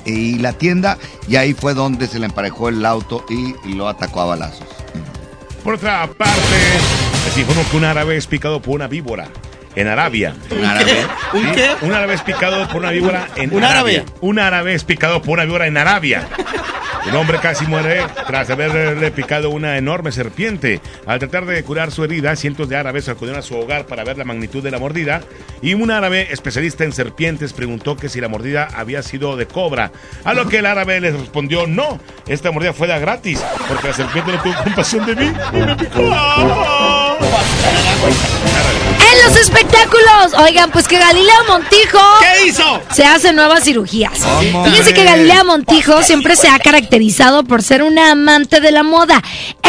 y 0.05 0.37
la 0.39 0.53
tienda 0.53 0.97
y 1.27 1.35
ahí 1.37 1.53
fue 1.53 1.73
donde 1.73 2.07
se 2.07 2.19
le 2.19 2.25
emparejó 2.25 2.69
el 2.69 2.85
auto 2.85 3.25
y 3.29 3.53
lo 3.75 3.87
atacó 3.87 4.21
a 4.21 4.25
balazos. 4.25 4.67
Por 5.63 5.75
otra 5.75 6.07
parte, 6.17 6.41
les 7.25 7.37
informo 7.37 7.63
que 7.71 7.77
un 7.77 7.85
árabe 7.85 8.17
es 8.17 8.27
picado 8.27 8.61
por 8.61 8.75
una 8.75 8.87
víbora 8.87 9.29
en 9.75 9.87
Arabia. 9.87 10.33
¿Un 10.51 10.65
árabe? 10.65 10.95
¿Un 11.33 11.51
qué? 11.53 11.69
Un 11.81 11.93
árabe 11.93 12.13
es 12.15 12.21
picado 12.21 12.67
por 12.67 12.77
una 12.77 12.91
víbora 12.91 13.27
en 13.35 13.53
¿Un 13.53 13.63
Arabia. 13.63 14.01
árabe? 14.01 14.13
Un 14.21 14.39
árabe 14.39 14.73
es 14.73 14.83
picado 14.83 15.21
por 15.21 15.33
una 15.33 15.45
víbora 15.45 15.67
en 15.67 15.77
Arabia. 15.77 16.27
Un 17.05 17.15
hombre 17.17 17.37
casi 17.39 17.65
muere 17.65 18.01
tras 18.27 18.49
haberle 18.49 19.11
picado 19.11 19.49
una 19.49 19.77
enorme 19.77 20.13
serpiente. 20.13 20.79
Al 21.05 21.19
tratar 21.19 21.45
de 21.45 21.61
curar 21.63 21.91
su 21.91 22.03
herida, 22.05 22.33
cientos 22.37 22.69
de 22.69 22.77
árabes 22.77 23.09
acudieron 23.09 23.39
a 23.39 23.43
su 23.43 23.57
hogar 23.57 23.87
para 23.87 24.05
ver 24.05 24.17
la 24.17 24.23
magnitud 24.23 24.63
de 24.63 24.71
la 24.71 24.79
mordida 24.79 25.21
y 25.61 25.73
un 25.73 25.91
árabe 25.91 26.29
especialista 26.31 26.85
en 26.85 26.93
serpientes 26.93 27.51
preguntó 27.51 27.97
que 27.97 28.07
si 28.07 28.21
la 28.21 28.29
mordida 28.29 28.69
había 28.73 29.03
sido 29.03 29.35
de 29.35 29.47
cobra. 29.47 29.91
A 30.23 30.33
lo 30.33 30.47
que 30.47 30.59
el 30.59 30.65
árabe 30.65 31.01
les 31.01 31.13
respondió, 31.19 31.67
no, 31.67 31.99
esta 32.25 32.51
mordida 32.51 32.71
fue 32.71 32.87
de 32.87 32.97
gratis, 32.99 33.43
porque 33.67 33.89
la 33.89 33.93
serpiente 33.93 34.31
no 34.31 34.41
tuvo 34.41 34.63
compasión 34.63 35.05
de 35.05 35.15
mí 35.15 35.33
y 35.53 35.57
me 35.57 35.75
picó. 35.75 35.99
En 39.13 39.29
los 39.29 39.39
espectáculos, 39.39 40.33
oigan, 40.39 40.71
pues 40.71 40.87
que 40.87 40.97
Galilea 40.97 41.43
Montijo. 41.47 41.99
¿Qué 42.19 42.47
hizo? 42.47 42.81
Se 42.91 43.05
hace 43.05 43.31
nuevas 43.31 43.63
cirugías. 43.63 44.13
¿Cómo 44.19 44.65
Fíjense 44.65 44.93
que? 44.93 45.03
Galilea 45.03 45.43
Montijo 45.43 46.01
siempre 46.01 46.35
se 46.35 46.47
ha 46.47 46.57
caracterizado 46.57 47.43
por 47.43 47.61
ser 47.61 47.83
una 47.83 48.11
amante 48.11 48.59
de 48.59 48.71
la 48.71 48.81
moda, 48.81 49.21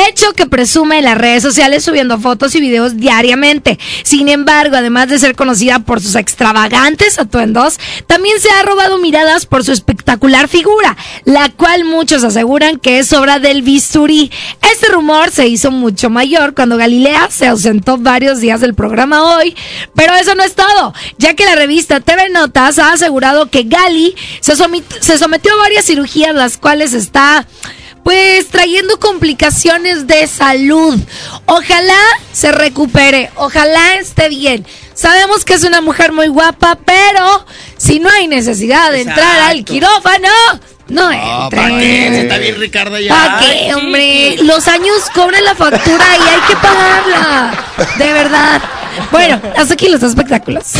hecho 0.08 0.32
que 0.32 0.46
presume 0.46 0.98
en 0.98 1.04
las 1.04 1.18
redes 1.18 1.42
sociales 1.42 1.84
subiendo 1.84 2.18
fotos 2.18 2.54
y 2.54 2.60
videos 2.60 2.96
diariamente. 2.96 3.78
Sin 4.02 4.28
embargo, 4.28 4.76
además 4.76 5.08
de 5.08 5.18
ser 5.18 5.36
conocida 5.36 5.80
por 5.80 6.00
sus 6.00 6.14
extravagantes 6.14 7.18
atuendos, 7.18 7.78
también 8.06 8.40
se 8.40 8.50
ha 8.50 8.62
robado 8.62 8.98
miradas 8.98 9.44
por 9.44 9.64
su 9.64 9.72
espectacular 9.72 10.48
figura, 10.48 10.96
la 11.24 11.50
cual 11.50 11.84
muchos 11.84 12.24
aseguran 12.24 12.78
que 12.78 12.98
es 12.98 13.12
obra 13.12 13.38
del 13.40 13.62
bisturí. 13.62 14.30
Este 14.72 14.88
rumor 14.88 15.30
se 15.30 15.48
hizo 15.48 15.70
mucho 15.70 16.08
mayor 16.08 16.54
cuando 16.54 16.76
Galilea 16.76 17.28
se 17.30 17.46
ausentó 17.46 17.98
varios 17.98 18.40
días 18.40 18.60
del 18.60 18.74
programa 18.74 19.33
hoy, 19.36 19.56
pero 19.94 20.14
eso 20.14 20.34
no 20.34 20.42
es 20.42 20.54
todo, 20.54 20.94
ya 21.18 21.34
que 21.34 21.44
la 21.44 21.54
revista 21.54 22.00
TV 22.00 22.28
Notas 22.30 22.78
ha 22.78 22.92
asegurado 22.92 23.50
que 23.50 23.64
Gali 23.64 24.14
se, 24.40 24.56
sometió 24.56 25.52
a 25.52 25.56
varias 25.56 25.84
cirugías, 25.86 26.34
las 26.34 26.56
cuales 26.56 26.92
está 26.92 27.46
pues 28.02 28.48
trayendo 28.48 29.00
complicaciones 29.00 30.06
de 30.06 30.26
salud. 30.26 31.00
Ojalá 31.46 32.00
se 32.32 32.52
recupere, 32.52 33.30
ojalá 33.36 33.94
esté 33.94 34.28
bien. 34.28 34.66
Sabemos 34.92 35.44
que 35.44 35.54
es 35.54 35.64
una 35.64 35.80
mujer 35.80 36.12
muy 36.12 36.28
guapa, 36.28 36.78
pero 36.84 37.46
si 37.78 38.00
no 38.00 38.10
hay 38.10 38.28
necesidad 38.28 38.92
de 38.92 39.00
entrar 39.00 39.40
al 39.50 39.64
quirófano, 39.64 40.28
no 40.88 41.10
entre. 41.10 41.60
¿Para 41.60 41.78
qué? 41.78 42.20
Está 42.20 42.38
bien, 42.38 42.60
Ricardo, 42.60 42.98
ya. 43.00 43.08
¿Para 43.08 43.38
qué, 43.40 43.74
hombre? 43.74 44.36
Los 44.42 44.68
años 44.68 44.96
cobran 45.14 45.42
la 45.42 45.54
factura 45.54 46.04
y 46.18 46.28
hay 46.28 46.40
que 46.46 46.56
pagarla. 46.56 47.64
De 47.96 48.12
verdad. 48.12 48.62
Bueno, 49.10 49.40
hasta 49.56 49.74
aquí 49.74 49.88
los 49.88 50.02
espectáculos. 50.02 50.72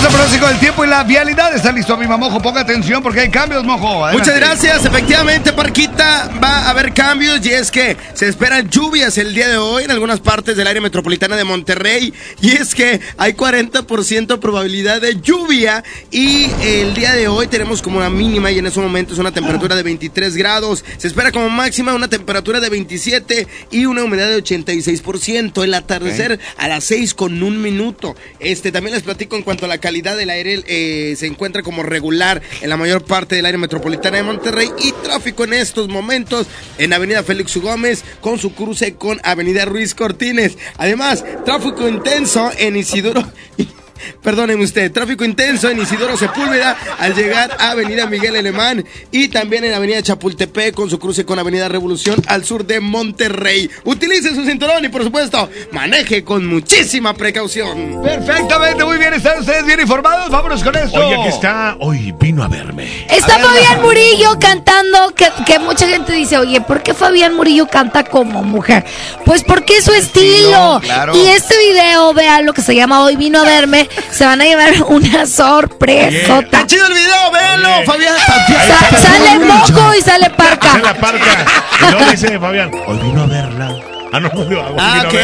Vamos 0.00 0.14
al 0.14 0.18
pronóstico 0.18 0.48
del 0.48 0.58
tiempo 0.60 0.84
y 0.86 0.88
la 0.88 1.04
vialidad. 1.04 1.54
¿Está 1.54 1.72
listo, 1.72 1.94
mi 1.98 2.06
Mojo? 2.06 2.40
Ponga 2.40 2.62
atención 2.62 3.02
porque 3.02 3.20
hay 3.20 3.28
cambios, 3.28 3.64
Mojo. 3.64 4.02
Adelante. 4.06 4.18
Muchas 4.18 4.34
gracias. 4.34 4.86
Efectivamente, 4.86 5.52
Parquita, 5.52 6.30
va 6.42 6.60
a 6.60 6.70
haber 6.70 6.94
cambios 6.94 7.44
y 7.44 7.50
es 7.50 7.70
que 7.70 7.98
se 8.14 8.26
esperan 8.26 8.70
lluvias 8.70 9.18
el 9.18 9.34
día 9.34 9.48
de 9.48 9.58
hoy 9.58 9.84
en 9.84 9.90
algunas 9.90 10.20
partes 10.20 10.56
del 10.56 10.66
área 10.66 10.80
metropolitana 10.80 11.36
de 11.36 11.44
Monterrey. 11.44 12.14
Y 12.40 12.52
es 12.52 12.74
que 12.74 12.98
hay 13.18 13.34
40% 13.34 14.38
probabilidad 14.38 15.02
de 15.02 15.20
lluvia 15.20 15.84
y 16.10 16.50
el 16.62 16.94
día 16.94 17.12
de 17.12 17.28
hoy 17.28 17.48
tenemos 17.48 17.82
como 17.82 17.98
una 17.98 18.08
mínima 18.08 18.50
y 18.50 18.58
en 18.58 18.66
esos 18.68 18.82
momentos 18.82 19.18
una 19.18 19.32
temperatura 19.32 19.76
de 19.76 19.82
23 19.82 20.34
grados. 20.34 20.82
Se 20.96 21.08
espera 21.08 21.30
como 21.30 21.50
máxima 21.50 21.92
una 21.92 22.08
temperatura 22.08 22.58
de 22.60 22.70
27 22.70 23.46
y 23.70 23.84
una 23.84 24.02
humedad 24.02 24.28
de 24.28 24.42
86%. 24.42 25.62
El 25.62 25.74
atardecer 25.74 26.40
a 26.56 26.68
las 26.68 26.84
6 26.84 27.12
con 27.12 27.42
un 27.42 27.60
minuto. 27.60 28.16
Este 28.38 28.72
también 28.72 28.94
les 28.94 29.02
platico 29.02 29.36
en 29.36 29.42
cuanto 29.42 29.66
a 29.66 29.68
la 29.68 29.76
calidad 29.76 29.89
del 29.90 30.30
aire 30.30 30.62
eh, 30.66 31.14
se 31.16 31.26
encuentra 31.26 31.62
como 31.62 31.82
regular 31.82 32.40
en 32.60 32.70
la 32.70 32.76
mayor 32.76 33.04
parte 33.04 33.34
del 33.34 33.46
área 33.46 33.58
metropolitana 33.58 34.18
de 34.18 34.22
Monterrey 34.22 34.70
y 34.78 34.92
tráfico 34.92 35.44
en 35.44 35.52
estos 35.52 35.88
momentos 35.88 36.46
en 36.78 36.92
Avenida 36.92 37.22
Félix. 37.22 37.50
Gómez 37.56 38.04
con 38.20 38.38
su 38.38 38.54
cruce 38.54 38.94
con 38.94 39.20
Avenida 39.24 39.64
Ruiz 39.64 39.94
Cortines. 39.94 40.56
Además, 40.76 41.24
tráfico 41.44 41.88
intenso 41.88 42.50
en 42.56 42.76
Isidoro. 42.76 43.24
Perdóneme 44.22 44.64
usted, 44.64 44.90
tráfico 44.92 45.24
intenso 45.24 45.68
en 45.68 45.80
Isidoro 45.80 46.16
Sepúlveda 46.16 46.76
al 46.98 47.14
llegar 47.14 47.56
a 47.58 47.70
Avenida 47.70 48.06
Miguel 48.06 48.36
Alemán 48.36 48.84
y 49.10 49.28
también 49.28 49.64
en 49.64 49.74
Avenida 49.74 50.02
Chapultepec 50.02 50.74
con 50.74 50.90
su 50.90 50.98
cruce 50.98 51.24
con 51.24 51.38
Avenida 51.38 51.68
Revolución 51.68 52.22
al 52.26 52.44
sur 52.44 52.64
de 52.66 52.80
Monterrey. 52.80 53.70
Utilice 53.84 54.34
su 54.34 54.44
cinturón 54.44 54.84
y 54.84 54.88
por 54.88 55.02
supuesto 55.02 55.48
maneje 55.72 56.24
con 56.24 56.46
muchísima 56.46 57.14
precaución. 57.14 58.02
Perfectamente, 58.02 58.84
muy 58.84 58.98
bien. 58.98 59.14
¿Están 59.14 59.40
ustedes 59.40 59.64
bien 59.66 59.80
informados? 59.80 60.30
Vámonos 60.30 60.62
con 60.62 60.76
esto. 60.76 60.98
Oye, 60.98 61.14
aquí 61.16 61.28
está. 61.28 61.76
Hoy 61.80 62.14
vino 62.18 62.42
a 62.42 62.48
verme. 62.48 63.06
Está 63.10 63.34
A 63.34 63.38
ver, 63.38 63.46
Fabián 63.46 63.76
no. 63.78 63.82
Murillo 63.82 64.38
cantando, 64.40 65.14
que, 65.14 65.26
que 65.46 65.58
mucha 65.58 65.86
gente 65.88 66.12
dice, 66.12 66.38
oye, 66.38 66.60
¿por 66.60 66.82
qué 66.82 66.94
Fabián 66.94 67.34
Murillo 67.34 67.66
canta 67.66 68.04
como 68.04 68.42
mujer? 68.42 68.84
Pues 69.24 69.42
porque 69.44 69.76
es 69.78 69.84
su 69.84 69.92
estilo. 69.92 70.80
claro. 70.82 71.16
Y 71.16 71.26
este 71.28 71.56
video, 71.58 72.12
vean 72.14 72.46
lo 72.46 72.52
que 72.52 72.62
se 72.62 72.74
llama 72.74 73.02
Hoy 73.02 73.16
vino 73.16 73.40
a 73.40 73.44
verme, 73.44 73.88
se 74.10 74.24
van 74.24 74.40
a 74.40 74.44
llevar 74.44 74.70
una 74.88 75.26
sorpresa. 75.26 76.38
Está 76.40 76.66
chido 76.66 76.86
el 76.86 76.92
video, 76.94 77.30
véanlo, 77.32 77.68
Fabián. 77.86 78.14
Sa- 78.18 78.98
sale 78.98 79.38
Moco 79.44 79.94
y 79.98 80.02
sale 80.02 80.30
Parca. 80.30 80.72
Hace 80.72 80.82
la 80.82 80.94
parca. 80.94 81.44
Y 81.88 81.90
luego 81.92 82.10
dice 82.10 82.38
Fabián, 82.38 82.70
hoy 82.86 82.98
vino 82.98 83.22
a 83.22 83.26
verla. 83.26 83.74
Ah, 84.12 84.18
no, 84.20 84.28
no, 84.34 84.44
no, 84.44 84.60
Ah, 84.78 85.04
vino 85.04 85.08
ok. 85.08 85.14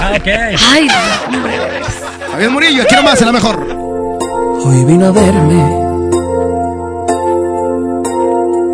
a 0.00 0.10
verla. 0.10 0.58
Ay, 0.72 0.88
hombre. 1.28 1.52
Fabián 2.30 2.52
Murillo, 2.52 2.84
quiero 2.86 3.02
más, 3.02 3.20
en 3.20 3.26
la 3.26 3.32
mejor. 3.32 3.56
Hoy 4.64 4.84
vino 4.84 5.06
a 5.06 5.12
verme. 5.12 5.84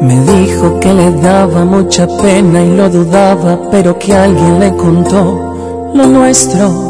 Me 0.03 0.17
dijo 0.33 0.81
que 0.81 0.93
le 0.93 1.11
daba 1.21 1.65
mucha 1.65 2.07
pena 2.23 2.63
y 2.63 2.75
lo 2.75 2.89
dudaba, 2.89 3.59
pero 3.71 3.99
que 3.99 4.13
alguien 4.15 4.59
le 4.59 4.75
contó 4.77 5.91
lo 5.95 6.07
nuestro. 6.07 6.90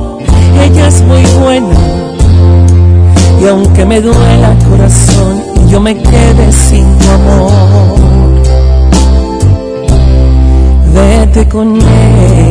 Ella 0.59 0.87
es 0.87 1.01
muy 1.03 1.23
buena. 1.39 1.77
Y 3.41 3.47
aunque 3.47 3.85
me 3.85 4.01
duela 4.01 4.51
el 4.51 4.67
corazón, 4.69 5.41
yo 5.69 5.79
me 5.79 5.95
quede 5.95 6.51
sin 6.51 6.85
amor. 7.09 7.51
Vete 10.93 11.47
con 11.47 11.77
ella. 11.77 12.50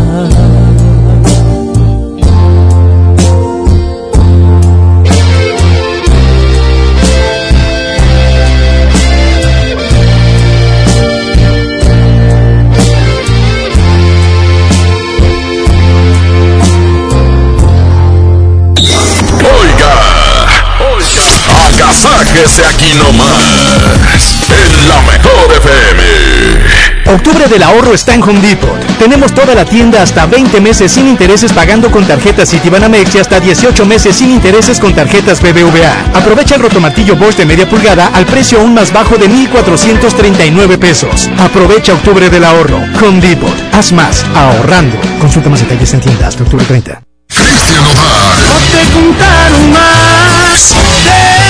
Mucho 21.91 23.13
más. 23.13 24.35
En 24.49 24.87
la 24.87 25.01
mejor 25.01 25.57
FM. 25.57 27.15
Octubre 27.15 27.47
del 27.47 27.63
ahorro 27.63 27.93
está 27.93 28.13
en 28.13 28.23
Home 28.23 28.39
Depot. 28.39 28.79
Tenemos 28.97 29.33
toda 29.33 29.55
la 29.55 29.65
tienda 29.65 30.01
hasta 30.01 30.25
20 30.25 30.61
meses 30.61 30.91
sin 30.91 31.07
intereses 31.07 31.51
pagando 31.51 31.91
con 31.91 32.05
tarjetas 32.05 32.49
Citibanamex 32.49 33.15
y 33.15 33.19
hasta 33.19 33.39
18 33.39 33.85
meses 33.85 34.15
sin 34.15 34.31
intereses 34.31 34.79
con 34.79 34.93
tarjetas 34.93 35.41
BBVA. 35.41 36.17
Aprovecha 36.17 36.55
el 36.55 36.61
rotomartillo 36.61 37.15
Bosch 37.15 37.35
de 37.35 37.45
media 37.45 37.67
pulgada 37.67 38.07
al 38.13 38.25
precio 38.25 38.59
aún 38.59 38.73
más 38.73 38.93
bajo 38.93 39.17
de 39.17 39.27
1,439 39.27 40.77
pesos. 40.77 41.29
Aprovecha 41.39 41.93
Octubre 41.93 42.29
del 42.29 42.45
ahorro. 42.45 42.77
Home 43.01 43.19
Depot. 43.19 43.55
Haz 43.73 43.91
más 43.91 44.23
ahorrando. 44.35 44.97
Consulta 45.19 45.49
más 45.49 45.59
detalles 45.61 45.93
en 45.93 46.01
tienda 46.01 46.27
hasta 46.27 46.43
octubre 46.43 46.65
30. 46.65 47.01
Cristian 47.27 47.83
Odal. 47.83 48.37
No 48.47 48.57
te 48.71 48.93
contaron 48.93 49.71
más 49.71 50.75
de 51.05 51.40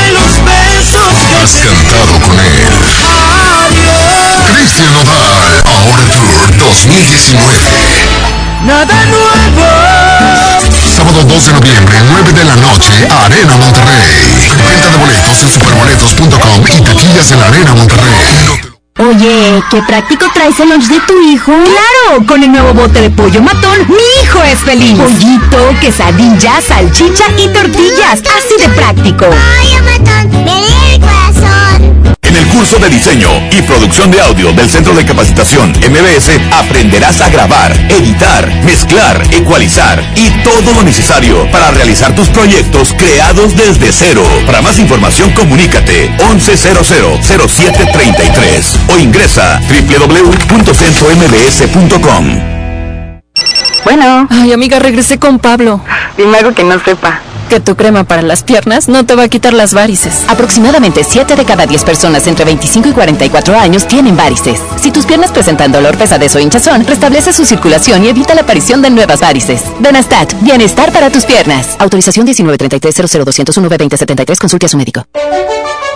Has 1.42 1.53
cantado 1.53 2.20
con 2.22 2.40
él. 2.40 2.70
Cristian 4.53 4.94
Odal. 4.95 5.64
Ahora 5.66 6.03
Tour 6.14 6.58
2019. 6.60 7.42
Nada 8.64 9.06
nuevo. 9.06 9.66
Sábado 10.95 11.24
2 11.24 11.45
de 11.48 11.53
noviembre, 11.53 11.95
9 12.11 12.34
de 12.34 12.44
la 12.44 12.56
noche, 12.58 12.94
Arena 13.26 13.56
Monterrey. 13.58 14.52
Venta 14.70 14.90
de 14.92 14.98
boletos 14.98 15.42
en 15.42 15.50
superboletos.com 15.50 16.64
y 16.78 16.82
taquillas 16.82 17.32
en 17.32 17.40
la 17.40 17.48
Arena 17.48 17.74
Monterrey. 17.74 18.72
Oye, 19.00 19.64
qué 19.72 19.82
práctico 19.82 20.28
traes 20.36 20.60
el 20.60 20.70
lunch 20.70 20.90
de 20.90 21.00
tu 21.08 21.20
hijo. 21.22 21.53
Claro, 21.53 22.28
con 22.28 22.44
el 22.44 22.52
nuevo 22.52 22.74
bote 22.76 23.02
de 23.02 23.10
pollo 23.10 23.42
matón, 23.42 23.80
mi 23.88 24.24
hijo 24.24 24.44
es 24.44 24.60
feliz. 24.60 24.95
Pollito, 24.95 25.80
quesadilla, 25.80 26.61
salchicha 26.61 27.24
y 27.36 27.48
tortillas, 27.48 28.20
así 28.20 28.61
de 28.61 28.70
práctico. 28.70 29.26
Pollo 29.26 29.84
matón, 29.86 30.45
curso 32.51 32.77
de 32.80 32.89
diseño 32.89 33.30
y 33.51 33.61
producción 33.61 34.09
de 34.11 34.19
audio 34.21 34.51
del 34.53 34.69
Centro 34.69 34.93
de 34.93 35.05
Capacitación 35.05 35.71
MBS 35.71 36.30
aprenderás 36.51 37.19
a 37.21 37.30
grabar, 37.30 37.71
editar, 37.89 38.47
mezclar, 38.63 39.21
ecualizar 39.31 40.03
y 40.15 40.30
todo 40.43 40.73
lo 40.73 40.83
necesario 40.83 41.49
para 41.51 41.71
realizar 41.71 42.13
tus 42.15 42.30
proyectos 42.30 42.93
creados 42.97 43.55
desde 43.55 43.91
cero. 43.91 44.23
Para 44.45 44.61
más 44.61 44.77
información 44.80 45.31
comunícate 45.31 46.15
11000733 46.17 48.93
o 48.93 48.99
ingresa 48.99 49.59
www.centrombs.com. 49.67 52.39
Bueno. 53.83 54.27
Ay, 54.30 54.53
amiga, 54.53 54.77
regresé 54.80 55.19
con 55.19 55.39
Pablo. 55.39 55.81
Dime 56.17 56.38
algo 56.38 56.53
que 56.53 56.63
no 56.63 56.80
sepa. 56.83 57.21
Que 57.51 57.59
tu 57.59 57.75
crema 57.75 58.05
para 58.05 58.21
las 58.21 58.43
piernas 58.43 58.88
no 58.88 59.05
te 59.05 59.13
va 59.13 59.23
a 59.23 59.27
quitar 59.27 59.51
las 59.51 59.73
varices. 59.73 60.23
Aproximadamente 60.30 61.03
7 61.03 61.35
de 61.35 61.43
cada 61.43 61.65
10 61.65 61.83
personas 61.83 62.25
entre 62.27 62.45
25 62.45 62.88
y 62.88 62.93
44 62.93 63.59
años 63.59 63.89
tienen 63.89 64.15
varices. 64.15 64.57
Si 64.81 64.89
tus 64.89 65.05
piernas 65.05 65.33
presentan 65.33 65.73
dolor, 65.73 65.97
pesadez 65.97 66.33
o 66.33 66.39
hinchazón, 66.39 66.85
restablece 66.85 67.33
su 67.33 67.43
circulación 67.43 68.05
y 68.05 68.07
evita 68.07 68.35
la 68.35 68.43
aparición 68.43 68.81
de 68.81 68.89
nuevas 68.89 69.19
varices. 69.19 69.63
Benastat, 69.81 70.33
bienestar 70.39 70.93
para 70.93 71.09
tus 71.09 71.25
piernas. 71.25 71.75
Autorización 71.80 72.25
1933-00201-2073. 72.27 74.39
Consulte 74.39 74.67
a 74.67 74.69
su 74.69 74.77
médico. 74.77 75.03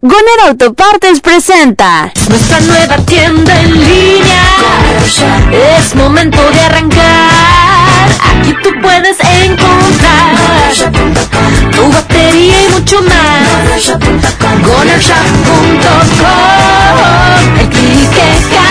Goner 0.00 0.40
Autopartes 0.46 1.20
presenta 1.20 2.12
Nuestra 2.28 2.60
nueva 2.60 2.98
tienda 2.98 3.60
en 3.60 3.72
línea. 3.72 4.44
Es 5.80 5.92
momento 5.96 6.38
de 6.52 6.60
arrancar. 6.60 8.08
Aquí 8.30 8.54
tú 8.62 8.70
puedes 8.80 9.16
encontrar 9.42 10.36
tu 11.72 11.90
batería 11.90 12.62
y 12.62 12.68
mucho 12.74 13.02
más. 13.02 13.88
GonerShop.com. 14.62 15.18
El 17.58 17.68
clic 17.68 18.10
que 18.14 18.67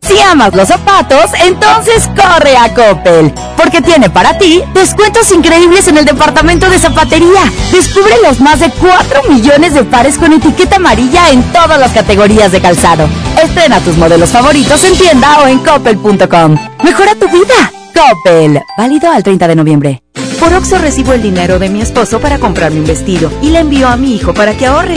Si 0.00 0.18
amas 0.20 0.54
los 0.54 0.68
zapatos, 0.68 1.30
entonces 1.44 2.08
corre 2.08 2.56
a 2.56 2.74
Coppel, 2.74 3.32
porque 3.56 3.80
tiene 3.80 4.10
para 4.10 4.38
ti 4.38 4.62
descuentos 4.74 5.30
increíbles 5.30 5.86
en 5.86 5.98
el 5.98 6.04
departamento 6.04 6.68
de 6.68 6.78
zapatería. 6.78 7.42
Descubre 7.70 8.14
los 8.24 8.40
más 8.40 8.58
de 8.58 8.70
4 8.70 9.22
millones 9.28 9.74
de 9.74 9.84
pares 9.84 10.18
con 10.18 10.32
etiqueta 10.32 10.76
amarilla 10.76 11.30
en 11.30 11.42
todas 11.52 11.78
las 11.78 11.92
categorías 11.92 12.50
de 12.50 12.60
calzado. 12.60 13.08
Estrena 13.42 13.78
tus 13.80 13.96
modelos 13.96 14.30
favoritos 14.30 14.82
en 14.84 14.96
tienda 14.96 15.40
o 15.42 15.46
en 15.46 15.58
coppel.com. 15.60 16.56
Mejora 16.82 17.14
tu 17.14 17.28
vida. 17.28 17.70
Coppel. 17.94 18.60
Válido 18.76 19.10
al 19.10 19.22
30 19.22 19.46
de 19.46 19.54
noviembre. 19.54 20.02
Por 20.40 20.54
Oxo 20.54 20.78
recibo 20.78 21.12
el 21.12 21.22
dinero 21.22 21.58
de 21.58 21.68
mi 21.68 21.82
esposo 21.82 22.18
para 22.18 22.38
comprarme 22.38 22.80
un 22.80 22.86
vestido 22.86 23.30
y 23.42 23.50
le 23.50 23.60
envío 23.60 23.88
a 23.88 23.96
mi 23.96 24.14
hijo 24.14 24.34
para 24.34 24.56
que 24.56 24.66
ahorre. 24.66 24.96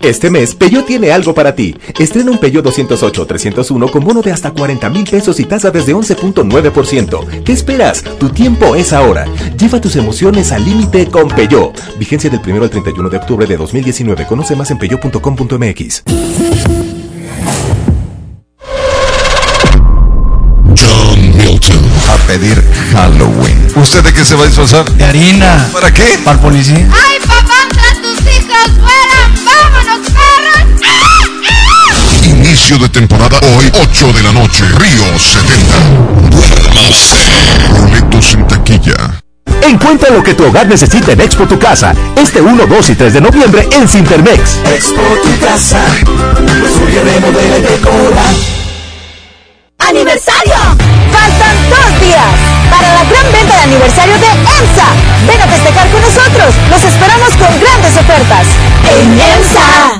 Este 0.00 0.30
mes, 0.30 0.54
Peugeot 0.54 0.86
tiene 0.86 1.12
algo 1.12 1.34
para 1.34 1.54
ti. 1.54 1.76
Estrena 1.98 2.30
un 2.30 2.38
Peugeot 2.38 2.64
208-301 2.64 3.90
con 3.90 4.02
bono 4.02 4.22
de 4.22 4.32
hasta 4.32 4.50
40 4.50 4.88
mil 4.88 5.04
pesos 5.04 5.38
y 5.40 5.44
tasa 5.44 5.70
desde 5.70 5.94
11.9%. 5.94 7.42
¿Qué 7.44 7.52
esperas? 7.52 8.02
Tu 8.18 8.30
tiempo 8.30 8.74
es 8.74 8.94
ahora. 8.94 9.26
Lleva 9.58 9.78
tus 9.78 9.96
emociones 9.96 10.52
al 10.52 10.64
límite 10.64 11.06
con 11.08 11.28
Peugeot. 11.28 11.98
Vigencia 11.98 12.30
del 12.30 12.40
1 12.40 12.62
al 12.62 12.70
31 12.70 13.10
de 13.10 13.16
octubre 13.18 13.46
de 13.46 13.58
2019. 13.58 14.26
Conoce 14.26 14.56
más 14.56 14.70
en 14.70 14.78
peugeot.com.mx. 14.78 16.02
John 20.76 21.36
Milton. 21.36 21.90
A 22.08 22.16
pedir 22.26 22.64
Halloween. 22.92 23.66
¿Usted 23.76 24.02
de 24.02 24.14
qué 24.14 24.24
se 24.24 24.34
va 24.34 24.44
a 24.44 24.46
disfrazar? 24.46 24.90
De 24.92 25.04
harina. 25.04 25.68
¿Para 25.74 25.92
qué? 25.92 26.18
Para 26.24 26.38
el 26.38 26.42
policía. 26.42 26.88
¡Ay, 26.90 27.18
papá, 27.20 27.68
tras 27.70 28.00
tus 28.00 28.20
hijos 28.22 28.70
fuera! 28.80 28.99
Inicio 32.50 32.78
de 32.78 32.88
temporada 32.88 33.38
hoy, 33.56 33.70
8 33.80 34.12
de 34.12 34.22
la 34.24 34.32
noche, 34.32 34.64
Río 34.76 35.16
70. 35.16 35.78
Duérmase. 36.30 37.14
Boletos 37.78 38.34
en 38.34 38.48
taquilla. 38.48 39.22
Encuentra 39.62 40.10
lo 40.10 40.20
que 40.20 40.34
tu 40.34 40.44
hogar 40.44 40.66
necesita 40.66 41.12
en 41.12 41.20
Expo 41.20 41.46
Tu 41.46 41.56
Casa, 41.60 41.94
este 42.16 42.40
1, 42.40 42.66
2 42.66 42.90
y 42.90 42.94
3 42.96 43.12
de 43.12 43.20
noviembre 43.20 43.68
en 43.70 43.86
Cintermex. 43.86 44.56
Expo 44.64 45.00
tu 45.22 45.46
casa. 45.46 45.78
Construye, 46.34 47.04
remodela 47.04 47.58
y 47.58 47.62
decora. 47.62 48.24
¡Aniversario! 49.88 50.58
Faltan 51.12 51.70
dos 51.70 52.00
días 52.00 52.34
para 52.68 52.94
la 52.94 53.04
gran 53.04 53.32
venta 53.32 53.56
de 53.58 53.62
aniversario 53.62 54.14
de 54.14 54.26
EMSA. 54.26 54.88
Ven 55.28 55.40
a 55.40 55.46
festejar 55.46 55.88
con 55.92 56.02
nosotros. 56.02 56.54
Los 56.68 56.82
esperamos 56.82 57.30
con 57.30 57.60
grandes 57.60 57.96
ofertas. 57.96 58.46
¡En 58.90 59.12
EMSA! 59.12 59.99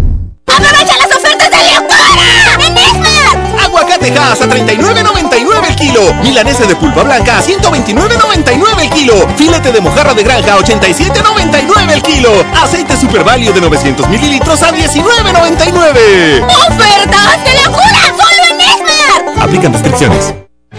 ¡Aprovecha 0.57 0.97
las 0.97 1.17
ofertas 1.17 1.49
de 1.49 1.57
locura! 1.75 2.67
¡En 2.67 2.77
Esmar! 2.77 3.63
Aguacate 3.63 4.13
Hass 4.17 4.41
a 4.41 4.47
39.99 4.47 5.67
el 5.67 5.75
kilo. 5.75 6.13
Milanesa 6.21 6.65
de 6.65 6.75
pulpa 6.75 7.03
blanca 7.03 7.37
a 7.37 7.43
129.99 7.43 8.81
el 8.81 8.89
kilo. 8.89 9.27
Filete 9.37 9.71
de 9.71 9.81
mojarra 9.81 10.13
de 10.13 10.23
granja 10.23 10.53
a 10.53 10.59
87.99 10.59 11.91
el 11.91 12.01
kilo. 12.01 12.29
Aceite 12.61 12.97
Super 12.97 13.23
Value 13.23 13.53
de 13.53 13.61
900 13.61 14.07
mililitros 14.09 14.61
a 14.61 14.71
19.99. 14.71 16.45
¡Ofertas 16.67 17.43
de 17.43 17.53
locura! 17.65 18.01
¡Solo 18.17 18.43
en 18.49 18.61
Esmar! 18.61 19.43
Aplican 19.43 19.73
restricciones. 19.73 20.50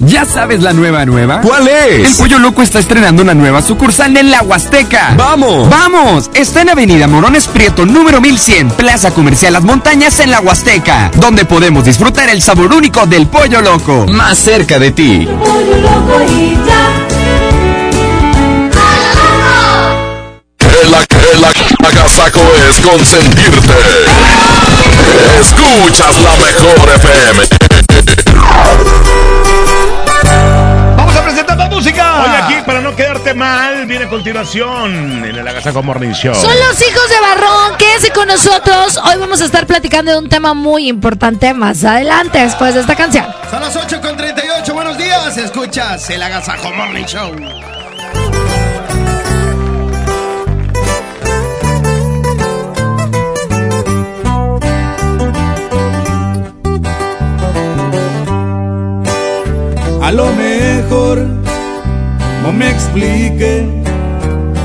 ¿Ya 0.00 0.24
sabes 0.24 0.60
la 0.60 0.72
nueva 0.72 1.04
nueva? 1.06 1.40
¿Cuál 1.40 1.68
es? 1.68 2.10
El 2.10 2.16
Pollo 2.16 2.38
Loco 2.38 2.62
está 2.62 2.78
estrenando 2.80 3.22
una 3.22 3.32
nueva 3.34 3.62
sucursal 3.62 4.16
en 4.16 4.30
la 4.30 4.42
Huasteca. 4.42 5.14
¡Vamos! 5.16 5.68
¡Vamos! 5.70 6.30
Está 6.34 6.62
en 6.62 6.70
Avenida 6.70 7.06
Morones 7.06 7.46
Prieto, 7.46 7.86
número 7.86 8.20
1100, 8.20 8.70
Plaza 8.72 9.12
Comercial 9.12 9.52
Las 9.52 9.62
Montañas 9.62 10.18
en 10.20 10.30
la 10.30 10.40
Huasteca, 10.40 11.10
donde 11.14 11.44
podemos 11.44 11.84
disfrutar 11.84 12.28
el 12.28 12.42
sabor 12.42 12.72
único 12.72 13.06
del 13.06 13.26
Pollo 13.28 13.60
Loco. 13.60 14.06
Más 14.08 14.36
cerca 14.38 14.78
de 14.78 14.90
ti. 14.90 15.28
Pollo 15.38 15.76
Loco 15.78 16.22
y 16.28 16.54
ya. 16.66 16.90
El, 20.82 20.88
el, 20.88 21.44
el 21.44 21.86
agasaco 21.86 22.40
es 22.68 22.84
consentirte. 22.84 23.74
Escuchas 25.40 26.14
la 26.20 26.32
mejor 26.44 26.90
FM. 26.96 27.63
Viene 33.94 34.06
a 34.06 34.10
continuación 34.10 35.24
en 35.24 35.36
el 35.36 35.46
Agasaco 35.46 35.80
Morning 35.80 36.10
Show. 36.10 36.34
Son 36.34 36.50
los 36.50 36.82
hijos 36.82 37.08
de 37.08 37.20
Barrón, 37.20 37.76
quédense 37.78 38.10
con 38.10 38.26
nosotros. 38.26 38.96
Hoy 38.96 39.20
vamos 39.20 39.40
a 39.40 39.44
estar 39.44 39.68
platicando 39.68 40.10
de 40.10 40.18
un 40.18 40.28
tema 40.28 40.52
muy 40.52 40.88
importante 40.88 41.54
más 41.54 41.84
adelante, 41.84 42.40
después 42.40 42.74
de 42.74 42.80
esta 42.80 42.96
canción. 42.96 43.24
Son 43.48 43.60
las 43.60 43.76
8 43.76 44.00
con 44.00 44.16
38. 44.16 44.74
Buenos 44.74 44.98
días. 44.98 45.36
Escuchas 45.36 46.10
el 46.10 46.20
Agasajo 46.24 46.72
Morning 46.72 47.04
Show. 47.04 47.36
A 60.02 60.10
lo 60.10 60.32
mejor 60.32 61.18
no 62.42 62.52
me 62.52 62.68
explique 62.70 63.83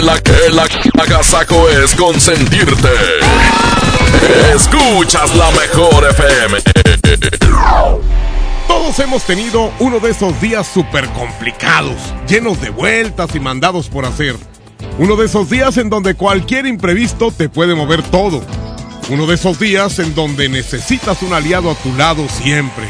El, 0.00 0.08
el, 0.08 0.58
el 0.58 1.00
agasajo 1.00 1.68
es 1.68 1.94
consentirte. 1.94 2.88
Escuchas 4.54 5.34
la 5.36 5.50
mejor 5.50 6.08
FM. 6.08 6.58
Todos 8.66 8.98
hemos 9.00 9.22
tenido 9.24 9.70
uno 9.78 10.00
de 10.00 10.10
esos 10.10 10.40
días 10.40 10.66
súper 10.66 11.06
complicados, 11.10 11.96
llenos 12.26 12.60
de 12.62 12.70
vueltas 12.70 13.34
y 13.34 13.40
mandados 13.40 13.88
por 13.88 14.06
hacer. 14.06 14.36
Uno 14.98 15.16
de 15.16 15.26
esos 15.26 15.50
días 15.50 15.76
en 15.76 15.90
donde 15.90 16.14
cualquier 16.14 16.66
imprevisto 16.66 17.30
te 17.30 17.48
puede 17.48 17.74
mover 17.74 18.02
todo. 18.02 18.42
Uno 19.10 19.26
de 19.26 19.34
esos 19.34 19.58
días 19.58 19.98
en 19.98 20.14
donde 20.14 20.48
necesitas 20.48 21.22
un 21.22 21.34
aliado 21.34 21.70
a 21.70 21.74
tu 21.74 21.94
lado 21.94 22.26
siempre. 22.28 22.88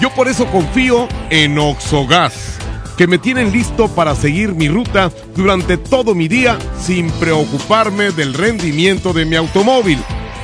Yo 0.00 0.10
por 0.10 0.28
eso 0.28 0.46
confío 0.46 1.08
en 1.28 1.58
Oxogas, 1.58 2.58
que 2.96 3.06
me 3.06 3.18
tienen 3.18 3.52
listo 3.52 3.88
para 3.88 4.14
seguir 4.14 4.54
mi 4.54 4.68
ruta 4.68 5.10
durante 5.34 5.76
todo 5.76 6.14
mi 6.14 6.28
día 6.28 6.58
sin 6.80 7.10
preocuparme 7.12 8.10
del 8.10 8.34
rendimiento 8.34 9.12
de 9.12 9.24
mi 9.24 9.36
automóvil. 9.36 9.98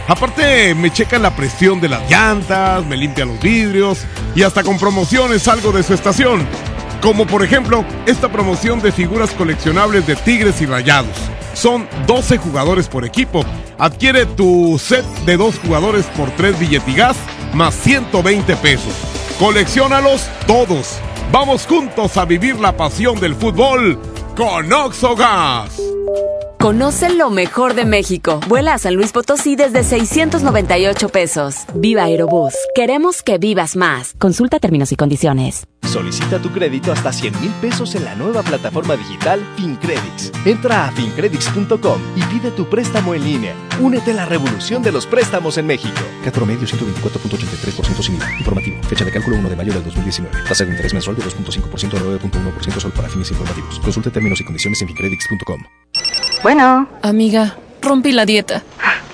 Aparte, 0.08 0.74
me 0.74 0.92
checan 0.92 1.22
la 1.22 1.34
presión 1.34 1.80
de 1.80 1.88
las 1.88 2.10
llantas, 2.10 2.84
me 2.86 2.96
limpian 2.96 3.28
los 3.28 3.40
vidrios 3.40 4.00
y 4.34 4.42
hasta 4.42 4.62
con 4.62 4.78
promociones 4.78 5.42
salgo 5.42 5.72
de 5.72 5.82
su 5.82 5.94
estación. 5.94 6.46
Como 7.00 7.26
por 7.26 7.42
ejemplo, 7.42 7.84
esta 8.06 8.30
promoción 8.30 8.80
de 8.80 8.92
figuras 8.92 9.30
coleccionables 9.30 10.06
de 10.06 10.16
Tigres 10.16 10.60
y 10.60 10.66
Rayados. 10.66 11.16
Son 11.54 11.88
12 12.06 12.38
jugadores 12.38 12.88
por 12.88 13.04
equipo. 13.04 13.44
Adquiere 13.78 14.26
tu 14.26 14.78
set 14.78 15.04
de 15.24 15.36
dos 15.36 15.58
jugadores 15.58 16.06
por 16.16 16.30
3 16.30 16.58
billetigas 16.58 17.16
más 17.54 17.74
120 17.74 18.56
pesos. 18.56 18.94
Colecciónalos 19.38 20.28
todos. 20.46 21.00
Vamos 21.32 21.66
juntos 21.66 22.18
a 22.18 22.26
vivir 22.26 22.60
la 22.60 22.76
pasión 22.76 23.18
del 23.18 23.34
fútbol 23.34 23.98
con 24.36 24.70
Oxogas. 24.70 25.80
Conoce 26.62 27.12
lo 27.12 27.28
mejor 27.28 27.74
de 27.74 27.84
México. 27.84 28.38
Vuela 28.46 28.74
a 28.74 28.78
San 28.78 28.94
Luis 28.94 29.10
Potosí 29.10 29.56
desde 29.56 29.82
698 29.82 31.08
pesos. 31.08 31.56
Viva 31.74 32.04
Aerobús. 32.04 32.54
Queremos 32.76 33.24
que 33.24 33.38
vivas 33.38 33.74
más. 33.74 34.14
Consulta 34.20 34.60
términos 34.60 34.92
y 34.92 34.94
condiciones. 34.94 35.66
Solicita 35.82 36.38
tu 36.38 36.52
crédito 36.52 36.92
hasta 36.92 37.12
100 37.12 37.40
mil 37.40 37.50
pesos 37.60 37.96
en 37.96 38.04
la 38.04 38.14
nueva 38.14 38.44
plataforma 38.44 38.96
digital 38.96 39.44
FinCredits. 39.56 40.30
Entra 40.44 40.86
a 40.86 40.92
fincredits.com 40.92 42.00
y 42.14 42.22
pide 42.32 42.52
tu 42.52 42.70
préstamo 42.70 43.12
en 43.14 43.24
línea. 43.24 43.56
Únete 43.80 44.12
a 44.12 44.14
la 44.14 44.26
revolución 44.26 44.84
de 44.84 44.92
los 44.92 45.04
préstamos 45.04 45.58
en 45.58 45.66
México. 45.66 46.00
Cat 46.22 46.32
promedio 46.32 46.68
124.83% 46.68 48.02
sin 48.04 48.14
IVA. 48.14 48.38
Informativo. 48.38 48.80
Fecha 48.84 49.04
de 49.04 49.10
cálculo 49.10 49.36
1 49.38 49.50
de 49.50 49.56
mayo 49.56 49.72
del 49.72 49.82
2019. 49.82 50.44
Tasa 50.48 50.64
de 50.64 50.70
interés 50.70 50.94
mensual 50.94 51.16
de 51.16 51.24
2.5% 51.24 51.94
a 51.94 52.20
9.1% 52.20 52.78
solo 52.78 52.94
para 52.94 53.08
fines 53.08 53.32
informativos. 53.32 53.80
Consulte 53.80 54.10
términos 54.10 54.40
y 54.40 54.44
condiciones 54.44 54.80
en 54.80 54.86
fincredits.com. 54.86 55.64
Bueno. 56.42 56.88
Amiga, 57.02 57.56
rompí 57.80 58.12
la 58.12 58.26
dieta. 58.26 58.62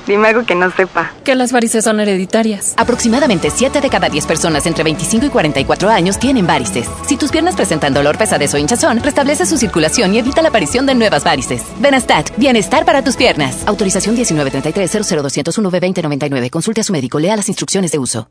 Dime 0.06 0.28
algo 0.28 0.46
que 0.46 0.54
no 0.54 0.70
sepa. 0.70 1.12
Que 1.22 1.34
las 1.34 1.52
varices 1.52 1.84
son 1.84 2.00
hereditarias. 2.00 2.72
Aproximadamente 2.78 3.50
7 3.50 3.82
de 3.82 3.90
cada 3.90 4.08
10 4.08 4.24
personas 4.24 4.64
entre 4.64 4.82
25 4.82 5.26
y 5.26 5.28
44 5.28 5.90
años 5.90 6.18
tienen 6.18 6.46
varices. 6.46 6.88
Si 7.06 7.18
tus 7.18 7.30
piernas 7.30 7.56
presentan 7.56 7.92
dolor, 7.92 8.16
pesadez 8.16 8.54
o 8.54 8.58
hinchazón, 8.58 9.02
restablece 9.02 9.44
su 9.44 9.58
circulación 9.58 10.14
y 10.14 10.18
evita 10.18 10.40
la 10.40 10.48
aparición 10.48 10.86
de 10.86 10.94
nuevas 10.94 11.24
varices. 11.24 11.62
Benastat, 11.78 12.30
bienestar 12.38 12.86
para 12.86 13.04
tus 13.04 13.16
piernas. 13.16 13.64
Autorización 13.66 14.14
1933 14.14 14.90
00201 14.90 15.70
b 15.70 15.80
2099 15.80 16.50
Consulte 16.50 16.80
a 16.80 16.84
su 16.84 16.94
médico. 16.94 17.18
Lea 17.18 17.36
las 17.36 17.48
instrucciones 17.48 17.92
de 17.92 17.98
uso. 17.98 18.30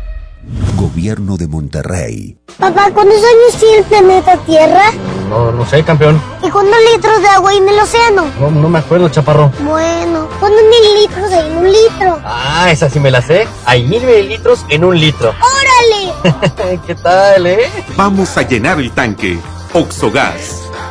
Gobierno 0.75 1.37
de 1.37 1.47
Monterrey. 1.47 2.37
Papá, 2.57 2.89
¿cuántos 2.93 3.17
años 3.17 3.59
tiene 3.59 3.77
el 3.77 3.83
planeta 3.85 4.37
Tierra? 4.37 4.91
No, 5.29 5.51
no 5.51 5.65
sé, 5.65 5.83
campeón. 5.83 6.21
¿Y 6.43 6.49
cuántos 6.49 6.75
litros 6.93 7.21
de 7.21 7.27
agua 7.27 7.51
hay 7.51 7.57
en 7.57 7.69
el 7.69 7.79
océano? 7.79 8.25
No, 8.39 8.51
no 8.51 8.67
me 8.69 8.79
acuerdo, 8.79 9.07
chaparro. 9.09 9.51
Bueno, 9.63 10.27
¿cuántos 10.39 10.61
mililitros 10.63 11.31
hay 11.31 11.51
en 11.51 11.57
un 11.57 11.71
litro? 11.71 12.19
Ah, 12.23 12.69
esa 12.71 12.89
sí 12.89 12.99
me 12.99 13.11
la 13.11 13.21
sé. 13.21 13.47
Hay 13.65 13.83
mil 13.83 14.03
mililitros 14.03 14.65
en 14.69 14.83
un 14.83 14.99
litro. 14.99 15.29
¡Órale! 15.29 16.79
¿Qué 16.87 16.95
tal, 16.95 17.45
eh? 17.47 17.69
Vamos 17.95 18.35
a 18.37 18.41
llenar 18.41 18.79
el 18.79 18.91
tanque. 18.91 19.39
Oxogas. 19.73 20.70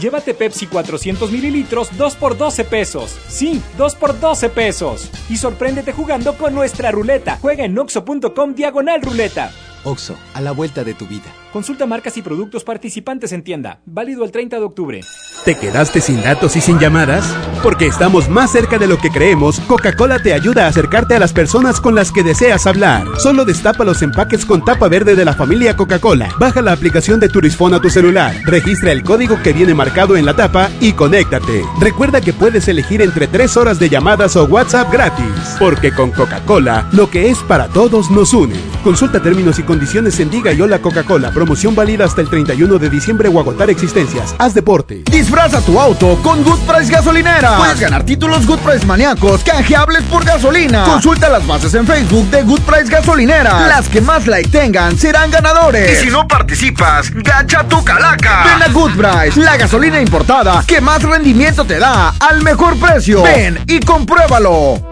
Llévate 0.00 0.34
Pepsi 0.34 0.66
400 0.66 1.30
mililitros 1.30 1.96
2 1.96 2.16
por 2.16 2.36
12 2.36 2.64
pesos. 2.64 3.18
Sí, 3.28 3.62
2 3.76 3.94
por 3.96 4.18
12 4.18 4.48
pesos. 4.48 5.10
Y 5.28 5.36
sorpréndete 5.36 5.92
jugando 5.92 6.36
con 6.36 6.54
nuestra 6.54 6.90
ruleta. 6.90 7.38
Juega 7.40 7.64
en 7.64 7.78
oxo.com 7.78 8.54
diagonal 8.54 9.02
ruleta. 9.02 9.52
Oxo, 9.84 10.16
a 10.34 10.40
la 10.40 10.52
vuelta 10.52 10.84
de 10.84 10.94
tu 10.94 11.06
vida. 11.06 11.32
Consulta 11.52 11.86
marcas 11.86 12.16
y 12.16 12.22
productos 12.22 12.64
participantes 12.64 13.32
en 13.32 13.42
tienda. 13.42 13.80
Válido 13.84 14.24
el 14.24 14.30
30 14.30 14.56
de 14.56 14.64
octubre. 14.64 15.00
¿Te 15.44 15.56
quedaste 15.56 16.00
sin 16.00 16.22
datos 16.22 16.56
y 16.56 16.60
sin 16.60 16.78
llamadas? 16.78 17.24
Porque 17.62 17.86
estamos 17.86 18.28
más 18.28 18.50
cerca 18.52 18.78
de 18.78 18.86
lo 18.86 18.96
que 18.96 19.10
creemos, 19.10 19.60
Coca-Cola 19.60 20.18
te 20.20 20.32
ayuda 20.32 20.64
a 20.64 20.68
acercarte 20.68 21.16
a 21.16 21.18
las 21.18 21.32
personas 21.32 21.80
con 21.80 21.94
las 21.94 22.10
que 22.10 22.22
deseas 22.22 22.66
hablar. 22.66 23.06
Solo 23.18 23.44
destapa 23.44 23.84
los 23.84 24.00
empaques 24.02 24.46
con 24.46 24.64
tapa 24.64 24.88
verde 24.88 25.14
de 25.14 25.24
la 25.24 25.34
familia 25.34 25.76
Coca-Cola. 25.76 26.30
Baja 26.38 26.62
la 26.62 26.72
aplicación 26.72 27.20
de 27.20 27.28
Turisfone 27.28 27.76
a 27.76 27.80
tu 27.80 27.90
celular. 27.90 28.34
Registra 28.44 28.92
el 28.92 29.02
código 29.02 29.42
que 29.42 29.52
viene 29.52 29.74
marcado 29.74 30.16
en 30.16 30.24
la 30.24 30.34
tapa 30.34 30.70
y 30.80 30.92
conéctate. 30.92 31.64
Recuerda 31.80 32.20
que 32.20 32.32
puedes 32.32 32.66
elegir 32.68 33.02
entre 33.02 33.26
3 33.26 33.56
horas 33.56 33.78
de 33.78 33.90
llamadas 33.90 34.36
o 34.36 34.44
WhatsApp 34.44 34.92
gratis. 34.92 35.56
Porque 35.58 35.92
con 35.92 36.12
Coca-Cola, 36.12 36.88
lo 36.92 37.10
que 37.10 37.30
es 37.30 37.38
para 37.40 37.68
todos 37.68 38.10
nos 38.10 38.32
une. 38.32 38.56
Consulta 38.82 39.20
términos 39.20 39.60
y 39.60 39.62
condiciones 39.62 40.18
en 40.18 40.28
Diga 40.28 40.52
y 40.52 40.60
Hola 40.60 40.80
Coca-Cola. 40.80 41.30
Promoción 41.30 41.74
válida 41.74 42.04
hasta 42.04 42.20
el 42.20 42.28
31 42.28 42.78
de 42.78 42.90
diciembre 42.90 43.28
o 43.28 43.38
agotar 43.38 43.70
existencias. 43.70 44.34
Haz 44.38 44.54
deporte. 44.54 45.04
Disfraza 45.10 45.60
tu 45.60 45.78
auto 45.78 46.18
con 46.20 46.42
Good 46.42 46.58
Price 46.66 46.90
Gasolinera. 46.90 47.58
Puedes 47.58 47.78
ganar 47.78 48.04
títulos 48.04 48.44
Good 48.44 48.58
Price 48.58 48.84
maníacos 48.84 49.44
canjeables 49.44 50.02
por 50.04 50.24
gasolina. 50.24 50.82
Consulta 50.82 51.28
las 51.28 51.46
bases 51.46 51.74
en 51.74 51.86
Facebook 51.86 52.28
de 52.30 52.42
Good 52.42 52.62
Price 52.62 52.90
Gasolinera. 52.90 53.68
Las 53.68 53.88
que 53.88 54.00
más 54.00 54.26
like 54.26 54.50
tengan 54.50 54.98
serán 54.98 55.30
ganadores. 55.30 56.00
Y 56.00 56.06
si 56.06 56.10
no 56.10 56.26
participas, 56.26 57.12
gacha 57.14 57.62
tu 57.68 57.84
calaca. 57.84 58.44
Ven 58.44 58.62
a 58.62 58.72
Good 58.72 58.92
Price, 58.96 59.40
la 59.40 59.56
gasolina 59.56 60.00
importada 60.00 60.64
que 60.66 60.80
más 60.80 61.02
rendimiento 61.02 61.64
te 61.64 61.78
da 61.78 62.14
al 62.18 62.42
mejor 62.42 62.76
precio. 62.78 63.22
Ven 63.22 63.60
y 63.68 63.78
compruébalo. 63.78 64.91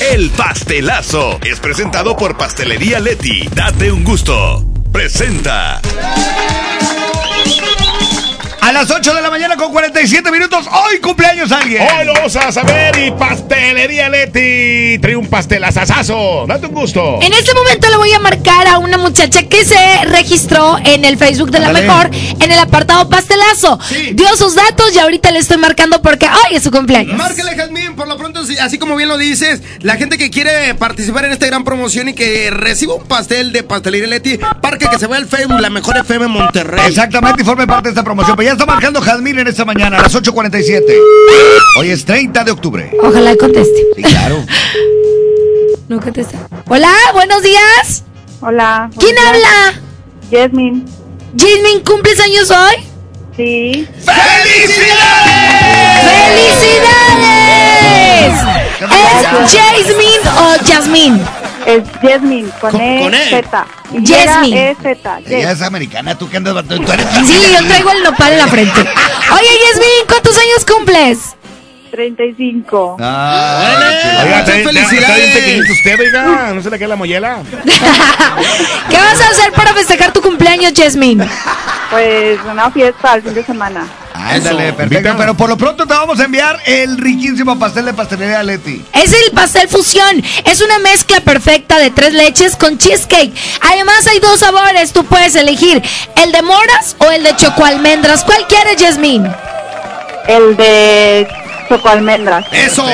El 0.00 0.30
pastelazo 0.30 1.38
es 1.44 1.60
presentado 1.60 2.16
por 2.16 2.36
Pastelería 2.36 3.00
Leti. 3.00 3.48
Date 3.48 3.90
un 3.92 4.04
gusto. 4.04 4.64
Presenta. 4.92 5.80
A 8.66 8.72
las 8.72 8.90
8 8.90 9.14
de 9.14 9.22
la 9.22 9.30
mañana 9.30 9.56
con 9.56 9.70
47 9.70 10.28
minutos, 10.32 10.66
hoy 10.66 10.98
cumpleaños 10.98 11.52
alguien. 11.52 11.84
Hoy 11.84 12.04
lo 12.04 12.14
vamos 12.14 12.34
a 12.34 12.50
saber 12.50 12.98
y 12.98 13.12
Pastelería 13.12 14.08
Leti 14.08 14.98
trae 14.98 15.14
un 15.14 15.28
pastelazazazo. 15.28 16.46
Date 16.48 16.66
un 16.66 16.74
gusto. 16.74 17.20
En 17.22 17.32
este 17.32 17.54
momento 17.54 17.88
le 17.88 17.96
voy 17.96 18.12
a 18.12 18.18
marcar 18.18 18.66
a 18.66 18.78
una 18.78 18.98
muchacha 18.98 19.44
que 19.44 19.64
se 19.64 20.04
registró 20.06 20.78
en 20.84 21.04
el 21.04 21.16
Facebook 21.16 21.52
de 21.52 21.60
la 21.60 21.72
mejor 21.72 22.10
en 22.12 22.50
el 22.50 22.58
apartado 22.58 23.08
pastelazo. 23.08 23.78
Dio 24.14 24.36
sus 24.36 24.56
datos 24.56 24.92
y 24.92 24.98
ahorita 24.98 25.30
le 25.30 25.38
estoy 25.38 25.58
marcando 25.58 26.02
porque 26.02 26.26
hoy 26.26 26.56
es 26.56 26.64
su 26.64 26.72
cumpleaños. 26.72 27.16
Márcale, 27.16 27.54
Jazmín, 27.54 27.94
por 27.94 28.08
lo 28.08 28.18
pronto, 28.18 28.40
así 28.60 28.78
como 28.78 28.96
bien 28.96 29.08
lo 29.08 29.16
dices, 29.16 29.62
la 29.82 29.94
gente 29.94 30.18
que 30.18 30.28
quiere 30.28 30.74
participar 30.74 31.24
en 31.26 31.30
esta 31.30 31.46
gran 31.46 31.62
promoción 31.62 32.08
y 32.08 32.14
que 32.14 32.50
reciba 32.50 32.94
un 32.94 33.04
pastel 33.04 33.52
de 33.52 33.62
Pastelería 33.62 34.08
Leti, 34.08 34.40
parque 34.60 34.88
que 34.90 34.98
se 34.98 35.06
vea 35.06 35.20
el 35.20 35.28
Facebook, 35.28 35.60
la 35.60 35.70
mejor 35.70 35.96
FM 35.98 36.26
Monterrey. 36.26 36.88
Exactamente, 36.88 37.42
y 37.42 37.44
forme 37.44 37.68
parte 37.68 37.84
de 37.84 37.90
esta 37.90 38.02
promoción. 38.02 38.34
Pues 38.34 38.48
ya 38.48 38.55
está 38.56 38.64
marcando 38.64 39.02
Jazmín 39.02 39.38
en 39.38 39.48
esta 39.48 39.66
mañana 39.66 39.98
a 39.98 40.02
las 40.02 40.14
8.47. 40.14 40.82
Hoy 41.78 41.90
es 41.90 42.06
30 42.06 42.42
de 42.42 42.50
octubre. 42.50 42.90
Ojalá 43.02 43.36
conteste. 43.36 43.84
Sí, 43.94 44.02
claro. 44.02 44.42
No 45.88 46.00
contesta. 46.00 46.36
Hola, 46.66 46.92
buenos 47.12 47.42
días. 47.44 48.02
Hola. 48.40 48.90
¿Quién 48.98 49.16
habla? 49.16 49.80
Jasmine. 50.32 50.82
Jasmine, 51.38 51.84
¿cumples 51.84 52.18
años 52.18 52.50
hoy? 52.50 52.74
Sí. 53.36 53.86
¡Felicidades! 54.04 54.96
¿Es 58.80 59.52
Jasmine 59.54 60.28
o 60.40 60.56
Jasmine? 60.66 61.20
Es 61.66 61.82
Jasmine, 62.00 62.48
con, 62.60 62.70
Con- 62.70 62.80
E, 62.80 63.00
con 63.02 63.14
E. 63.14 63.28
Z. 63.30 63.66
Y 63.92 64.06
Jasmine. 64.06 64.70
E, 64.70 64.76
Z. 64.80 65.18
Ella 65.26 65.50
es 65.50 65.62
americana, 65.62 66.16
tú 66.16 66.28
que 66.30 66.36
andas. 66.36 66.64
Tú 66.66 66.74
eres 66.74 67.06
Sí, 67.26 67.38
yo 67.52 67.66
traigo 67.66 67.90
el 67.90 68.02
nopal 68.04 68.32
en 68.32 68.38
la 68.38 68.46
frente. 68.46 68.80
Oye, 68.80 69.48
Jasmine, 69.66 70.06
¿cuántos 70.08 70.36
años 70.38 70.64
cumples? 70.64 71.18
35. 71.90 72.96
Ah, 73.00 73.72
Oiga, 74.24 74.40
está, 74.40 74.52
bien- 74.52 74.64
felicidades. 74.66 75.00
está 75.02 75.14
bien 75.16 75.32
pequeñito 75.32 75.72
usted, 75.72 76.00
oiga. 76.00 76.52
No 76.54 76.62
se 76.62 76.70
le 76.70 76.78
queda 76.78 76.88
la 76.88 76.96
mollera. 76.96 77.38
¿Qué 78.90 78.96
vas 78.96 79.20
a 79.20 79.28
hacer 79.30 79.52
para 79.52 79.72
festejar 79.72 80.12
tu 80.12 80.20
cumpleaños, 80.20 80.72
Jasmine? 80.76 81.26
Pues 81.90 82.38
una 82.50 82.70
fiesta 82.70 83.12
al 83.12 83.22
fin 83.22 83.34
de 83.34 83.44
semana. 83.44 83.86
Ándale, 84.14 84.72
perfecto. 84.72 85.14
Pero 85.16 85.34
por 85.34 85.48
lo 85.48 85.56
pronto 85.56 85.86
te 85.86 85.94
vamos 85.94 86.18
a 86.18 86.24
enviar 86.24 86.58
el 86.66 86.98
riquísimo 86.98 87.58
pastel 87.58 87.84
de 87.84 87.94
pastelería 87.94 88.42
Leti. 88.42 88.84
Es 88.92 89.12
el 89.12 89.32
pastel 89.32 89.68
fusión. 89.68 90.22
Es 90.44 90.60
una 90.60 90.78
mezcla 90.78 91.20
perfecta 91.20 91.78
de 91.78 91.90
tres 91.90 92.12
leches 92.12 92.56
con 92.56 92.76
cheesecake. 92.78 93.32
Además 93.60 94.06
hay 94.06 94.18
dos 94.18 94.40
sabores. 94.40 94.92
Tú 94.92 95.04
puedes 95.04 95.34
elegir 95.36 95.82
el 96.22 96.32
de 96.32 96.42
moras 96.42 96.96
o 96.98 97.10
el 97.10 97.22
de 97.22 97.36
chocoalmendras. 97.36 98.24
¿Cuál 98.24 98.46
quieres, 98.48 98.82
Jasmine? 98.82 99.30
El 100.26 100.56
de 100.56 101.28
chocoalmendras. 101.68 102.46
Eso. 102.52 102.84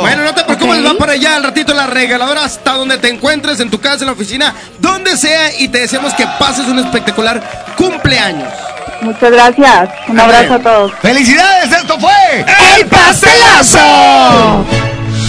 Bueno, 0.00 0.22
no 0.24 0.34
te 0.34 0.44
preocupes, 0.44 0.84
va 0.84 0.94
para 0.94 1.12
allá 1.12 1.36
al 1.36 1.44
ratito 1.44 1.74
la 1.74 1.86
regaladora 1.86 2.44
hasta 2.44 2.72
donde 2.72 2.98
te 2.98 3.08
encuentres, 3.08 3.60
en 3.60 3.70
tu 3.70 3.80
casa, 3.80 4.00
en 4.00 4.06
la 4.06 4.12
oficina, 4.12 4.54
donde 4.78 5.16
sea, 5.16 5.58
y 5.58 5.68
te 5.68 5.78
deseamos 5.80 6.14
que 6.14 6.26
pases 6.38 6.66
un 6.66 6.78
espectacular 6.78 7.42
cumpleaños. 7.76 8.52
Muchas 9.00 9.30
gracias. 9.30 9.90
Un 10.08 10.18
abrazo 10.18 10.54
a 10.54 10.58
todos. 10.58 10.92
¡Felicidades! 11.00 11.70
¡Esto 11.70 11.98
fue 12.00 12.44
¡El 12.78 12.86
pastelazo! 12.86 14.66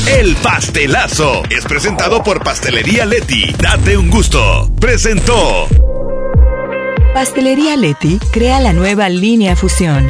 El 0.08 0.36
pastelazo 0.38 1.44
es 1.50 1.66
presentado 1.66 2.24
por 2.24 2.44
Pastelería 2.44 3.06
Leti. 3.06 3.54
Date 3.60 3.96
un 3.96 4.10
gusto. 4.10 4.70
Presentó. 4.80 5.68
Pastelería 7.14 7.76
Leti 7.76 8.20
crea 8.32 8.60
la 8.60 8.74
nueva 8.74 9.10
línea 9.10 9.56
Fusión, 9.56 10.10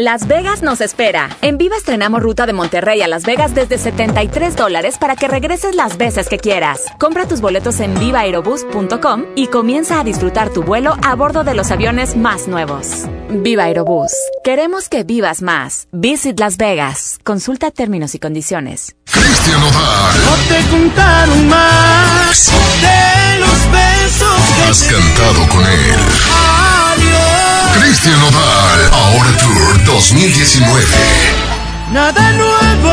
Las 0.00 0.26
Vegas 0.26 0.62
nos 0.62 0.80
espera. 0.80 1.28
En 1.42 1.58
Viva 1.58 1.76
estrenamos 1.76 2.22
ruta 2.22 2.46
de 2.46 2.54
Monterrey 2.54 3.02
a 3.02 3.06
Las 3.06 3.24
Vegas 3.24 3.54
desde 3.54 3.76
73 3.76 4.56
dólares 4.56 4.96
para 4.96 5.14
que 5.14 5.28
regreses 5.28 5.74
las 5.74 5.98
veces 5.98 6.30
que 6.30 6.38
quieras. 6.38 6.86
Compra 6.98 7.28
tus 7.28 7.42
boletos 7.42 7.80
en 7.80 7.92
vivaerobus.com 8.00 9.26
y 9.36 9.48
comienza 9.48 10.00
a 10.00 10.04
disfrutar 10.04 10.48
tu 10.54 10.62
vuelo 10.62 10.96
a 11.02 11.14
bordo 11.16 11.44
de 11.44 11.52
los 11.52 11.70
aviones 11.70 12.16
más 12.16 12.48
nuevos. 12.48 13.04
Viva 13.28 13.64
Aerobús. 13.64 14.12
Queremos 14.42 14.88
que 14.88 15.04
vivas 15.04 15.42
más. 15.42 15.86
Visit 15.92 16.40
Las 16.40 16.56
Vegas. 16.56 17.18
Consulta 17.22 17.70
términos 17.70 18.14
y 18.14 18.18
condiciones. 18.18 18.96
Cristian 19.04 19.62
Odal. 19.62 20.16
No 20.24 20.34
te 20.48 20.70
contaron 20.70 21.46
más 21.46 22.50
de 22.80 23.38
los 23.38 23.70
besos 23.70 24.56
que 24.56 24.62
Has 24.62 24.82
cantado 24.84 25.46
con 25.50 25.60
él. 25.60 26.99
Cristian 27.78 28.20
Odal. 28.22 28.90
Ahora 28.92 29.36
Tour 29.36 29.84
2019. 29.84 30.84
Nada 31.92 32.32
nuevo. 32.32 32.90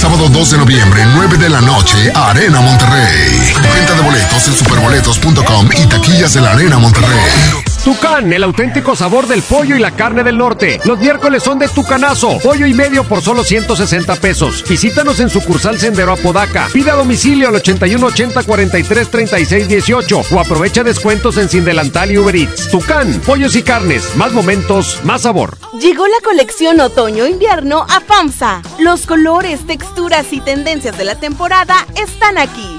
Sábado 0.00 0.28
2 0.28 0.50
de 0.50 0.58
noviembre, 0.58 1.04
9 1.14 1.36
de 1.38 1.48
la 1.50 1.60
noche, 1.60 2.12
Arena 2.14 2.60
Monterrey. 2.60 3.54
Venta 3.74 3.94
de 3.94 4.02
boletos 4.02 4.48
en 4.48 4.54
superboletos.com 4.54 5.68
y 5.76 5.86
taquillas 5.86 6.34
de 6.34 6.40
la 6.40 6.52
Arena 6.52 6.78
Monterrey. 6.78 7.67
Tucán, 7.84 8.32
el 8.32 8.42
auténtico 8.42 8.94
sabor 8.96 9.26
del 9.26 9.42
pollo 9.42 9.76
y 9.76 9.78
la 9.78 9.92
carne 9.92 10.22
del 10.22 10.36
norte. 10.36 10.80
Los 10.84 10.98
miércoles 10.98 11.42
son 11.42 11.58
de 11.58 11.68
Tucanazo. 11.68 12.38
Pollo 12.42 12.66
y 12.66 12.74
medio 12.74 13.04
por 13.04 13.22
solo 13.22 13.44
160 13.44 14.16
pesos. 14.16 14.64
Visítanos 14.68 15.20
en 15.20 15.30
sucursal 15.30 15.78
Sendero 15.78 16.12
Apodaca. 16.12 16.68
Pida 16.72 16.92
a 16.92 16.96
domicilio 16.96 17.48
al 17.48 17.54
8180 17.54 18.42
43 18.42 19.10
36 19.10 19.68
18 19.68 20.22
o 20.30 20.40
aprovecha 20.40 20.82
descuentos 20.82 21.36
en 21.38 21.48
Sin 21.48 21.64
Delantal 21.64 22.10
y 22.10 22.18
Uber 22.18 22.36
Eats. 22.36 22.68
Tucán, 22.70 23.20
pollos 23.24 23.56
y 23.56 23.62
carnes. 23.62 24.16
Más 24.16 24.32
momentos, 24.32 25.00
más 25.04 25.22
sabor. 25.22 25.56
Llegó 25.80 26.06
la 26.06 26.20
colección 26.24 26.80
otoño-invierno 26.80 27.86
a 27.88 28.00
FAMSA. 28.00 28.62
Los 28.80 29.06
colores, 29.06 29.66
texturas 29.66 30.32
y 30.32 30.40
tendencias 30.40 30.98
de 30.98 31.04
la 31.04 31.14
temporada 31.14 31.86
están 31.94 32.38
aquí. 32.38 32.78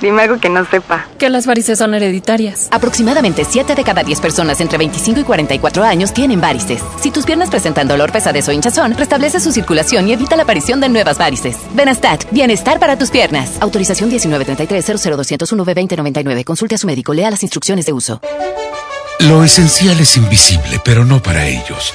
Dime 0.00 0.22
algo 0.22 0.38
que 0.38 0.48
no 0.48 0.64
sepa. 0.64 1.06
Que 1.18 1.30
las 1.30 1.46
varices 1.46 1.78
son 1.78 1.94
hereditarias. 1.94 2.68
Aproximadamente 2.70 3.44
7 3.44 3.74
de 3.74 3.84
cada 3.84 4.02
10 4.02 4.20
personas 4.20 4.60
entre 4.60 4.78
25 4.78 5.20
y 5.20 5.24
44 5.24 5.84
años 5.84 6.12
tienen 6.12 6.40
varices. 6.40 6.82
Si 7.00 7.10
tus 7.10 7.24
piernas 7.24 7.50
presentan 7.50 7.88
dolor, 7.88 8.12
pesadez 8.12 8.48
o 8.48 8.52
hinchazón, 8.52 8.94
restablece 8.94 9.40
su 9.40 9.50
circulación 9.52 10.08
y 10.08 10.12
evita 10.12 10.36
la 10.36 10.44
aparición 10.44 10.80
de 10.80 10.88
nuevas 10.88 11.18
varices. 11.18 11.56
Benastat, 11.74 12.24
bienestar 12.30 12.78
para 12.78 12.96
tus 12.98 13.10
piernas. 13.10 13.52
Autorización 13.60 14.10
1933-00201-2099. 14.10 16.44
Consulte 16.44 16.76
a 16.76 16.78
su 16.78 16.86
médico, 16.86 17.12
lea 17.14 17.30
las 17.30 17.42
instrucciones 17.42 17.86
de 17.86 17.92
uso. 17.92 18.20
Lo 19.20 19.42
esencial 19.42 19.98
es 19.98 20.16
invisible, 20.16 20.80
pero 20.84 21.04
no 21.04 21.22
para 21.22 21.46
ellos. 21.46 21.94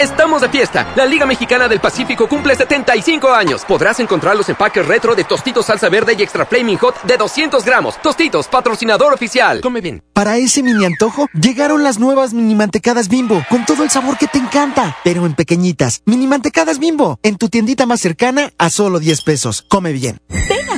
Estamos 0.00 0.40
de 0.40 0.48
fiesta. 0.48 0.90
La 0.96 1.04
Liga 1.04 1.26
Mexicana 1.26 1.68
del 1.68 1.78
Pacífico 1.78 2.26
cumple 2.26 2.56
75 2.56 3.34
años. 3.34 3.66
Podrás 3.66 4.00
encontrar 4.00 4.34
los 4.34 4.48
empaques 4.48 4.86
retro 4.86 5.14
de 5.14 5.24
Tostitos 5.24 5.66
Salsa 5.66 5.90
Verde 5.90 6.16
y 6.18 6.22
Extra 6.22 6.46
Flaming 6.46 6.78
Hot 6.78 7.02
de 7.02 7.18
200 7.18 7.62
gramos. 7.62 8.00
Tostitos, 8.00 8.48
patrocinador 8.48 9.12
oficial. 9.12 9.60
Come 9.60 9.82
bien. 9.82 10.02
Para 10.14 10.38
ese 10.38 10.62
mini 10.62 10.86
antojo, 10.86 11.26
llegaron 11.34 11.84
las 11.84 11.98
nuevas 11.98 12.32
mini 12.32 12.54
mantecadas 12.54 13.10
bimbo, 13.10 13.44
con 13.50 13.66
todo 13.66 13.84
el 13.84 13.90
sabor 13.90 14.16
que 14.16 14.26
te 14.26 14.38
encanta, 14.38 14.96
pero 15.04 15.26
en 15.26 15.34
pequeñitas. 15.34 16.00
Mini 16.06 16.26
mantecadas 16.26 16.78
bimbo, 16.78 17.18
en 17.22 17.36
tu 17.36 17.50
tiendita 17.50 17.84
más 17.84 18.00
cercana 18.00 18.52
a 18.56 18.70
solo 18.70 19.00
10 19.00 19.20
pesos. 19.20 19.66
Come 19.68 19.92
bien. 19.92 20.18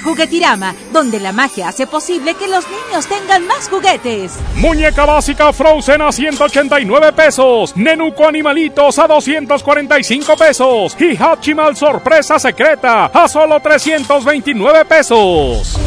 Juguetirama, 0.02 0.74
donde 0.92 1.20
la 1.20 1.32
magia 1.32 1.68
hace 1.68 1.86
posible 1.86 2.34
que 2.34 2.48
los 2.48 2.64
niños 2.68 3.06
tengan 3.06 3.46
más 3.46 3.68
juguetes. 3.68 4.32
Muñeca 4.56 5.04
básica 5.04 5.52
Frozen 5.52 6.02
a 6.02 6.12
189 6.12 7.12
pesos. 7.12 7.76
Nenuco 7.76 8.26
Animalitos 8.26 8.98
a 8.98 9.06
245 9.06 10.36
pesos. 10.36 10.96
Y 10.98 11.16
Hachimal 11.16 11.76
Sorpresa 11.76 12.38
Secreta 12.38 13.06
a 13.06 13.28
solo 13.28 13.60
329 13.60 14.84
pesos. 14.84 15.78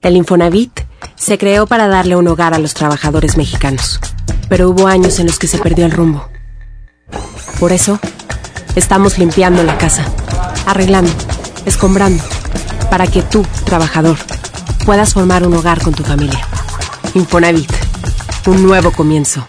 El 0.00 0.16
Infonavit 0.16 0.80
se 1.16 1.38
creó 1.38 1.66
para 1.66 1.88
darle 1.88 2.16
un 2.16 2.28
hogar 2.28 2.54
a 2.54 2.58
los 2.58 2.72
trabajadores 2.72 3.36
mexicanos, 3.36 3.98
pero 4.48 4.70
hubo 4.70 4.86
años 4.86 5.18
en 5.18 5.26
los 5.26 5.38
que 5.38 5.48
se 5.48 5.58
perdió 5.58 5.84
el 5.84 5.92
rumbo. 5.92 6.28
Por 7.58 7.72
eso, 7.72 7.98
estamos 8.78 9.18
limpiando 9.18 9.62
la 9.64 9.76
casa, 9.76 10.04
arreglando, 10.66 11.10
escombrando, 11.66 12.22
para 12.90 13.06
que 13.06 13.22
tú, 13.22 13.44
trabajador, 13.64 14.16
puedas 14.86 15.14
formar 15.14 15.46
un 15.46 15.54
hogar 15.54 15.82
con 15.82 15.92
tu 15.92 16.04
familia. 16.04 16.46
Infonavit, 17.14 17.70
un 18.46 18.62
nuevo 18.62 18.92
comienzo. 18.92 19.46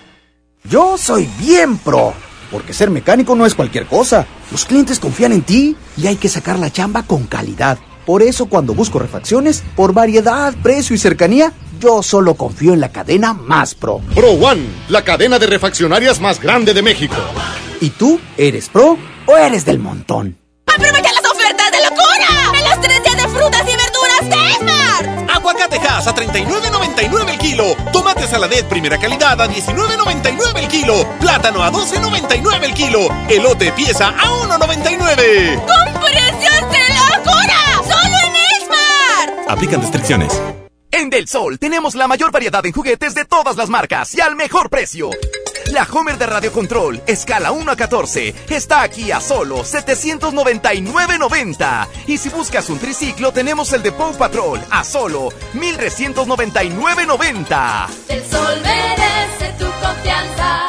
Yo 0.64 0.98
soy 0.98 1.30
bien 1.40 1.78
pro, 1.78 2.14
porque 2.52 2.74
ser 2.74 2.90
mecánico 2.90 3.36
no 3.36 3.46
es 3.46 3.56
cualquier 3.56 3.86
cosa. 3.86 4.26
Los 4.52 4.66
clientes 4.66 5.00
confían 5.00 5.32
en 5.32 5.44
ti 5.44 5.76
y 5.96 6.08
hay 6.08 6.16
que 6.16 6.28
sacar 6.28 6.58
la 6.58 6.72
chamba 6.72 7.04
con 7.04 7.26
calidad. 7.26 7.78
Por 8.06 8.24
eso 8.24 8.48
cuando 8.48 8.74
busco 8.74 8.98
refacciones, 8.98 9.64
por 9.76 9.94
variedad, 9.94 10.56
precio 10.64 10.96
y 10.96 11.00
cercanía, 11.00 11.54
yo 11.80 12.04
solo 12.04 12.36
confío 12.36 12.74
en 12.74 12.82
la 12.82 12.92
cadena 12.92 13.34
más 13.34 13.74
pro. 13.74 14.02
Pro 14.14 14.32
One, 14.32 14.68
la 14.90 15.04
cadena 15.04 15.40
de 15.40 15.48
refaccionarias 15.48 16.20
más 16.20 16.40
grande 16.40 16.74
de 16.74 16.82
México. 16.82 17.16
¿Y 17.82 17.92
tú 17.92 18.20
eres 18.38 18.70
pro 18.70 18.98
o 19.26 19.38
eres 19.38 19.66
del 19.66 19.80
montón? 19.80 20.38
¡Aprovecha 20.68 21.12
las 21.14 21.32
ofertas 21.32 21.72
de 21.72 21.78
locura! 21.84 22.60
¡En 22.60 22.70
los 22.70 22.82
tres 22.82 23.04
días 23.04 23.16
de 23.18 23.30
frutas 23.30 23.62
y 23.62 23.76
verduras 23.76 24.30
de 24.30 24.52
Esmar! 24.52 25.30
Aguacatejas 25.36 26.08
a 26.08 26.16
39.99 26.16 27.30
el 27.30 27.38
kilo. 27.38 27.76
Tomate 27.94 28.28
saladet 28.28 28.66
primera 28.68 28.98
calidad 29.00 29.42
a 29.42 29.48
19.99 29.48 30.58
el 30.58 30.68
kilo. 30.68 31.08
Plátano 31.20 31.64
a 31.64 31.72
12.99 31.72 32.64
el 32.64 32.74
kilo. 32.74 33.08
Elote 33.30 33.72
pieza 33.72 34.10
a 34.10 34.26
1.99. 34.26 35.66
¡Con 35.66 36.02
precios 36.02 36.72
de 36.72 36.80
locura! 37.16 37.82
¡Solo 37.84 38.16
en 38.26 38.36
Esmar! 38.62 39.46
Aplican 39.48 39.82
restricciones. 39.82 40.40
En 41.00 41.10
Del 41.10 41.28
Sol 41.30 41.58
tenemos 41.60 41.96
la 41.96 42.10
mayor 42.10 42.30
variedad 42.30 42.66
en 42.66 42.74
juguetes 42.74 43.16
de 43.16 43.24
todas 43.24 43.56
las 43.56 43.70
marcas 43.70 44.14
y 44.16 44.20
al 44.20 44.36
mejor 44.36 44.70
precio. 44.70 45.12
La 45.72 45.88
Homer 45.90 46.18
de 46.18 46.26
Radio 46.26 46.52
Control, 46.52 47.02
escala 47.08 47.54
1 47.54 47.72
a 47.72 47.78
14, 47.78 48.36
está 48.50 48.82
aquí 48.82 49.10
a 49.10 49.22
solo 49.22 49.64
799.90. 49.64 51.88
Y 52.08 52.18
si 52.18 52.28
buscas 52.28 52.70
un 52.70 52.80
triciclo, 52.80 53.32
tenemos 53.32 53.72
el 53.72 53.82
de 53.82 53.94
Paw 53.94 54.14
Patrol 54.18 54.60
a 54.70 54.84
solo 54.84 55.30
1399.90. 55.54 57.88
El 58.10 58.22
sol 58.30 58.62
merece 58.62 59.54
tu 59.58 59.68
confianza. 59.82 60.69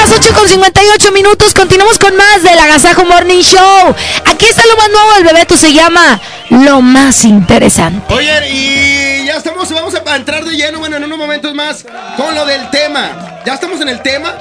Las 0.00 0.12
8 0.12 0.30
con 0.34 0.48
58 0.48 1.12
minutos. 1.12 1.52
Continuamos 1.52 1.98
con 1.98 2.16
más 2.16 2.42
del 2.42 2.58
Agasajo 2.58 3.04
Morning 3.04 3.42
Show. 3.42 3.94
Aquí 4.24 4.46
está 4.46 4.62
lo 4.66 4.76
más 4.76 4.88
nuevo 4.88 5.12
del 5.14 5.24
Bebeto. 5.24 5.58
Se 5.58 5.74
llama 5.74 6.18
Lo 6.48 6.80
Más 6.80 7.24
Interesante. 7.26 8.14
Oye, 8.14 8.50
y 8.50 9.26
ya 9.26 9.36
estamos, 9.36 9.70
vamos 9.70 9.94
a 9.94 10.16
entrar 10.16 10.44
de 10.44 10.56
lleno, 10.56 10.78
bueno, 10.78 10.96
en 10.96 11.04
unos 11.04 11.18
momentos 11.18 11.54
más, 11.54 11.84
con 12.16 12.34
lo 12.34 12.46
del 12.46 12.70
tema. 12.70 13.42
¿Ya 13.44 13.54
estamos 13.54 13.78
en 13.82 13.90
el 13.90 14.00
tema? 14.00 14.34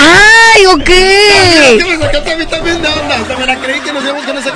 ¡Ay, 0.00 0.66
ok! 0.66 0.90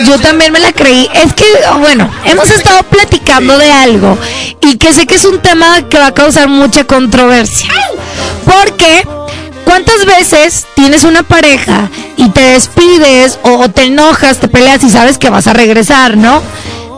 Yo 0.05 0.19
también 0.19 0.53
me 0.53 0.61
la 0.61 0.73
creí. 0.73 1.09
Es 1.15 1.33
que, 1.35 1.45
bueno, 1.79 2.11
hemos 2.25 2.51
estado 2.51 2.83
platicando 2.85 3.59
de 3.59 3.71
algo 3.71 4.19
y 4.61 4.77
que 4.79 4.93
sé 4.93 5.07
que 5.07 5.17
es 5.17 5.25
un 5.25 5.41
tema 5.41 5.89
que 5.89 5.99
va 5.99 6.09
a 6.09 6.15
causar 6.15 6.49
mucha 6.49 6.85
controversia. 6.85 7.71
Porque, 8.45 9.07
¿cuántas 9.65 10.05
veces 10.07 10.67
tienes 10.75 11.05
una 11.05 11.23
pareja 11.23 11.91
y 12.17 12.29
te 12.31 12.41
despides 12.41 13.39
o 13.43 13.69
te 13.69 13.85
enojas, 13.85 14.39
te 14.39 14.49
peleas 14.49 14.83
y 14.85 14.91
sabes 14.91 15.19
que 15.19 15.31
vas 15.31 15.47
a 15.47 15.53
regresar, 15.53 16.17
¿no? 16.17 16.43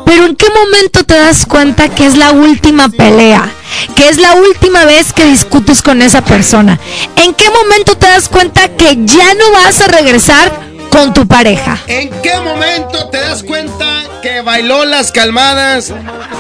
Pero 0.07 0.25
¿en 0.25 0.37
qué 0.37 0.47
momento 0.49 1.05
te 1.05 1.19
das 1.19 1.45
cuenta 1.45 1.89
que 1.89 2.07
es 2.07 2.17
la 2.17 2.31
última 2.31 2.89
pelea? 2.89 3.51
Que 3.95 4.09
es 4.09 4.19
la 4.19 4.35
última 4.35 4.85
vez 4.85 5.13
que 5.13 5.25
discutes 5.25 5.83
con 5.83 6.01
esa 6.01 6.25
persona. 6.25 6.79
¿En 7.17 7.35
qué 7.35 7.51
momento 7.51 7.97
te 7.99 8.07
das 8.07 8.29
cuenta 8.29 8.69
que 8.69 8.97
ya 9.05 9.35
no 9.35 9.51
vas 9.53 9.81
a 9.83 9.89
regresar 9.89 10.51
con 10.91 11.13
tu 11.13 11.27
pareja? 11.27 11.79
¿En 11.89 12.09
qué 12.23 12.39
momento 12.41 13.09
te 13.11 13.19
das 13.19 13.43
cuenta 13.43 14.05
que 14.23 14.41
bailó 14.43 14.85
las 14.85 15.11
calmadas 15.11 15.93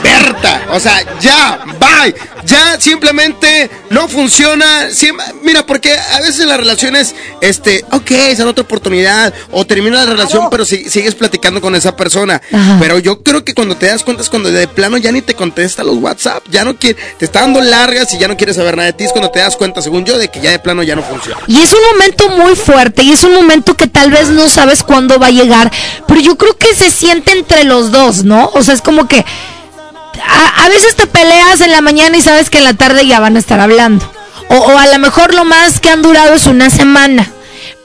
Berta? 0.02 0.62
O 0.70 0.78
sea, 0.78 1.02
ya, 1.20 1.58
bye. 1.80 2.14
Ya 2.46 2.80
simplemente 2.80 3.70
no 3.90 4.08
funciona. 4.08 4.88
mira, 5.42 5.66
porque 5.66 5.92
a 5.92 6.20
veces 6.20 6.46
las 6.46 6.58
relaciones, 6.58 7.14
este, 7.40 7.84
ok, 7.90 8.10
es 8.10 8.40
otra 8.40 8.62
oportunidad. 8.62 9.34
O 9.50 9.66
termina 9.66 10.04
la 10.04 10.10
relación, 10.10 10.48
pero 10.50 10.64
si, 10.64 10.88
sigues 10.88 11.14
platicando 11.14 11.60
con 11.60 11.74
esa 11.74 11.96
persona. 11.96 12.40
Pero 12.80 12.98
yo 12.98 13.22
creo 13.22 13.44
que 13.44 13.54
cuando 13.54 13.76
te 13.76 13.86
das 13.86 14.04
cuenta 14.04 14.22
es 14.22 14.30
cuando 14.30 14.50
de 14.50 14.68
plano 14.68 14.96
ya 14.96 15.12
ni 15.12 15.22
te 15.22 15.34
contesta 15.34 15.82
los 15.82 15.96
WhatsApp. 15.96 16.44
Ya 16.50 16.64
no 16.64 16.76
quiere, 16.76 16.98
te 17.18 17.24
está 17.24 17.40
dando 17.40 17.60
largas 17.60 18.12
y 18.14 18.18
ya 18.18 18.28
no 18.28 18.36
quiere 18.36 18.54
saber 18.54 18.76
nada 18.76 18.86
de 18.86 18.92
ti. 18.92 19.04
Es 19.04 19.12
cuando 19.12 19.30
te 19.30 19.40
das 19.40 19.56
cuenta, 19.56 19.82
según 19.82 20.04
yo, 20.04 20.18
de 20.18 20.28
que 20.28 20.40
ya 20.40 20.50
de 20.50 20.58
plano 20.58 20.82
ya 20.82 20.94
no 20.94 21.02
funciona. 21.02 21.40
Y 21.46 21.60
es 21.60 21.72
un 21.72 21.80
momento 21.92 22.28
muy 22.30 22.54
fuerte 22.54 23.02
y 23.02 23.12
es 23.12 23.24
un 23.24 23.34
momento 23.34 23.76
que 23.76 23.86
tal 23.86 24.10
vez 24.10 24.28
no 24.28 24.48
sabes 24.48 24.82
cuándo 24.82 25.18
va 25.18 25.26
a 25.26 25.30
llegar. 25.30 25.72
Pero 26.06 26.20
yo 26.20 26.36
creo 26.36 26.56
que 26.56 26.74
se 26.74 26.90
siente 26.90 27.32
entre 27.32 27.64
los 27.64 27.90
dos, 27.90 28.24
¿no? 28.24 28.50
O 28.54 28.62
sea, 28.62 28.74
es 28.74 28.82
como 28.82 29.08
que 29.08 29.24
a, 30.24 30.68
veces 30.68 30.96
te 30.96 31.06
peleas 31.06 31.60
en 31.60 31.70
la 31.70 31.80
mañana 31.80 32.16
y 32.16 32.22
sabes 32.22 32.50
que 32.50 32.58
en 32.58 32.64
la 32.64 32.74
tarde 32.74 33.06
ya 33.06 33.20
van 33.20 33.36
a 33.36 33.38
estar 33.38 33.60
hablando. 33.60 34.10
O, 34.48 34.78
a 34.78 34.86
lo 34.86 34.98
mejor 34.98 35.34
lo 35.34 35.44
más 35.44 35.80
que 35.80 35.90
han 35.90 36.02
durado 36.02 36.34
es 36.34 36.46
una 36.46 36.70
semana. 36.70 37.30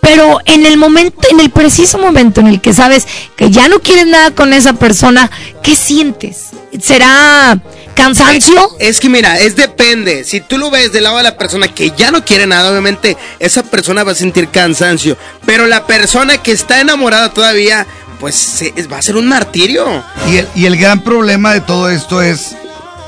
Pero 0.02 0.40
en 0.46 0.66
el 0.66 0.78
momento, 0.78 1.28
en 1.30 1.40
el 1.40 1.52
preciso 1.52 2.00
momento 2.00 2.42
en 2.42 2.48
el 2.48 2.60
que 2.60 2.74
sabes 2.74 3.08
que 3.36 3.52
ya 3.52 3.68
no 3.68 3.80
quieres 3.80 4.08
nada 4.08 4.32
con 4.32 4.52
esa 4.52 4.74
persona, 4.74 5.30
¿qué 5.64 5.76
sientes? 5.76 6.48
¿Será 6.82 7.60
cansancio? 7.94 8.76
Es 8.80 9.00
que 9.00 9.10
mira, 9.10 9.40
es 9.40 9.56
depende. 9.56 10.24
Si 10.24 10.42
tú 10.42 10.58
lo 10.58 10.70
ves 10.72 10.92
del 10.92 11.04
lado 11.04 11.18
de 11.18 11.24
la 11.24 11.38
persona 11.38 11.68
que 11.68 11.92
ya 11.92 12.12
no 12.12 12.24
quiere 12.26 12.48
nada, 12.48 12.70
obviamente 12.72 13.18
esa 13.40 13.64
persona 13.64 14.04
va 14.04 14.12
a 14.12 14.16
sentir 14.16 14.50
cansancio. 14.50 15.18
Pero 15.46 15.68
la 15.68 15.86
persona 15.86 16.38
que 16.38 16.52
está 16.52 16.82
enamorada 16.82 17.34
todavía, 17.34 17.86
pues 18.20 18.64
va 18.92 18.98
a 18.98 19.02
ser 19.02 19.16
un 19.16 19.28
martirio. 19.28 20.04
Y 20.30 20.38
el, 20.38 20.48
y 20.56 20.66
el 20.66 20.78
gran 20.78 21.04
problema 21.04 21.54
de 21.54 21.62
todo 21.62 21.90
esto 21.90 22.22
es 22.22 22.56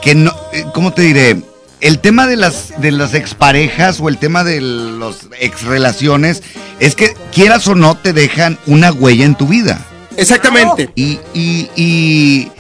que 0.02 0.16
no, 0.16 0.36
eh, 0.52 0.66
¿cómo 0.74 0.94
te 0.94 1.02
diré? 1.02 1.42
El 1.80 2.00
tema 2.00 2.28
de 2.28 2.38
las, 2.38 2.80
de 2.80 2.92
las 2.92 3.14
exparejas 3.14 4.00
o 4.00 4.08
el 4.08 4.18
tema 4.18 4.44
de 4.44 4.62
las 4.62 5.16
exrelaciones 5.40 6.42
es 6.80 6.96
que 6.96 7.14
quieras 7.34 7.68
o 7.68 7.76
no 7.76 7.98
te 7.98 8.14
dejan 8.14 8.58
una 8.68 8.92
huella 8.92 9.26
en 9.26 9.36
tu 9.36 9.48
vida. 9.48 9.86
Exactamente. 10.16 10.92
Y, 10.96 11.20
y, 11.34 11.70
y 11.76 12.52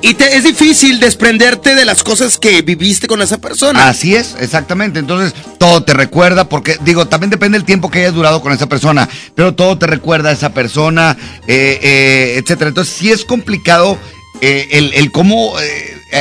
y 0.00 0.14
te, 0.14 0.36
es 0.36 0.44
difícil 0.44 1.00
desprenderte 1.00 1.74
de 1.74 1.84
las 1.84 2.02
cosas 2.04 2.38
que 2.38 2.62
viviste 2.62 3.06
con 3.06 3.20
esa 3.20 3.38
persona. 3.38 3.88
Así 3.88 4.14
es, 4.14 4.36
exactamente. 4.40 5.00
Entonces, 5.00 5.34
todo 5.58 5.82
te 5.82 5.92
recuerda, 5.92 6.48
porque 6.48 6.76
digo, 6.84 7.06
también 7.06 7.30
depende 7.30 7.58
del 7.58 7.64
tiempo 7.64 7.90
que 7.90 8.00
hayas 8.00 8.14
durado 8.14 8.40
con 8.40 8.52
esa 8.52 8.68
persona, 8.68 9.08
pero 9.34 9.54
todo 9.54 9.76
te 9.76 9.86
recuerda 9.86 10.30
a 10.30 10.32
esa 10.32 10.50
persona, 10.50 11.16
eh, 11.46 11.80
eh, 11.82 12.34
etcétera. 12.38 12.68
Entonces, 12.68 12.94
sí 12.94 13.10
es 13.10 13.24
complicado 13.24 13.98
eh, 14.40 14.68
el, 14.70 14.92
el, 14.94 15.10
cómo 15.10 15.54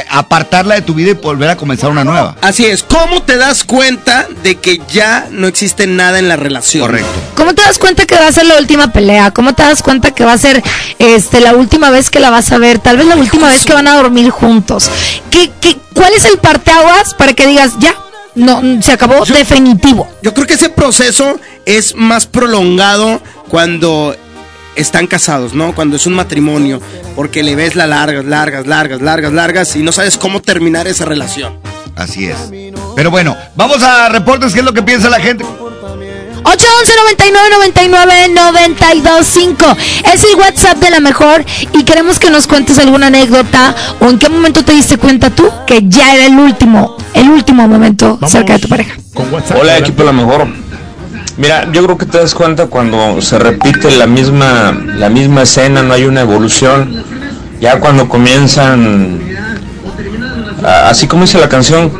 apartarla 0.09 0.75
de 0.75 0.81
tu 0.81 0.93
vida 0.93 1.11
y 1.11 1.13
volver 1.13 1.49
a 1.49 1.55
comenzar 1.55 1.89
una 1.89 2.03
nueva. 2.03 2.35
Así 2.41 2.65
es. 2.65 2.83
¿Cómo 2.83 3.23
te 3.23 3.37
das 3.37 3.63
cuenta 3.63 4.27
de 4.43 4.55
que 4.55 4.81
ya 4.89 5.27
no 5.31 5.47
existe 5.47 5.87
nada 5.87 6.19
en 6.19 6.27
la 6.27 6.35
relación? 6.35 6.85
Correcto. 6.85 7.09
¿Cómo 7.35 7.53
te 7.53 7.61
das 7.61 7.79
cuenta 7.79 8.05
que 8.05 8.15
va 8.15 8.27
a 8.27 8.31
ser 8.31 8.45
la 8.45 8.57
última 8.57 8.91
pelea? 8.91 9.31
¿Cómo 9.31 9.53
te 9.53 9.63
das 9.63 9.81
cuenta 9.81 10.11
que 10.11 10.25
va 10.25 10.33
a 10.33 10.37
ser 10.37 10.61
este 10.99 11.39
la 11.39 11.53
última 11.53 11.89
vez 11.89 12.09
que 12.09 12.19
la 12.19 12.29
vas 12.29 12.51
a 12.51 12.57
ver? 12.57 12.79
Tal 12.79 12.97
vez 12.97 13.07
la 13.07 13.15
última 13.15 13.47
vez 13.49 13.63
que 13.63 13.73
van 13.73 13.87
a 13.87 13.95
dormir 13.95 14.29
juntos. 14.29 14.89
¿Qué, 15.31 15.51
qué, 15.61 15.77
¿Cuál 15.93 16.13
es 16.13 16.25
el 16.25 16.37
parteaguas 16.37 17.13
para 17.13 17.33
que 17.33 17.47
digas 17.47 17.73
ya? 17.79 17.95
No, 18.35 18.61
se 18.83 18.91
acabó 18.91 19.25
definitivo. 19.25 20.07
Yo 20.21 20.33
creo 20.33 20.45
que 20.45 20.53
ese 20.53 20.69
proceso 20.69 21.39
es 21.65 21.95
más 21.95 22.27
prolongado 22.27 23.19
cuando 23.49 24.15
están 24.77 25.07
casados, 25.07 25.53
¿no? 25.53 25.75
Cuando 25.75 25.97
es 25.97 26.05
un 26.05 26.13
matrimonio, 26.13 26.81
porque 27.15 27.43
le 27.43 27.55
ves 27.55 27.75
las 27.75 27.89
largas, 27.89 28.23
largas, 28.25 28.67
largas, 28.67 29.01
largas, 29.01 29.33
largas 29.33 29.75
y 29.75 29.83
no 29.83 29.91
sabes 29.91 30.17
cómo 30.17 30.41
terminar 30.41 30.87
esa 30.87 31.03
relación. 31.05 31.59
Así 31.95 32.27
es. 32.27 32.37
Pero 32.95 33.11
bueno, 33.11 33.35
vamos 33.55 33.83
a 33.83 34.07
reportes, 34.09 34.53
¿qué 34.53 34.59
es 34.59 34.65
lo 34.65 34.73
que 34.73 34.83
piensa 34.83 35.09
la 35.09 35.19
gente? 35.19 35.43
811 36.43 36.93
99 36.95 38.29
99 38.29 39.77
Es 40.13 40.23
el 40.23 40.35
WhatsApp 40.35 40.77
de 40.77 40.91
la 40.91 40.99
mejor 40.99 41.43
y 41.73 41.83
queremos 41.83 42.19
que 42.19 42.29
nos 42.29 42.47
cuentes 42.47 42.79
alguna 42.79 43.07
anécdota 43.07 43.75
o 43.99 44.05
en 44.05 44.17
qué 44.17 44.29
momento 44.29 44.63
te 44.63 44.71
diste 44.71 44.97
cuenta 44.97 45.29
tú 45.29 45.49
que 45.65 45.81
ya 45.87 46.13
era 46.13 46.25
el 46.25 46.37
último, 46.37 46.95
el 47.13 47.29
último 47.29 47.67
momento 47.67 48.19
cerca 48.27 48.53
de 48.53 48.59
tu 48.59 48.69
pareja. 48.69 48.95
Hola, 49.59 49.77
equipo 49.77 50.03
de 50.03 50.05
la 50.05 50.13
mejor. 50.13 50.66
Mira, 51.37 51.71
yo 51.71 51.83
creo 51.83 51.97
que 51.97 52.05
te 52.07 52.17
das 52.17 52.33
cuenta 52.33 52.65
cuando 52.65 53.21
se 53.21 53.37
repite 53.37 53.91
la 53.91 54.07
misma, 54.07 54.71
la 54.71 55.09
misma 55.09 55.43
escena, 55.43 55.83
no 55.83 55.93
hay 55.93 56.05
una 56.05 56.21
evolución. 56.21 57.03
Ya 57.61 57.79
cuando 57.79 58.09
comienzan, 58.09 59.19
así 60.63 61.07
como 61.07 61.23
dice 61.23 61.39
la 61.39 61.49
canción, 61.49 61.91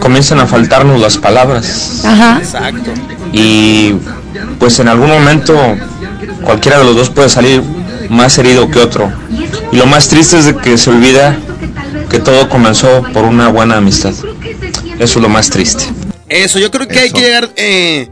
comienzan 0.00 0.40
a 0.40 0.46
faltarnos 0.46 1.00
las 1.00 1.18
palabras. 1.18 2.02
Ajá. 2.04 2.38
Exacto. 2.38 2.90
Y 3.32 3.94
pues 4.58 4.78
en 4.80 4.88
algún 4.88 5.08
momento 5.08 5.56
cualquiera 6.42 6.78
de 6.78 6.84
los 6.84 6.96
dos 6.96 7.10
puede 7.10 7.28
salir 7.28 7.62
más 8.08 8.36
herido 8.38 8.68
que 8.70 8.80
otro. 8.80 9.12
Y 9.70 9.76
lo 9.76 9.86
más 9.86 10.08
triste 10.08 10.38
es 10.38 10.46
de 10.46 10.56
que 10.56 10.76
se 10.76 10.90
olvida 10.90 11.36
que 12.08 12.18
todo 12.18 12.48
comenzó 12.48 13.04
por 13.12 13.24
una 13.24 13.48
buena 13.48 13.76
amistad. 13.76 14.12
Eso 14.98 15.18
es 15.18 15.22
lo 15.22 15.28
más 15.28 15.48
triste. 15.48 15.84
Eso, 16.28 16.58
yo 16.58 16.70
creo 16.70 16.86
que 16.86 16.98
hay 16.98 17.10
que 17.10 17.20
llegar 17.20 17.50
eh, 17.56 18.08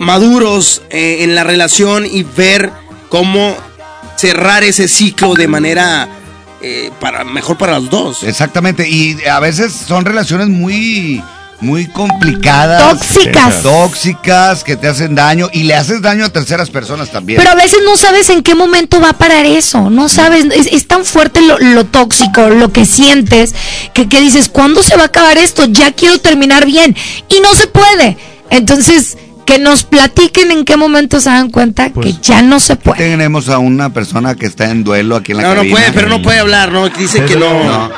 maduros 0.00 0.80
eh, 0.88 1.18
en 1.20 1.34
la 1.34 1.44
relación 1.44 2.06
y 2.06 2.22
ver 2.22 2.72
cómo 3.10 3.54
cerrar 4.16 4.64
ese 4.64 4.88
ciclo 4.88 5.34
de 5.34 5.46
manera 5.46 6.08
eh, 6.62 6.90
para 7.00 7.22
mejor 7.22 7.58
para 7.58 7.78
los 7.78 7.90
dos. 7.90 8.22
Exactamente, 8.24 8.88
y 8.88 9.18
a 9.30 9.38
veces 9.40 9.72
son 9.72 10.06
relaciones 10.06 10.48
muy 10.48 11.22
muy 11.60 11.86
complicadas. 11.88 12.98
Tóxicas. 12.98 13.62
Tóxicas, 13.62 14.64
que 14.64 14.76
te 14.76 14.88
hacen 14.88 15.14
daño 15.14 15.50
y 15.52 15.64
le 15.64 15.74
haces 15.74 16.00
daño 16.00 16.24
a 16.24 16.30
terceras 16.30 16.70
personas 16.70 17.10
también. 17.10 17.38
Pero 17.38 17.50
a 17.50 17.54
veces 17.54 17.80
no 17.84 17.98
sabes 17.98 18.30
en 18.30 18.42
qué 18.42 18.54
momento 18.54 19.02
va 19.02 19.10
a 19.10 19.18
parar 19.18 19.44
eso, 19.44 19.90
no 19.90 20.08
sabes, 20.08 20.46
es, 20.46 20.86
tan 20.86 21.04
fuerte 21.04 21.42
lo, 21.42 21.84
tóxico, 21.84 22.48
lo 22.48 22.72
que 22.72 22.86
sientes, 22.86 23.54
que, 23.92 24.08
que 24.08 24.22
dices, 24.22 24.48
¿cuándo 24.48 24.82
se 24.82 24.96
va 24.96 25.02
a 25.02 25.06
acabar 25.06 25.36
esto? 25.36 25.66
Ya 25.66 25.92
quiero 25.92 26.18
terminar 26.18 26.64
bien 26.64 26.96
y 27.28 27.40
no 27.42 27.54
se 27.54 27.66
puede. 27.66 28.16
Entonces, 28.48 29.18
que 29.50 29.58
nos 29.58 29.82
platiquen 29.82 30.52
en 30.52 30.64
qué 30.64 30.76
momento 30.76 31.20
se 31.20 31.28
dan 31.28 31.50
cuenta 31.50 31.86
que 31.86 31.94
pues, 31.94 32.20
ya 32.20 32.40
no 32.40 32.60
se 32.60 32.76
puede. 32.76 32.98
Tenemos 32.98 33.48
a 33.48 33.58
una 33.58 33.92
persona 33.92 34.36
que 34.36 34.46
está 34.46 34.70
en 34.70 34.84
duelo 34.84 35.16
aquí 35.16 35.32
en 35.32 35.38
la 35.38 35.42
No, 35.42 35.64
no 35.64 35.68
puede, 35.68 35.90
pero 35.92 36.08
no 36.08 36.22
puede 36.22 36.38
hablar, 36.38 36.70
¿no? 36.70 36.88
Dice 36.88 37.24
que 37.24 37.34
no. 37.34 37.52
No, 37.52 37.88
no, 37.88 37.90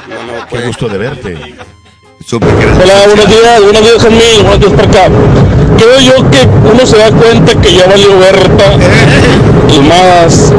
Qué 0.51 0.67
gusto 0.67 0.89
de 0.89 0.97
verte. 0.97 1.37
Hola, 2.33 3.03
buenos 3.07 3.29
días, 3.29 3.63
buenos 3.63 3.83
días, 3.83 4.03
Jamil, 4.03 4.43
buenos 4.43 4.61
días 4.61 4.73
para 4.73 4.89
acá. 4.89 5.15
Creo 5.77 6.01
yo 6.01 6.31
que 6.31 6.47
uno 6.73 6.87
se 6.87 6.97
da 6.97 7.11
cuenta 7.11 7.61
que 7.61 7.75
ya 7.75 7.87
valió 7.87 8.19
Berta 8.19 8.65
y 9.75 9.81
más 9.81 10.55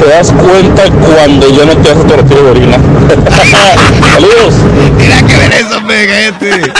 te 0.00 0.08
das 0.08 0.32
cuenta 0.32 0.82
cuando 0.90 1.48
ya 1.50 1.64
no 1.64 1.76
te 1.76 1.90
haces 1.90 2.06
tu 2.06 2.14
retiro 2.14 2.42
de 2.44 2.50
orina. 2.50 2.76
Saludos. 4.12 4.54
Mira 4.96 5.22
que 5.26 5.36
ver 5.36 5.52
eso, 5.52 5.80
gente. 5.86 6.72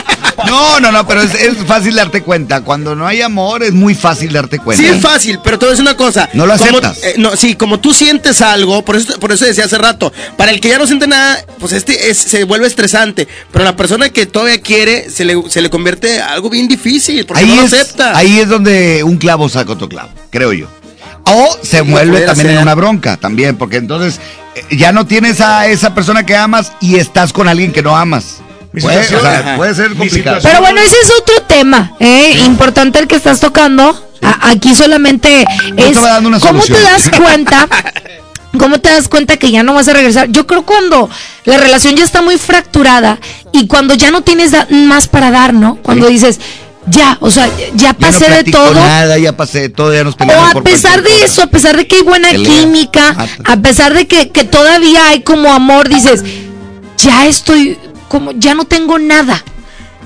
No, 0.46 0.80
no, 0.80 0.90
no, 0.92 1.06
pero 1.06 1.22
es, 1.22 1.32
fácil 1.66 1.94
darte 1.94 2.22
cuenta. 2.22 2.62
Cuando 2.62 2.94
no 2.94 3.06
hay 3.06 3.22
amor 3.22 3.62
es 3.62 3.72
muy 3.72 3.94
fácil 3.94 4.32
darte 4.32 4.58
cuenta. 4.58 4.82
Sí, 4.82 4.88
es 4.88 5.00
fácil, 5.00 5.38
pero 5.42 5.58
te 5.58 5.66
voy 5.66 5.70
a 5.70 5.72
decir 5.72 5.82
una 5.82 5.96
cosa. 5.96 6.28
No 6.32 6.46
lo 6.46 6.54
aceptas. 6.54 7.02
Eh, 7.02 7.14
no, 7.18 7.36
sí, 7.36 7.54
como 7.54 7.80
tú 7.80 7.92
sientes 7.92 8.40
algo, 8.40 8.82
por 8.84 8.96
eso, 8.96 9.18
por 9.18 9.32
eso 9.32 9.44
decía 9.44 9.64
hace 9.64 9.78
rato, 9.78 10.12
para 10.36 10.50
el 10.50 10.60
que 10.60 10.68
ya 10.68 10.78
no 10.78 10.86
siente 10.86 11.06
nada, 11.06 11.44
pues 11.58 11.72
este 11.72 12.14
se 12.14 12.44
vuelve 12.44 12.66
estresante. 12.66 13.28
Pero 13.52 13.64
la 13.64 13.76
persona 13.76 14.08
que 14.08 14.26
todavía 14.26 14.60
quiere, 14.60 15.10
se 15.10 15.24
le, 15.24 15.42
se 15.48 15.60
le 15.60 15.70
convierte 15.70 16.20
algo 16.20 16.50
bien 16.50 16.68
difícil, 16.68 17.26
porque 17.26 17.42
ahí 17.42 17.48
no 17.48 17.56
lo 17.56 17.62
es, 17.62 17.72
acepta. 17.72 18.16
Ahí 18.16 18.40
es 18.40 18.48
donde 18.48 19.02
un 19.04 19.18
clavo 19.18 19.48
saca 19.48 19.72
otro 19.72 19.88
clavo, 19.88 20.10
creo 20.30 20.52
yo. 20.52 20.68
O 21.24 21.58
se 21.62 21.80
vuelve 21.82 22.22
también 22.22 22.50
en 22.50 22.58
una 22.58 22.74
bronca, 22.74 23.16
también, 23.16 23.56
porque 23.56 23.76
entonces 23.76 24.20
eh, 24.54 24.76
ya 24.76 24.92
no 24.92 25.06
tienes 25.06 25.40
a 25.40 25.66
esa 25.66 25.94
persona 25.94 26.24
que 26.24 26.36
amas 26.36 26.72
y 26.80 26.96
estás 26.96 27.32
con 27.32 27.48
alguien 27.48 27.72
que 27.72 27.82
no 27.82 27.96
amas. 27.96 28.38
Puede, 28.72 29.04
ser 29.74 29.96
complicado. 29.96 30.38
Pero 30.42 30.60
bueno, 30.60 30.80
ese 30.80 30.96
es 31.02 31.10
otro 31.20 31.42
tema, 31.42 31.92
¿eh? 31.98 32.42
importante 32.46 33.00
el 33.00 33.08
que 33.08 33.16
estás 33.16 33.40
tocando. 33.40 34.08
aquí 34.22 34.74
solamente 34.74 35.44
es 35.76 35.98
cómo 36.40 36.62
te 36.62 36.80
das 36.80 37.10
cuenta. 37.16 37.68
¿Cómo 38.58 38.80
te 38.80 38.90
das 38.90 39.06
cuenta 39.08 39.36
que 39.36 39.52
ya 39.52 39.62
no 39.62 39.74
vas 39.74 39.86
a 39.86 39.92
regresar? 39.92 40.28
Yo 40.30 40.44
creo 40.46 40.62
cuando 40.62 41.08
la 41.44 41.58
relación 41.58 41.94
ya 41.94 42.04
está 42.04 42.20
muy 42.20 42.36
fracturada 42.36 43.20
y 43.52 43.68
cuando 43.68 43.94
ya 43.94 44.10
no 44.10 44.22
tienes 44.22 44.52
más 44.70 45.06
para 45.06 45.30
dar, 45.30 45.54
¿no? 45.54 45.76
Cuando 45.76 46.08
dices, 46.08 46.40
ya, 46.86 47.18
o 47.20 47.30
sea, 47.30 47.48
ya 47.74 47.92
pasé 47.92 48.30
de 48.30 48.50
todo. 48.50 48.74
Nada, 48.74 49.18
ya 49.18 49.36
pasé 49.36 49.60
de 49.60 49.68
todo, 49.68 49.94
ya 49.94 50.04
nos 50.04 50.14
O 50.14 50.58
a 50.58 50.62
pesar 50.62 51.02
de 51.02 51.24
eso, 51.24 51.42
a 51.42 51.46
pesar 51.46 51.76
de 51.76 51.86
que 51.86 51.96
hay 51.96 52.02
buena 52.02 52.30
química, 52.30 53.14
a 53.44 53.56
pesar 53.58 53.94
de 53.94 54.06
que, 54.06 54.30
que 54.30 54.44
todavía 54.44 55.08
hay 55.08 55.22
como 55.22 55.52
amor, 55.52 55.88
dices, 55.88 56.24
ya 56.96 57.26
estoy 57.26 57.78
como 58.08 58.32
ya 58.32 58.54
no 58.54 58.64
tengo 58.64 58.98
nada. 58.98 59.42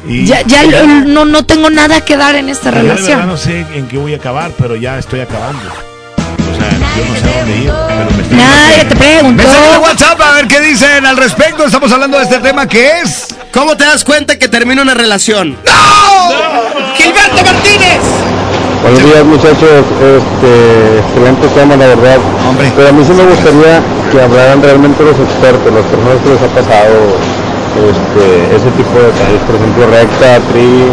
ya, 0.07 0.43
ya, 0.43 0.65
no, 0.85 1.25
no 1.25 1.47
tengo 1.47 1.71
nada 1.71 2.03
que 2.03 2.17
dar 2.17 2.35
en 2.35 2.49
esta 2.49 2.71
relación. 2.71 3.27
no 3.27 3.37
sé 3.37 3.65
en 3.75 3.89
qué 3.89 3.97
voy 3.97 4.15
a 4.15 4.17
acabar, 4.17 4.51
pero 4.59 4.77
ya 4.77 4.99
estoy 4.99 5.21
acabando. 5.21 5.63
O 5.65 6.57
sea, 6.57 6.71
yo 6.71 7.05
no 7.07 7.15
sé 7.15 7.39
dónde 7.39 7.57
ir, 7.57 7.73
pero 7.89 8.11
me 8.11 8.23
estoy 8.23 8.37
Nadie 8.37 8.85
te 8.85 8.97
preguntó. 8.97 9.43
Mensaje 9.43 9.79
WhatsApp 9.79 10.21
a 10.21 10.33
ver 10.33 10.49
qué 10.49 10.61
dicen 10.61 11.07
al 11.07 11.17
respecto. 11.17 11.65
Estamos 11.65 11.91
hablando 11.91 12.19
de 12.19 12.25
este 12.25 12.39
tema 12.41 12.69
que 12.69 13.01
es. 13.01 13.34
¿Cómo 13.55 13.77
te 13.77 13.85
das 13.85 14.03
cuenta 14.03 14.37
que 14.37 14.49
termina 14.49 14.83
una 14.83 14.95
relación? 14.95 15.57
¡No! 15.65 16.95
¡Gilberto 16.97 17.37
Martínez! 17.45 18.03
Buenos 18.83 19.05
días 19.05 19.25
muchachos, 19.25 19.63
este, 19.63 20.99
excelente 20.99 21.47
tema 21.55 21.77
la 21.77 21.87
verdad. 21.87 22.19
Hombre. 22.49 22.73
Pero 22.75 22.89
a 22.89 22.93
mí 22.93 23.05
sí 23.05 23.13
me 23.13 23.23
gustaría 23.23 23.81
que 24.11 24.21
hablaran 24.21 24.61
realmente 24.61 25.05
los 25.05 25.15
expertos, 25.21 25.73
las 25.73 25.87
personas 25.87 26.19
que 26.25 26.31
les 26.31 26.43
ha 26.43 26.49
pasado 26.53 26.99
este, 27.79 28.57
ese 28.57 28.71
tipo 28.75 28.99
de 28.99 29.11
casos, 29.15 29.41
por 29.47 29.55
ejemplo, 29.55 29.87
recta, 29.87 30.41
tri, 30.51 30.91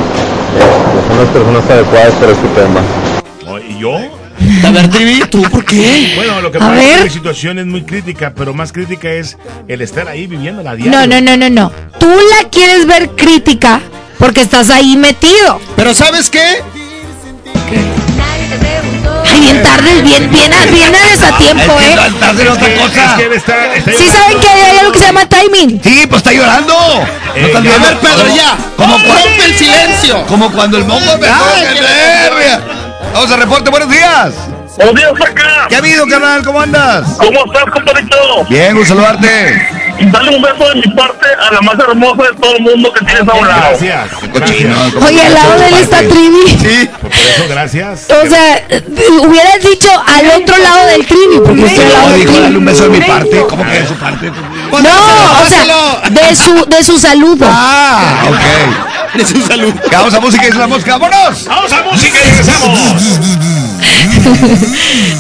este, 0.54 1.08
son 1.08 1.18
las 1.18 1.30
personas 1.34 1.66
adecuadas 1.68 2.14
para 2.14 2.32
este 2.32 2.48
tema. 2.50 2.82
¿Y 3.68 3.80
yo? 3.80 4.21
A 4.66 4.72
ver, 4.72 4.90
Trivi, 4.90 5.22
¿tú 5.30 5.42
por 5.44 5.66
qué? 5.66 6.14
Bueno, 6.16 6.42
lo 6.42 6.52
que 6.52 6.60
pasa 6.60 6.82
es 6.82 6.98
que 6.98 7.04
la 7.06 7.10
situación 7.10 7.60
es 7.60 7.66
muy 7.66 7.84
crítica, 7.84 8.34
pero 8.36 8.54
más 8.54 8.72
crítica 8.72 9.10
es 9.10 9.38
el 9.68 9.82
estar 9.82 10.08
ahí 10.08 10.28
viviendo 10.28 10.64
la 10.64 10.76
diario. 10.76 10.92
No, 10.92 11.08
no, 11.08 11.22
no, 11.22 11.38
no, 11.38 11.50
no. 11.50 11.72
Tú 12.00 12.08
la 12.08 12.50
quieres 12.50 12.86
ver 12.86 13.10
crítica 13.12 13.82
porque 14.18 14.42
estás 14.42 14.70
ahí 14.70 14.98
metido. 14.98 15.60
Pero 15.76 15.94
¿sabes 15.94 16.30
qué? 16.30 16.62
Ay, 19.32 19.40
bien 19.40 19.64
tarde, 19.64 20.02
bien, 20.02 20.30
bien, 20.30 20.52
bien 20.72 20.92
a 21.24 21.38
tiempo, 21.38 21.80
¿eh? 21.80 21.96
Tarde 22.20 22.50
otra 22.50 22.76
cosa. 22.76 23.18
sí 23.18 24.08
saben 24.08 24.40
que 24.40 24.48
hay 24.48 24.78
algo 24.80 24.92
que 24.92 25.00
se 25.00 25.06
llama 25.06 25.28
timing. 25.28 25.82
Sí, 25.84 26.06
pues 26.08 26.18
está 26.18 26.34
llorando. 26.34 26.74
A 26.76 27.34
ver, 27.34 28.00
Pedro, 28.00 28.36
ya. 28.36 28.58
Como 28.76 28.98
rompe 28.98 29.46
el 29.46 29.58
silencio. 29.58 30.26
Como 30.28 30.52
cuando 30.52 30.78
el 30.78 30.86
mongo 30.86 31.18
me 31.18 31.28
Vamos 33.14 33.32
a 33.32 33.38
reporte, 33.38 33.70
buenos 33.70 33.90
días. 33.90 34.34
Buenos 34.78 34.96
días, 34.96 35.12
acá. 35.30 35.66
¿Qué 35.68 35.76
ha 35.76 35.78
habido, 35.80 36.08
carnal? 36.08 36.44
¿Cómo 36.46 36.62
andas? 36.62 37.06
¿Cómo 37.18 37.46
estás, 37.46 37.66
compadrito? 37.72 38.18
Bien, 38.50 38.76
un 38.78 38.86
saludarte. 38.86 39.68
Dale 40.00 40.36
un 40.36 40.42
beso 40.42 40.70
de 40.70 40.76
mi 40.76 40.96
parte 40.96 41.28
a 41.48 41.54
la 41.54 41.62
más 41.62 41.78
hermosa 41.78 42.24
de 42.24 42.36
todo 42.40 42.56
el 42.56 42.64
mundo 42.64 42.92
que 42.94 43.06
tienes 43.06 43.28
a 43.28 43.34
un 43.34 43.48
lado. 43.48 43.62
Gracias. 43.70 44.10
Oye, 45.06 45.22
al 45.22 45.34
lado 45.34 45.60
de 45.60 45.68
él 45.68 45.74
está 45.76 45.98
Trivi. 46.00 46.58
Sí. 46.60 46.90
Por 47.02 47.12
eso, 47.12 47.48
gracias. 47.50 48.08
O 48.10 48.28
sea, 48.28 48.64
hubieras 49.22 49.60
dicho 49.62 49.90
al 50.08 50.42
otro 50.42 50.58
lado 50.58 50.88
del 50.88 51.06
Trivi. 51.06 51.40
Porque 51.46 51.66
estoy 51.66 51.86
al 51.86 51.94
lado 51.94 52.10
del 52.10 52.20
dijo, 52.22 52.42
dale 52.42 52.58
un 52.58 52.66
beso 52.66 52.84
de 52.84 52.90
mi 52.90 53.02
parte. 53.02 53.46
¿Cómo 53.48 53.64
que 53.64 53.72
de 53.72 53.88
su 53.88 53.96
parte? 53.96 54.32
No, 54.32 54.80
o 54.80 55.46
sea, 55.48 56.10
de 56.10 56.36
su, 56.36 56.66
de 56.66 56.84
su 56.84 56.98
saludo. 56.98 57.46
Ah, 57.48 58.24
ok. 58.28 59.01
De 59.14 59.26
su 59.26 59.42
saludo. 59.46 59.74
Vamos 59.92 60.14
a 60.14 60.20
música 60.20 60.48
y 60.48 60.52
la 60.52 60.68
mosca. 60.68 60.98
¡Vámonos! 60.98 61.46
¡Vamos 61.46 61.72
a 61.74 61.84
música 61.84 62.18
y 62.18 62.22
regresamos! 62.30 62.80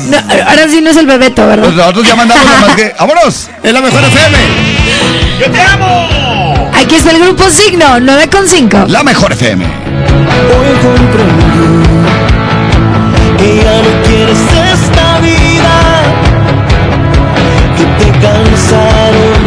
no, 0.08 0.18
ahora 0.48 0.68
sí 0.70 0.80
no 0.82 0.90
es 0.92 0.98
el 0.98 1.06
bebeto, 1.06 1.46
¿verdad? 1.46 1.66
Pues 1.66 1.76
nosotros 1.76 2.08
ya 2.08 2.16
mandamos 2.16 2.46
la 2.46 2.58
más 2.68 2.76
que. 2.76 2.96
¡Vámonos! 3.00 3.50
Es 3.62 3.74
la 3.74 3.82
mejor 3.82 4.02
FM. 4.04 4.38
¡Yo 5.40 5.52
te 5.52 5.62
amo! 5.62 6.72
Aquí 6.74 6.96
está 6.96 7.12
el 7.12 7.20
grupo 7.20 7.50
Signo, 7.50 7.86
9.5. 8.00 8.88
La 8.88 9.04
mejor 9.04 9.34
FM. 9.34 9.66
Hoy 9.66 9.72
comprendí 10.82 11.84
que 13.38 13.58
ya 13.58 13.82
no 13.82 14.04
quieres 14.08 14.40
esta 14.74 15.20
vida, 15.20 15.76
que 17.78 17.84
te 18.04 18.10
cansaron 18.20 19.42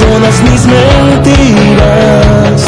todas 0.00 0.36
mis 0.42 0.62
mentiras 0.66 2.60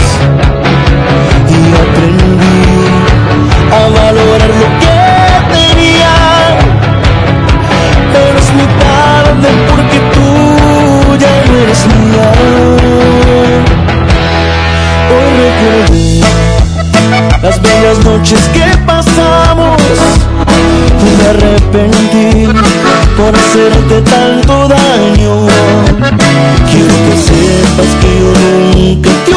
noches 18.24 18.48
que 18.54 18.64
pasamos 18.86 19.76
me 21.18 21.28
arrepentí 21.28 22.48
por 23.18 23.34
hacerte 23.36 24.00
tanto 24.00 24.66
daño. 24.66 25.46
Quiero 26.70 26.94
que 27.06 27.16
sepas 27.18 27.90
que 28.00 28.10
yo 28.20 28.30
nunca 28.72 29.10
te 29.26 29.33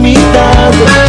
mitad. 0.00 1.07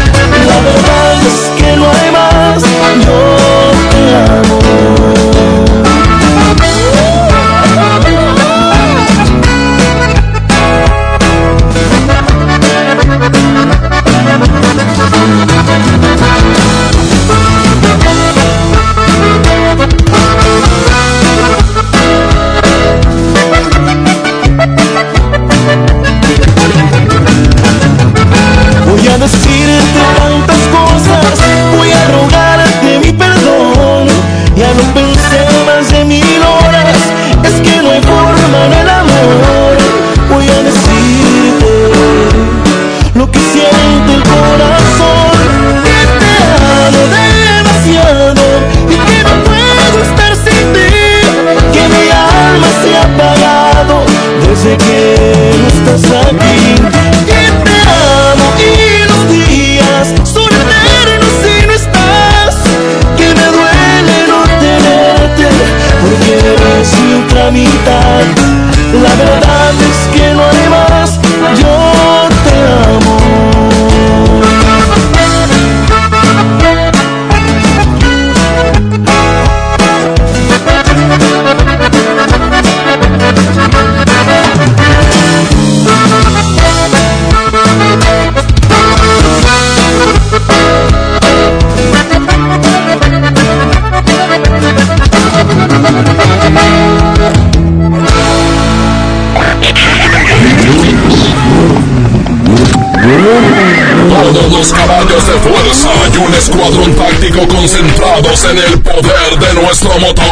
En 108.02 108.58
el 108.58 108.80
poder 108.82 109.38
de 109.40 109.54
nuestro 109.56 109.90
motor. 110.00 110.26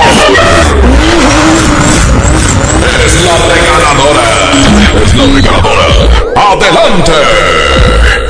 Es 3.05 3.13
la 3.21 3.35
regaladora. 3.53 4.51
Es 5.03 5.13
la 5.13 5.25
regaladora. 5.25 5.87
¡Adelante! 6.35 8.26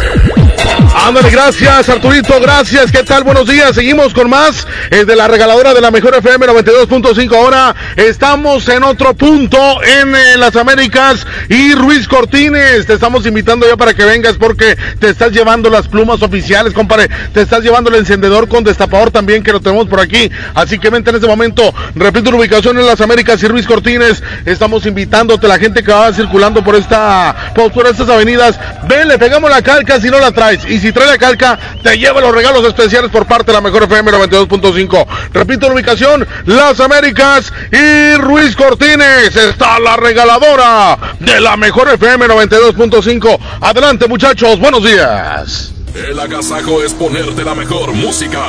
Ándale, 0.96 1.30
gracias 1.30 1.90
Arturito, 1.90 2.40
gracias, 2.42 2.92
¿qué 2.92 3.04
tal? 3.04 3.24
Buenos 3.24 3.48
días, 3.48 3.74
seguimos 3.76 4.14
con 4.14 4.30
más 4.30 4.68
eh, 4.90 5.06
de 5.06 5.16
la 5.16 5.28
regaladora 5.28 5.74
de 5.74 5.82
la 5.82 5.92
mejor 5.92 6.16
FM 6.16 6.46
92.5 6.48 7.36
ahora, 7.36 7.76
estamos 7.96 8.68
en 8.68 8.84
otro 8.84 9.14
punto 9.14 9.58
en 9.84 10.16
eh, 10.16 10.38
las 10.38 10.56
Américas 10.56 11.26
y 11.50 11.74
Ruiz 11.76 12.08
Cortines, 12.08 12.86
te 12.86 12.94
estamos 12.94 13.26
invitando 13.26 13.68
ya 13.68 13.78
para 13.78 13.94
que 13.94 14.04
vengas 14.06 14.38
porque 14.38 14.76
te 15.00 15.10
estás 15.10 15.32
llevando 15.32 15.70
las 15.70 15.88
plumas 15.88 16.22
oficiales, 16.24 16.74
compadre, 16.74 17.10
te 17.34 17.42
estás 17.42 17.64
llevando 17.64 17.90
el 17.90 17.98
encendedor 17.98 18.48
con 18.48 18.64
destapador 18.64 19.12
también 19.12 19.44
que 19.44 19.54
lo 19.54 19.62
tenemos 19.62 19.88
por 19.88 20.00
aquí, 20.00 20.30
así 20.56 20.80
que 20.80 20.90
vente 20.90 21.12
en 21.12 21.18
este 21.18 21.28
momento, 21.28 21.74
repito 21.96 22.32
la 22.32 22.38
ubicación 22.38 22.78
en 22.78 22.86
las 22.86 23.00
Américas 23.02 23.42
y 23.44 23.48
Ruiz 23.48 23.68
Cortines, 23.68 24.24
estamos 24.46 24.86
invitándote, 24.86 25.48
la 25.48 25.60
gente 25.60 25.84
que 25.84 25.92
va 25.92 26.12
circulando 26.12 26.64
por 26.64 26.76
esta, 26.76 27.54
por 27.54 27.88
estas 27.88 28.10
avenidas, 28.10 28.60
ven, 28.88 29.08
le 29.08 29.18
pegamos 29.18 29.50
la 29.50 29.62
calca 29.62 30.00
si 30.00 30.10
no 30.10 30.20
la 30.20 30.32
traes, 30.32 30.66
y 30.66 30.80
si 30.80 30.92
trae 30.92 31.08
la 31.08 31.18
calca, 31.18 31.58
te 31.82 31.98
lleva 31.98 32.22
los 32.22 32.34
regalos 32.34 32.66
especiales 32.66 33.12
por 33.12 33.26
parte 33.26 33.48
de 33.48 33.54
la 33.54 33.62
mejor 33.62 33.84
FM 33.84 34.12
92.5. 34.12 35.06
Repito 35.34 35.68
la 35.68 35.76
ubicación, 35.76 36.28
Las 36.46 36.80
Américas 36.80 37.52
y 37.72 38.16
Ruiz 38.16 38.56
Cortines. 38.56 39.36
Está 39.36 39.80
la 39.80 39.98
regaladora 39.98 40.98
de 41.20 41.42
la 41.42 41.58
mejor 41.58 41.90
FM 41.90 42.28
92.5. 42.28 43.40
Adelante 43.62 44.08
muchachos, 44.08 44.60
buenos 44.60 44.84
días. 44.84 45.74
El 45.96 46.20
agasajo 46.20 46.84
es 46.84 46.94
ponerte 46.94 47.44
la 47.44 47.56
mejor 47.56 47.92
música. 47.94 48.44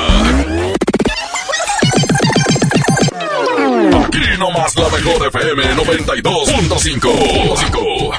Aquí 4.04 4.20
nomás 4.38 4.76
la 4.76 4.88
mejor 4.88 5.26
FM 5.28 5.76
92.5. 5.76 8.18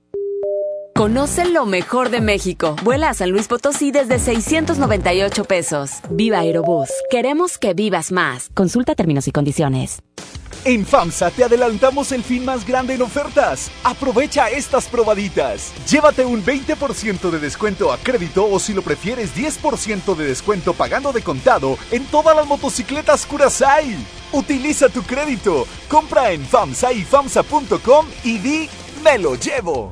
Conoce 1.01 1.45
lo 1.45 1.65
mejor 1.65 2.11
de 2.11 2.21
México. 2.21 2.75
Vuela 2.83 3.09
a 3.09 3.15
San 3.15 3.31
Luis 3.31 3.47
Potosí 3.47 3.91
desde 3.91 4.19
698 4.19 5.45
pesos. 5.45 5.93
Viva 6.11 6.37
Aerobús. 6.37 6.89
Queremos 7.09 7.57
que 7.57 7.73
vivas 7.73 8.11
más. 8.11 8.51
Consulta 8.53 8.93
términos 8.93 9.27
y 9.27 9.31
condiciones. 9.31 10.03
En 10.63 10.85
FAMSA 10.85 11.31
te 11.31 11.43
adelantamos 11.43 12.11
el 12.11 12.21
fin 12.21 12.45
más 12.45 12.67
grande 12.67 12.93
en 12.93 13.01
ofertas. 13.01 13.71
Aprovecha 13.83 14.51
estas 14.51 14.87
probaditas. 14.87 15.73
Llévate 15.89 16.23
un 16.23 16.45
20% 16.45 17.31
de 17.31 17.39
descuento 17.39 17.91
a 17.91 17.97
crédito 17.97 18.47
o 18.47 18.59
si 18.59 18.75
lo 18.75 18.83
prefieres 18.83 19.35
10% 19.35 20.15
de 20.15 20.25
descuento 20.25 20.73
pagando 20.73 21.11
de 21.11 21.23
contado 21.23 21.79
en 21.89 22.05
todas 22.11 22.35
las 22.35 22.45
motocicletas 22.45 23.25
Curasai. 23.25 23.97
Utiliza 24.33 24.87
tu 24.87 25.01
crédito. 25.01 25.65
Compra 25.89 26.31
en 26.31 26.45
FAMSA 26.45 26.93
y 26.93 27.01
FAMSA.com 27.01 28.05
y 28.23 28.37
di 28.37 28.69
me 29.03 29.17
lo 29.17 29.33
llevo. 29.33 29.91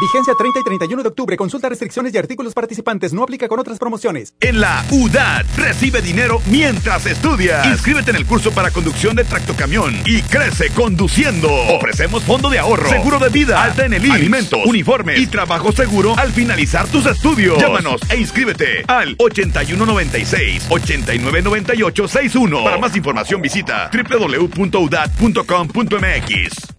Vigencia 0.00 0.34
30 0.34 0.60
y 0.60 0.64
31 0.64 1.02
de 1.02 1.08
octubre. 1.08 1.36
Consulta 1.36 1.68
restricciones 1.68 2.14
y 2.14 2.18
artículos 2.18 2.54
participantes. 2.54 3.12
No 3.12 3.22
aplica 3.22 3.46
con 3.48 3.60
otras 3.60 3.78
promociones. 3.78 4.32
En 4.40 4.60
la 4.60 4.82
UDAD 4.90 5.44
recibe 5.56 6.00
dinero 6.00 6.40
mientras 6.46 7.04
estudias. 7.06 7.66
Inscríbete 7.66 8.10
en 8.10 8.16
el 8.16 8.24
curso 8.26 8.50
para 8.52 8.70
conducción 8.70 9.16
de 9.16 9.24
tractocamión 9.24 9.94
y 10.06 10.22
crece 10.22 10.70
conduciendo. 10.70 11.50
Ofrecemos 11.74 12.22
fondo 12.24 12.48
de 12.48 12.58
ahorro, 12.58 12.88
seguro 12.88 13.18
de 13.18 13.28
vida, 13.28 13.62
alta 13.62 13.84
en 13.84 13.92
el 13.92 14.06
IMSS, 14.06 14.14
alimentos, 14.14 14.60
uniformes 14.64 15.20
y 15.20 15.26
trabajo 15.26 15.72
seguro 15.72 16.16
al 16.16 16.32
finalizar 16.32 16.88
tus 16.88 17.04
estudios. 17.06 17.58
Llámanos 17.58 18.00
e 18.08 18.16
inscríbete 18.16 18.84
al 18.86 19.14
8196 19.18 20.68
8998 20.70 22.08
61. 22.08 22.64
Para 22.64 22.78
más 22.78 22.96
información 22.96 23.42
visita 23.42 23.90
www.udad.com.mx. 23.92 26.69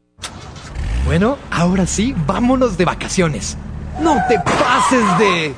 Bueno, 1.06 1.38
ahora 1.50 1.86
sí, 1.86 2.16
vámonos 2.26 2.78
de 2.78 2.86
vacaciones. 2.86 3.58
No 4.02 4.16
te 4.28 4.40
pases 4.40 5.18
de... 5.20 5.54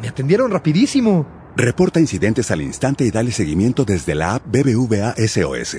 Me 0.00 0.08
atendieron 0.08 0.50
rapidísimo. 0.50 1.26
Reporta 1.56 2.00
incidentes 2.00 2.50
al 2.50 2.62
instante 2.62 3.04
y 3.04 3.10
dale 3.10 3.32
seguimiento 3.32 3.84
desde 3.84 4.14
la 4.14 4.36
app 4.36 4.46
BBVA 4.46 5.14
SOS. 5.16 5.78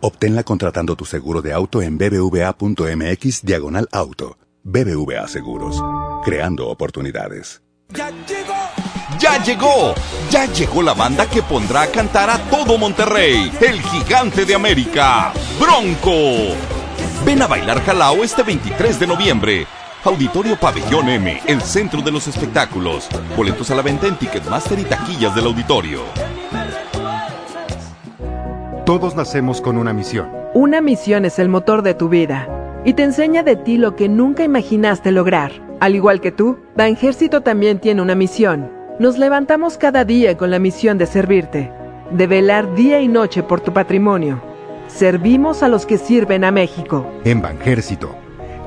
Obténla 0.00 0.42
contratando 0.42 0.96
tu 0.96 1.04
seguro 1.04 1.42
de 1.42 1.52
auto 1.52 1.82
en 1.82 1.98
bbva.mx 1.98 3.42
diagonal 3.42 3.88
auto. 3.92 4.38
BBVA 4.64 5.26
Seguros. 5.28 5.82
Creando 6.24 6.68
oportunidades. 6.68 7.62
¡Ya 7.94 8.10
llegó! 8.26 8.54
¡Ya 9.18 9.42
llegó! 9.42 9.94
Ya 10.30 10.44
llegó 10.52 10.82
la 10.82 10.94
banda 10.94 11.26
que 11.26 11.42
pondrá 11.42 11.82
a 11.82 11.86
cantar 11.86 12.28
a 12.30 12.38
todo 12.50 12.76
Monterrey. 12.76 13.50
El 13.60 13.80
gigante 13.80 14.44
de 14.44 14.54
América. 14.54 15.32
Bronco. 15.58 16.54
Ven 17.24 17.42
a 17.42 17.46
bailar 17.46 17.80
Jalao 17.80 18.24
este 18.24 18.42
23 18.42 19.00
de 19.00 19.06
noviembre. 19.06 19.66
Auditorio 20.04 20.56
Pabellón 20.56 21.08
M, 21.08 21.40
el 21.46 21.60
centro 21.60 22.00
de 22.00 22.10
los 22.10 22.26
espectáculos. 22.28 23.08
Boletos 23.36 23.70
a 23.70 23.74
la 23.74 23.82
venta 23.82 24.06
en 24.06 24.16
Ticketmaster 24.16 24.78
y 24.78 24.84
taquillas 24.84 25.34
del 25.34 25.46
auditorio. 25.46 26.02
Todos 28.86 29.14
nacemos 29.16 29.60
con 29.60 29.76
una 29.76 29.92
misión. 29.92 30.30
Una 30.54 30.80
misión 30.80 31.24
es 31.24 31.38
el 31.38 31.48
motor 31.48 31.82
de 31.82 31.94
tu 31.94 32.08
vida 32.08 32.48
y 32.84 32.94
te 32.94 33.02
enseña 33.02 33.42
de 33.42 33.56
ti 33.56 33.76
lo 33.76 33.96
que 33.96 34.08
nunca 34.08 34.44
imaginaste 34.44 35.12
lograr. 35.12 35.52
Al 35.80 35.94
igual 35.94 36.20
que 36.20 36.32
tú, 36.32 36.58
Banjército 36.76 37.42
también 37.42 37.80
tiene 37.80 38.00
una 38.00 38.14
misión. 38.14 38.70
Nos 38.98 39.18
levantamos 39.18 39.76
cada 39.76 40.04
día 40.04 40.36
con 40.36 40.50
la 40.50 40.58
misión 40.58 40.96
de 40.96 41.06
servirte, 41.06 41.70
de 42.10 42.26
velar 42.26 42.74
día 42.74 43.00
y 43.00 43.08
noche 43.08 43.42
por 43.42 43.60
tu 43.60 43.72
patrimonio 43.72 44.47
Servimos 44.88 45.62
a 45.62 45.68
los 45.68 45.86
que 45.86 45.98
sirven 45.98 46.42
a 46.44 46.50
México. 46.50 47.06
En 47.24 47.40
Banjército, 47.40 48.16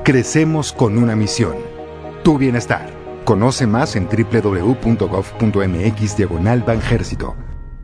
crecemos 0.04 0.72
con 0.72 0.96
una 0.96 1.14
misión. 1.14 1.56
Tu 2.22 2.38
bienestar. 2.38 2.88
Conoce 3.24 3.66
más 3.66 3.94
en 3.94 4.08
www.gov.mx 4.08 4.96
diagonal 6.16 6.62
Banjército. 6.62 7.36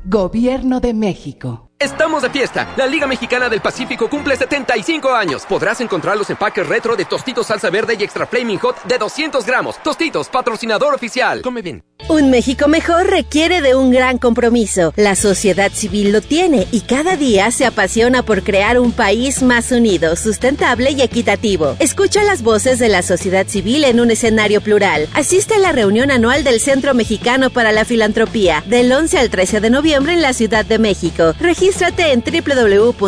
Gobierno 0.04 0.80
de 0.80 0.94
México. 0.94 1.67
Estamos 1.80 2.22
de 2.22 2.30
fiesta. 2.30 2.74
La 2.76 2.88
Liga 2.88 3.06
Mexicana 3.06 3.48
del 3.48 3.60
Pacífico 3.60 4.10
cumple 4.10 4.34
75 4.34 5.14
años. 5.14 5.46
Podrás 5.46 5.80
encontrar 5.80 6.18
los 6.18 6.28
empaques 6.28 6.66
retro 6.66 6.96
de 6.96 7.04
Tostitos 7.04 7.46
Salsa 7.46 7.70
Verde 7.70 7.96
y 7.96 8.02
Extra 8.02 8.26
Flaming 8.26 8.58
Hot 8.58 8.82
de 8.82 8.98
200 8.98 9.46
gramos. 9.46 9.80
Tostitos, 9.84 10.28
patrocinador 10.28 10.92
oficial. 10.92 11.40
Come 11.40 11.62
bien. 11.62 11.84
Un 12.08 12.30
México 12.30 12.68
mejor 12.68 13.08
requiere 13.08 13.60
de 13.60 13.74
un 13.74 13.90
gran 13.90 14.18
compromiso. 14.18 14.94
La 14.96 15.14
sociedad 15.14 15.70
civil 15.70 16.10
lo 16.10 16.20
tiene 16.20 16.66
y 16.72 16.80
cada 16.80 17.16
día 17.16 17.50
se 17.50 17.66
apasiona 17.66 18.22
por 18.22 18.42
crear 18.42 18.78
un 18.78 18.92
país 18.92 19.42
más 19.42 19.72
unido, 19.72 20.16
sustentable 20.16 20.92
y 20.92 21.02
equitativo. 21.02 21.76
Escucha 21.80 22.22
las 22.22 22.42
voces 22.42 22.78
de 22.78 22.88
la 22.88 23.02
sociedad 23.02 23.46
civil 23.46 23.84
en 23.84 24.00
un 24.00 24.10
escenario 24.10 24.62
plural. 24.62 25.06
Asiste 25.12 25.56
a 25.56 25.58
la 25.58 25.72
reunión 25.72 26.10
anual 26.10 26.44
del 26.44 26.60
Centro 26.60 26.94
Mexicano 26.94 27.50
para 27.50 27.72
la 27.72 27.84
Filantropía 27.84 28.64
del 28.66 28.90
11 28.90 29.18
al 29.18 29.28
13 29.28 29.60
de 29.60 29.70
noviembre 29.70 30.14
en 30.14 30.22
la 30.22 30.32
Ciudad 30.32 30.64
de 30.64 30.78
México. 30.78 31.34
Regístrate 31.68 32.12
en 32.12 32.24
www.cmefi.org. 32.24 33.04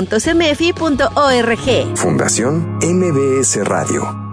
Fundación 1.96 2.78
MBS 2.82 3.64
Radio. 3.64 4.29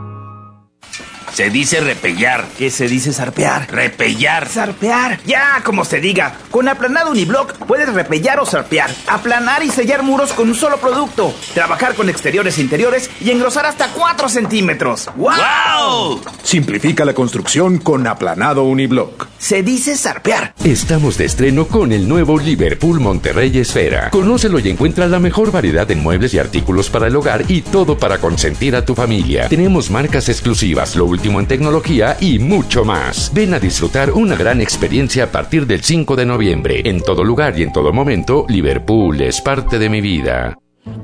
Se 1.37 1.51
dice 1.51 1.81
repellar. 1.81 2.47
¿Qué 2.57 2.71
se 2.71 2.87
dice 2.87 3.13
zarpear? 3.13 3.71
Repellar. 3.71 4.47
Zarpear. 4.47 5.19
Ya, 5.23 5.61
como 5.63 5.85
se 5.85 5.99
diga. 5.99 6.35
Con 6.49 6.67
aplanado 6.67 7.11
uniblock 7.11 7.53
puedes 7.67 7.93
repellar 7.93 8.39
o 8.39 8.45
zarpear. 8.47 8.89
Aplanar 9.05 9.61
y 9.61 9.69
sellar 9.69 10.01
muros 10.01 10.33
con 10.33 10.49
un 10.49 10.55
solo 10.55 10.77
producto. 10.77 11.31
Trabajar 11.53 11.93
con 11.93 12.09
exteriores 12.09 12.57
e 12.57 12.61
interiores 12.61 13.11
y 13.21 13.29
engrosar 13.29 13.67
hasta 13.67 13.89
4 13.89 14.29
centímetros. 14.29 15.11
¡Wow! 15.15 16.21
Simplifica 16.41 17.05
la 17.05 17.13
construcción 17.13 17.77
con 17.77 18.07
aplanado 18.07 18.63
uniblock. 18.63 19.27
Se 19.37 19.61
dice 19.61 19.95
zarpear. 19.95 20.55
Estamos 20.63 21.19
de 21.19 21.25
estreno 21.25 21.67
con 21.67 21.91
el 21.91 22.07
nuevo 22.07 22.39
Liverpool 22.39 22.99
Monterrey 22.99 23.55
Esfera. 23.59 24.09
Conócelo 24.09 24.57
y 24.57 24.69
encuentra 24.69 25.05
la 25.05 25.19
mejor 25.19 25.51
variedad 25.51 25.85
de 25.85 25.95
muebles 25.95 26.33
y 26.33 26.39
artículos 26.39 26.89
para 26.89 27.05
el 27.05 27.15
hogar 27.15 27.43
y 27.47 27.61
todo 27.61 27.99
para 27.99 28.17
consentir 28.17 28.75
a 28.75 28.83
tu 28.83 28.95
familia. 28.95 29.47
Tenemos 29.49 29.91
marcas 29.91 30.29
exclusivas, 30.29 30.95
lo 30.95 31.05
último 31.05 31.26
en 31.27 31.45
tecnología 31.45 32.15
y 32.19 32.39
mucho 32.39 32.85
más. 32.85 33.31
Ven 33.33 33.53
a 33.53 33.59
disfrutar 33.59 34.11
una 34.11 34.35
gran 34.35 34.61
experiencia 34.61 35.25
a 35.25 35.27
partir 35.27 35.67
del 35.67 35.83
5 35.83 36.15
de 36.15 36.25
noviembre. 36.25 36.81
En 36.85 37.01
todo 37.01 37.23
lugar 37.23 37.59
y 37.59 37.63
en 37.63 37.73
todo 37.73 37.91
momento, 37.91 38.45
Liverpool 38.47 39.19
es 39.21 39.41
parte 39.41 39.77
de 39.77 39.89
mi 39.89 39.99
vida. 39.99 40.57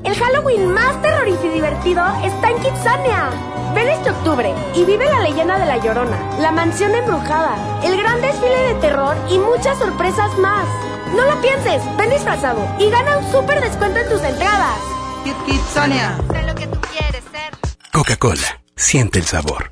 El 0.06 0.16
Halloween 0.16 0.72
más 0.72 1.02
terrorífico 1.02 1.48
y 1.48 1.56
divertido 1.56 2.02
está 2.24 2.50
en 2.50 2.58
Kitsania. 2.58 3.30
Ven 3.76 3.90
este 3.90 4.12
octubre 4.12 4.54
y 4.76 4.86
vive 4.86 5.06
la 5.06 5.20
leyenda 5.20 5.60
de 5.60 5.66
la 5.66 5.78
Llorona, 5.78 6.38
la 6.40 6.52
mansión 6.52 6.96
embrujada, 6.96 7.82
el 7.84 7.98
gran 7.98 8.22
desfile 8.22 8.74
de 8.74 8.76
terror 8.76 9.18
y 9.30 9.38
muchas 9.38 9.78
sorpresas 9.78 10.38
más. 10.40 10.66
No 11.14 11.26
lo 11.26 11.42
pienses, 11.42 11.82
ven 11.98 12.10
disfrazado 12.10 12.66
y 12.80 12.90
gana 12.90 13.18
un 13.18 13.32
súper 13.32 13.60
descuento 13.60 14.00
en 14.00 14.10
tus 14.10 14.24
entradas. 14.24 14.80
Kitsania. 15.46 16.18
Sé 16.32 16.44
lo 16.44 16.56
que 16.56 16.68
tú 16.68 16.80
quieres 16.92 17.24
ser. 17.32 17.52
Coca-Cola. 17.92 18.64
Siente 18.76 19.20
el 19.20 19.26
sabor. 19.26 19.72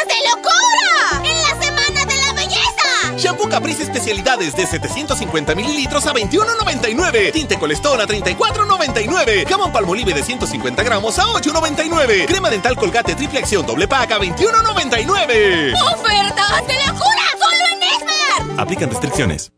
Caprice 3.51 3.83
especialidades 3.83 4.55
de 4.55 4.65
750 4.65 5.55
mililitros 5.55 6.07
a 6.07 6.13
21.99. 6.13 7.33
Tinte 7.33 7.59
Colestón 7.59 7.99
a 7.99 8.07
34.99. 8.07 9.45
Jamón 9.47 9.73
Palmolive 9.73 10.13
de 10.13 10.23
150 10.23 10.81
gramos 10.83 11.19
a 11.19 11.25
8.99. 11.25 12.25
Crema 12.27 12.49
dental 12.49 12.77
Colgate 12.77 13.13
triple 13.15 13.39
acción 13.39 13.65
doble 13.65 13.87
pack 13.87 14.13
a 14.13 14.19
21.99. 14.19 15.73
¡Ofertas 15.93 16.67
de 16.67 16.73
locura! 16.87 17.25
¡Solo 17.37 17.65
en 17.73 17.83
Esmar! 17.83 18.59
Aplican 18.61 18.89
restricciones. 18.89 19.51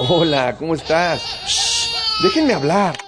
Hola, 0.00 0.54
¿cómo 0.58 0.74
estás? 0.74 1.22
Shh, 1.46 2.22
déjenme 2.22 2.52
hablar. 2.52 3.07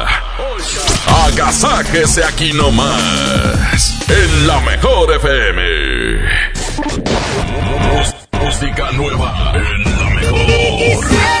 agasáquese 1.25 2.23
aquí 2.23 2.51
nomás, 2.53 3.99
en 4.09 4.47
la 4.47 4.59
mejor 4.61 5.13
FM. 5.13 5.61
Música 8.41 8.91
nueva 8.91 9.53
en 9.55 9.83
la 9.83 10.09
mejor. 10.09 11.40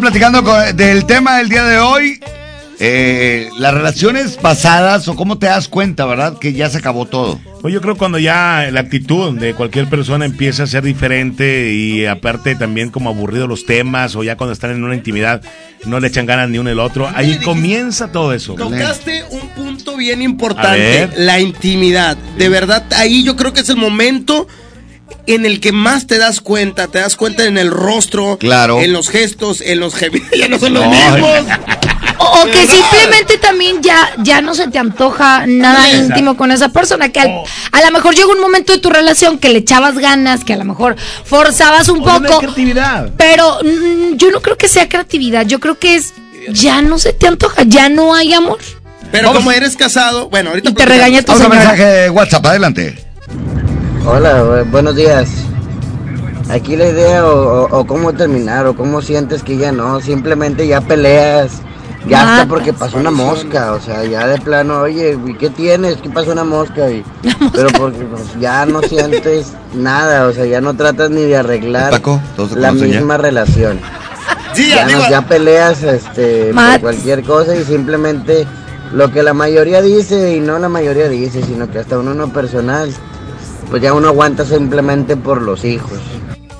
platicando 0.00 0.42
con- 0.42 0.76
del 0.76 1.04
tema 1.06 1.38
del 1.38 1.48
día 1.48 1.64
de 1.64 1.78
hoy. 1.78 2.20
eh, 2.82 3.50
las 3.58 3.74
relaciones 3.74 4.38
pasadas 4.38 5.06
o 5.06 5.14
cómo 5.14 5.36
te 5.36 5.44
das 5.44 5.68
cuenta, 5.68 6.06
¿verdad? 6.06 6.38
Que 6.38 6.54
ya 6.54 6.70
se 6.70 6.78
acabó 6.78 7.04
todo. 7.04 7.38
Pues 7.60 7.74
yo 7.74 7.82
creo 7.82 7.94
cuando 7.98 8.18
ya 8.18 8.70
la 8.72 8.80
actitud 8.80 9.38
de 9.38 9.52
cualquier 9.52 9.86
persona 9.86 10.24
empieza 10.24 10.62
a 10.62 10.66
ser 10.66 10.82
diferente 10.82 11.74
y 11.74 12.06
aparte 12.06 12.54
también 12.54 12.88
como 12.88 13.10
aburrido 13.10 13.46
los 13.46 13.66
temas 13.66 14.16
o 14.16 14.22
ya 14.22 14.38
cuando 14.38 14.54
están 14.54 14.70
en 14.70 14.82
una 14.82 14.94
intimidad 14.94 15.42
no 15.84 16.00
le 16.00 16.08
echan 16.08 16.24
ganas 16.24 16.48
ni 16.48 16.56
uno 16.56 16.70
el 16.70 16.78
otro, 16.78 17.06
ahí 17.14 17.36
comienza 17.44 18.12
todo 18.12 18.32
eso. 18.32 18.54
Tocaste 18.54 19.24
un 19.30 19.46
punto 19.50 19.98
bien 19.98 20.22
importante, 20.22 21.10
la 21.18 21.38
intimidad. 21.38 22.16
De 22.38 22.48
verdad, 22.48 22.84
ahí 22.96 23.24
yo 23.24 23.36
creo 23.36 23.52
que 23.52 23.60
es 23.60 23.68
el 23.68 23.76
momento 23.76 24.48
en 25.26 25.46
el 25.46 25.60
que 25.60 25.72
más 25.72 26.06
te 26.06 26.18
das 26.18 26.40
cuenta, 26.40 26.88
te 26.88 26.98
das 26.98 27.16
cuenta 27.16 27.44
en 27.44 27.58
el 27.58 27.70
rostro, 27.70 28.36
Claro. 28.38 28.80
en 28.80 28.92
los 28.92 29.08
gestos, 29.08 29.60
en 29.60 29.80
los 29.80 29.94
gemidos, 29.94 30.28
ya 30.38 30.48
no 30.48 30.58
son 30.58 30.74
los 30.74 30.84
No. 30.84 30.90
mismos. 30.90 31.30
O, 32.18 32.42
o 32.42 32.44
que 32.46 32.66
simplemente 32.66 33.38
también 33.38 33.82
ya, 33.82 34.10
ya 34.18 34.42
no 34.42 34.54
se 34.54 34.68
te 34.68 34.78
antoja 34.78 35.46
nada 35.46 35.86
Exacto. 35.88 36.06
íntimo 36.08 36.36
con 36.36 36.50
esa 36.52 36.68
persona. 36.68 37.08
Que 37.08 37.20
al- 37.20 37.40
a 37.72 37.80
lo 37.82 37.90
mejor 37.92 38.14
llegó 38.14 38.32
un 38.32 38.40
momento 38.40 38.72
de 38.74 38.78
tu 38.78 38.90
relación 38.90 39.38
que 39.38 39.48
le 39.48 39.58
echabas 39.60 39.96
ganas, 39.98 40.44
que 40.44 40.52
a 40.52 40.56
lo 40.58 40.64
mejor 40.66 40.96
forzabas 41.24 41.88
un 41.88 42.02
O 42.02 42.04
no 42.06 42.12
hay 42.12 42.20
poco. 42.20 42.38
creatividad. 42.40 43.10
Pero 43.16 43.58
mm, 43.62 44.16
yo 44.16 44.30
no 44.30 44.42
creo 44.42 44.56
que 44.58 44.68
sea 44.68 44.86
creatividad. 44.88 45.46
Yo 45.46 45.60
creo 45.60 45.78
que 45.78 45.94
es 45.94 46.12
ya 46.50 46.82
no 46.82 46.98
se 46.98 47.12
te 47.14 47.26
antoja, 47.26 47.62
ya 47.66 47.88
no 47.88 48.14
hay 48.14 48.34
amor. 48.34 48.58
Pero 49.12 49.32
como 49.32 49.50
eres 49.50 49.76
casado, 49.76 50.28
bueno, 50.28 50.50
ahorita 50.50 50.70
Y 50.70 50.74
te 50.74 50.84
regaña 50.86 51.22
tu 51.22 51.32
Otro 51.32 51.48
mensaje 51.48 51.84
de 51.84 52.10
WhatsApp, 52.10 52.44
adelante. 52.46 52.98
Hola, 54.12 54.42
bu- 54.44 54.70
buenos 54.70 54.96
días. 54.96 55.28
Aquí 56.48 56.74
la 56.76 56.86
idea 56.88 57.24
o, 57.24 57.64
o- 57.66 57.78
o 57.78 57.86
cómo 57.86 58.12
terminar 58.12 58.66
o 58.66 58.74
cómo 58.74 59.00
sientes 59.02 59.42
que 59.44 59.56
ya 59.56 59.70
no, 59.70 60.00
simplemente 60.00 60.66
ya 60.66 60.80
peleas, 60.80 61.62
ya 62.08 62.18
hasta 62.22 62.32
Matas. 62.32 62.46
porque 62.48 62.72
pasó 62.72 62.98
una 62.98 63.12
mosca, 63.12 63.72
o 63.72 63.80
sea, 63.80 64.04
ya 64.04 64.26
de 64.26 64.40
plano, 64.40 64.80
oye, 64.80 65.16
¿y 65.26 65.34
qué 65.34 65.48
tienes? 65.50 65.96
¿Qué 65.98 66.10
pasó 66.10 66.32
una 66.32 66.42
mosca? 66.44 66.90
Y, 66.90 67.04
pero 67.52 67.68
porque 67.78 68.00
pues, 68.04 68.22
ya 68.40 68.66
no 68.66 68.82
sientes 68.82 69.52
nada, 69.74 70.26
o 70.26 70.32
sea, 70.32 70.44
ya 70.46 70.60
no 70.60 70.74
tratas 70.74 71.10
ni 71.10 71.22
de 71.22 71.36
arreglar 71.36 71.92
Paco, 71.92 72.20
la 72.56 72.72
misma 72.72 73.16
relación. 73.16 73.78
Sí, 74.54 74.70
ya, 74.70 74.86
no- 74.86 75.08
ya 75.08 75.22
peleas 75.22 75.84
este, 75.84 76.52
por 76.72 76.80
cualquier 76.80 77.22
cosa 77.22 77.54
y 77.54 77.62
simplemente 77.62 78.44
lo 78.92 79.12
que 79.12 79.22
la 79.22 79.34
mayoría 79.34 79.80
dice 79.80 80.34
y 80.34 80.40
no 80.40 80.58
la 80.58 80.68
mayoría 80.68 81.08
dice, 81.08 81.42
sino 81.44 81.70
que 81.70 81.78
hasta 81.78 81.96
uno 81.96 82.12
no 82.14 82.32
personal, 82.32 82.92
pues 83.70 83.82
ya 83.82 83.92
uno 83.92 84.08
aguanta 84.08 84.44
simplemente 84.44 85.16
por 85.16 85.40
los 85.42 85.64
hijos. 85.64 85.98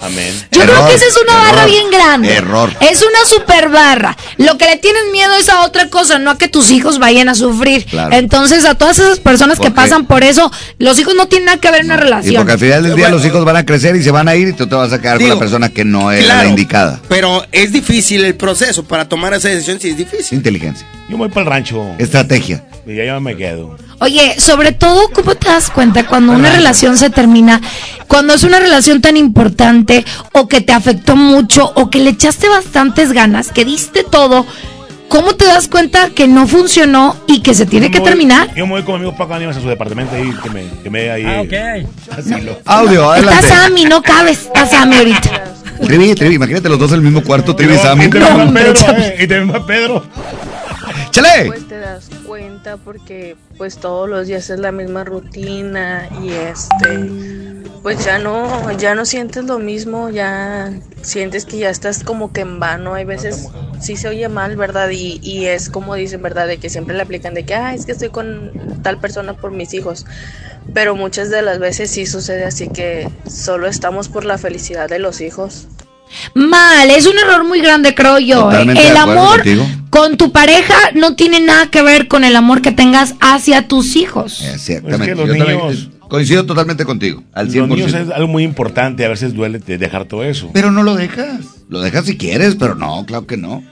Amén. 0.03 0.33
Yo 0.51 0.63
creo 0.63 0.87
que 0.89 0.95
esa 0.95 1.05
es 1.05 1.19
una 1.23 1.35
barra 1.37 1.67
bien 1.67 1.91
grande. 1.91 2.33
error. 2.33 2.71
Es 2.81 3.03
una 3.03 3.23
super 3.27 3.69
barra. 3.69 4.17
Lo 4.39 4.57
que 4.57 4.65
le 4.65 4.79
tienes 4.79 5.03
miedo 5.13 5.35
es 5.35 5.51
a 5.51 5.61
otra 5.63 5.91
cosa, 5.91 6.19
no 6.19 6.31
a 6.31 6.39
que 6.39 6.49
tus 6.49 6.71
hijos 6.71 6.99
vayan 6.99 7.29
a 7.29 7.35
sufrir. 7.35 7.85
Claro. 7.85 8.17
Entonces, 8.17 8.65
a 8.65 8.75
todas 8.77 8.99
esas 8.99 9.21
personas 9.21 9.59
que 9.61 9.71
pasan 9.71 10.07
por 10.07 10.23
eso, 10.25 10.51
los 10.79 10.99
hijos 10.99 11.15
no 11.15 11.29
tienen 11.29 11.45
nada 11.47 11.59
que 11.59 11.71
ver 11.71 11.81
en 11.81 11.87
una 11.89 11.97
Y 11.97 11.99
relación. 11.99 12.35
porque 12.37 12.53
al 12.53 12.59
final 12.59 12.83
del 12.83 12.97
día 12.97 13.11
los 13.11 13.23
hijos 13.27 13.45
van 13.45 13.57
a 13.59 13.67
crecer 13.67 13.95
y 13.95 14.03
se 14.03 14.11
van 14.11 14.27
a 14.29 14.37
ir 14.37 14.49
y 14.49 14.53
tú 14.55 14.67
te 14.67 14.75
vas 14.75 14.91
a 14.91 15.03
quedar 15.03 15.19
con 15.19 15.29
la 15.29 15.39
persona 15.39 15.69
que 15.69 15.85
no 15.85 16.11
era 16.11 16.25
claro. 16.25 16.43
la 16.45 16.49
indicada. 16.49 16.99
Pero 17.09 17.45
es 17.53 17.71
difícil 17.71 18.25
el 18.25 18.37
proceso 18.37 18.85
para 18.85 19.07
tomar 19.07 19.35
esa 19.35 19.49
decisión, 19.51 19.79
sí 19.81 19.91
es 19.91 19.99
difícil. 19.99 20.39
Inteligencia. 20.39 20.87
Yo 21.11 21.19
voy 21.19 21.29
para 21.29 21.43
el 21.43 21.47
rancho. 21.47 21.85
Estrategia. 21.99 22.65
Y 22.87 22.95
ya 22.97 23.05
yo 23.05 23.21
me 23.21 23.37
quedo. 23.37 23.77
Oye, 24.01 24.41
sobre 24.41 24.73
todo, 24.73 25.11
¿cómo 25.13 25.35
te 25.35 25.49
das 25.49 25.71
cuenta 25.71 26.07
cuando 26.07 26.33
una 26.33 26.51
relación 26.51 26.97
se 26.97 27.11
termina? 27.11 27.61
Cuando 28.09 28.33
es 28.35 28.45
una 28.45 28.59
relación 28.59 29.01
tan 29.03 29.17
importante 29.19 30.05
o 30.33 30.49
que 30.49 30.63
te 30.63 30.73
afectó 30.73 31.17
mucho 31.17 31.71
o 31.75 31.91
que 31.91 31.99
le 31.99 32.11
echaste 32.11 32.49
bastantes 32.49 33.13
ganas, 33.13 33.53
que 33.53 33.67
diste 33.67 34.03
todo, 34.03 34.47
¿cómo 35.09 35.35
te 35.35 35.45
das 35.45 35.69
cuenta 35.69 36.09
que 36.11 36.27
no 36.29 36.47
funcionó 36.47 37.15
y 37.27 37.41
que 37.43 37.53
se 37.53 37.67
tiene 37.67 37.87
Yo 37.89 37.93
que 37.93 37.99
voy- 38.01 38.09
terminar? 38.09 38.55
Yo 38.55 38.67
me 38.67 38.73
voy 38.73 38.83
con 38.85 38.95
mi 38.95 39.01
amigo 39.07 39.17
Paco 39.19 39.35
Ánimas 39.35 39.59
a 39.59 39.61
su 39.61 39.69
departamento 39.69 40.15
ahí, 40.17 40.33
que 40.43 40.49
me, 40.51 40.65
que 40.83 40.89
me 40.89 41.11
ahí. 41.11 41.87
asilo. 42.11 42.59
Audio, 42.65 43.11
adelante. 43.11 43.45
Está 43.47 43.55
Sammy, 43.65 43.85
no 43.85 44.03
cabes, 44.03 44.39
está 44.47 44.67
Sammy 44.67 44.97
ahorita. 44.97 45.45
Trivi, 45.85 46.15
Trivi, 46.15 46.35
imagínate 46.37 46.69
los 46.69 46.79
dos 46.79 46.91
en 46.91 46.97
el 46.97 47.03
mismo 47.03 47.23
cuarto, 47.23 47.55
Trivi 47.55 47.75
y 47.75 47.79
Sammy. 47.79 48.05
Y 48.07 48.09
también 48.11 48.55
va 48.55 48.55
Pedro, 48.55 48.75
eh, 48.99 49.27
y 49.29 49.51
va 49.51 49.67
Pedro. 49.67 50.07
¡Chale! 51.11 51.47
Pues 51.47 51.69
te 51.69 51.79
das 51.79 52.09
cuenta 52.27 52.77
porque 52.77 53.37
pues 53.59 53.79
todos 53.79 54.09
los 54.09 54.27
días 54.27 54.49
es 54.51 54.59
la 54.59 54.73
misma 54.73 55.05
rutina 55.05 56.09
y 56.23 56.31
este 56.31 57.11
pues 57.83 58.05
ya 58.05 58.19
no 58.19 58.71
ya 58.73 58.95
no 58.95 59.05
sientes 59.05 59.45
lo 59.45 59.59
mismo, 59.59 60.11
ya 60.11 60.73
sientes 61.03 61.47
que 61.47 61.59
ya 61.59 61.71
estás 61.71 62.05
como 62.05 62.33
que 62.33 62.43
en 62.43 62.61
vano, 62.61 62.95
hay 62.95 63.05
veces 63.05 63.49
sí 63.81 63.97
se 63.97 64.09
oye 64.09 64.29
mal, 64.29 64.57
¿verdad? 64.57 64.91
Y, 64.91 65.19
y 65.23 65.47
es 65.47 65.71
como 65.71 65.95
dicen, 65.95 66.23
¿verdad? 66.23 66.47
De 66.47 66.59
que 66.59 66.69
siempre 66.69 66.95
le 66.95 67.03
aplican 67.03 67.35
de 67.35 67.45
que, 67.45 67.55
ah, 67.55 67.75
es 67.75 67.87
que 67.87 67.93
estoy 67.93 68.11
con 68.11 68.53
tal 68.83 68.99
persona 68.99 69.35
por 69.35 69.51
mis 69.51 69.75
hijos. 69.75 70.07
Pero 70.75 70.95
muchas 70.95 71.31
de 71.31 71.43
las 71.43 71.59
veces 71.59 71.91
sí 71.91 72.07
sucede 72.07 72.45
así 72.45 72.69
que 72.69 73.09
solo 73.29 73.67
estamos 73.67 74.09
por 74.09 74.25
la 74.25 74.39
felicidad 74.39 74.89
de 74.89 74.99
los 74.99 75.21
hijos. 75.21 75.67
Mal, 76.35 76.91
es 76.91 77.07
un 77.07 77.17
error 77.19 77.45
muy 77.45 77.61
grande, 77.61 77.95
creo 77.95 78.19
yo. 78.19 78.39
¿eh? 78.51 78.53
Totalmente 78.53 78.89
El 78.89 78.97
amor 78.97 79.37
contigo. 79.37 79.67
con 79.91 80.17
tu 80.17 80.33
pareja 80.33 80.75
no 80.95 81.15
tiene 81.17 81.41
nada 81.41 81.71
que 81.71 81.83
ver 81.83 82.09
con 82.09 82.25
el 82.25 82.37
amor 82.37 82.63
que 82.63 82.73
tengas 82.73 83.15
hacia 83.21 83.69
tus 83.69 83.97
hijos. 83.97 84.43
Exactamente. 84.43 85.05
Es 85.05 85.09
que 85.09 85.15
los 85.15 85.27
Yo 85.27 85.37
también, 85.37 85.59
niños- 85.59 85.89
eh, 85.93 85.99
coincido 86.09 86.45
totalmente 86.47 86.85
contigo, 86.85 87.23
al 87.33 87.49
100%. 87.51 87.67
Los 87.69 87.79
niños 87.93 87.95
es 88.09 88.11
algo 88.15 88.29
muy 88.29 88.43
importante, 88.43 89.05
a 89.05 89.09
veces 89.09 89.35
duele 89.35 89.59
de 89.61 89.79
dejar 89.79 90.05
todo 90.07 90.25
eso. 90.25 90.51
Pero 90.53 90.71
no 90.73 90.83
lo 90.83 90.95
dejas. 90.97 91.41
Lo 91.69 91.81
dejas 91.81 92.05
si 92.07 92.17
quieres, 92.17 92.57
pero 92.57 92.75
no, 92.75 93.05
claro 93.07 93.27
que 93.27 93.37
no. 93.37 93.63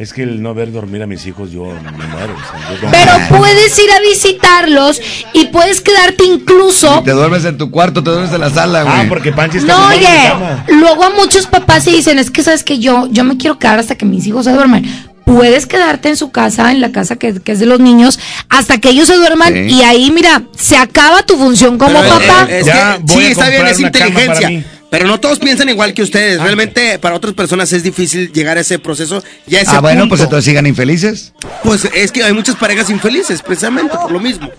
Es 0.00 0.14
que 0.14 0.22
el 0.22 0.40
no 0.40 0.54
ver 0.54 0.72
dormir 0.72 1.02
a 1.02 1.06
mis 1.06 1.26
hijos, 1.26 1.50
yo 1.52 1.64
me 1.64 2.06
muero. 2.06 2.34
o 2.34 2.58
sea, 2.58 2.70
yo 2.74 2.80
como- 2.80 2.90
Pero 2.92 3.12
puedes 3.38 3.78
ir 3.78 3.90
a 3.92 4.00
visitarlos 4.00 4.98
y 5.34 5.46
puedes 5.48 5.82
quedarte 5.82 6.24
incluso. 6.24 7.02
Te 7.04 7.10
duermes 7.10 7.44
en 7.44 7.58
tu 7.58 7.70
cuarto, 7.70 8.02
te 8.02 8.08
duermes 8.08 8.32
en 8.32 8.40
la 8.40 8.48
sala, 8.48 8.82
güey. 8.84 8.94
Ah, 8.96 9.04
porque 9.10 9.30
Panchi 9.30 9.58
está 9.58 9.76
No, 9.76 9.92
en 9.92 9.98
oye, 9.98 10.06
cama. 10.28 10.64
luego 10.68 11.04
a 11.04 11.10
muchos 11.10 11.46
papás 11.46 11.84
se 11.84 11.90
dicen, 11.90 12.18
es 12.18 12.30
que 12.30 12.42
sabes 12.42 12.64
que 12.64 12.78
yo, 12.78 13.08
yo 13.10 13.24
me 13.24 13.36
quiero 13.36 13.58
quedar 13.58 13.78
hasta 13.78 13.94
que 13.94 14.06
mis 14.06 14.26
hijos 14.26 14.46
se 14.46 14.52
duermen. 14.52 14.86
Puedes 15.26 15.66
quedarte 15.66 16.08
en 16.08 16.16
su 16.16 16.30
casa, 16.30 16.70
en 16.72 16.80
la 16.80 16.92
casa 16.92 17.16
que, 17.16 17.34
que 17.38 17.52
es 17.52 17.58
de 17.60 17.66
los 17.66 17.78
niños, 17.78 18.18
hasta 18.48 18.78
que 18.78 18.88
ellos 18.88 19.06
se 19.06 19.16
duerman 19.16 19.52
Sí. 19.52 19.60
y 19.74 19.82
ahí, 19.82 20.10
mira, 20.10 20.44
se 20.56 20.78
acaba 20.78 21.22
tu 21.24 21.36
función 21.36 21.76
como 21.76 22.00
Pero, 22.00 22.08
papá. 22.14 22.46
eh, 22.48 22.60
es 22.60 22.64
que, 22.66 23.12
sí, 23.12 23.26
está 23.26 23.50
bien, 23.50 23.66
es 23.66 23.78
inteligencia. 23.80 24.64
Pero 24.90 25.06
no 25.06 25.20
todos 25.20 25.38
piensan 25.38 25.68
igual 25.68 25.94
que 25.94 26.02
ustedes. 26.02 26.40
Realmente, 26.42 26.98
para 26.98 27.14
otras 27.14 27.32
personas 27.34 27.72
es 27.72 27.82
difícil 27.84 28.32
llegar 28.32 28.58
a 28.58 28.60
ese 28.62 28.78
proceso. 28.80 29.22
Ya 29.46 29.60
a 29.60 29.62
ese 29.62 29.70
Ah, 29.76 29.80
bueno, 29.80 30.00
punto. 30.00 30.10
pues 30.10 30.20
entonces 30.22 30.44
sigan 30.44 30.66
infelices. 30.66 31.32
Pues 31.62 31.88
es 31.94 32.10
que 32.10 32.24
hay 32.24 32.32
muchas 32.32 32.56
parejas 32.56 32.90
infelices, 32.90 33.40
precisamente 33.42 33.96
por 33.96 34.10
lo 34.10 34.18
mismo. 34.20 34.50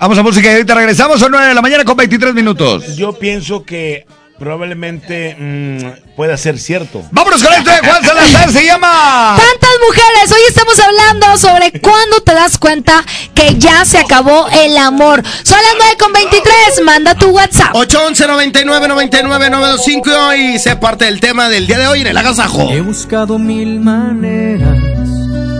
Vamos 0.00 0.16
a 0.18 0.22
música 0.22 0.48
y 0.50 0.52
ahorita 0.54 0.74
regresamos. 0.74 1.20
Son 1.20 1.30
9 1.30 1.48
de 1.48 1.54
la 1.54 1.60
mañana 1.62 1.84
con 1.84 1.96
23 1.96 2.34
minutos. 2.34 2.96
Yo 2.96 3.12
pienso 3.18 3.64
que 3.64 4.06
probablemente 4.38 5.36
mm, 5.38 6.14
pueda 6.14 6.36
ser 6.36 6.58
cierto. 6.58 7.02
Vámonos 7.10 7.42
con 7.42 7.52
esto 7.52 7.70
de 7.70 7.78
Juan 7.78 8.04
Salazar, 8.04 8.52
se 8.52 8.64
llama. 8.64 9.36
Tantas 9.36 9.70
mujeres, 9.86 10.32
hoy 10.32 10.40
estamos 10.48 10.78
hablando 10.78 11.36
sobre 11.36 11.80
cuándo 11.80 12.20
te 12.20 12.34
das 12.34 12.58
cuenta 12.58 13.04
que 13.34 13.56
ya 13.58 13.84
se 13.84 13.98
acabó 13.98 14.48
el 14.48 14.76
amor. 14.76 15.22
Son 15.42 15.58
las 15.58 15.74
9 15.78 15.96
con 15.98 16.12
23, 16.12 16.82
manda 16.84 17.14
tu 17.14 17.30
WhatsApp. 17.30 17.74
811 17.74 18.26
99 18.26 18.88
99 18.88 19.50
925 19.50 20.34
y 20.34 20.58
sé 20.58 20.76
parte 20.76 21.06
del 21.06 21.20
tema 21.20 21.48
del 21.48 21.66
día 21.66 21.78
de 21.78 21.88
hoy 21.88 22.00
en 22.02 22.06
el 22.06 22.16
agasajo. 22.16 22.70
He 22.70 22.80
buscado 22.80 23.38
mil 23.38 23.80
maneras 23.80 24.78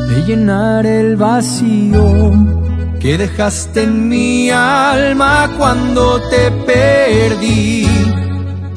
de 0.09 0.23
llenar 0.27 0.87
el 0.87 1.17
vacío 1.17 2.33
que 3.01 3.17
dejaste 3.17 3.83
en 3.83 4.09
mi 4.09 4.51
alma 4.51 5.51
cuando 5.57 6.21
te 6.29 6.51
perdí. 6.51 7.87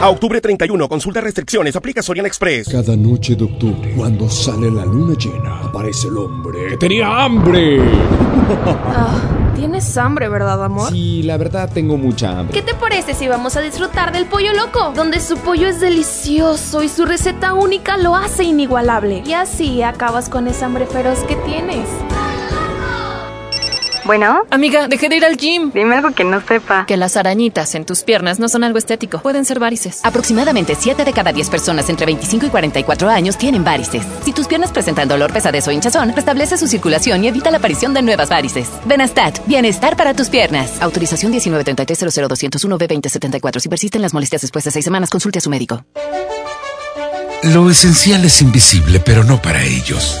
A 0.00 0.08
octubre 0.08 0.40
31, 0.40 0.88
consulta 0.88 1.20
restricciones, 1.20 1.76
aplica 1.76 2.02
Soriana 2.02 2.26
Express. 2.26 2.70
Cada 2.70 2.96
noche 2.96 3.36
de 3.36 3.44
octubre, 3.44 3.92
cuando 3.94 4.30
sale 4.30 4.70
la 4.70 4.86
luna 4.86 5.14
llena, 5.14 5.60
aparece 5.60 6.08
el 6.08 6.16
hombre 6.16 6.68
que 6.70 6.76
tenía 6.78 7.22
hambre. 7.24 7.80
Ah, 8.66 9.20
Tienes 9.54 9.94
hambre, 9.98 10.30
¿verdad, 10.30 10.64
amor? 10.64 10.90
Sí, 10.90 11.22
la 11.22 11.36
verdad 11.36 11.70
tengo 11.72 11.98
mucha 11.98 12.38
hambre. 12.38 12.54
¿Qué 12.54 12.62
te 12.62 12.74
parece 12.74 13.12
si 13.12 13.28
vamos 13.28 13.56
a 13.56 13.60
disfrutar 13.60 14.10
del 14.10 14.24
pollo 14.24 14.54
loco? 14.54 14.92
Donde 14.96 15.20
su 15.20 15.36
pollo 15.36 15.68
es 15.68 15.80
delicioso 15.80 16.82
y 16.82 16.88
su 16.88 17.04
receta 17.04 17.52
única 17.52 17.98
lo 17.98 18.16
hace 18.16 18.44
inigualable. 18.44 19.22
Y 19.26 19.34
así 19.34 19.82
acabas 19.82 20.30
con 20.30 20.48
esa 20.48 20.64
hambre 20.64 20.86
feroz 20.86 21.18
que 21.28 21.36
tienes. 21.36 21.86
Bueno. 24.10 24.42
Amiga, 24.50 24.88
dejé 24.88 25.08
de 25.08 25.18
ir 25.18 25.24
al 25.24 25.36
gym. 25.36 25.70
Dime 25.72 25.94
algo 25.94 26.10
que 26.10 26.24
no 26.24 26.40
sepa. 26.40 26.84
Que 26.84 26.96
las 26.96 27.16
arañitas 27.16 27.76
en 27.76 27.84
tus 27.86 28.02
piernas 28.02 28.40
no 28.40 28.48
son 28.48 28.64
algo 28.64 28.76
estético. 28.76 29.20
Pueden 29.20 29.44
ser 29.44 29.60
varices. 29.60 30.00
Aproximadamente 30.02 30.74
7 30.76 31.04
de 31.04 31.12
cada 31.12 31.32
10 31.32 31.48
personas 31.48 31.88
entre 31.88 32.06
25 32.06 32.46
y 32.46 32.48
44 32.48 33.08
años 33.08 33.38
tienen 33.38 33.62
varices. 33.62 34.02
Si 34.24 34.32
tus 34.32 34.48
piernas 34.48 34.72
presentan 34.72 35.06
dolor, 35.06 35.32
pesadez 35.32 35.68
o 35.68 35.70
hinchazón, 35.70 36.12
restablece 36.12 36.58
su 36.58 36.66
circulación 36.66 37.22
y 37.22 37.28
evita 37.28 37.52
la 37.52 37.58
aparición 37.58 37.94
de 37.94 38.02
nuevas 38.02 38.30
varices. 38.30 38.68
Benastat, 38.84 39.46
bienestar 39.46 39.96
para 39.96 40.12
tus 40.12 40.28
piernas. 40.28 40.82
Autorización 40.82 41.30
1933 41.30 42.16
b 42.16 42.22
2074 42.26 43.60
Si 43.60 43.68
persisten 43.68 44.02
las 44.02 44.12
molestias 44.12 44.42
después 44.42 44.64
de 44.64 44.72
6 44.72 44.84
semanas, 44.86 45.08
consulte 45.08 45.38
a 45.38 45.40
su 45.40 45.50
médico. 45.50 45.84
Lo 47.44 47.70
esencial 47.70 48.24
es 48.24 48.42
invisible, 48.42 48.98
pero 48.98 49.22
no 49.22 49.40
para 49.40 49.62
ellos. 49.62 50.20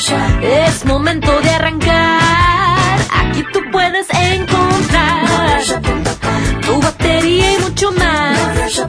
Es 0.00 0.86
momento 0.86 1.42
de 1.42 1.50
arrancar. 1.50 2.98
Aquí 3.12 3.44
tú 3.52 3.60
puedes 3.70 4.08
encontrar 4.10 5.60
tu 6.62 6.80
batería 6.80 7.52
y 7.52 7.58
mucho 7.58 7.92
más. 7.92 8.82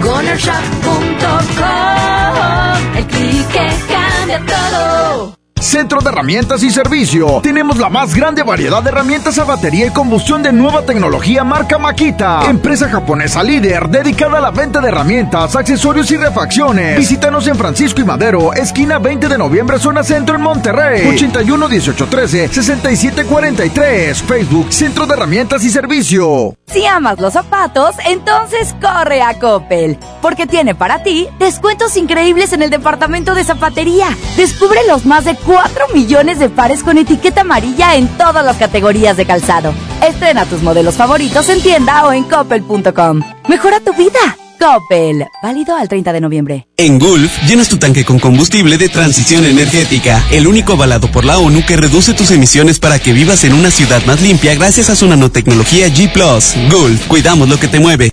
GonerShop.com. 0.00 2.96
El 2.96 3.06
clic 3.06 3.46
que 3.48 3.68
cambia 3.92 4.40
todo. 4.46 5.37
Centro 5.68 6.00
de 6.00 6.08
Herramientas 6.08 6.62
y 6.62 6.70
Servicio. 6.70 7.42
Tenemos 7.42 7.76
la 7.76 7.90
más 7.90 8.14
grande 8.14 8.42
variedad 8.42 8.82
de 8.82 8.88
herramientas 8.88 9.38
a 9.38 9.44
batería 9.44 9.84
y 9.84 9.90
combustión 9.90 10.42
de 10.42 10.50
nueva 10.50 10.86
tecnología 10.86 11.44
marca 11.44 11.76
Makita. 11.76 12.46
Empresa 12.48 12.88
japonesa 12.88 13.42
líder 13.42 13.86
dedicada 13.90 14.38
a 14.38 14.40
la 14.40 14.50
venta 14.50 14.80
de 14.80 14.88
herramientas, 14.88 15.54
accesorios 15.54 16.10
y 16.10 16.16
refacciones. 16.16 16.96
Visítanos 16.96 17.46
en 17.48 17.56
Francisco 17.56 18.00
y 18.00 18.04
Madero, 18.04 18.54
esquina 18.54 18.98
20 18.98 19.28
de 19.28 19.36
noviembre, 19.36 19.78
zona 19.78 20.02
centro 20.02 20.36
en 20.36 20.40
Monterrey. 20.40 21.06
81 21.06 21.68
18 21.68 22.06
13 22.06 22.48
67 22.48 23.24
43. 23.26 24.22
Facebook 24.22 24.72
Centro 24.72 25.06
de 25.06 25.12
Herramientas 25.12 25.62
y 25.64 25.70
Servicio. 25.70 26.54
Si 26.66 26.86
amas 26.86 27.18
los 27.18 27.34
zapatos, 27.34 27.94
entonces 28.06 28.74
corre 28.80 29.20
a 29.20 29.38
Coppel, 29.38 29.98
porque 30.22 30.46
tiene 30.46 30.74
para 30.74 31.02
ti 31.02 31.28
descuentos 31.38 31.94
increíbles 31.98 32.54
en 32.54 32.62
el 32.62 32.70
departamento 32.70 33.34
de 33.34 33.44
zapatería. 33.44 34.08
Descubre 34.38 34.80
los 34.88 35.04
más 35.04 35.26
de 35.26 35.34
4 35.34 35.57
millones 35.94 36.38
de 36.38 36.48
pares 36.48 36.82
con 36.82 36.98
etiqueta 36.98 37.42
amarilla 37.42 37.96
en 37.96 38.08
todas 38.16 38.44
las 38.44 38.56
categorías 38.56 39.16
de 39.16 39.26
calzado. 39.26 39.74
Estrena 40.06 40.44
tus 40.46 40.62
modelos 40.62 40.96
favoritos 40.96 41.48
en 41.48 41.60
tienda 41.60 42.06
o 42.06 42.12
en 42.12 42.24
coppel.com. 42.24 43.22
Mejora 43.48 43.80
tu 43.80 43.92
vida. 43.94 44.36
Coppel. 44.58 45.24
Válido 45.40 45.76
al 45.76 45.88
30 45.88 46.12
de 46.12 46.20
noviembre. 46.20 46.66
En 46.76 46.98
Gulf, 46.98 47.32
llenas 47.46 47.68
tu 47.68 47.76
tanque 47.76 48.04
con 48.04 48.18
combustible 48.18 48.76
de 48.76 48.88
transición 48.88 49.44
energética, 49.44 50.24
el 50.32 50.48
único 50.48 50.72
avalado 50.72 51.10
por 51.12 51.24
la 51.24 51.38
ONU 51.38 51.64
que 51.64 51.76
reduce 51.76 52.12
tus 52.12 52.32
emisiones 52.32 52.80
para 52.80 52.98
que 52.98 53.12
vivas 53.12 53.44
en 53.44 53.52
una 53.52 53.70
ciudad 53.70 54.04
más 54.04 54.20
limpia 54.20 54.56
gracias 54.56 54.90
a 54.90 54.96
su 54.96 55.06
nanotecnología 55.06 55.86
G⁇ 55.88 56.12
Gulf, 56.70 57.06
cuidamos 57.06 57.48
lo 57.48 57.58
que 57.60 57.68
te 57.68 57.78
mueve. 57.78 58.12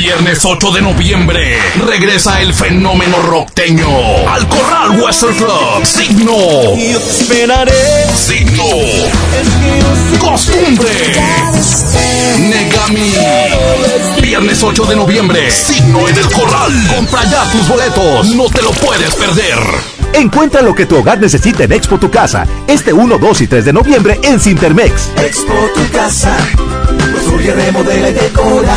Viernes 0.00 0.42
8 0.46 0.70
de 0.72 0.80
noviembre 0.80 1.58
regresa 1.86 2.40
el 2.40 2.54
fenómeno 2.54 3.20
rockteño 3.20 3.86
al 4.30 4.48
Corral 4.48 4.98
Western 4.98 5.34
Club. 5.34 5.84
Signo. 5.84 6.32
Y 6.74 6.86
esperaré. 6.92 8.06
Signo. 8.16 8.64
Costumbre. 10.18 10.88
Negami. 12.38 13.12
Viernes 14.22 14.62
8 14.62 14.86
de 14.86 14.96
noviembre. 14.96 15.50
Signo 15.50 16.08
en 16.08 16.16
el 16.16 16.30
Corral. 16.30 16.72
Compra 16.96 17.22
ya 17.30 17.44
tus 17.52 17.68
boletos. 17.68 18.28
No 18.28 18.44
te 18.44 18.62
lo 18.62 18.70
puedes 18.70 19.14
perder. 19.16 19.58
Encuentra 20.14 20.62
lo 20.62 20.74
que 20.74 20.86
tu 20.86 20.96
hogar 20.96 21.20
necesita 21.20 21.64
en 21.64 21.72
Expo 21.72 21.98
Tu 21.98 22.10
Casa. 22.10 22.46
Este 22.66 22.94
1, 22.94 23.18
2 23.18 23.40
y 23.42 23.46
3 23.48 23.66
de 23.66 23.72
noviembre 23.74 24.18
en 24.22 24.40
Cintermex. 24.40 25.10
Expo 25.18 25.52
tu 25.74 25.90
casa. 25.90 26.34
Construye, 27.12 27.52
remodela 27.52 28.08
y 28.08 28.14
decora. 28.14 28.76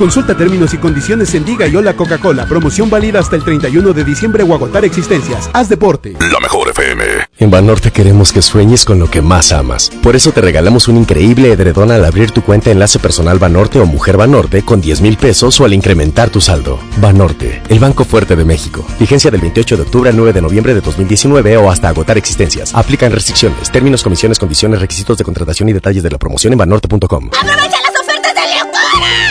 Consulta 0.00 0.34
términos 0.34 0.72
y 0.72 0.78
condiciones 0.78 1.34
en 1.34 1.44
Diga 1.44 1.66
y 1.66 1.76
Hola 1.76 1.94
Coca-Cola. 1.94 2.46
Promoción 2.46 2.88
válida 2.88 3.20
hasta 3.20 3.36
el 3.36 3.44
31 3.44 3.92
de 3.92 4.02
diciembre 4.02 4.42
o 4.42 4.54
agotar 4.54 4.82
existencias. 4.82 5.50
Haz 5.52 5.68
deporte. 5.68 6.16
La 6.32 6.40
mejor 6.40 6.70
FM. 6.70 7.04
En 7.36 7.50
Banorte 7.50 7.90
queremos 7.90 8.32
que 8.32 8.40
sueñes 8.40 8.86
con 8.86 8.98
lo 8.98 9.10
que 9.10 9.20
más 9.20 9.52
amas. 9.52 9.90
Por 10.02 10.16
eso 10.16 10.32
te 10.32 10.40
regalamos 10.40 10.88
un 10.88 10.96
increíble 10.96 11.52
edredón 11.52 11.90
al 11.90 12.02
abrir 12.06 12.30
tu 12.30 12.40
cuenta 12.40 12.70
Enlace 12.70 12.98
Personal 12.98 13.38
Banorte 13.38 13.78
o 13.78 13.84
Mujer 13.84 14.16
Banorte 14.16 14.62
con 14.62 14.80
10 14.80 15.02
mil 15.02 15.18
pesos 15.18 15.60
o 15.60 15.66
al 15.66 15.74
incrementar 15.74 16.30
tu 16.30 16.40
saldo. 16.40 16.78
Banorte, 16.96 17.60
el 17.68 17.78
Banco 17.78 18.06
Fuerte 18.06 18.36
de 18.36 18.46
México. 18.46 18.82
Vigencia 18.98 19.30
del 19.30 19.42
28 19.42 19.76
de 19.76 19.82
octubre 19.82 20.08
al 20.08 20.16
9 20.16 20.32
de 20.32 20.40
noviembre 20.40 20.72
de 20.72 20.80
2019 20.80 21.58
o 21.58 21.70
hasta 21.70 21.90
agotar 21.90 22.16
existencias. 22.16 22.74
Aplican 22.74 23.12
restricciones, 23.12 23.70
términos, 23.70 24.02
comisiones, 24.02 24.38
condiciones, 24.38 24.80
requisitos 24.80 25.18
de 25.18 25.24
contratación 25.24 25.68
y 25.68 25.74
detalles 25.74 26.02
de 26.02 26.08
la 26.08 26.16
promoción 26.16 26.54
en 26.54 26.58
banorte.com. 26.58 27.30
¡Aprovecha 27.38 27.76
las 27.82 28.00
ofertas 28.00 28.34
de 28.34 28.40
locura! 28.40 29.29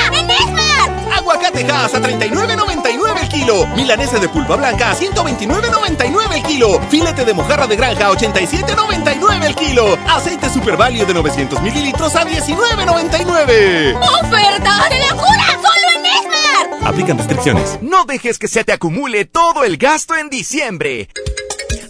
Aguacatejas 1.59 1.93
a 1.93 2.01
39.99 2.01 3.21
el 3.21 3.29
kilo. 3.29 3.67
Milanesa 3.75 4.17
de 4.19 4.29
pulpa 4.29 4.55
blanca 4.55 4.91
a 4.91 4.95
129.99 4.95 6.35
el 6.35 6.43
kilo. 6.43 6.79
Filete 6.89 7.25
de 7.25 7.33
mojarra 7.33 7.67
de 7.67 7.75
granja 7.75 8.07
a 8.07 8.11
87.99 8.11 9.45
el 9.45 9.55
kilo. 9.55 9.97
Aceite 10.07 10.49
Super 10.49 10.77
Value 10.77 11.05
de 11.05 11.13
900 11.13 11.61
mililitros 11.61 12.15
a 12.15 12.25
19.99. 12.25 13.99
¡Oferta 14.23 14.89
de 14.89 14.99
locura! 15.09 15.45
¡Solo 15.61 15.89
en 15.97 16.05
Esmar! 16.05 16.87
Aplican 16.87 17.17
restricciones. 17.17 17.77
No 17.81 18.05
dejes 18.05 18.39
que 18.39 18.47
se 18.47 18.63
te 18.63 18.71
acumule 18.71 19.25
todo 19.25 19.65
el 19.65 19.77
gasto 19.77 20.15
en 20.15 20.29
diciembre. 20.29 21.09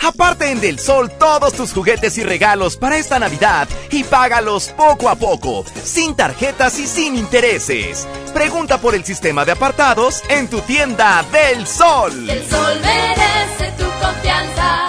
Aparte 0.02 0.52
en 0.52 0.62
Del 0.62 0.80
Sol 0.80 1.12
todos 1.20 1.54
tus 1.54 1.74
juguetes 1.74 2.18
y 2.18 2.24
regalos 2.24 2.78
para 2.78 2.98
esta 2.98 3.20
Navidad 3.20 3.68
y 3.92 4.04
págalos 4.04 4.70
poco 4.70 5.10
a 5.10 5.16
poco, 5.16 5.66
sin 5.84 6.16
tarjetas 6.16 6.80
y 6.80 6.88
sin 6.88 7.16
intereses. 7.16 8.08
Pregunta 8.34 8.80
por 8.80 8.96
el 8.96 9.04
sistema 9.04 9.46
de 9.46 9.52
apartados 9.52 10.22
en 10.30 10.48
tu 10.48 10.62
tienda 10.62 11.24
Del 11.32 11.68
Sol. 11.68 12.30
El 12.30 12.44
sol 12.50 12.78
merece 12.82 13.72
tu 13.78 13.86
confianza. 14.00 14.88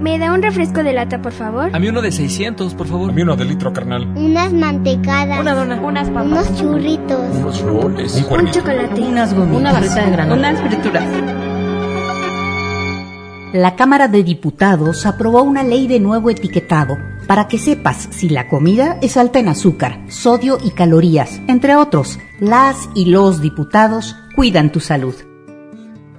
¿Me 0.00 0.18
da 0.18 0.32
un 0.32 0.42
refresco 0.42 0.82
de 0.82 0.94
lata, 0.94 1.20
por 1.20 1.32
favor? 1.32 1.70
A 1.74 1.78
mí 1.78 1.88
uno 1.88 2.00
de 2.00 2.10
600, 2.10 2.72
por 2.72 2.86
favor. 2.86 3.10
A 3.10 3.12
mí 3.12 3.20
uno 3.20 3.36
de 3.36 3.44
litro, 3.44 3.70
carnal. 3.70 4.06
Unas 4.16 4.50
mantecadas. 4.50 5.38
Una 5.38 5.54
dona. 5.54 5.78
Unas 5.78 6.08
papas. 6.08 6.24
Unos 6.24 6.58
churritos. 6.58 7.36
Unos 7.36 7.60
roles. 7.60 8.14
Un, 8.14 8.50
chocolate. 8.50 8.98
Unas 8.98 9.34
gomitas. 9.34 9.60
Una 9.60 9.72
barrita 9.72 10.02
de 10.06 10.10
granola. 10.10 10.48
Unas 10.48 10.60
frituras. 10.62 11.04
La 13.52 13.74
Cámara 13.74 14.06
de 14.06 14.22
Diputados 14.22 15.06
aprobó 15.06 15.42
una 15.42 15.64
ley 15.64 15.88
de 15.88 15.98
nuevo 15.98 16.30
etiquetado 16.30 16.96
para 17.26 17.48
que 17.48 17.58
sepas 17.58 18.08
si 18.12 18.28
la 18.28 18.46
comida 18.46 18.96
es 19.02 19.16
alta 19.16 19.40
en 19.40 19.48
azúcar, 19.48 20.04
sodio 20.08 20.56
y 20.62 20.70
calorías, 20.70 21.40
entre 21.48 21.74
otros. 21.74 22.20
Las 22.38 22.88
y 22.94 23.06
los 23.06 23.40
diputados 23.40 24.14
cuidan 24.36 24.70
tu 24.70 24.78
salud. 24.78 25.16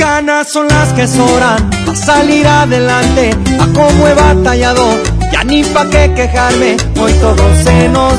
Ganas 0.00 0.50
son 0.50 0.66
las 0.66 0.94
que 0.94 1.06
sobran 1.06 1.68
para 1.84 1.94
salir 1.94 2.46
adelante. 2.46 3.32
A 3.60 3.66
cómo 3.66 4.08
he 4.08 4.14
batallado, 4.14 4.82
ya 5.30 5.44
ni 5.44 5.62
pa' 5.62 5.90
qué 5.90 6.10
quejarme. 6.16 6.78
Hoy 6.98 7.12
todo 7.20 7.44
se 7.62 7.86
nos 7.90 8.09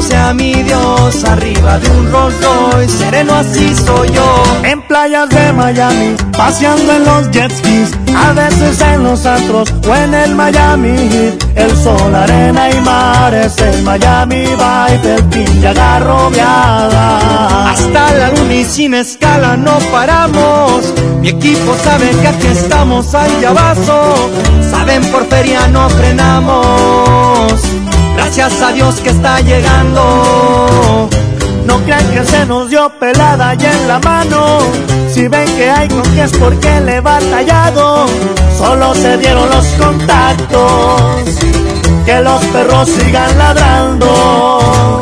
bendito 0.00 0.02
sea 0.02 0.34
mi 0.34 0.54
Dios. 0.62 1.24
Arriba 1.24 1.78
de 1.78 1.90
un 1.90 2.10
Rolls 2.10 2.34
Royce, 2.40 2.98
sereno 2.98 3.34
así 3.34 3.74
soy 3.74 4.08
yo. 4.10 4.42
En 4.64 4.82
playas 4.82 5.28
de 5.28 5.52
Miami, 5.52 6.14
paseando 6.36 6.92
en 6.92 7.04
los 7.04 7.30
jet 7.30 7.52
skis. 7.52 7.90
A 8.14 8.32
veces 8.32 8.80
en 8.80 9.04
los 9.04 9.24
antros 9.26 9.72
o 9.88 9.94
en 9.94 10.14
el 10.14 10.34
Miami 10.34 10.96
Heat. 10.96 11.44
El 11.56 11.76
sol, 11.76 12.14
arena 12.14 12.70
y 12.70 12.80
mar 12.80 13.34
es 13.34 13.58
el 13.58 13.82
Miami 13.82 14.46
Vibe. 14.46 15.14
El 15.14 15.24
pin 15.24 15.60
ya 15.60 15.70
agarrobeada. 15.70 17.70
Hasta 17.70 18.14
la 18.14 18.30
luna 18.30 18.54
y 18.54 18.64
sin 18.64 18.94
escala 18.94 19.56
no 19.56 19.78
paramos. 19.92 20.92
Mi 21.20 21.28
equipo 21.28 21.74
sabe 21.84 22.10
que 22.10 22.28
aquí 22.28 22.46
estamos 22.46 23.14
al 23.14 23.44
abajo. 23.44 24.30
Saben 24.70 25.04
por 25.10 25.26
feria 25.26 25.66
no 25.68 25.88
frenamos. 25.90 27.69
Gracias 28.32 28.62
a 28.62 28.70
Dios 28.70 28.94
que 29.00 29.10
está 29.10 29.40
llegando. 29.40 31.10
No 31.66 31.78
crean 31.82 32.08
que 32.12 32.24
se 32.24 32.46
nos 32.46 32.70
dio 32.70 32.88
pelada 32.90 33.54
ya 33.54 33.72
en 33.72 33.88
la 33.88 33.98
mano. 33.98 34.60
Si 35.12 35.26
ven 35.26 35.46
que 35.56 35.68
hay 35.68 35.88
con 35.88 36.04
que 36.14 36.22
es 36.22 36.30
porque 36.38 36.80
le 36.80 36.98
he 36.98 37.00
batallado. 37.00 38.06
Solo 38.56 38.94
se 38.94 39.18
dieron 39.18 39.50
los 39.50 39.66
contactos. 39.70 41.02
Que 42.06 42.20
los 42.20 42.44
perros 42.44 42.88
sigan 42.90 43.36
ladrando. 43.36 45.00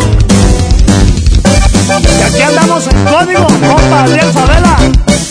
Y 2.18 2.22
aquí 2.22 2.40
andamos 2.40 2.86
en 2.86 3.04
código, 3.04 3.46
compa 3.46 4.04
Adrián 4.04 4.32
Favela. 4.32 4.78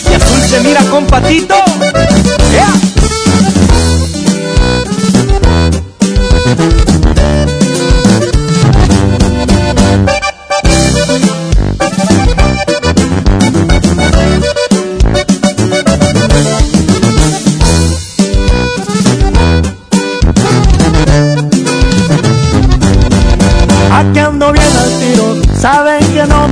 Y 0.08 0.14
azul 0.14 0.40
se 0.48 0.60
mira 0.60 0.82
con 0.84 1.04
patito. 1.04 1.56
¡Ea! 2.54 2.72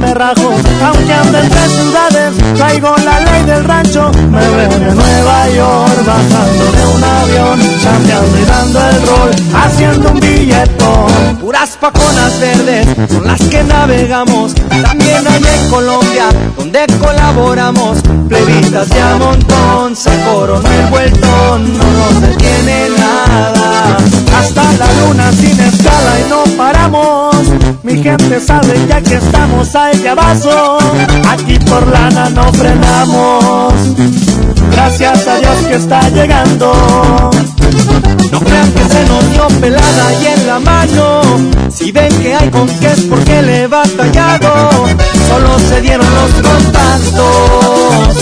Me 0.06 0.14
rajo. 0.14 0.54
Aunque 0.84 1.12
ando 1.12 1.38
entre 1.38 1.68
traigo 2.66 2.94
la 3.04 3.20
ley 3.20 3.44
del 3.44 3.64
rancho. 3.64 4.10
Me 4.30 4.38
veo 4.38 4.78
de 4.78 4.94
Nueva 4.94 5.48
York, 5.50 6.04
bajando 6.06 6.64
de 6.72 6.86
un 6.94 7.04
avión, 7.04 7.60
chambeando 7.82 8.38
y 8.38 8.44
dando 8.44 8.80
el 8.90 9.06
rol, 9.06 9.30
haciendo 9.54 10.10
un 10.10 10.20
billetón. 10.20 11.36
Puras 11.40 11.76
paconas 11.80 12.40
verdes 12.40 12.86
son 13.08 13.26
las 13.26 13.40
que 13.40 13.62
navegamos. 13.62 14.54
También 14.54 15.26
hay 15.26 15.42
en 15.42 15.70
Colombia, 15.70 16.28
donde 16.56 16.86
colaboramos. 16.98 17.98
Plebitas 18.28 18.88
de 18.88 19.00
a 19.00 19.16
montón, 19.16 19.94
se 19.94 20.10
coronó 20.24 20.68
el 20.68 20.86
vueltón, 20.86 21.78
no 21.78 21.84
nos 21.84 22.20
detiene 22.20 22.88
nada. 22.98 23.96
Hasta 24.38 24.62
la 24.72 24.92
luna 25.00 25.32
sin 25.32 25.58
escala 25.60 26.20
y 26.20 26.28
no 26.28 26.44
paramos. 26.56 27.36
Mi 27.82 28.02
gente 28.02 28.40
sabe 28.40 28.84
ya 28.88 29.00
que 29.00 29.14
estamos 29.14 29.74
al 29.76 29.96
vaso. 30.16 30.78
Aquí 31.28 31.58
por 31.60 31.86
lana 31.86 32.28
no 32.30 32.52
frenamos. 32.56 33.74
Gracias 34.70 35.26
a 35.26 35.38
Dios 35.38 35.56
que 35.68 35.76
está 35.76 36.08
llegando. 36.10 36.72
No 38.32 38.40
crean 38.40 38.72
que 38.72 38.84
se 38.84 39.06
nos 39.06 39.30
dio 39.30 39.46
pelada 39.60 40.12
y 40.22 40.26
en 40.26 40.46
la 40.46 40.58
mano. 40.58 41.20
Si 41.70 41.92
ven 41.92 42.12
que 42.20 42.34
hay 42.34 42.50
con 42.50 42.66
qué 42.68 42.92
es 42.92 43.00
porque 43.02 43.42
le 43.42 43.66
batallado. 43.66 44.86
Solo 45.28 45.58
se 45.68 45.80
dieron 45.82 46.06
los 46.14 46.32
contactos. 46.50 48.16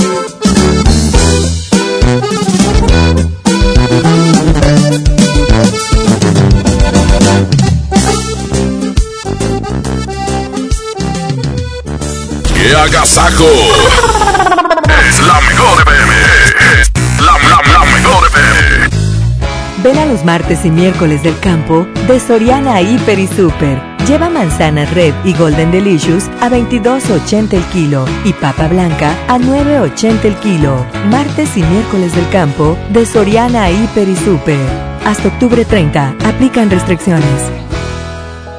agasajo! 12.86 13.46
Es 15.08 15.20
la 15.20 15.42
mejor 15.42 15.82
FM. 15.82 16.14
Es 16.82 16.92
la, 17.20 17.34
la, 17.50 17.74
la 17.74 17.86
mejor 17.86 18.28
FM. 18.28 18.90
Ven 19.84 19.98
a 19.98 20.06
los 20.06 20.24
martes 20.24 20.66
y 20.66 20.70
miércoles 20.70 21.24
del 21.24 21.38
campo 21.40 21.88
de 22.08 22.20
Soriana 22.20 22.82
Hiper 22.82 23.20
y 23.20 23.28
Super. 23.28 23.82
Lleva 24.08 24.30
manzanas 24.30 24.94
Red 24.94 25.14
y 25.24 25.34
Golden 25.34 25.72
Delicious 25.72 26.26
a 26.42 26.50
22.80 26.50 27.54
el 27.54 27.64
kilo 27.66 28.06
y 28.24 28.34
papa 28.34 28.68
blanca 28.68 29.16
a 29.28 29.40
9.80 29.40 30.26
el 30.26 30.36
kilo. 30.36 30.86
Martes 31.10 31.58
y 31.58 31.64
miércoles 31.64 32.16
del 32.16 32.30
campo 32.30 32.78
de 32.90 33.06
Soriana 33.06 33.70
Hiper 33.72 34.08
y 34.08 34.16
Super. 34.16 34.60
Hasta 35.06 35.28
octubre 35.28 35.66
30. 35.66 36.16
Aplican 36.24 36.70
restricciones. 36.70 37.42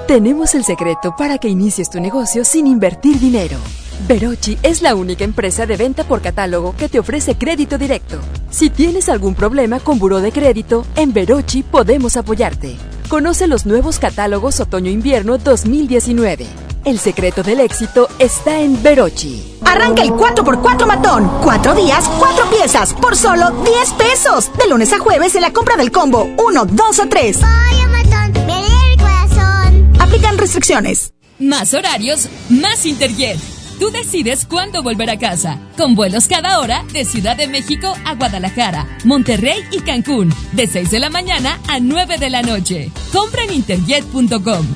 Tenemos 0.08 0.54
el 0.54 0.64
secreto 0.64 1.14
para 1.16 1.38
que 1.38 1.48
inicies 1.48 1.90
tu 1.90 2.00
negocio 2.00 2.44
sin 2.44 2.66
invertir 2.66 3.18
dinero. 3.18 3.58
Verochi 4.06 4.56
es 4.62 4.82
la 4.82 4.94
única 4.94 5.24
empresa 5.24 5.66
de 5.66 5.76
venta 5.76 6.04
por 6.04 6.22
catálogo 6.22 6.76
que 6.76 6.88
te 6.88 7.00
ofrece 7.00 7.36
crédito 7.36 7.76
directo. 7.76 8.20
Si 8.50 8.70
tienes 8.70 9.08
algún 9.08 9.34
problema 9.34 9.80
con 9.80 9.98
buró 9.98 10.20
de 10.20 10.30
crédito, 10.30 10.86
en 10.94 11.12
Verochi 11.12 11.64
podemos 11.64 12.16
apoyarte. 12.16 12.76
Conoce 13.08 13.48
los 13.48 13.66
nuevos 13.66 13.98
catálogos 13.98 14.60
Otoño-Invierno 14.60 15.38
2019. 15.38 16.46
El 16.84 17.00
secreto 17.00 17.42
del 17.42 17.58
éxito 17.58 18.08
está 18.20 18.60
en 18.60 18.80
Verochi. 18.80 19.58
Arranca 19.64 20.02
el 20.02 20.10
4x4 20.10 20.86
matón. 20.86 21.28
Cuatro 21.42 21.74
días, 21.74 22.08
cuatro 22.20 22.48
piezas, 22.48 22.94
por 22.94 23.16
solo 23.16 23.50
10 23.64 23.92
pesos. 23.94 24.50
De 24.56 24.68
lunes 24.68 24.92
a 24.92 25.00
jueves 25.00 25.34
en 25.34 25.42
la 25.42 25.52
compra 25.52 25.76
del 25.76 25.90
combo 25.90 26.28
1, 26.38 26.64
2 26.64 26.98
o 27.00 27.08
3. 27.08 27.38
matón, 27.40 28.46
me 28.46 28.60
el 28.92 28.98
corazón. 29.00 29.92
Aplican 29.98 30.38
restricciones. 30.38 31.12
Más 31.40 31.74
horarios, 31.74 32.28
más 32.48 32.86
Interjet. 32.86 33.55
Tú 33.78 33.90
decides 33.90 34.46
cuándo 34.46 34.82
volver 34.82 35.10
a 35.10 35.18
casa, 35.18 35.60
con 35.76 35.94
vuelos 35.94 36.28
cada 36.28 36.60
hora 36.60 36.84
de 36.92 37.04
Ciudad 37.04 37.36
de 37.36 37.46
México 37.46 37.94
a 38.04 38.14
Guadalajara, 38.14 38.86
Monterrey 39.04 39.60
y 39.70 39.80
Cancún, 39.80 40.32
de 40.52 40.66
6 40.66 40.90
de 40.90 41.00
la 41.00 41.10
mañana 41.10 41.60
a 41.68 41.78
9 41.78 42.16
de 42.18 42.30
la 42.30 42.42
noche. 42.42 42.90
Compra 43.12 43.42
en 43.44 43.54
interjet.com. 43.54 44.66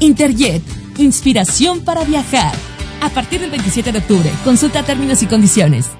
Interjet, 0.00 0.62
inspiración 0.98 1.80
para 1.80 2.04
viajar. 2.04 2.52
A 3.00 3.08
partir 3.08 3.40
del 3.40 3.50
27 3.50 3.92
de 3.92 3.98
octubre, 3.98 4.30
consulta 4.44 4.82
términos 4.82 5.22
y 5.22 5.26
condiciones. 5.26 5.99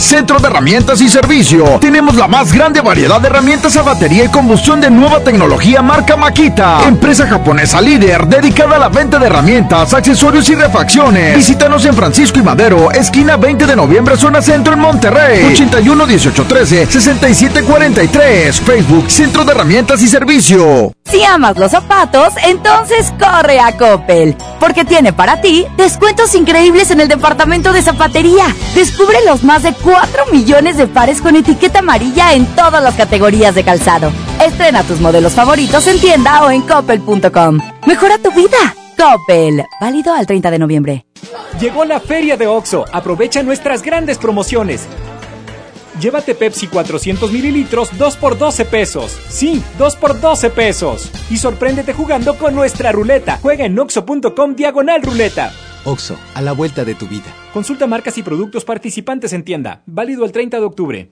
Centro 0.00 0.38
de 0.38 0.48
Herramientas 0.48 1.02
y 1.02 1.10
Servicio. 1.10 1.78
Tenemos 1.78 2.14
la 2.14 2.26
más 2.26 2.54
grande 2.54 2.80
variedad 2.80 3.20
de 3.20 3.28
herramientas 3.28 3.76
a 3.76 3.82
batería 3.82 4.24
y 4.24 4.28
combustión 4.28 4.80
de 4.80 4.90
nueva 4.90 5.20
tecnología 5.20 5.82
marca 5.82 6.16
Makita. 6.16 6.88
Empresa 6.88 7.26
japonesa 7.26 7.82
líder 7.82 8.26
dedicada 8.26 8.76
a 8.76 8.78
la 8.78 8.88
venta 8.88 9.18
de 9.18 9.26
herramientas, 9.26 9.92
accesorios 9.92 10.48
y 10.48 10.54
refacciones. 10.54 11.36
Visítanos 11.36 11.84
en 11.84 11.92
Francisco 11.92 12.38
y 12.38 12.42
Madero, 12.42 12.90
esquina 12.92 13.36
20 13.36 13.66
de 13.66 13.76
noviembre, 13.76 14.16
zona 14.16 14.40
centro 14.40 14.72
en 14.72 14.80
Monterrey. 14.80 15.44
81 15.52 16.06
18 16.06 16.44
13 16.44 16.86
67 16.86 17.62
43. 17.62 18.58
Facebook 18.58 19.10
Centro 19.10 19.44
de 19.44 19.52
Herramientas 19.52 20.00
y 20.00 20.08
Servicio. 20.08 20.92
Si 21.04 21.22
amas 21.24 21.58
los 21.58 21.72
zapatos, 21.72 22.32
entonces 22.46 23.12
corre 23.18 23.58
a 23.58 23.76
Coppel, 23.76 24.36
porque 24.60 24.84
tiene 24.84 25.12
para 25.12 25.40
ti 25.40 25.66
descuentos 25.76 26.34
increíbles 26.34 26.90
en 26.90 27.00
el 27.00 27.08
departamento 27.08 27.72
de 27.72 27.82
zapatería. 27.82 28.46
Descubre 28.74 29.18
los 29.26 29.42
más 29.42 29.64
de 29.64 29.72
4 29.72 29.89
millones 30.32 30.76
de 30.76 30.86
pares 30.86 31.20
con 31.20 31.36
etiqueta 31.36 31.80
amarilla 31.80 32.34
en 32.34 32.46
todas 32.54 32.82
las 32.82 32.94
categorías 32.94 33.54
de 33.54 33.64
calzado. 33.64 34.12
Estrena 34.44 34.82
tus 34.82 35.00
modelos 35.00 35.34
favoritos 35.34 35.86
en 35.86 36.00
tienda 36.00 36.44
o 36.44 36.50
en 36.50 36.62
coppel.com. 36.62 37.58
Mejora 37.86 38.18
tu 38.18 38.30
vida. 38.32 38.74
Coppel, 38.96 39.64
válido 39.80 40.12
al 40.14 40.26
30 40.26 40.50
de 40.50 40.58
noviembre. 40.58 41.06
Llegó 41.60 41.84
la 41.84 42.00
feria 42.00 42.36
de 42.36 42.46
OXO. 42.46 42.84
Aprovecha 42.92 43.42
nuestras 43.42 43.82
grandes 43.82 44.18
promociones. 44.18 44.86
Llévate 46.00 46.34
Pepsi 46.34 46.66
400 46.66 47.30
mililitros 47.30 47.90
2 47.98 48.16
por 48.16 48.38
12 48.38 48.64
pesos. 48.64 49.16
Sí, 49.28 49.62
2 49.78 49.96
por 49.96 50.20
12 50.20 50.50
pesos. 50.50 51.10
Y 51.30 51.36
sorpréndete 51.36 51.92
jugando 51.92 52.38
con 52.38 52.54
nuestra 52.54 52.92
ruleta. 52.92 53.38
Juega 53.42 53.66
en 53.66 53.78
oxo.com 53.78 54.54
diagonal 54.54 55.02
ruleta. 55.02 55.52
Oxo, 55.84 56.18
a 56.34 56.42
la 56.42 56.52
vuelta 56.52 56.84
de 56.84 56.94
tu 56.94 57.06
vida. 57.06 57.34
Consulta 57.52 57.86
marcas 57.86 58.16
y 58.18 58.22
productos 58.22 58.64
participantes 58.64 59.32
en 59.32 59.44
tienda. 59.44 59.82
Válido 59.86 60.24
el 60.24 60.32
30 60.32 60.58
de 60.58 60.64
octubre. 60.64 61.10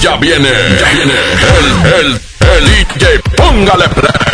Ya 0.00 0.16
viene, 0.16 0.48
ya 0.48 0.92
viene 0.92 1.14
el, 1.58 2.06
el, 2.06 2.20
el 2.56 2.64
DJ, 2.64 3.20
póngale 3.36 3.88
play 3.88 4.24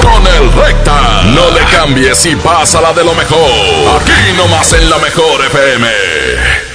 con 0.00 0.26
el 0.26 0.52
recta. 0.52 1.22
No 1.24 1.50
le 1.50 1.60
cambies 1.70 2.24
y 2.26 2.36
pásala 2.36 2.92
de 2.92 3.04
lo 3.04 3.14
mejor. 3.14 4.00
Aquí 4.00 4.36
nomás 4.36 4.72
en 4.72 4.88
la 4.88 4.98
mejor 4.98 5.44
FM. 5.46 5.88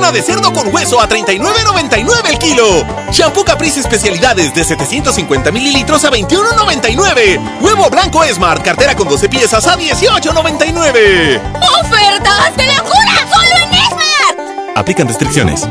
Pierna 0.00 0.12
de 0.12 0.22
cerdo 0.22 0.50
con 0.54 0.74
hueso 0.74 0.98
a 0.98 1.06
39.99 1.06 2.30
el 2.30 2.38
kilo. 2.38 2.86
Shampoo 3.12 3.44
Caprice 3.44 3.80
especialidades 3.80 4.54
de 4.54 4.64
750 4.64 5.52
mililitros 5.52 6.06
a 6.06 6.10
21.99. 6.10 7.60
Huevo 7.60 7.90
blanco 7.90 8.24
Smart, 8.32 8.64
cartera 8.64 8.96
con 8.96 9.08
12 9.08 9.28
piezas 9.28 9.66
a 9.66 9.76
18.99. 9.76 11.38
¡Ofertas 11.82 12.56
de 12.56 12.66
locura! 12.76 13.28
¡Solo 13.30 13.56
en 13.56 13.74
Esmar! 13.74 14.72
Aplican 14.74 15.06
restricciones. 15.06 15.68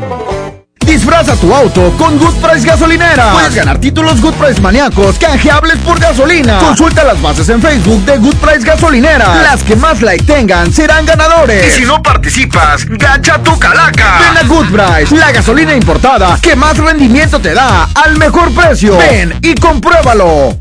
Disfraza 0.90 1.36
tu 1.36 1.54
auto 1.54 1.92
con 1.96 2.18
Good 2.18 2.34
Price 2.42 2.66
Gasolinera. 2.66 3.30
Puedes 3.32 3.54
ganar 3.54 3.78
títulos 3.78 4.20
Good 4.20 4.34
Price 4.34 4.60
maníacos 4.60 5.20
canjeables 5.20 5.76
por 5.84 6.00
gasolina. 6.00 6.58
Consulta 6.58 7.04
las 7.04 7.22
bases 7.22 7.48
en 7.48 7.62
Facebook 7.62 8.04
de 8.04 8.18
Good 8.18 8.34
Price 8.34 8.66
Gasolinera. 8.66 9.40
Las 9.40 9.62
que 9.62 9.76
más 9.76 10.02
like 10.02 10.24
tengan 10.24 10.72
serán 10.72 11.06
ganadores. 11.06 11.64
Y 11.64 11.80
si 11.82 11.86
no 11.86 12.02
participas, 12.02 12.86
gacha 12.86 13.40
tu 13.40 13.56
calaca. 13.56 14.18
Ven 14.18 14.44
a 14.44 14.48
Good 14.48 14.66
Price, 14.66 15.16
la 15.16 15.30
gasolina 15.30 15.76
importada 15.76 16.36
que 16.42 16.56
más 16.56 16.76
rendimiento 16.76 17.38
te 17.38 17.54
da 17.54 17.88
al 17.94 18.18
mejor 18.18 18.52
precio. 18.52 18.96
Ven 18.96 19.38
y 19.42 19.54
compruébalo. 19.54 20.58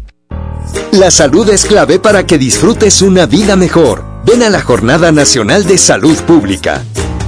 La 0.91 1.09
salud 1.09 1.49
es 1.49 1.65
clave 1.65 1.97
para 1.97 2.27
que 2.27 2.37
disfrutes 2.37 3.01
una 3.01 3.25
vida 3.25 3.55
mejor. 3.55 4.05
Ven 4.27 4.43
a 4.43 4.51
la 4.51 4.61
Jornada 4.61 5.11
Nacional 5.11 5.65
de 5.65 5.79
Salud 5.79 6.17
Pública. 6.19 6.83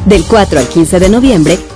Del 0.05 0.23
4 0.23 0.59
al 0.59 0.67
15 0.67 0.99
de 0.99 1.09
noviembre, 1.09 1.59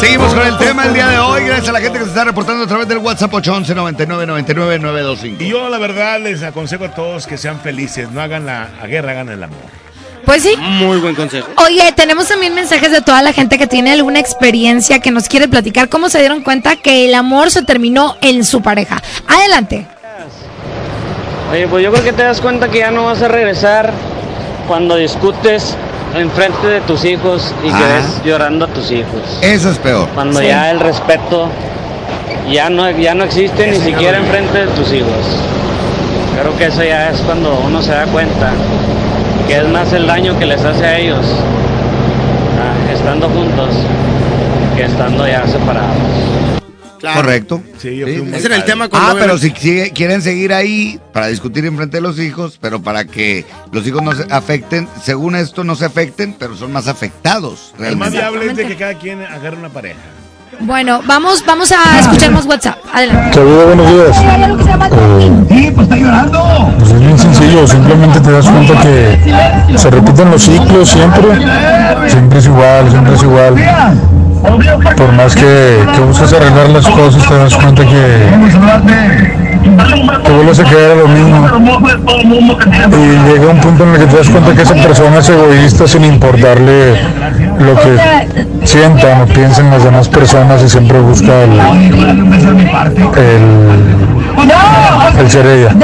Seguimos 0.00 0.34
con 0.34 0.46
el 0.46 0.56
tema 0.56 0.86
el 0.86 0.94
día 0.94 1.08
de 1.08 1.18
hoy. 1.18 1.44
Gracias 1.44 1.68
a 1.68 1.72
la 1.72 1.80
gente 1.80 1.98
que 1.98 2.04
se 2.04 2.10
está 2.10 2.24
reportando 2.24 2.64
a 2.64 2.66
través 2.66 2.88
del 2.88 2.98
WhatsApp 2.98 3.34
811 3.34 3.74
99 3.74 4.26
99 4.26 4.78
925. 4.78 5.44
Y 5.44 5.48
yo, 5.48 5.68
la 5.68 5.76
verdad, 5.78 6.18
les 6.20 6.42
aconsejo 6.42 6.86
a 6.86 6.94
todos 6.94 7.26
que 7.26 7.36
sean 7.36 7.60
felices. 7.60 8.10
No 8.10 8.22
hagan 8.22 8.46
la, 8.46 8.70
la 8.80 8.86
guerra, 8.86 9.12
hagan 9.12 9.28
el 9.28 9.42
amor. 9.42 9.58
Pues 10.24 10.42
sí. 10.42 10.54
Muy 10.56 10.98
buen 10.98 11.14
consejo. 11.14 11.48
Oye, 11.66 11.92
tenemos 11.92 12.28
también 12.28 12.54
mensajes 12.54 12.90
de 12.90 13.02
toda 13.02 13.20
la 13.20 13.34
gente 13.34 13.58
que 13.58 13.66
tiene 13.66 13.92
alguna 13.92 14.20
experiencia 14.20 15.00
que 15.00 15.10
nos 15.10 15.28
quiere 15.28 15.48
platicar 15.48 15.90
cómo 15.90 16.08
se 16.08 16.18
dieron 16.18 16.42
cuenta 16.42 16.76
que 16.76 17.06
el 17.06 17.14
amor 17.14 17.50
se 17.50 17.62
terminó 17.62 18.16
en 18.22 18.44
su 18.44 18.62
pareja. 18.62 19.02
Adelante. 19.28 19.86
Oye, 21.52 21.68
pues 21.68 21.84
yo 21.84 21.92
creo 21.92 22.04
que 22.04 22.12
te 22.12 22.22
das 22.22 22.40
cuenta 22.40 22.70
que 22.70 22.78
ya 22.78 22.90
no 22.90 23.04
vas 23.04 23.20
a 23.22 23.28
regresar 23.28 23.92
cuando 24.66 24.96
discutes 24.96 25.76
enfrente 26.16 26.66
de 26.66 26.80
tus 26.82 27.04
hijos 27.04 27.54
y 27.62 27.68
que 27.68 27.84
ves 27.84 28.20
llorando 28.24 28.64
a 28.64 28.68
tus 28.68 28.90
hijos. 28.90 29.20
Eso 29.42 29.70
es 29.70 29.78
peor. 29.78 30.08
Cuando 30.14 30.40
Sí. 30.40 30.46
ya 30.46 30.70
el 30.70 30.80
respeto 30.80 31.48
ya 32.50 32.68
no, 32.70 32.90
ya 32.90 33.14
no 33.14 33.24
existe 33.24 33.66
ni 33.68 33.76
siquiera 33.76 34.18
enfrente 34.18 34.58
de 34.58 34.66
tus 34.68 34.92
hijos. 34.92 35.10
Creo 36.40 36.56
que 36.56 36.66
eso 36.66 36.82
ya 36.82 37.10
es 37.10 37.18
cuando 37.20 37.60
uno 37.66 37.82
se 37.82 37.92
da 37.92 38.04
cuenta 38.06 38.50
que 39.46 39.56
es 39.58 39.68
más 39.68 39.92
el 39.92 40.06
daño 40.06 40.38
que 40.38 40.46
les 40.46 40.64
hace 40.64 40.84
a 40.86 40.98
ellos 40.98 41.24
ah, 42.58 42.92
estando 42.92 43.28
juntos 43.28 43.68
que 44.76 44.84
estando 44.84 45.26
ya 45.26 45.46
separados. 45.46 45.96
Correcto. 47.00 47.62
Sí, 47.78 47.96
yo 47.96 48.06
Sí. 48.06 48.18
fui 48.18 48.34
Ese 48.34 48.46
era 48.46 48.56
el 48.56 48.64
tema 48.64 48.88
Ah, 48.92 49.14
pero 49.18 49.38
si 49.38 49.50
quieren 49.50 50.22
seguir 50.22 50.52
ahí 50.52 51.00
para 51.12 51.28
discutir 51.28 51.64
enfrente 51.64 51.96
de 51.98 52.00
los 52.02 52.18
hijos, 52.18 52.58
pero 52.60 52.80
para 52.82 53.04
que 53.04 53.46
los 53.72 53.86
hijos 53.86 54.02
no 54.02 54.12
se 54.12 54.24
afecten, 54.30 54.88
según 55.02 55.34
esto 55.36 55.64
no 55.64 55.74
se 55.74 55.86
afecten, 55.86 56.34
pero 56.38 56.56
son 56.56 56.72
más 56.72 56.88
afectados. 56.88 57.72
El 57.78 57.96
más 57.96 58.12
Realmente. 58.12 58.18
viable 58.18 58.46
es 58.50 58.56
de 58.56 58.66
que 58.66 58.76
cada 58.76 58.94
quien 58.94 59.22
agarre 59.22 59.56
una 59.56 59.68
pareja. 59.70 59.98
Bueno, 60.62 61.00
vamos, 61.06 61.42
vamos 61.46 61.72
a 61.72 62.00
escuchar 62.00 62.32
más 62.32 62.44
WhatsApp. 62.44 62.76
Adelante. 62.92 63.34
Saludos, 63.34 63.66
buenos 63.66 63.90
días. 63.92 64.16
Eh, 64.20 65.72
pues 65.74 65.88
es 66.90 67.00
bien 67.00 67.18
sencillo, 67.18 67.66
simplemente 67.66 68.20
te 68.20 68.30
das 68.30 68.46
cuenta 68.46 68.80
que 68.82 69.78
se 69.78 69.90
repiten 69.90 70.30
los 70.30 70.42
ciclos 70.42 70.88
siempre. 70.90 71.22
Siempre 72.08 72.38
es 72.40 72.46
igual, 72.46 72.90
siempre 72.90 73.14
es 73.14 73.22
igual. 73.22 73.54
Por 74.42 75.12
más 75.12 75.34
que, 75.34 75.78
que 75.94 76.00
busques 76.00 76.32
arreglar 76.32 76.70
las 76.70 76.86
cosas, 76.86 77.26
te 77.28 77.34
das 77.34 77.54
cuenta 77.56 77.82
que, 77.84 78.30
que 80.24 80.30
vuelves 80.32 80.58
a 80.58 80.64
quedar 80.64 80.92
a 80.92 80.94
lo 80.94 81.08
mismo. 81.08 81.46
Y 82.92 83.28
llega 83.28 83.50
un 83.50 83.60
punto 83.60 83.84
en 83.84 83.90
el 83.94 83.98
que 84.00 84.06
te 84.06 84.16
das 84.16 84.28
cuenta 84.30 84.54
que 84.54 84.62
esa 84.62 84.74
persona 84.74 85.18
es 85.18 85.28
egoísta 85.28 85.86
sin 85.86 86.04
importarle 86.04 87.00
lo 87.58 87.74
que 87.76 87.98
sientan 88.64 89.20
o 89.22 89.26
piensen 89.26 89.70
las 89.70 89.84
demás 89.84 90.08
personas 90.08 90.62
y 90.62 90.68
siempre 90.70 90.98
busca 91.00 91.42
el, 91.44 91.60
el, 93.18 93.60
el 95.18 95.30
ser 95.30 95.46
ella. 95.46 95.74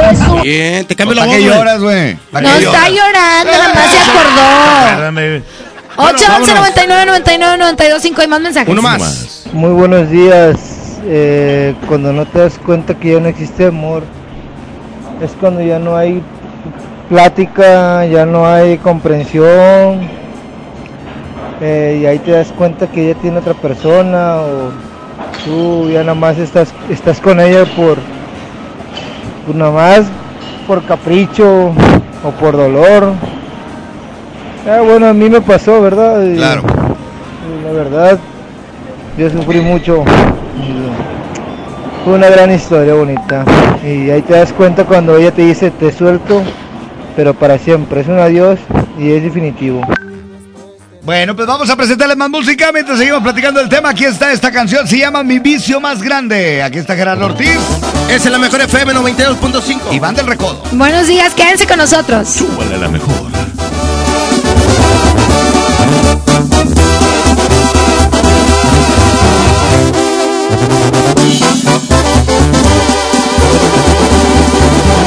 Bien, 0.43 0.87
te 0.87 0.97
cambio 0.97 1.15
la 1.15 1.27
¿Para 1.27 1.37
voz. 1.37 1.45
lloras, 1.47 1.81
güey? 1.81 2.17
¿Para 2.33 2.49
No 2.49 2.55
está 2.57 2.89
llorando, 2.89 3.53
nada 3.53 3.75
más 3.75 3.91
se 3.91 3.99
acordó. 3.99 5.56
Espérame. 5.99 6.15
8 6.15 6.25
11 6.39 6.53
vámonos. 6.53 6.55
99 6.55 7.07
99 7.07 7.59
92 7.59 8.03
5 8.03 8.21
hay 8.21 8.29
más 8.29 8.41
mensajes. 8.41 8.69
Uno 8.69 8.83
más. 8.83 9.45
Muy 9.53 9.71
buenos 9.71 10.11
días. 10.11 11.01
Eh, 11.05 11.75
cuando 11.89 12.13
no 12.13 12.27
te 12.27 12.41
das 12.41 12.59
cuenta 12.59 12.95
que 12.95 13.13
ya 13.13 13.21
no 13.21 13.29
existe 13.29 13.67
amor, 13.67 14.03
es 15.23 15.31
cuando 15.41 15.63
ya 15.63 15.79
no 15.79 15.97
hay 15.97 16.21
plática, 17.09 18.05
ya 18.07 18.27
no 18.27 18.45
hay 18.47 18.79
comprensión, 18.79 20.01
eh, 21.61 22.01
y 22.03 22.07
ahí 22.07 22.19
te 22.19 22.33
das 22.33 22.49
cuenta 22.49 22.87
que 22.89 23.11
ella 23.11 23.21
tiene 23.21 23.39
otra 23.39 23.55
persona 23.55 24.37
o 24.37 24.71
tú 25.45 25.89
ya 25.91 26.01
nada 26.01 26.15
más 26.15 26.37
estás, 26.39 26.75
estás 26.91 27.21
con 27.21 27.41
ella 27.41 27.65
por, 27.77 27.99
pues 29.47 29.57
nada 29.57 29.71
más 29.71 30.07
por 30.67 30.85
capricho 30.85 31.73
o 32.25 32.31
por 32.41 32.57
dolor. 32.57 33.13
Ah, 34.69 34.81
bueno, 34.83 35.07
a 35.09 35.13
mí 35.13 35.29
me 35.31 35.41
pasó, 35.41 35.81
¿verdad? 35.81 36.23
Y- 36.25 36.37
Claro. 36.37 36.63
y 36.65 37.65
la 37.65 37.73
verdad, 37.73 38.19
yo 39.17 39.31
sufrí 39.31 39.61
mucho. 39.61 40.05
Fue 42.05 42.15
una 42.15 42.29
gran 42.29 42.53
historia 42.53 42.95
bonita. 42.95 43.45
Y 43.85 44.11
ahí 44.11 44.23
te 44.23 44.35
das 44.35 44.53
cuenta 44.53 44.85
cuando 44.85 45.17
ella 45.17 45.33
te 45.33 45.43
dice 45.43 45.71
te 45.71 45.93
suelto, 45.93 46.43
pero 47.17 47.35
para 47.35 47.59
siempre. 47.59 48.01
Es 48.01 48.09
un 48.09 48.19
adiós 48.19 48.59
y 48.99 49.11
es 49.13 49.23
definitivo. 49.23 49.81
Bueno, 51.03 51.37
pues 51.37 51.47
vamos 51.47 51.71
a 51.71 51.77
presentarles 51.77 52.17
más 52.17 52.29
música 52.31 52.71
mientras 52.73 52.99
seguimos 52.99 53.23
platicando 53.23 53.61
el 53.61 53.69
tema. 53.69 53.91
Aquí 53.91 54.05
está 54.05 54.33
esta 54.33 54.51
canción, 54.51 54.87
se 54.89 54.99
llama 54.99 55.23
Mi 55.23 55.39
vicio 55.39 55.81
más 55.81 56.03
grande. 56.03 56.63
Aquí 56.65 56.79
está 56.79 56.97
Gerardo 56.97 57.27
Ortiz. 57.27 57.59
Es 58.11 58.27
en 58.27 58.33
la 58.33 58.39
mejor 58.39 58.61
FM 58.61 58.93
92.5. 58.95 59.93
Iván 59.93 60.15
del 60.17 60.27
Recodo. 60.27 60.63
Buenos 60.73 61.07
días, 61.07 61.33
quédense 61.35 61.67
con 61.67 61.79
nosotros. 61.79 62.29
Súbale 62.29 62.77
la 62.79 62.89
mejor. 62.89 63.31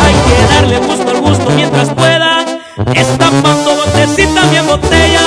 Hay 0.04 0.16
que 0.28 0.54
darle 0.54 0.80
gusto 0.80 1.10
al 1.10 1.22
gusto 1.22 1.50
mientras 1.56 1.90
pueda, 1.90 2.46
estampando 2.94 3.76
botesitas 3.76 4.52
bien 4.52 4.68
botellas, 4.68 5.24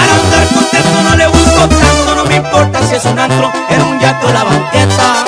al 0.00 0.10
andar 0.20 0.46
con 0.54 0.64
tanto 0.70 1.02
no 1.02 1.16
le 1.16 1.26
gusto 1.26 1.68
tanto, 1.68 2.14
no 2.16 2.24
me 2.24 2.36
importa 2.36 2.82
si 2.86 2.94
es 2.96 3.04
un 3.04 3.18
antro, 3.18 3.50
era 3.68 3.84
un 3.84 3.98
yato 4.00 4.32
la 4.32 4.44
banqueta, 4.44 5.24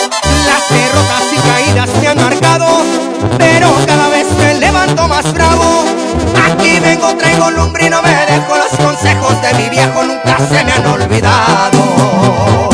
las 0.47 0.69
derrotas 0.71 1.33
y 1.33 1.37
caídas 1.49 1.91
te 2.01 2.09
han 2.09 2.21
marcado, 2.21 2.67
pero 3.39 3.75
cada 3.87 4.09
vez 4.09 4.27
me 4.39 4.55
levanto 4.55 5.09
más 5.09 5.33
bravo 5.33 5.85
y 6.79 6.81
vengo 6.81 7.17
traigo 7.17 7.51
lumbre 7.51 7.87
y 7.87 7.91
no 7.91 8.03
me 8.03 8.09
dejo 8.09 8.57
los 8.57 8.87
consejos 8.87 9.43
de 9.43 9.55
mi 9.55 9.69
viejo 9.69 10.03
nunca 10.05 10.39
se 10.39 10.65
me 10.65 10.73
han 10.73 10.87
olvidado. 10.87 12.68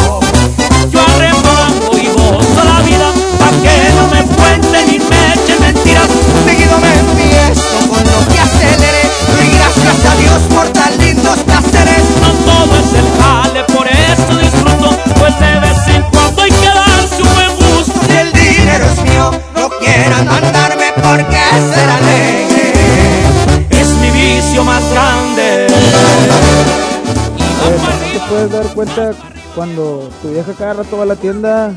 Puedes 28.35 28.51
dar 28.51 28.67
cuenta 28.75 29.13
cuando 29.55 30.11
tu 30.21 30.31
vieja 30.33 30.53
cada 30.59 30.75
rato 30.75 30.97
va 30.97 31.05
a 31.05 31.07
la 31.07 31.15
tienda, 31.15 31.71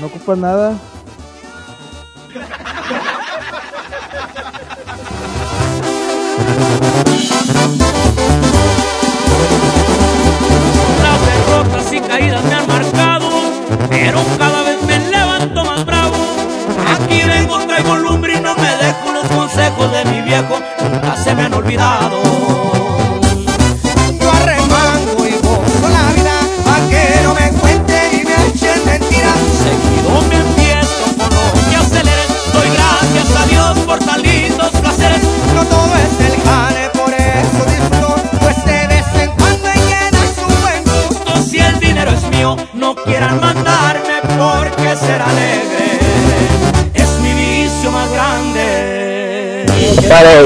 no 0.00 0.06
ocupas 0.06 0.38
nada? 0.38 0.72
Las 11.02 11.26
derrotas 11.26 11.92
y 11.92 12.00
caídas 12.00 12.44
me 12.44 12.54
han 12.54 12.66
marcado, 12.66 13.28
pero 13.90 14.24
cada 14.38 14.62
vez 14.62 14.82
me 14.82 14.98
levanto 15.10 15.62
más 15.62 15.84
bravo. 15.84 16.16
Aquí 16.94 17.20
vengo, 17.22 17.58
traigo 17.66 17.96
lumbre 17.96 18.36
y 18.36 18.40
no 18.40 18.54
me 18.54 18.76
dejo 18.76 19.12
los 19.12 19.26
consejos 19.26 19.92
de 19.92 20.04
mi 20.06 20.22
viejo, 20.22 20.58
nunca 20.90 21.16
se 21.22 21.34
me 21.34 21.42
han 21.42 21.52
olvidado. 21.52 22.15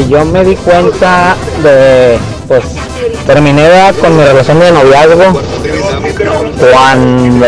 Yo 0.09 0.25
me 0.25 0.45
di 0.45 0.57
cuenta 0.57 1.37
de, 1.63 2.19
pues, 2.49 2.65
terminé 3.27 3.93
con 4.01 4.17
mi 4.17 4.25
relación 4.25 4.59
de 4.59 4.73
noviazgo 4.73 5.41
cuando 6.73 7.47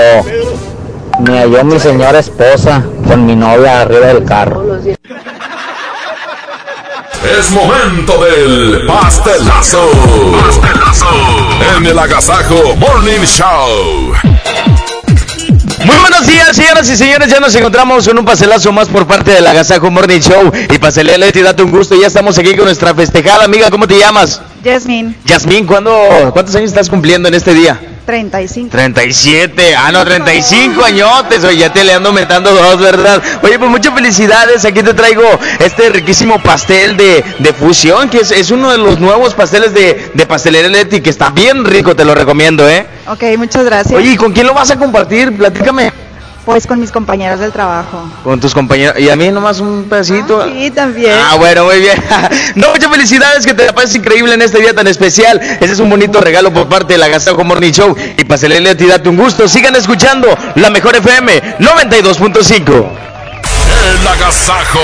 me 1.20 1.38
halló 1.38 1.64
mi 1.64 1.80
señora 1.80 2.18
esposa 2.18 2.82
con 3.08 3.26
mi 3.26 3.34
novia 3.34 3.82
arriba 3.82 4.06
del 4.08 4.24
carro. 4.24 4.62
Es 7.38 7.50
momento 7.50 8.24
del 8.24 8.86
pastelazo. 8.86 9.90
Pastelazo. 10.44 11.06
En 11.76 11.86
el 11.86 11.98
Agasajo 11.98 12.76
Morning 12.76 13.24
Show. 13.24 14.12
Muy 15.84 15.96
buenos 15.96 16.26
días, 16.26 16.54
señoras 16.54 16.88
y 16.88 16.96
señores. 16.96 17.28
Ya 17.28 17.40
nos 17.40 17.54
encontramos 17.54 18.06
en 18.06 18.18
un 18.18 18.24
pastelazo 18.24 18.72
más 18.72 18.88
por 18.88 19.06
parte 19.06 19.32
del 19.32 19.46
Agasajo 19.46 19.90
Morning 19.90 20.20
Show. 20.20 20.52
Y 20.70 20.78
Pastelería 20.78 21.18
Leti, 21.18 21.40
date 21.40 21.62
un 21.62 21.70
gusto. 21.70 22.00
Ya 22.00 22.06
estamos 22.06 22.38
aquí 22.38 22.54
con 22.54 22.66
nuestra 22.66 22.94
festejada 22.94 23.44
amiga. 23.44 23.70
¿Cómo 23.70 23.86
te 23.88 23.98
llamas? 23.98 24.40
Yasmin, 24.62 25.16
Yasmín, 25.24 25.66
¿cuándo, 25.66 25.92
¿cuántos 26.32 26.54
años 26.54 26.70
estás 26.70 26.88
cumpliendo 26.88 27.28
en 27.28 27.34
este 27.34 27.52
día? 27.52 27.80
35. 28.04 28.70
37, 28.70 29.76
ah 29.76 29.92
no, 29.92 30.04
35 30.04 30.84
añotes, 30.84 31.44
oye, 31.44 31.58
ya 31.58 31.72
te 31.72 31.84
le 31.84 31.94
ando 31.94 32.08
aumentando 32.08 32.52
dos, 32.52 32.78
¿verdad? 32.80 33.22
Oye, 33.42 33.58
pues 33.58 33.70
muchas 33.70 33.94
felicidades, 33.94 34.64
aquí 34.64 34.82
te 34.82 34.94
traigo 34.94 35.22
este 35.60 35.90
riquísimo 35.90 36.42
pastel 36.42 36.96
de, 36.96 37.24
de 37.38 37.52
fusión, 37.52 38.08
que 38.08 38.18
es, 38.18 38.30
es 38.30 38.50
uno 38.50 38.70
de 38.70 38.78
los 38.78 38.98
nuevos 38.98 39.34
pasteles 39.34 39.72
de, 39.74 40.10
de 40.12 40.26
pastelería 40.26 40.68
Leti, 40.68 41.00
que 41.00 41.10
está 41.10 41.30
bien 41.30 41.64
rico, 41.64 41.94
te 41.94 42.04
lo 42.04 42.14
recomiendo, 42.14 42.68
¿eh? 42.68 42.86
Ok, 43.06 43.24
muchas 43.36 43.64
gracias. 43.64 43.94
Oye, 43.98 44.12
¿y 44.12 44.16
con 44.16 44.32
quién 44.32 44.46
lo 44.46 44.54
vas 44.54 44.70
a 44.70 44.76
compartir? 44.76 45.36
Platícame. 45.36 45.92
Pues 46.44 46.66
con 46.66 46.80
mis 46.80 46.90
compañeras 46.90 47.38
del 47.38 47.52
trabajo. 47.52 48.02
Con 48.24 48.40
tus 48.40 48.52
compañeros. 48.52 48.98
Y 48.98 49.08
a 49.08 49.16
mí 49.16 49.30
nomás 49.30 49.60
un 49.60 49.84
pedacito. 49.88 50.44
Sí, 50.48 50.72
también. 50.72 51.14
Ah, 51.14 51.36
bueno, 51.36 51.64
muy 51.64 51.78
bien. 51.78 52.02
no, 52.56 52.70
muchas 52.70 52.90
felicidades, 52.90 53.46
que 53.46 53.54
te 53.54 53.66
la 53.66 53.72
pases 53.72 53.94
increíble 53.94 54.34
en 54.34 54.42
este 54.42 54.58
día 54.58 54.74
tan 54.74 54.88
especial. 54.88 55.40
Ese 55.40 55.72
es 55.72 55.78
un 55.78 55.88
bonito 55.88 56.20
regalo 56.20 56.52
por 56.52 56.68
parte 56.68 56.94
de 56.94 56.98
la 56.98 57.08
Gastajo 57.08 57.44
Morning 57.44 57.70
Show. 57.70 57.94
Y 58.18 58.24
Pastelería 58.24 58.70
Leti, 58.70 58.86
date 58.86 59.08
un 59.08 59.16
gusto. 59.16 59.46
Sigan 59.46 59.76
escuchando 59.76 60.28
la 60.56 60.70
mejor 60.70 60.96
FM 60.96 61.58
92.5. 61.60 62.88
El 64.00 64.06
Agasajo. 64.06 64.80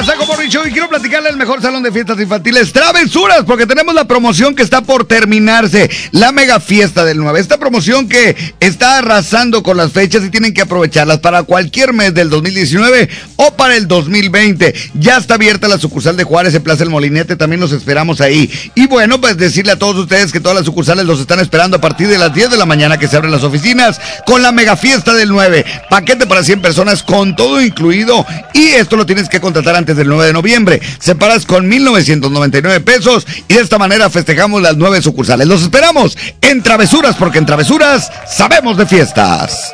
Agasajo 0.00 0.24
Morning 0.24 0.48
Show 0.48 0.66
y 0.66 0.70
quiero 0.70 0.88
platicarle 0.88 1.28
al 1.28 1.36
mejor 1.36 1.60
salón 1.60 1.82
de 1.82 1.92
fiestas 1.92 2.18
infantiles 2.18 2.72
Travesuras 2.72 3.44
porque 3.44 3.66
tenemos 3.66 3.94
la 3.94 4.06
promoción 4.06 4.54
que 4.54 4.62
está 4.62 4.80
por 4.80 5.04
terminarse, 5.04 5.90
la 6.12 6.32
mega 6.32 6.58
fiesta 6.58 7.04
del 7.04 7.18
9. 7.18 7.38
Esta 7.38 7.58
promoción 7.58 8.08
que 8.08 8.34
está 8.60 8.96
arrasando 8.96 9.62
con 9.62 9.76
las 9.76 9.92
fechas 9.92 10.24
y 10.24 10.30
tienen 10.30 10.54
que 10.54 10.62
aprovecharlas 10.62 11.18
para 11.18 11.42
cualquier 11.42 11.92
mes 11.92 12.14
del 12.14 12.30
2019 12.30 13.10
o 13.36 13.52
para 13.56 13.76
el 13.76 13.88
2020. 13.88 14.74
Ya 14.94 15.18
está 15.18 15.34
abierta 15.34 15.68
la 15.68 15.76
sucursal 15.76 16.16
de 16.16 16.24
Juárez 16.24 16.54
en 16.54 16.62
Plaza 16.62 16.82
El 16.82 16.88
Molinete, 16.88 17.36
también 17.36 17.60
los 17.60 17.72
esperamos 17.72 18.22
ahí. 18.22 18.50
Y 18.74 18.86
bueno, 18.86 19.20
pues 19.20 19.36
decirle 19.36 19.72
a 19.72 19.78
todos 19.78 19.96
ustedes 19.96 20.32
que 20.32 20.40
todas 20.40 20.56
las 20.56 20.64
sucursales 20.64 21.04
los 21.04 21.20
están 21.20 21.40
esperando 21.40 21.76
a 21.76 21.80
partir 21.82 22.08
de 22.08 22.16
las 22.16 22.32
10 22.32 22.52
de 22.52 22.56
la 22.56 22.64
mañana 22.64 22.96
que 22.96 23.06
se 23.06 23.16
abren 23.16 23.32
las 23.32 23.44
oficinas 23.44 24.00
con 24.24 24.40
la 24.40 24.50
mega 24.50 24.78
fiesta 24.78 25.12
del 25.12 25.28
9. 25.28 25.66
Paquete 25.90 26.26
para 26.26 26.42
100 26.42 26.62
personas 26.62 27.02
con 27.02 27.36
todo 27.36 27.60
incluido 27.60 28.24
y 28.54 28.68
esto 28.68 28.96
lo 28.96 29.04
tienes 29.04 29.28
que 29.28 29.42
contratar 29.42 29.76
antes 29.76 29.89
del 29.96 30.08
9 30.08 30.26
de 30.26 30.32
noviembre. 30.32 30.80
Separas 30.98 31.46
con 31.46 31.70
1.999 31.70 32.82
pesos 32.82 33.26
y 33.48 33.54
de 33.54 33.60
esta 33.60 33.78
manera 33.78 34.10
festejamos 34.10 34.62
las 34.62 34.76
nueve 34.76 35.02
sucursales. 35.02 35.46
Los 35.46 35.62
esperamos 35.62 36.16
en 36.40 36.62
Travesuras 36.62 37.16
porque 37.16 37.38
en 37.38 37.46
Travesuras 37.46 38.10
sabemos 38.26 38.76
de 38.76 38.86
fiestas. 38.86 39.72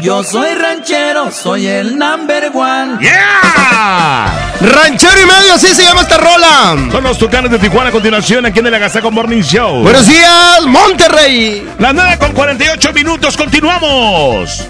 Yo 0.00 0.24
soy 0.24 0.54
ranchero, 0.54 1.30
soy 1.30 1.66
el 1.66 1.98
number 1.98 2.50
one. 2.54 2.98
¡Yeah! 3.02 4.54
Ranchero 4.60 5.20
y 5.20 5.26
medio, 5.26 5.54
así 5.54 5.66
se 5.74 5.82
llama 5.82 6.00
esta 6.00 6.16
rola. 6.16 6.76
Son 6.90 7.04
los 7.04 7.18
tucanes 7.18 7.50
de 7.50 7.58
Tijuana 7.58 7.90
a 7.90 7.92
continuación 7.92 8.46
aquí 8.46 8.60
en 8.60 8.68
el 8.68 8.74
Agasaco 8.74 9.10
Morning 9.10 9.42
Show. 9.42 9.82
Buenos 9.82 10.06
días, 10.06 10.62
Monterrey. 10.66 11.68
Las 11.78 11.92
9 11.92 12.16
con 12.18 12.32
48 12.32 12.92
minutos, 12.94 13.36
continuamos. 13.36 14.66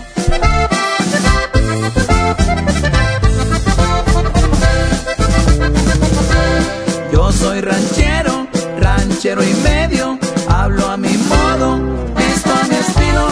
Ranchero 9.23 9.45
y 9.45 9.55
medio. 9.63 10.19
Hablo 10.49 10.91
a 10.91 10.97
mi 10.97 11.17
modo, 11.17 11.79
visto 12.17 12.51
a 12.53 12.67
mi 12.67 12.75
estilo. 12.75 13.29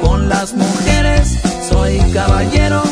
Con 0.00 0.28
las 0.28 0.54
mujeres 0.54 1.38
soy 1.68 1.98
caballero 2.12 2.82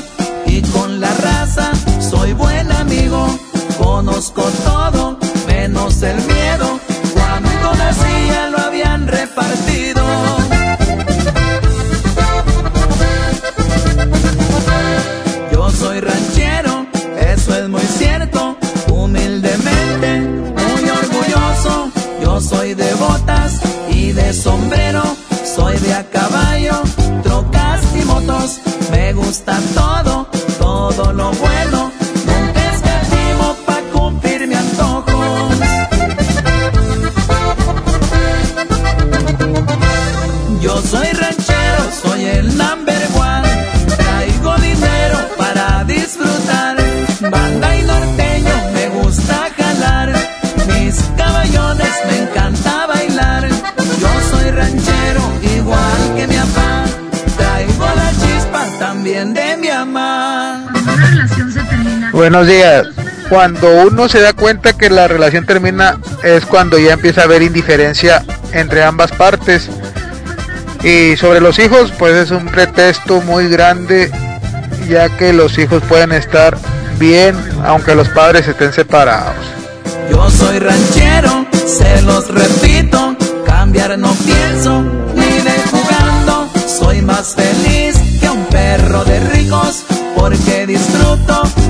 y 0.46 0.60
con 0.60 1.00
la 1.00 1.14
raza 1.14 1.72
soy 1.98 2.34
buen 2.34 2.70
amigo. 2.72 3.26
Conozco 3.78 4.42
todo, 4.64 5.18
menos 5.46 6.02
el 6.02 6.16
miedo. 6.16 6.41
Me 29.32 29.81
Buenos 62.12 62.46
días. 62.46 62.88
Cuando 63.30 63.70
uno 63.86 64.06
se 64.06 64.20
da 64.20 64.34
cuenta 64.34 64.74
que 64.74 64.90
la 64.90 65.08
relación 65.08 65.46
termina 65.46 65.98
es 66.22 66.44
cuando 66.44 66.78
ya 66.78 66.92
empieza 66.92 67.22
a 67.22 67.24
haber 67.24 67.40
indiferencia 67.40 68.22
entre 68.52 68.84
ambas 68.84 69.12
partes. 69.12 69.70
Y 70.84 71.16
sobre 71.16 71.40
los 71.40 71.58
hijos, 71.58 71.90
pues 71.98 72.14
es 72.14 72.30
un 72.30 72.46
pretexto 72.46 73.22
muy 73.22 73.48
grande, 73.48 74.12
ya 74.90 75.08
que 75.16 75.32
los 75.32 75.56
hijos 75.56 75.82
pueden 75.88 76.12
estar 76.12 76.58
bien 76.98 77.34
aunque 77.64 77.94
los 77.94 78.10
padres 78.10 78.46
estén 78.46 78.74
separados. 78.74 79.34
Yo 80.10 80.30
soy 80.30 80.58
ranchero, 80.58 81.46
se 81.66 82.02
los 82.02 82.28
repito, 82.28 83.16
cambiar 83.46 83.98
no 83.98 84.12
pienso, 84.26 84.82
ni 85.14 85.40
de 85.40 85.54
jugando, 85.70 86.46
soy 86.68 87.00
más 87.00 87.34
feliz 87.34 87.96
que 88.20 88.28
un 88.28 88.44
perro 88.46 89.02
de 89.04 89.20
ricos, 89.30 89.84
porque 90.14 90.66
disfruto 90.66 91.61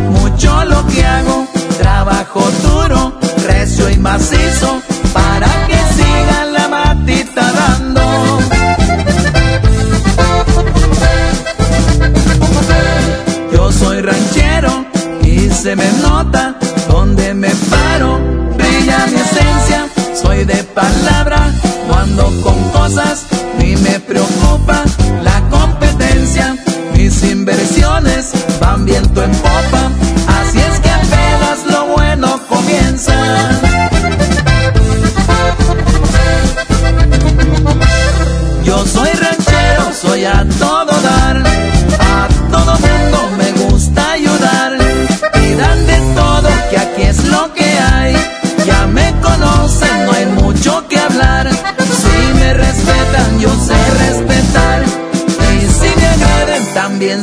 mucho 0.43 0.65
lo 0.65 0.87
que 0.89 1.05
hago, 1.05 1.47
trabajo 1.79 2.41
duro, 2.63 3.19
recio 3.47 3.89
y 3.91 3.97
macizo, 3.99 4.83
para 5.13 5.47
que 5.69 5.79
siga 5.95 6.45
la 6.47 6.69
matita 6.69 7.53
dando. 7.53 8.03
Yo 13.53 13.73
soy 13.73 14.01
ranchero 14.01 14.85
y 15.23 15.49
se 15.51 15.77
me 15.77 15.91
nota 16.03 16.57
donde 16.89 17.35
me 17.35 17.51
paro, 17.71 18.19
brilla 18.57 19.07
mi 19.07 19.21
esencia, 19.21 19.87
soy 20.21 20.45
de 20.45 20.65
palabra, 20.65 21.53
no 21.87 21.95
ando 21.95 22.25
con 22.43 22.59
cosas, 22.71 23.27
ni 23.59 23.77
me 23.77 24.01
preocupa 24.01 24.83
la 25.23 25.41
competencia, 25.51 26.57
mis 26.95 27.23
inversiones 27.23 28.33
van 28.61 28.85
viento 28.85 29.23
en 29.23 29.33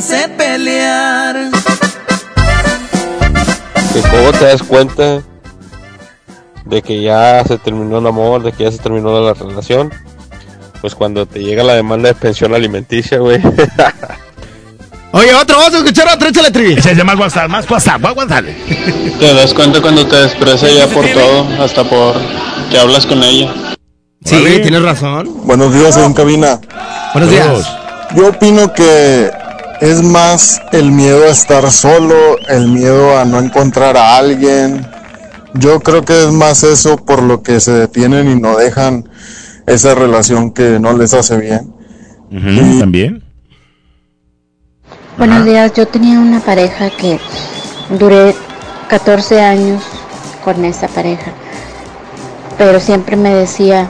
también 0.00 0.02
sé 0.02 0.28
pelear. 0.36 1.50
que 3.92 4.00
cómo 4.02 4.32
te 4.32 4.44
das 4.44 4.62
cuenta 4.62 5.22
de 6.64 6.82
que 6.82 7.02
ya 7.02 7.42
se 7.44 7.58
terminó 7.58 7.98
el 7.98 8.06
amor, 8.06 8.42
de 8.42 8.52
que 8.52 8.64
ya 8.64 8.72
se 8.72 8.78
terminó 8.78 9.20
la 9.20 9.34
relación, 9.34 9.92
pues 10.80 10.94
cuando 10.94 11.26
te 11.26 11.40
llega 11.40 11.64
la 11.64 11.74
demanda 11.74 12.08
de 12.08 12.14
pensión 12.14 12.54
alimenticia, 12.54 13.18
güey. 13.18 13.40
Oye, 15.12 15.34
otro, 15.34 15.56
vamos 15.56 15.74
a 15.74 15.78
escuchar 15.78 16.06
otro, 16.14 16.28
échale 16.28 16.52
tri. 16.52 16.74
Ese 16.74 16.92
es 16.92 16.96
de 16.96 17.02
más 17.02 17.18
WhatsApp, 17.18 17.48
más 17.48 17.68
WhatsApp, 17.68 18.00
WhatsApp. 18.16 18.44
Te 19.18 19.34
das 19.34 19.52
cuenta 19.52 19.82
cuando 19.82 20.06
te 20.06 20.14
desprecia 20.14 20.70
ya 20.70 20.86
por 20.86 21.04
todo, 21.08 21.48
hasta 21.60 21.82
por 21.82 22.14
que 22.70 22.78
hablas 22.78 23.06
con 23.06 23.20
ella. 23.24 23.52
Sí, 24.24 24.60
tienes 24.62 24.82
razón. 24.82 25.46
Buenos 25.46 25.74
días 25.74 25.96
en 25.96 26.14
cabina. 26.14 26.60
Buenos 27.12 27.30
días. 27.30 27.68
Yo 28.14 28.28
opino 28.28 28.72
que 28.72 29.32
es 29.80 30.02
más 30.02 30.60
el 30.72 30.92
miedo 30.92 31.24
a 31.24 31.28
estar 31.28 31.70
solo, 31.72 32.38
el 32.48 32.68
miedo 32.68 33.18
a 33.18 33.24
no 33.24 33.38
encontrar 33.38 33.96
a 33.96 34.16
alguien. 34.16 34.86
Yo 35.54 35.80
creo 35.80 36.04
que 36.04 36.24
es 36.24 36.32
más 36.32 36.62
eso 36.62 36.96
por 36.96 37.22
lo 37.22 37.42
que 37.42 37.60
se 37.60 37.72
detienen 37.72 38.30
y 38.30 38.40
no 38.40 38.56
dejan 38.56 39.08
esa 39.66 39.94
relación 39.94 40.52
que 40.52 40.78
no 40.78 40.92
les 40.96 41.14
hace 41.14 41.38
bien. 41.38 41.72
También. 42.78 43.24
Buenos 45.16 45.44
días, 45.44 45.72
yo 45.74 45.88
tenía 45.88 46.20
una 46.20 46.40
pareja 46.40 46.90
que 46.90 47.18
duré 47.98 48.34
14 48.88 49.40
años 49.40 49.82
con 50.44 50.64
esa 50.64 50.88
pareja, 50.88 51.32
pero 52.56 52.80
siempre 52.80 53.16
me 53.16 53.34
decía 53.34 53.88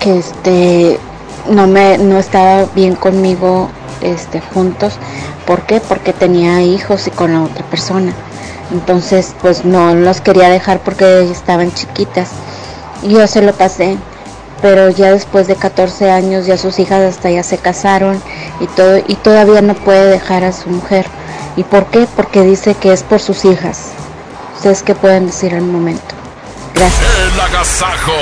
que 0.00 0.18
este 0.18 0.98
no 1.50 1.66
me 1.66 1.96
no 1.98 2.18
estaba 2.18 2.66
bien 2.74 2.94
conmigo 2.96 3.70
este 4.00 4.40
juntos, 4.40 4.94
¿por 5.46 5.62
qué? 5.62 5.80
Porque 5.80 6.12
tenía 6.12 6.62
hijos 6.62 7.06
y 7.06 7.10
con 7.10 7.32
la 7.32 7.42
otra 7.42 7.64
persona. 7.66 8.12
Entonces, 8.72 9.34
pues 9.42 9.64
no 9.64 9.94
los 9.94 10.20
quería 10.20 10.48
dejar 10.48 10.80
porque 10.80 11.30
estaban 11.30 11.72
chiquitas. 11.72 12.30
Y 13.02 13.10
yo 13.10 13.26
se 13.26 13.42
lo 13.42 13.52
pasé, 13.52 13.98
pero 14.62 14.88
ya 14.90 15.12
después 15.12 15.46
de 15.46 15.56
14 15.56 16.10
años 16.10 16.46
ya 16.46 16.56
sus 16.56 16.78
hijas 16.78 17.00
hasta 17.02 17.30
ya 17.30 17.42
se 17.42 17.58
casaron 17.58 18.22
y 18.60 18.66
todo 18.68 18.98
y 19.06 19.14
todavía 19.16 19.60
no 19.60 19.74
puede 19.74 20.06
dejar 20.06 20.44
a 20.44 20.52
su 20.52 20.70
mujer. 20.70 21.06
¿Y 21.56 21.64
por 21.64 21.86
qué? 21.86 22.08
Porque 22.16 22.42
dice 22.42 22.74
que 22.74 22.92
es 22.92 23.02
por 23.02 23.20
sus 23.20 23.44
hijas. 23.44 23.90
¿Ustedes 24.56 24.82
qué 24.82 24.94
pueden 24.94 25.26
decir 25.26 25.54
al 25.54 25.62
momento? 25.62 26.14
Gracias. 26.74 27.02
El 27.32 27.40
agasajo. 27.40 28.12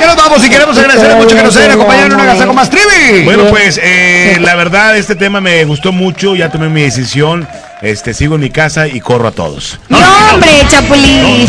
Ya 0.00 0.06
nos 0.06 0.16
vamos 0.16 0.44
y 0.44 0.48
queremos 0.48 0.78
agradecer 0.78 1.16
mucho 1.16 1.34
que 1.34 1.42
nos 1.42 1.56
hayan 1.56 1.72
acompañado 1.72 2.06
en 2.06 2.12
un 2.14 2.20
agasajo 2.20 2.52
más 2.54 2.70
trivi. 2.70 3.24
Bueno, 3.24 3.46
pues 3.46 3.80
eh, 3.82 4.38
la 4.40 4.54
verdad, 4.54 4.96
este 4.96 5.16
tema 5.16 5.40
me 5.40 5.64
gustó 5.64 5.92
mucho. 5.92 6.36
Ya 6.36 6.50
tomé 6.50 6.68
mi 6.68 6.82
decisión. 6.82 7.48
Este, 7.82 8.14
sigo 8.14 8.36
en 8.36 8.42
mi 8.42 8.50
casa 8.50 8.86
y 8.88 9.00
corro 9.00 9.28
a 9.28 9.32
todos. 9.32 9.78
No, 9.88 9.98
hombre, 10.32 10.50
Chapulín. 10.68 11.48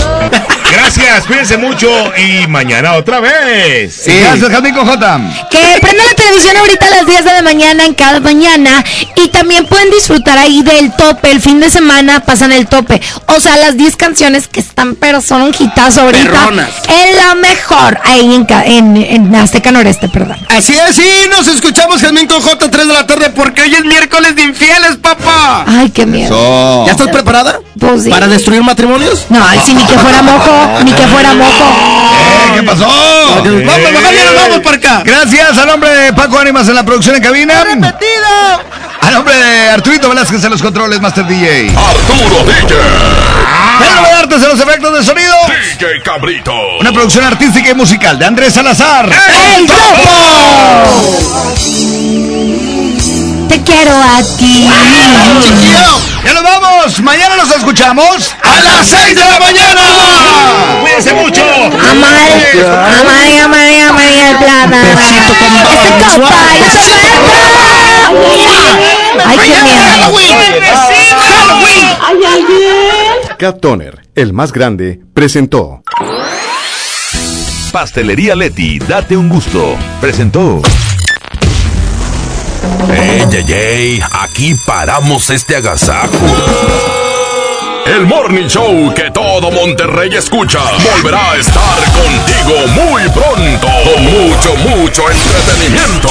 Gracias, 0.72 1.26
cuídense 1.26 1.58
mucho 1.58 1.90
y 2.18 2.48
mañana 2.48 2.94
otra 2.94 3.20
vez. 3.20 4.04
Gracias, 4.06 4.50
Jamín 4.52 4.74
con 4.74 4.86
J. 4.86 5.20
Que 5.50 5.80
prendan 5.82 6.06
la 6.08 6.14
televisión 6.16 6.58
ahorita 6.58 6.86
a 6.86 6.90
las 6.90 7.06
10 7.06 7.26
de 7.26 7.34
la 7.34 7.42
mañana 7.42 7.86
en 7.86 7.94
cada 7.94 8.20
mañana 8.20 8.84
y 9.16 9.28
también 9.30 9.66
pueden 9.66 9.90
disfrutar 9.92 10.38
ahí 10.38 10.62
del 10.62 10.92
tope. 10.96 11.32
El 11.32 11.42
fin 11.42 11.60
de 11.60 11.70
semana 11.70 12.20
pasan 12.22 12.52
el 12.52 12.68
tope. 12.68 13.02
O 13.28 13.40
sea, 13.40 13.58
las 13.58 13.78
10 13.78 13.96
canciones 13.96 14.48
que 14.48 14.60
están, 14.60 14.96
pero 14.96 15.22
son 15.22 15.42
un 15.42 15.56
hitazo 15.58 16.02
ahorita. 16.02 16.30
Perronas. 16.30 16.70
En 16.88 17.16
la 17.18 17.36
mejor, 17.36 18.00
ahí 18.04 18.36
en, 18.36 18.48
en, 18.50 18.98
en 18.98 19.36
Azteca 19.36 19.72
Noreste, 19.72 20.10
perdón. 20.10 20.38
Así 20.50 20.74
es, 20.74 20.96
sí, 20.96 21.10
nos 21.30 21.48
escuchamos 21.48 22.02
Jasmine 22.02 22.28
con 22.28 22.42
J 22.42 22.70
3 22.70 22.88
de 22.88 22.94
la 22.94 23.08
tarde 23.08 23.30
porque 23.32 23.62
hoy 23.64 23.74
es 23.74 23.86
miércoles 23.86 24.36
de 24.36 24.44
infieles, 24.44 24.98
papá. 25.02 25.66
Ay, 25.68 25.90
qué 25.90 26.06
miedo. 26.06 26.86
¿Ya 26.86 26.92
estás 26.92 27.08
preparada? 27.10 27.60
Pues 27.80 28.04
sí. 28.04 28.10
¿Para 28.10 28.28
destruir 28.28 28.62
matrimonios? 28.62 29.26
No, 29.30 29.44
ay, 29.44 29.60
sí, 29.66 29.74
ni 29.74 29.84
que 29.86 29.98
fuera 29.98 30.22
mojo, 30.22 30.59
ni 30.84 30.92
que 30.94 31.08
fuera 31.08 31.34
mojo. 31.34 31.64
Eh, 31.64 32.52
¿Qué 32.56 32.64
pasó? 32.64 32.88
Vamos, 32.88 33.92
mejor 33.92 34.14
ya 34.14 34.26
nos 34.26 34.36
vamos 34.36 34.60
para 34.60 34.78
acá. 34.78 35.02
Gracias 35.04 35.58
a 35.58 35.66
nombre 35.66 35.90
de 35.90 36.14
Paco 36.14 36.40
Ánimas 36.40 36.68
en 36.68 36.76
la 36.76 36.84
producción 36.84 37.16
en 37.16 37.24
cabina. 37.24 37.64
¡Repetido! 37.64 38.28
A 39.02 39.12
nombre 39.12 39.36
de 39.36 39.70
Arturito 39.70 40.10
Velázquez 40.10 40.44
en 40.44 40.52
los 40.52 40.62
controles, 40.62 41.00
Master 41.02 41.26
DJ. 41.26 41.70
Arturo 41.70 42.44
DJ. 42.46 42.76
Pedro 43.80 44.06
Artes 44.20 44.44
en 44.44 44.50
los 44.50 44.60
efectos 44.60 44.98
de 44.98 45.04
sonido. 45.04 45.36
DJ 45.48 46.02
Cabrito. 46.04 46.54
Una 46.80 46.92
producción 46.92 47.24
artística 47.24 47.70
y 47.70 47.74
musical 47.74 48.20
de 48.20 48.26
Andrés 48.26 48.54
Salazar. 48.54 49.10
¡El 49.58 49.68
Te 53.50 53.62
quiero 53.64 53.92
a 53.92 54.22
ti. 54.38 54.70
Ya 56.24 56.34
nos 56.34 56.44
vamos. 56.44 57.02
Mañana 57.02 57.36
nos 57.36 57.50
escuchamos 57.50 58.36
a 58.44 58.62
las 58.62 58.88
6 58.88 59.16
de 59.16 59.22
la 59.22 59.40
mañana. 59.40 59.82
Cuídense 60.82 61.14
mucho. 61.14 61.44
Amar, 61.44 62.14
amar, 63.02 63.42
amar, 63.44 63.90
amar 63.90 64.06
el 64.08 64.38
plata. 64.38 64.82
Esta 64.92 65.34
copa, 66.16 66.38
Ay, 69.26 69.38
qué 69.40 69.64
miedo. 69.64 69.90
Cat 73.38 73.60
Toner, 73.60 74.08
el 74.16 74.34
más 74.34 74.52
grande, 74.52 75.00
presentó. 75.14 75.82
Pastelería 77.72 78.36
Leti, 78.36 78.80
date 78.80 79.16
un 79.16 79.30
gusto. 79.30 79.78
Presentó. 80.02 80.62
¡Ey, 82.92 83.26
ey, 83.32 83.54
ey! 83.54 84.04
Aquí 84.12 84.56
paramos 84.66 85.30
este 85.30 85.56
agasajo. 85.56 86.10
El 87.86 88.06
Morning 88.06 88.48
Show 88.48 88.94
que 88.94 89.10
todo 89.12 89.50
Monterrey 89.52 90.16
escucha 90.16 90.60
volverá 90.94 91.32
a 91.32 91.38
estar 91.38 91.80
contigo 91.92 92.68
muy 92.68 93.02
pronto 93.10 93.68
con 93.84 94.04
mucho, 94.04 94.56
mucho 94.58 95.04
entretenimiento. 95.10 96.10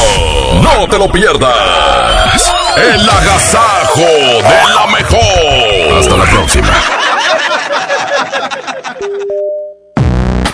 No 0.61 0.89
te 0.89 0.99
lo 0.99 1.11
pierdas. 1.11 2.53
El 2.77 3.09
agasajo 3.09 4.01
de 4.01 4.75
la 4.75 4.87
mejor. 4.89 5.99
Hasta 5.99 6.17
la 6.17 6.25
próxima. 6.25 6.69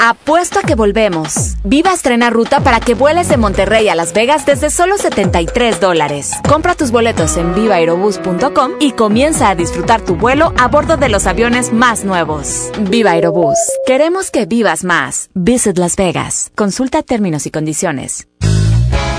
Apuesto 0.06 0.58
a 0.58 0.62
que 0.62 0.74
volvemos. 0.74 1.54
Viva 1.64 1.90
estrena 1.90 2.28
ruta 2.28 2.60
para 2.60 2.78
que 2.78 2.92
vueles 2.92 3.26
de 3.30 3.38
Monterrey 3.38 3.88
a 3.88 3.94
Las 3.94 4.12
Vegas 4.12 4.44
desde 4.44 4.68
solo 4.68 4.98
73 4.98 5.80
dólares. 5.80 6.32
Compra 6.46 6.74
tus 6.74 6.90
boletos 6.90 7.38
en 7.38 7.54
vivaerobus.com 7.54 8.72
y 8.80 8.92
comienza 8.92 9.48
a 9.48 9.54
disfrutar 9.54 10.02
tu 10.02 10.16
vuelo 10.16 10.52
a 10.58 10.68
bordo 10.68 10.98
de 10.98 11.08
los 11.08 11.26
aviones 11.26 11.72
más 11.72 12.04
nuevos. 12.04 12.70
Viva 12.80 13.12
Aerobús. 13.12 13.56
Queremos 13.86 14.30
que 14.30 14.44
vivas 14.44 14.84
más. 14.84 15.30
Visit 15.32 15.78
Las 15.78 15.96
Vegas. 15.96 16.52
Consulta 16.54 17.02
términos 17.02 17.46
y 17.46 17.50
condiciones. 17.50 18.28